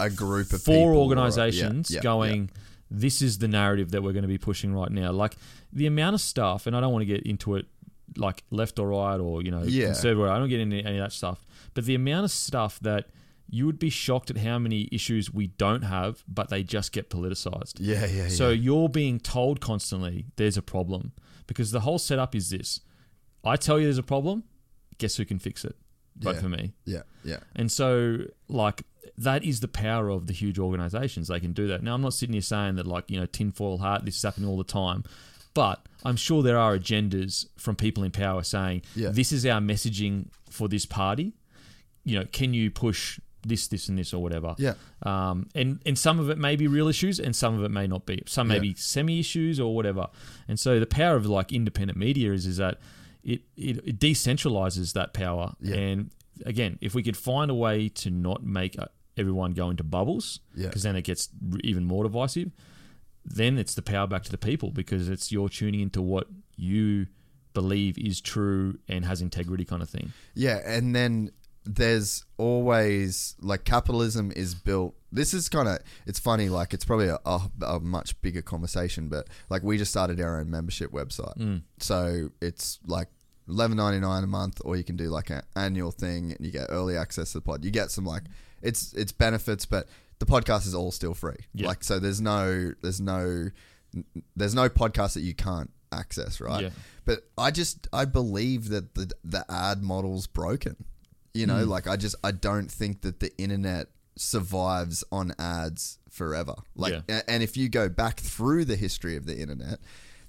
[0.00, 2.50] a group of four people or- yeah, organizations yeah, going
[2.90, 5.12] this is the narrative that we're going to be pushing right now.
[5.12, 5.36] Like
[5.72, 7.66] the amount of stuff and i don't want to get into it
[8.16, 11.12] like left or right or you know conservative i don't get into any of that
[11.12, 11.44] stuff
[11.74, 13.04] but the amount of stuff that
[13.50, 17.10] you would be shocked at how many issues we don't have but they just get
[17.10, 17.74] politicized.
[17.78, 18.28] Yeah yeah yeah.
[18.28, 21.12] So you're being told constantly there's a problem
[21.46, 22.80] because the whole setup is this.
[23.44, 24.44] I tell you there's a problem
[24.98, 25.76] guess who can fix it?
[26.18, 26.40] Vote Yeah.
[26.40, 26.72] for me.
[26.86, 27.40] Yeah yeah.
[27.54, 28.18] And so,
[28.48, 28.82] like,
[29.16, 31.28] that is the power of the huge organizations.
[31.28, 31.82] They can do that.
[31.82, 34.48] Now, I'm not sitting here saying that, like, you know, tinfoil hat, this is happening
[34.48, 35.04] all the time.
[35.54, 39.08] But I'm sure there are agendas from people in power saying, Yeah.
[39.10, 41.32] this is our messaging for this party.
[42.04, 44.54] You know, can you push this, this, and this, or whatever?
[44.58, 44.74] Yeah.
[45.02, 47.86] Um, and, and some of it may be real issues and some of it may
[47.86, 48.22] not be.
[48.26, 48.60] Some may Yeah.
[48.60, 50.06] be semi issues or whatever.
[50.46, 52.78] And so the power of, like, independent media is, is that
[53.24, 55.54] it, it, it decentralizes that power.
[55.60, 55.74] Yeah.
[55.76, 56.10] And
[56.46, 58.76] again, if we could find a way to not make
[59.18, 60.68] everyone go into bubbles, Yeah.
[60.68, 61.28] because then it gets
[61.64, 62.52] even more divisive,
[63.24, 67.06] then it's the power back to the people because it's you're tuning into what you
[67.54, 70.12] believe is true and has integrity kind of thing.
[70.34, 71.32] Yeah, and then
[71.64, 74.94] there's always like capitalism is built.
[75.12, 76.48] This is kind of it's funny.
[76.48, 80.40] Like it's probably a, a, a much bigger conversation, but like we just started our
[80.40, 81.62] own membership website, mm.
[81.78, 83.08] so it's like
[83.48, 86.52] eleven ninety nine a month, or you can do like an annual thing, and you
[86.52, 87.64] get early access to the pod.
[87.64, 88.22] You get some like
[88.62, 89.88] it's it's benefits, but
[90.18, 91.36] the podcast is all still free.
[91.54, 91.68] Yeah.
[91.68, 93.50] Like so, there's no there's no
[94.36, 96.64] there's no podcast that you can't access, right?
[96.64, 96.70] Yeah.
[97.04, 100.76] But I just I believe that the the ad model's broken.
[101.34, 101.70] You know, Hmm.
[101.70, 106.54] like I just I don't think that the internet survives on ads forever.
[106.74, 107.22] Like Yeah.
[107.28, 109.78] and if you go back through the history of the internet,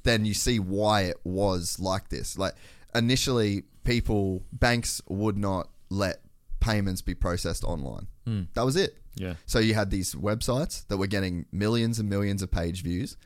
[0.04, 2.38] then you see why it was like this.
[2.38, 2.54] Like
[2.94, 6.22] initially people banks would not let
[6.60, 8.08] payments be processed online.
[8.26, 8.44] Hmm.
[8.54, 8.98] That was it.
[9.16, 9.36] Yeah.
[9.46, 13.18] So you had these websites that were getting millions and millions of page views,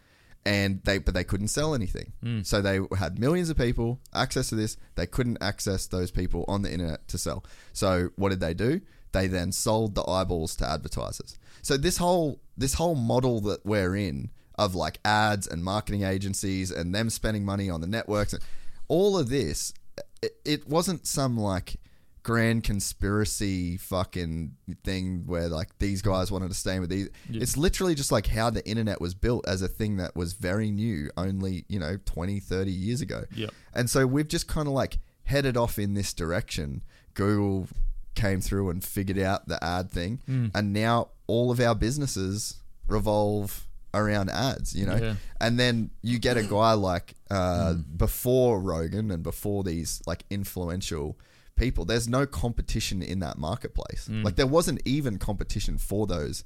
[0.45, 2.14] and they but they couldn't sell anything.
[2.22, 2.42] Hmm.
[2.44, 4.78] So they had millions of people access to this.
[4.95, 7.44] They couldn't access those people on the internet to sell.
[7.74, 8.82] So what did they do?
[9.12, 11.38] They then sold the eyeballs to advertisers.
[11.62, 16.72] So this whole this whole model that we're in of like ads and marketing agencies
[16.72, 18.44] and them spending money on the networks, and
[18.88, 19.74] all of this,
[20.22, 21.78] it, it wasn't some like
[22.24, 27.10] grand conspiracy fucking thing where like these guys wanted to stay with these.
[27.30, 30.72] It's literally just like how the internet was built as a thing that was very
[30.72, 33.26] new only, you know, 20, 30 years ago.
[33.35, 33.52] Yep.
[33.74, 36.82] And so we've just kind of like headed off in this direction.
[37.14, 37.68] Google
[38.16, 40.22] came through and figured out the ad thing.
[40.26, 40.48] Hmm.
[40.56, 42.56] And now all of our businesses
[42.88, 44.95] revolve around ads, you know?
[44.95, 45.16] Yeah.
[45.42, 51.18] And then you get a guy like uh, before Rogan and before these like influential
[51.56, 54.08] people, there's no competition in that marketplace.
[54.24, 56.44] Like there wasn't even competition for those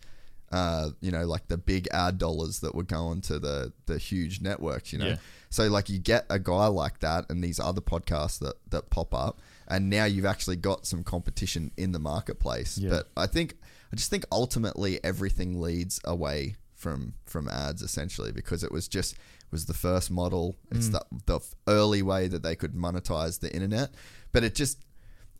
[0.51, 4.41] uh, you know, like the big ad dollars that were going to the the huge
[4.41, 5.07] networks, you know.
[5.07, 5.17] Yeah.
[5.49, 9.13] So like you get a guy like that and these other podcasts that that pop
[9.13, 12.77] up and now you've actually got some competition in the marketplace.
[12.77, 12.89] Yeah.
[12.89, 13.57] But I think
[13.91, 19.13] I just think ultimately everything leads away from from ads essentially because it was just
[19.13, 20.55] it was the first model.
[20.71, 23.89] It's the the early way that they could monetize the internet,
[24.31, 24.85] but it just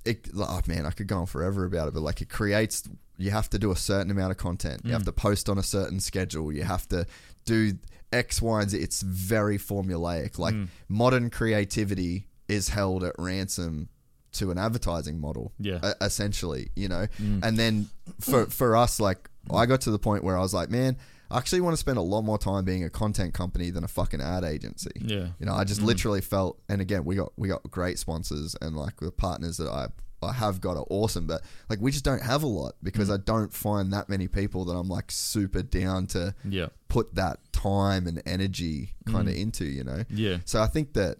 [0.07, 2.83] it oh man, I could go on forever about it, but like it creates
[3.17, 4.81] you have to do a certain amount of content.
[4.85, 5.05] You have mm.
[5.05, 6.51] to post on a certain schedule.
[6.51, 7.05] You have to
[7.45, 7.73] do
[8.11, 8.77] X, Y, and Z.
[8.77, 10.37] It's very formulaic.
[10.37, 10.67] Like mm.
[10.87, 13.89] modern creativity is held at ransom
[14.33, 15.51] to an advertising model.
[15.59, 15.93] Yeah.
[15.99, 17.07] essentially, you know.
[17.19, 17.43] Mm.
[17.43, 20.69] And then for for us, like I got to the point where I was like,
[20.69, 20.97] man,
[21.29, 23.87] I actually want to spend a lot more time being a content company than a
[23.87, 24.91] fucking ad agency.
[24.95, 25.27] Yeah.
[25.39, 25.85] You know, I just mm.
[25.85, 29.69] literally felt, and again, we got we got great sponsors and like the partners that
[29.69, 29.87] I
[30.23, 33.15] I have got are awesome, but like we just don't have a lot because mm.
[33.15, 36.67] I don't find that many people that I'm like super down to Yeah.
[36.87, 39.41] put that time and energy kind of mm.
[39.41, 40.03] into, you know.
[40.09, 40.37] Yeah.
[40.45, 41.17] So I think that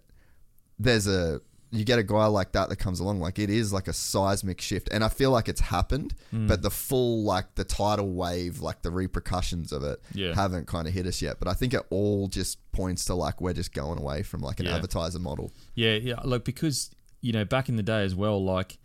[0.79, 3.87] there's a you get a guy like that that comes along like it is like
[3.89, 6.47] a seismic shift and i feel like it's happened Mm.
[6.47, 10.33] but the full like the tidal wave like the repercussions of it Yeah.
[10.33, 13.41] haven't kind of hit us yet but i think it all just points to like
[13.41, 14.75] we're just going away from like an Yeah.
[14.75, 16.19] advertiser model Yeah, yeah.
[16.23, 16.89] Look, because
[17.21, 18.77] you know, back in the day as well, like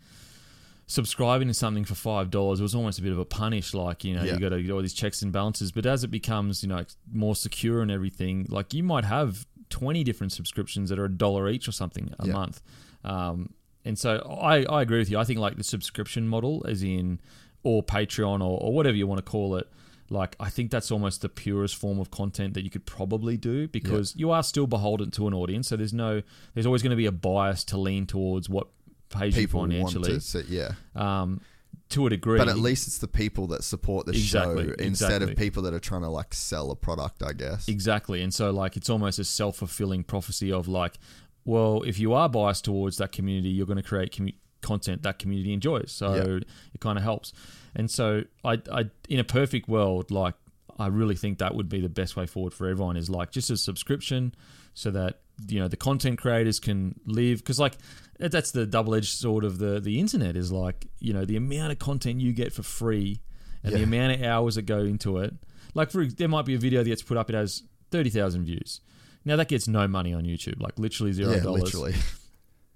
[0.87, 3.73] subscribing to something for five dollars was almost a bit of a punish.
[3.73, 4.33] Like you know, Yeah.
[4.33, 5.71] you got to do all these checks and balances.
[5.71, 9.45] But as it becomes, you know, more secure and everything, like you might have
[9.79, 12.33] twenty different subscriptions that are a dollar each or something a Yeah.
[12.39, 12.61] month.
[13.03, 13.37] Um,
[13.85, 14.11] and so
[14.51, 15.17] I, I agree with you.
[15.19, 17.19] I think like the subscription model, as in
[17.63, 19.67] or Patreon or, or whatever you want to call it.
[20.09, 23.67] Like I think that's almost the purest form of content that you could probably do
[23.67, 25.67] because you are still beholden to an audience.
[25.69, 26.21] So there's no,
[26.53, 28.67] there's always going to be a bias to lean towards what
[29.09, 30.19] pays people you want financially.
[30.19, 31.39] to sit yeah um,
[31.93, 34.85] to a degree, but at least it's the people that support the Exactly, show instead
[35.21, 35.31] exactly.
[35.31, 38.21] of people that are trying to like sell a product i guess Exactly.
[38.21, 40.95] And so like it's almost a self-fulfilling prophecy of like,
[41.45, 45.19] well, if you are biased towards that community, you're going to create commu- content that
[45.19, 45.91] community enjoys.
[45.91, 46.39] So Yeah.
[46.73, 47.33] it kind of helps.
[47.75, 50.35] And so I I in a perfect world like
[50.79, 53.49] I really think that would be the best way forward for everyone is like just
[53.51, 54.33] a subscription
[54.73, 57.77] so that you know the content creators can live because like
[58.19, 61.79] that's the double-edged sword of the the internet is like you know the amount of
[61.79, 63.19] content you get for free
[63.63, 65.33] and the amount of hours that go into it.
[65.73, 68.81] Like for there might be a video that gets put up it has 30,000 views.
[69.25, 71.63] Now that gets no money on YouTube like literally zero yeah dollars.
[71.63, 71.93] literally.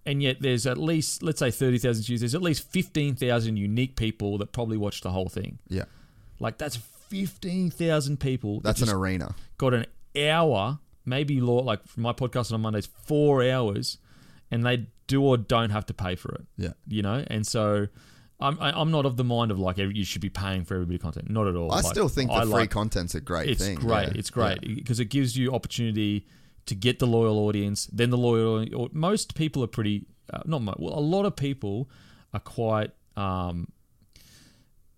[0.06, 4.38] And yet there's at least let's say 30,000 views there's at least 15,000 unique people
[4.38, 5.60] that probably watched the whole thing.
[5.68, 5.84] Yeah.
[6.40, 9.36] Like that's 15,000 people that that's an arena.
[9.58, 9.86] got an
[10.18, 13.98] hour, maybe law like for my podcast on Mondays, four hours,
[14.52, 16.46] and they do or don't have to pay for it.
[16.58, 16.74] Yeah.
[16.88, 17.88] you know, and so.
[18.40, 21.28] I'm, I'm not of the mind of like you should be paying for everybody content.
[21.28, 21.72] Not at all.
[21.72, 24.10] i Like, still think the I free like- content's a great it's thing great.
[24.10, 24.14] yeah.
[24.16, 24.76] It's great Yeah.
[24.76, 26.28] because it gives you opportunity
[26.68, 27.88] to get the loyal audience.
[27.88, 31.36] Then the loyal, or most people are pretty, uh, not mo well, a lot of
[31.36, 31.90] people
[32.32, 32.92] are quite.
[33.16, 33.70] Um,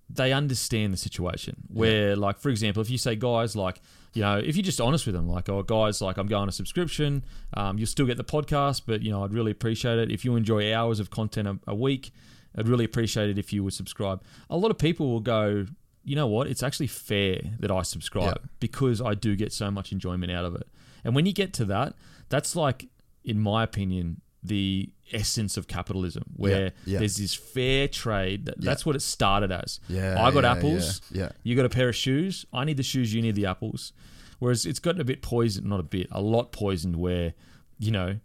[0.10, 1.64] they understand the situation.
[1.70, 3.80] Where, like, for example, if you say, guys, like,
[4.14, 6.52] you know, if you're just honest with them, like, oh, guys, like, I'm going a
[6.52, 7.24] subscription,
[7.56, 10.12] um, you'll still get the podcast, but, you know, I'd really appreciate it.
[10.12, 12.12] If you enjoy hours of content a, a week,
[12.58, 14.24] I'd really appreciate it if you would subscribe.
[14.50, 15.68] A lot of people will go,
[16.04, 16.48] you know what?
[16.48, 18.48] It's actually fair that I subscribe Yeah.
[18.60, 20.68] because I do get so much enjoyment out of it.
[21.04, 21.94] And when you get to that,
[22.30, 22.88] that's like,
[23.24, 27.00] in my opinion, the essence of capitalism, where yeah.
[27.00, 28.46] there's this fair trade.
[28.46, 29.80] That, That's what it started as.
[29.88, 31.02] Yeah, I got yeah, apples.
[31.12, 31.30] yeah, yeah.
[31.44, 32.46] You got a pair of shoes.
[32.54, 33.14] I need the shoes.
[33.14, 33.94] You need the apples.
[34.40, 36.96] Whereas it's gotten a bit poisoned, not a bit, a lot poisoned.
[36.96, 37.34] Where,
[37.78, 38.20] you know,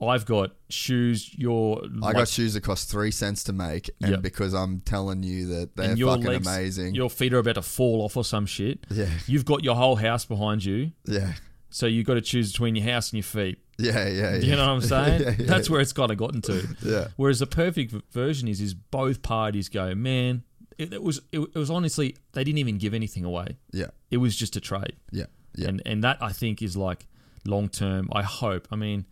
[0.00, 1.34] I've got shoes.
[1.36, 4.22] You're I like- got shoes that cost three cents to make, and Yep.
[4.22, 6.94] because I'm telling you that they're your fucking legs, amazing.
[6.94, 8.86] Your feet are about to fall off or some shit.
[8.90, 9.10] Yeah.
[9.26, 11.32] You've got your whole house behind you, yeah,
[11.70, 13.58] so you've got to choose between your house and your feet.
[13.78, 14.36] yeah, yeah, yeah.
[14.36, 15.20] You know what I'm saying?
[15.22, 16.66] Yeah, yeah, That's where it's kind of gotten to.
[16.82, 17.08] Yeah.
[17.16, 20.42] Whereas the perfect version is, is both parties go, man.
[20.78, 23.56] It, it was it, it was honestly they didn't even give anything away.
[23.72, 24.94] yeah, It was just a trade.
[25.10, 25.24] yeah,
[25.56, 25.68] yeah.
[25.68, 27.06] And and that I think is like
[27.44, 28.08] long term.
[28.12, 28.68] I hope.
[28.70, 29.04] I mean,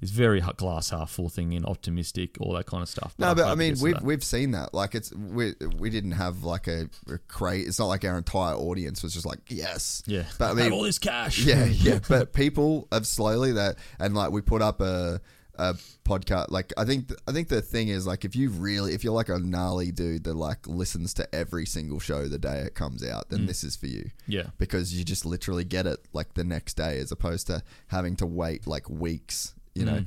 [0.00, 3.14] it's very glass half full thing and optimistic, all that kind of stuff.
[3.18, 4.72] No, but I it mean, we've we've seen that.
[4.72, 7.66] Like, it's we we didn't have like a, a crate.
[7.66, 10.02] It's not like our entire audience was just like yes.
[10.06, 10.24] yeah.
[10.38, 11.38] but I mean, all this cash.
[11.44, 11.98] yeah, yeah.
[12.08, 15.20] But people have slowly that, and like we put up a
[15.58, 16.50] a podcast.
[16.50, 19.28] Like I think I think the thing is like if you really if you're like
[19.28, 23.28] a gnarly dude that like listens to every single show the day it comes out,
[23.30, 24.04] then this is for you.
[24.04, 24.12] Mm.
[24.28, 24.46] Yeah.
[24.58, 28.26] because you just literally get it like the next day as opposed to having to
[28.26, 29.54] wait like weeks.
[29.78, 30.04] You know.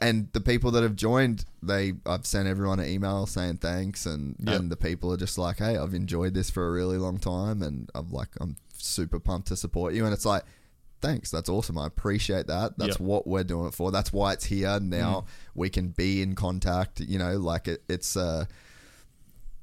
[0.00, 4.36] and the people that have joined, they I've sent everyone an email saying thanks, and
[4.40, 4.60] Yep.
[4.60, 7.62] and the people are just like, hey, I've enjoyed this for a really long time,
[7.62, 10.44] and I'm like, I'm super pumped to support you, and it's like.
[11.00, 11.76] Thanks, that's awesome.
[11.78, 12.78] I appreciate that.
[12.78, 13.00] That's Yep.
[13.00, 13.90] what we're doing it for.
[13.90, 15.22] That's why it's here now.
[15.22, 15.24] Mm.
[15.56, 17.00] We can be in contact.
[17.00, 18.44] You know, like it, it's uh,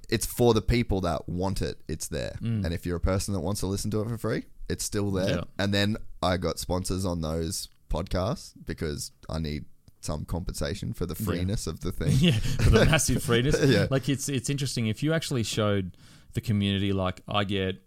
[0.10, 1.78] it's for the people that want it.
[1.88, 2.38] It's there.
[2.42, 2.66] Mm.
[2.66, 5.12] And if you're a person that wants to listen to it for free, it's still
[5.12, 5.30] there.
[5.38, 5.44] Yeah.
[5.58, 9.66] And then I got sponsors on those podcasts because I need
[10.02, 11.26] some compensation for the Yeah.
[11.26, 12.16] freeness of the thing.
[12.20, 13.58] yeah, for the massive freeness.
[13.66, 13.88] Yeah.
[13.90, 15.98] Like it's it's interesting if you actually showed
[16.34, 17.82] the community like I get,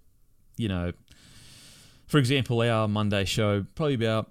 [0.56, 0.92] you know,
[2.06, 4.30] for example, our Monday show probably about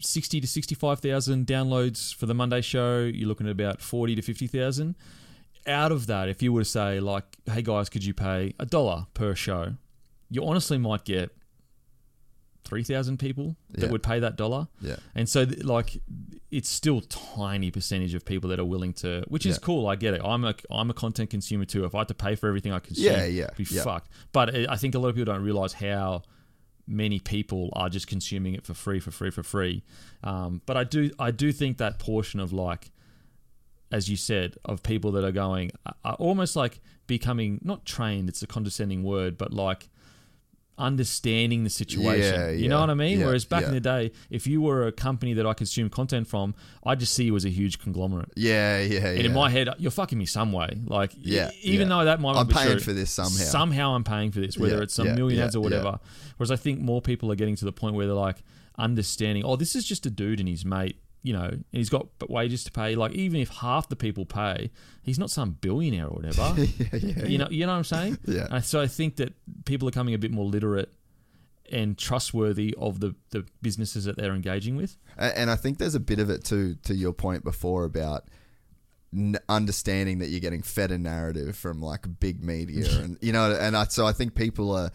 [0.00, 3.00] sixty to sixty five thousand downloads for the Monday show.
[3.00, 4.94] You're looking at about forty to fifty thousand.
[5.66, 8.64] Out of that, if you were to say like, "Hey guys, could you pay a
[8.64, 9.74] dollar per show?"
[10.30, 11.30] You honestly might get
[12.64, 13.90] three thousand people that Yeah.
[13.90, 14.68] would pay that dollar.
[14.80, 14.96] Yeah.
[15.14, 16.00] And so, th- like,
[16.50, 19.60] it's still tiny percentage of people that are willing to, which is Yeah.
[19.64, 19.86] cool.
[19.86, 20.20] I get it.
[20.24, 21.84] I'm a I'm a content consumer too.
[21.84, 23.82] If I had to pay for everything I consume, Yeah, yeah, be yeah.
[23.84, 24.10] fucked.
[24.32, 26.22] But I I think a lot of people don't realize how
[26.86, 29.82] many people are just consuming it for free, for free, for free.
[30.24, 32.90] Um, but I do I do think that portion of like,
[33.90, 38.28] as you said, of people that are going, are- are almost like becoming not trained.
[38.28, 39.88] It's a condescending word, but like
[40.78, 42.34] understanding the situation.
[42.34, 43.20] Yeah, you know what I mean?
[43.20, 46.26] yeah, Whereas back in the day, if you were a company that I consumed content
[46.28, 48.30] from, I just see you as a huge conglomerate.
[48.36, 50.78] Yeah, yeah, And in my head, you're fucking me some way.
[50.86, 51.96] Like, Yeah, even yeah.
[51.98, 53.30] though that might I'm be paying true, for this somehow.
[53.44, 55.64] Somehow I'm paying for this, whether Yeah, it's some yeah, million yeah, ads or yeah.
[55.64, 55.98] whatever.
[56.36, 58.42] Whereas I think more people are getting to the point where they're like
[58.78, 62.06] understanding, oh, this is just a dude and his mate, you know, and he's got
[62.28, 62.94] wages to pay.
[62.94, 64.70] Like, even if half the people pay,
[65.02, 66.54] he's not some billionaire or whatever.
[66.92, 68.18] yeah, You know, you know what I'm saying?
[68.26, 68.46] Yeah.
[68.50, 69.32] And so I think that
[69.64, 70.92] people are coming a bit more literate
[71.70, 74.96] and trustworthy of the, the businesses that they're engaging with.
[75.18, 78.24] And I think there's a bit of it too, to your point before about
[79.12, 83.52] n- understanding that you're getting fed a narrative from like big media, and you know,
[83.52, 84.90] and I, so I think people are.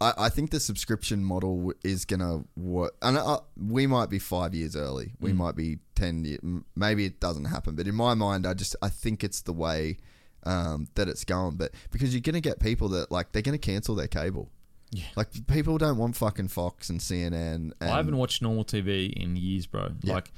[0.00, 4.54] I, I think the subscription model is gonna work, and uh, we might be five
[4.54, 5.12] years early.
[5.20, 5.36] We Mm.
[5.36, 6.24] might be ten.
[6.24, 6.38] Year,
[6.74, 9.96] maybe it doesn't happen, but in my mind, I just I think it's the way
[10.44, 11.56] um, that it's going.
[11.56, 14.50] But because you're gonna get people that like they're gonna cancel their cable.
[14.92, 15.04] Yeah.
[15.16, 17.32] Like people don't want fucking Fox and CNN.
[17.34, 19.88] And, I haven't watched normal TV in years, bro.
[20.02, 20.14] Yeah.
[20.14, 20.30] Like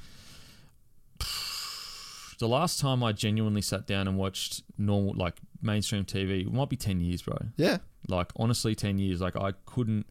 [2.38, 6.68] the last time I genuinely sat down and watched normal, like mainstream TV, it might
[6.68, 7.36] be ten years, bro.
[7.56, 7.78] Yeah.
[8.08, 9.20] Like honestly, ten years.
[9.20, 10.06] Like I couldn't.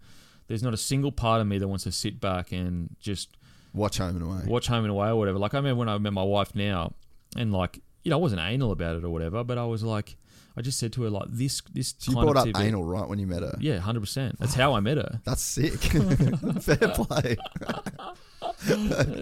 [0.48, 3.36] There's not a single part of me that wants to sit back and just
[3.74, 4.44] watch Home and Away.
[4.48, 5.38] watch Home and Away or whatever.
[5.40, 6.94] Like I remember when I met my wife now,
[7.36, 10.16] and like you know, I wasn't anal about it or whatever, but I was like,
[10.56, 11.96] I just said to her like this, this.
[11.98, 13.58] So you brought up TV anal right when you met her.
[13.60, 14.40] Yeah, hundred percent.
[14.40, 15.20] That's how I met her.
[15.26, 15.74] That's sick.
[16.62, 17.36] Fair play.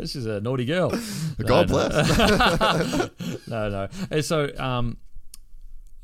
[0.05, 0.91] She's a naughty girl.
[1.45, 1.89] God No, no.
[1.89, 3.47] bless.
[3.47, 3.87] no, no.
[4.11, 4.97] And so, um,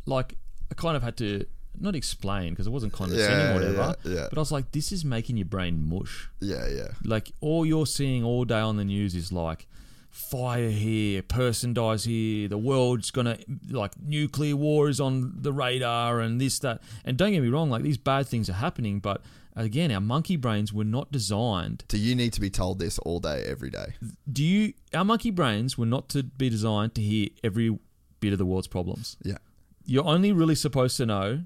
[0.05, 0.35] like,
[0.71, 1.45] I kind of had to
[1.79, 3.95] not explain because it wasn't condescending Yeah, or whatever.
[4.03, 4.27] yeah, yeah.
[4.29, 6.29] But I was like, this is making your brain mush.
[6.39, 6.87] yeah, yeah.
[7.03, 9.67] Like, all you're seeing all day on the news is like,
[10.09, 13.37] fire here, person dies here, the world's gonna,
[13.69, 16.81] like, nuclear war is on the radar and this, that.
[17.05, 19.21] And don't get me wrong, like, these bad things are happening, but
[19.55, 23.19] again, our monkey brains were not designed Do you need to be told this all
[23.19, 23.93] day, every day?
[24.31, 27.77] do you our monkey brains were not to be designed to hear every
[28.21, 29.37] bit of the world's problems Yeah,
[29.85, 31.43] you're only really supposed to know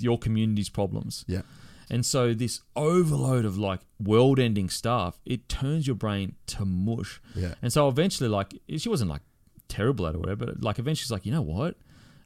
[0.00, 1.42] your community's problems yeah,
[1.90, 7.20] and so this overload of like world ending stuff it turns your brain to mush
[7.34, 7.54] Yeah.
[7.62, 9.22] and so eventually like she wasn't like
[9.68, 11.76] terrible at it or whatever but like eventually she's like you know what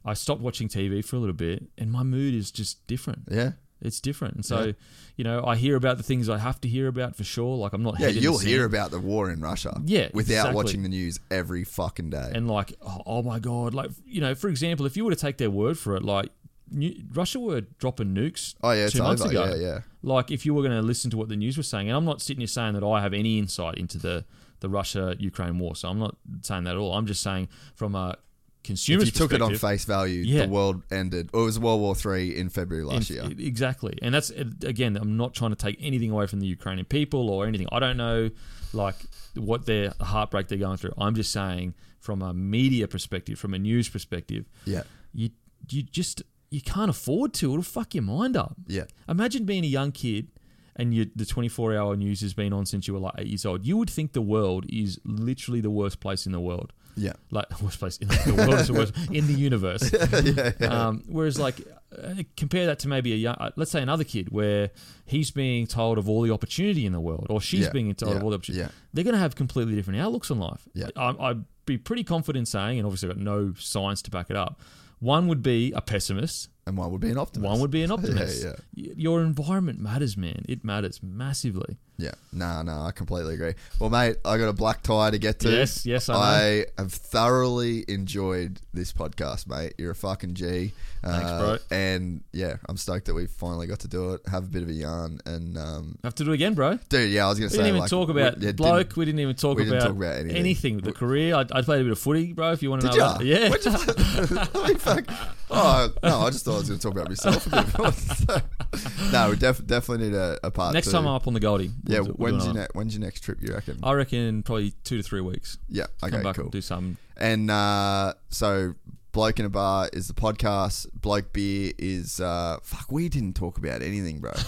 [0.05, 3.51] i stopped watching tv for a little bit and my mood is just different yeah.
[3.81, 4.71] it's different and so Yeah.
[5.15, 7.73] you know i hear about the things i have to hear about for sure like
[7.73, 9.81] i'm not Yeah, head in the you'll hear about the war in Russia.
[9.85, 10.55] Yeah, without exactly.
[10.55, 12.31] watching the news every fucking day.
[12.35, 15.19] and like oh, oh my god like you know for example if you were to
[15.19, 16.29] take their word for it like
[16.71, 19.31] New, Russia were dropping nukes oh yeah, it's two months over.
[19.31, 19.79] ago Yeah, yeah.
[20.03, 22.05] like if you were going to listen to what the news was saying and I'm
[22.05, 24.25] not sitting here saying that I have any insight into the
[24.59, 27.95] the Russia Ukraine war so I'm not saying that at all I'm just saying from
[27.95, 28.17] a
[28.63, 29.21] consumer perspective.
[29.21, 30.45] If you took it on face value, Yeah.
[30.45, 31.29] the world ended.
[31.33, 33.47] Or it was World War Three in February last in- year.
[33.47, 33.97] Exactly.
[34.01, 37.47] And that's, again, I'm not trying to take anything away from the Ukrainian people or
[37.47, 37.67] anything.
[37.71, 38.29] I don't know,
[38.73, 38.97] like,
[39.35, 40.93] what their heartbreak they're going through.
[40.97, 44.83] I'm just saying, from a media perspective, from a news perspective, Yeah,
[45.13, 45.29] you,
[45.69, 47.51] you just, you can't afford to.
[47.51, 48.55] It'll fuck your mind up.
[48.67, 50.27] yeah, Imagine being a young kid
[50.75, 53.45] and you, the 24 hour news has been on since you were like eight years
[53.45, 53.65] old.
[53.65, 56.71] You would think the world is literally the worst place in the world.
[56.95, 59.91] yeah, Like, worst place in the world is the worst in the universe.
[60.23, 60.67] yeah, yeah.
[60.87, 61.59] Um, whereas, like,
[62.01, 64.71] uh, compare that to maybe a young, uh, let's say another kid where
[65.05, 68.15] he's being told of all the opportunity in the world, or she's Yeah, being told
[68.15, 68.61] of all the opportunity.
[68.63, 68.69] yeah.
[68.93, 70.67] They're going to have completely different outlooks on life.
[70.73, 70.87] Yeah.
[70.95, 74.37] I, I'd be pretty confident saying, and obviously I've got no science to back it
[74.37, 74.59] up.
[74.99, 76.49] One would be a pessimist.
[76.67, 77.49] And one would be an optimist.
[77.49, 78.43] One would be an optimist.
[78.43, 80.45] yeah, Y- Your environment matters, man.
[80.47, 81.77] It matters massively.
[81.97, 82.11] yeah.
[82.31, 83.53] No, no, I completely agree.
[83.79, 85.49] Well, mate, I got a black tie to get to.
[85.49, 86.19] Yes, yes, I know.
[86.19, 89.73] I have thoroughly enjoyed this podcast, mate.
[89.79, 90.71] You're a fucking G.
[91.03, 91.57] Thanks, Uh, bro.
[91.75, 94.21] And yeah, I'm stoked that we finally got to do it.
[94.29, 96.77] Have a bit of a yarn, and um, Have to do it again, bro.
[96.89, 98.57] dude, yeah, I was gonna We say didn't even like, talk we- about yeah, didn't-
[98.57, 98.95] bloke.
[98.95, 100.37] we didn't even talk, we didn't about, talk about anything.
[100.37, 101.33] anything The career.
[101.33, 102.51] I, I played a bit of footy, bro.
[102.51, 103.17] If you want to Did know.
[103.23, 103.49] Yeah.
[103.49, 105.05] When'd you fuck.
[105.49, 109.11] Oh no, I just thought I was going to talk about myself a bit.
[109.11, 110.73] no, we def- definitely need a, a part.
[110.73, 110.93] Next two.
[110.93, 111.71] time I'm up on the Goldie.
[111.85, 113.39] Yeah, we'll do- we'll when's your ne- when's your next trip?
[113.41, 113.79] You reckon?
[113.83, 115.57] I reckon probably two to three weeks.
[115.69, 115.85] yeah.
[116.03, 116.11] Okay.
[116.11, 116.45] Come back cool.
[116.45, 116.97] and do something.
[117.17, 118.75] And uh, so,
[119.11, 120.87] bloke in a bar is the podcast.
[120.93, 122.91] Bloke beer is uh, fuck.
[122.91, 124.31] We didn't talk about anything, bro.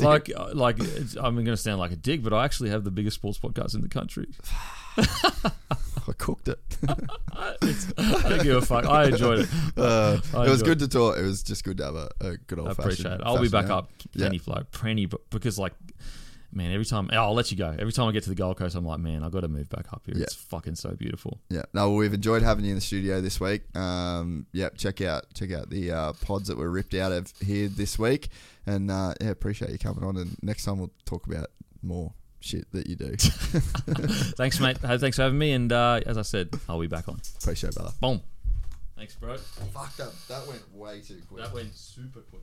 [0.00, 0.78] Like, like
[1.20, 3.74] I'm going to sound like a dick, but I actually have the biggest sports podcast
[3.74, 4.26] in the country.
[6.08, 6.58] I cooked it.
[7.36, 8.86] I don't give a fuck.
[8.86, 9.48] I enjoyed it.
[9.76, 11.18] Uh, I it was good to talk.
[11.18, 12.68] It was just good to have a, a good old.
[12.68, 13.20] I appreciate it.
[13.22, 14.24] I'll be back up Yeah.
[14.26, 15.72] plenty flow, plenty, because like,
[16.52, 17.76] man, every time I'll let you go.
[17.78, 19.68] Every time I get to the Gold Coast, I'm like, man, I got to move
[19.68, 20.16] back up here.
[20.16, 20.24] Yeah.
[20.24, 21.38] It's fucking so beautiful.
[21.48, 23.62] Yeah, no, we've enjoyed having you in the studio this week.
[23.76, 27.68] Um, yeah, check out check out the uh, pods that were ripped out of here
[27.68, 28.28] this week,
[28.66, 30.16] and uh, yeah, appreciate you coming on.
[30.16, 31.50] And next time we'll talk about
[31.82, 33.14] more shit that you do.
[34.36, 34.78] Thanks, mate.
[34.78, 35.52] Hey, Thanks for having me.
[35.52, 37.20] And uh, as I said, I'll be back on.
[37.40, 37.92] Appreciate it, brother.
[38.00, 38.20] Boom.
[38.96, 39.36] Thanks, bro.
[39.36, 40.12] Fuck that.
[40.28, 41.44] That went way too quick.
[41.44, 42.42] That went super quick.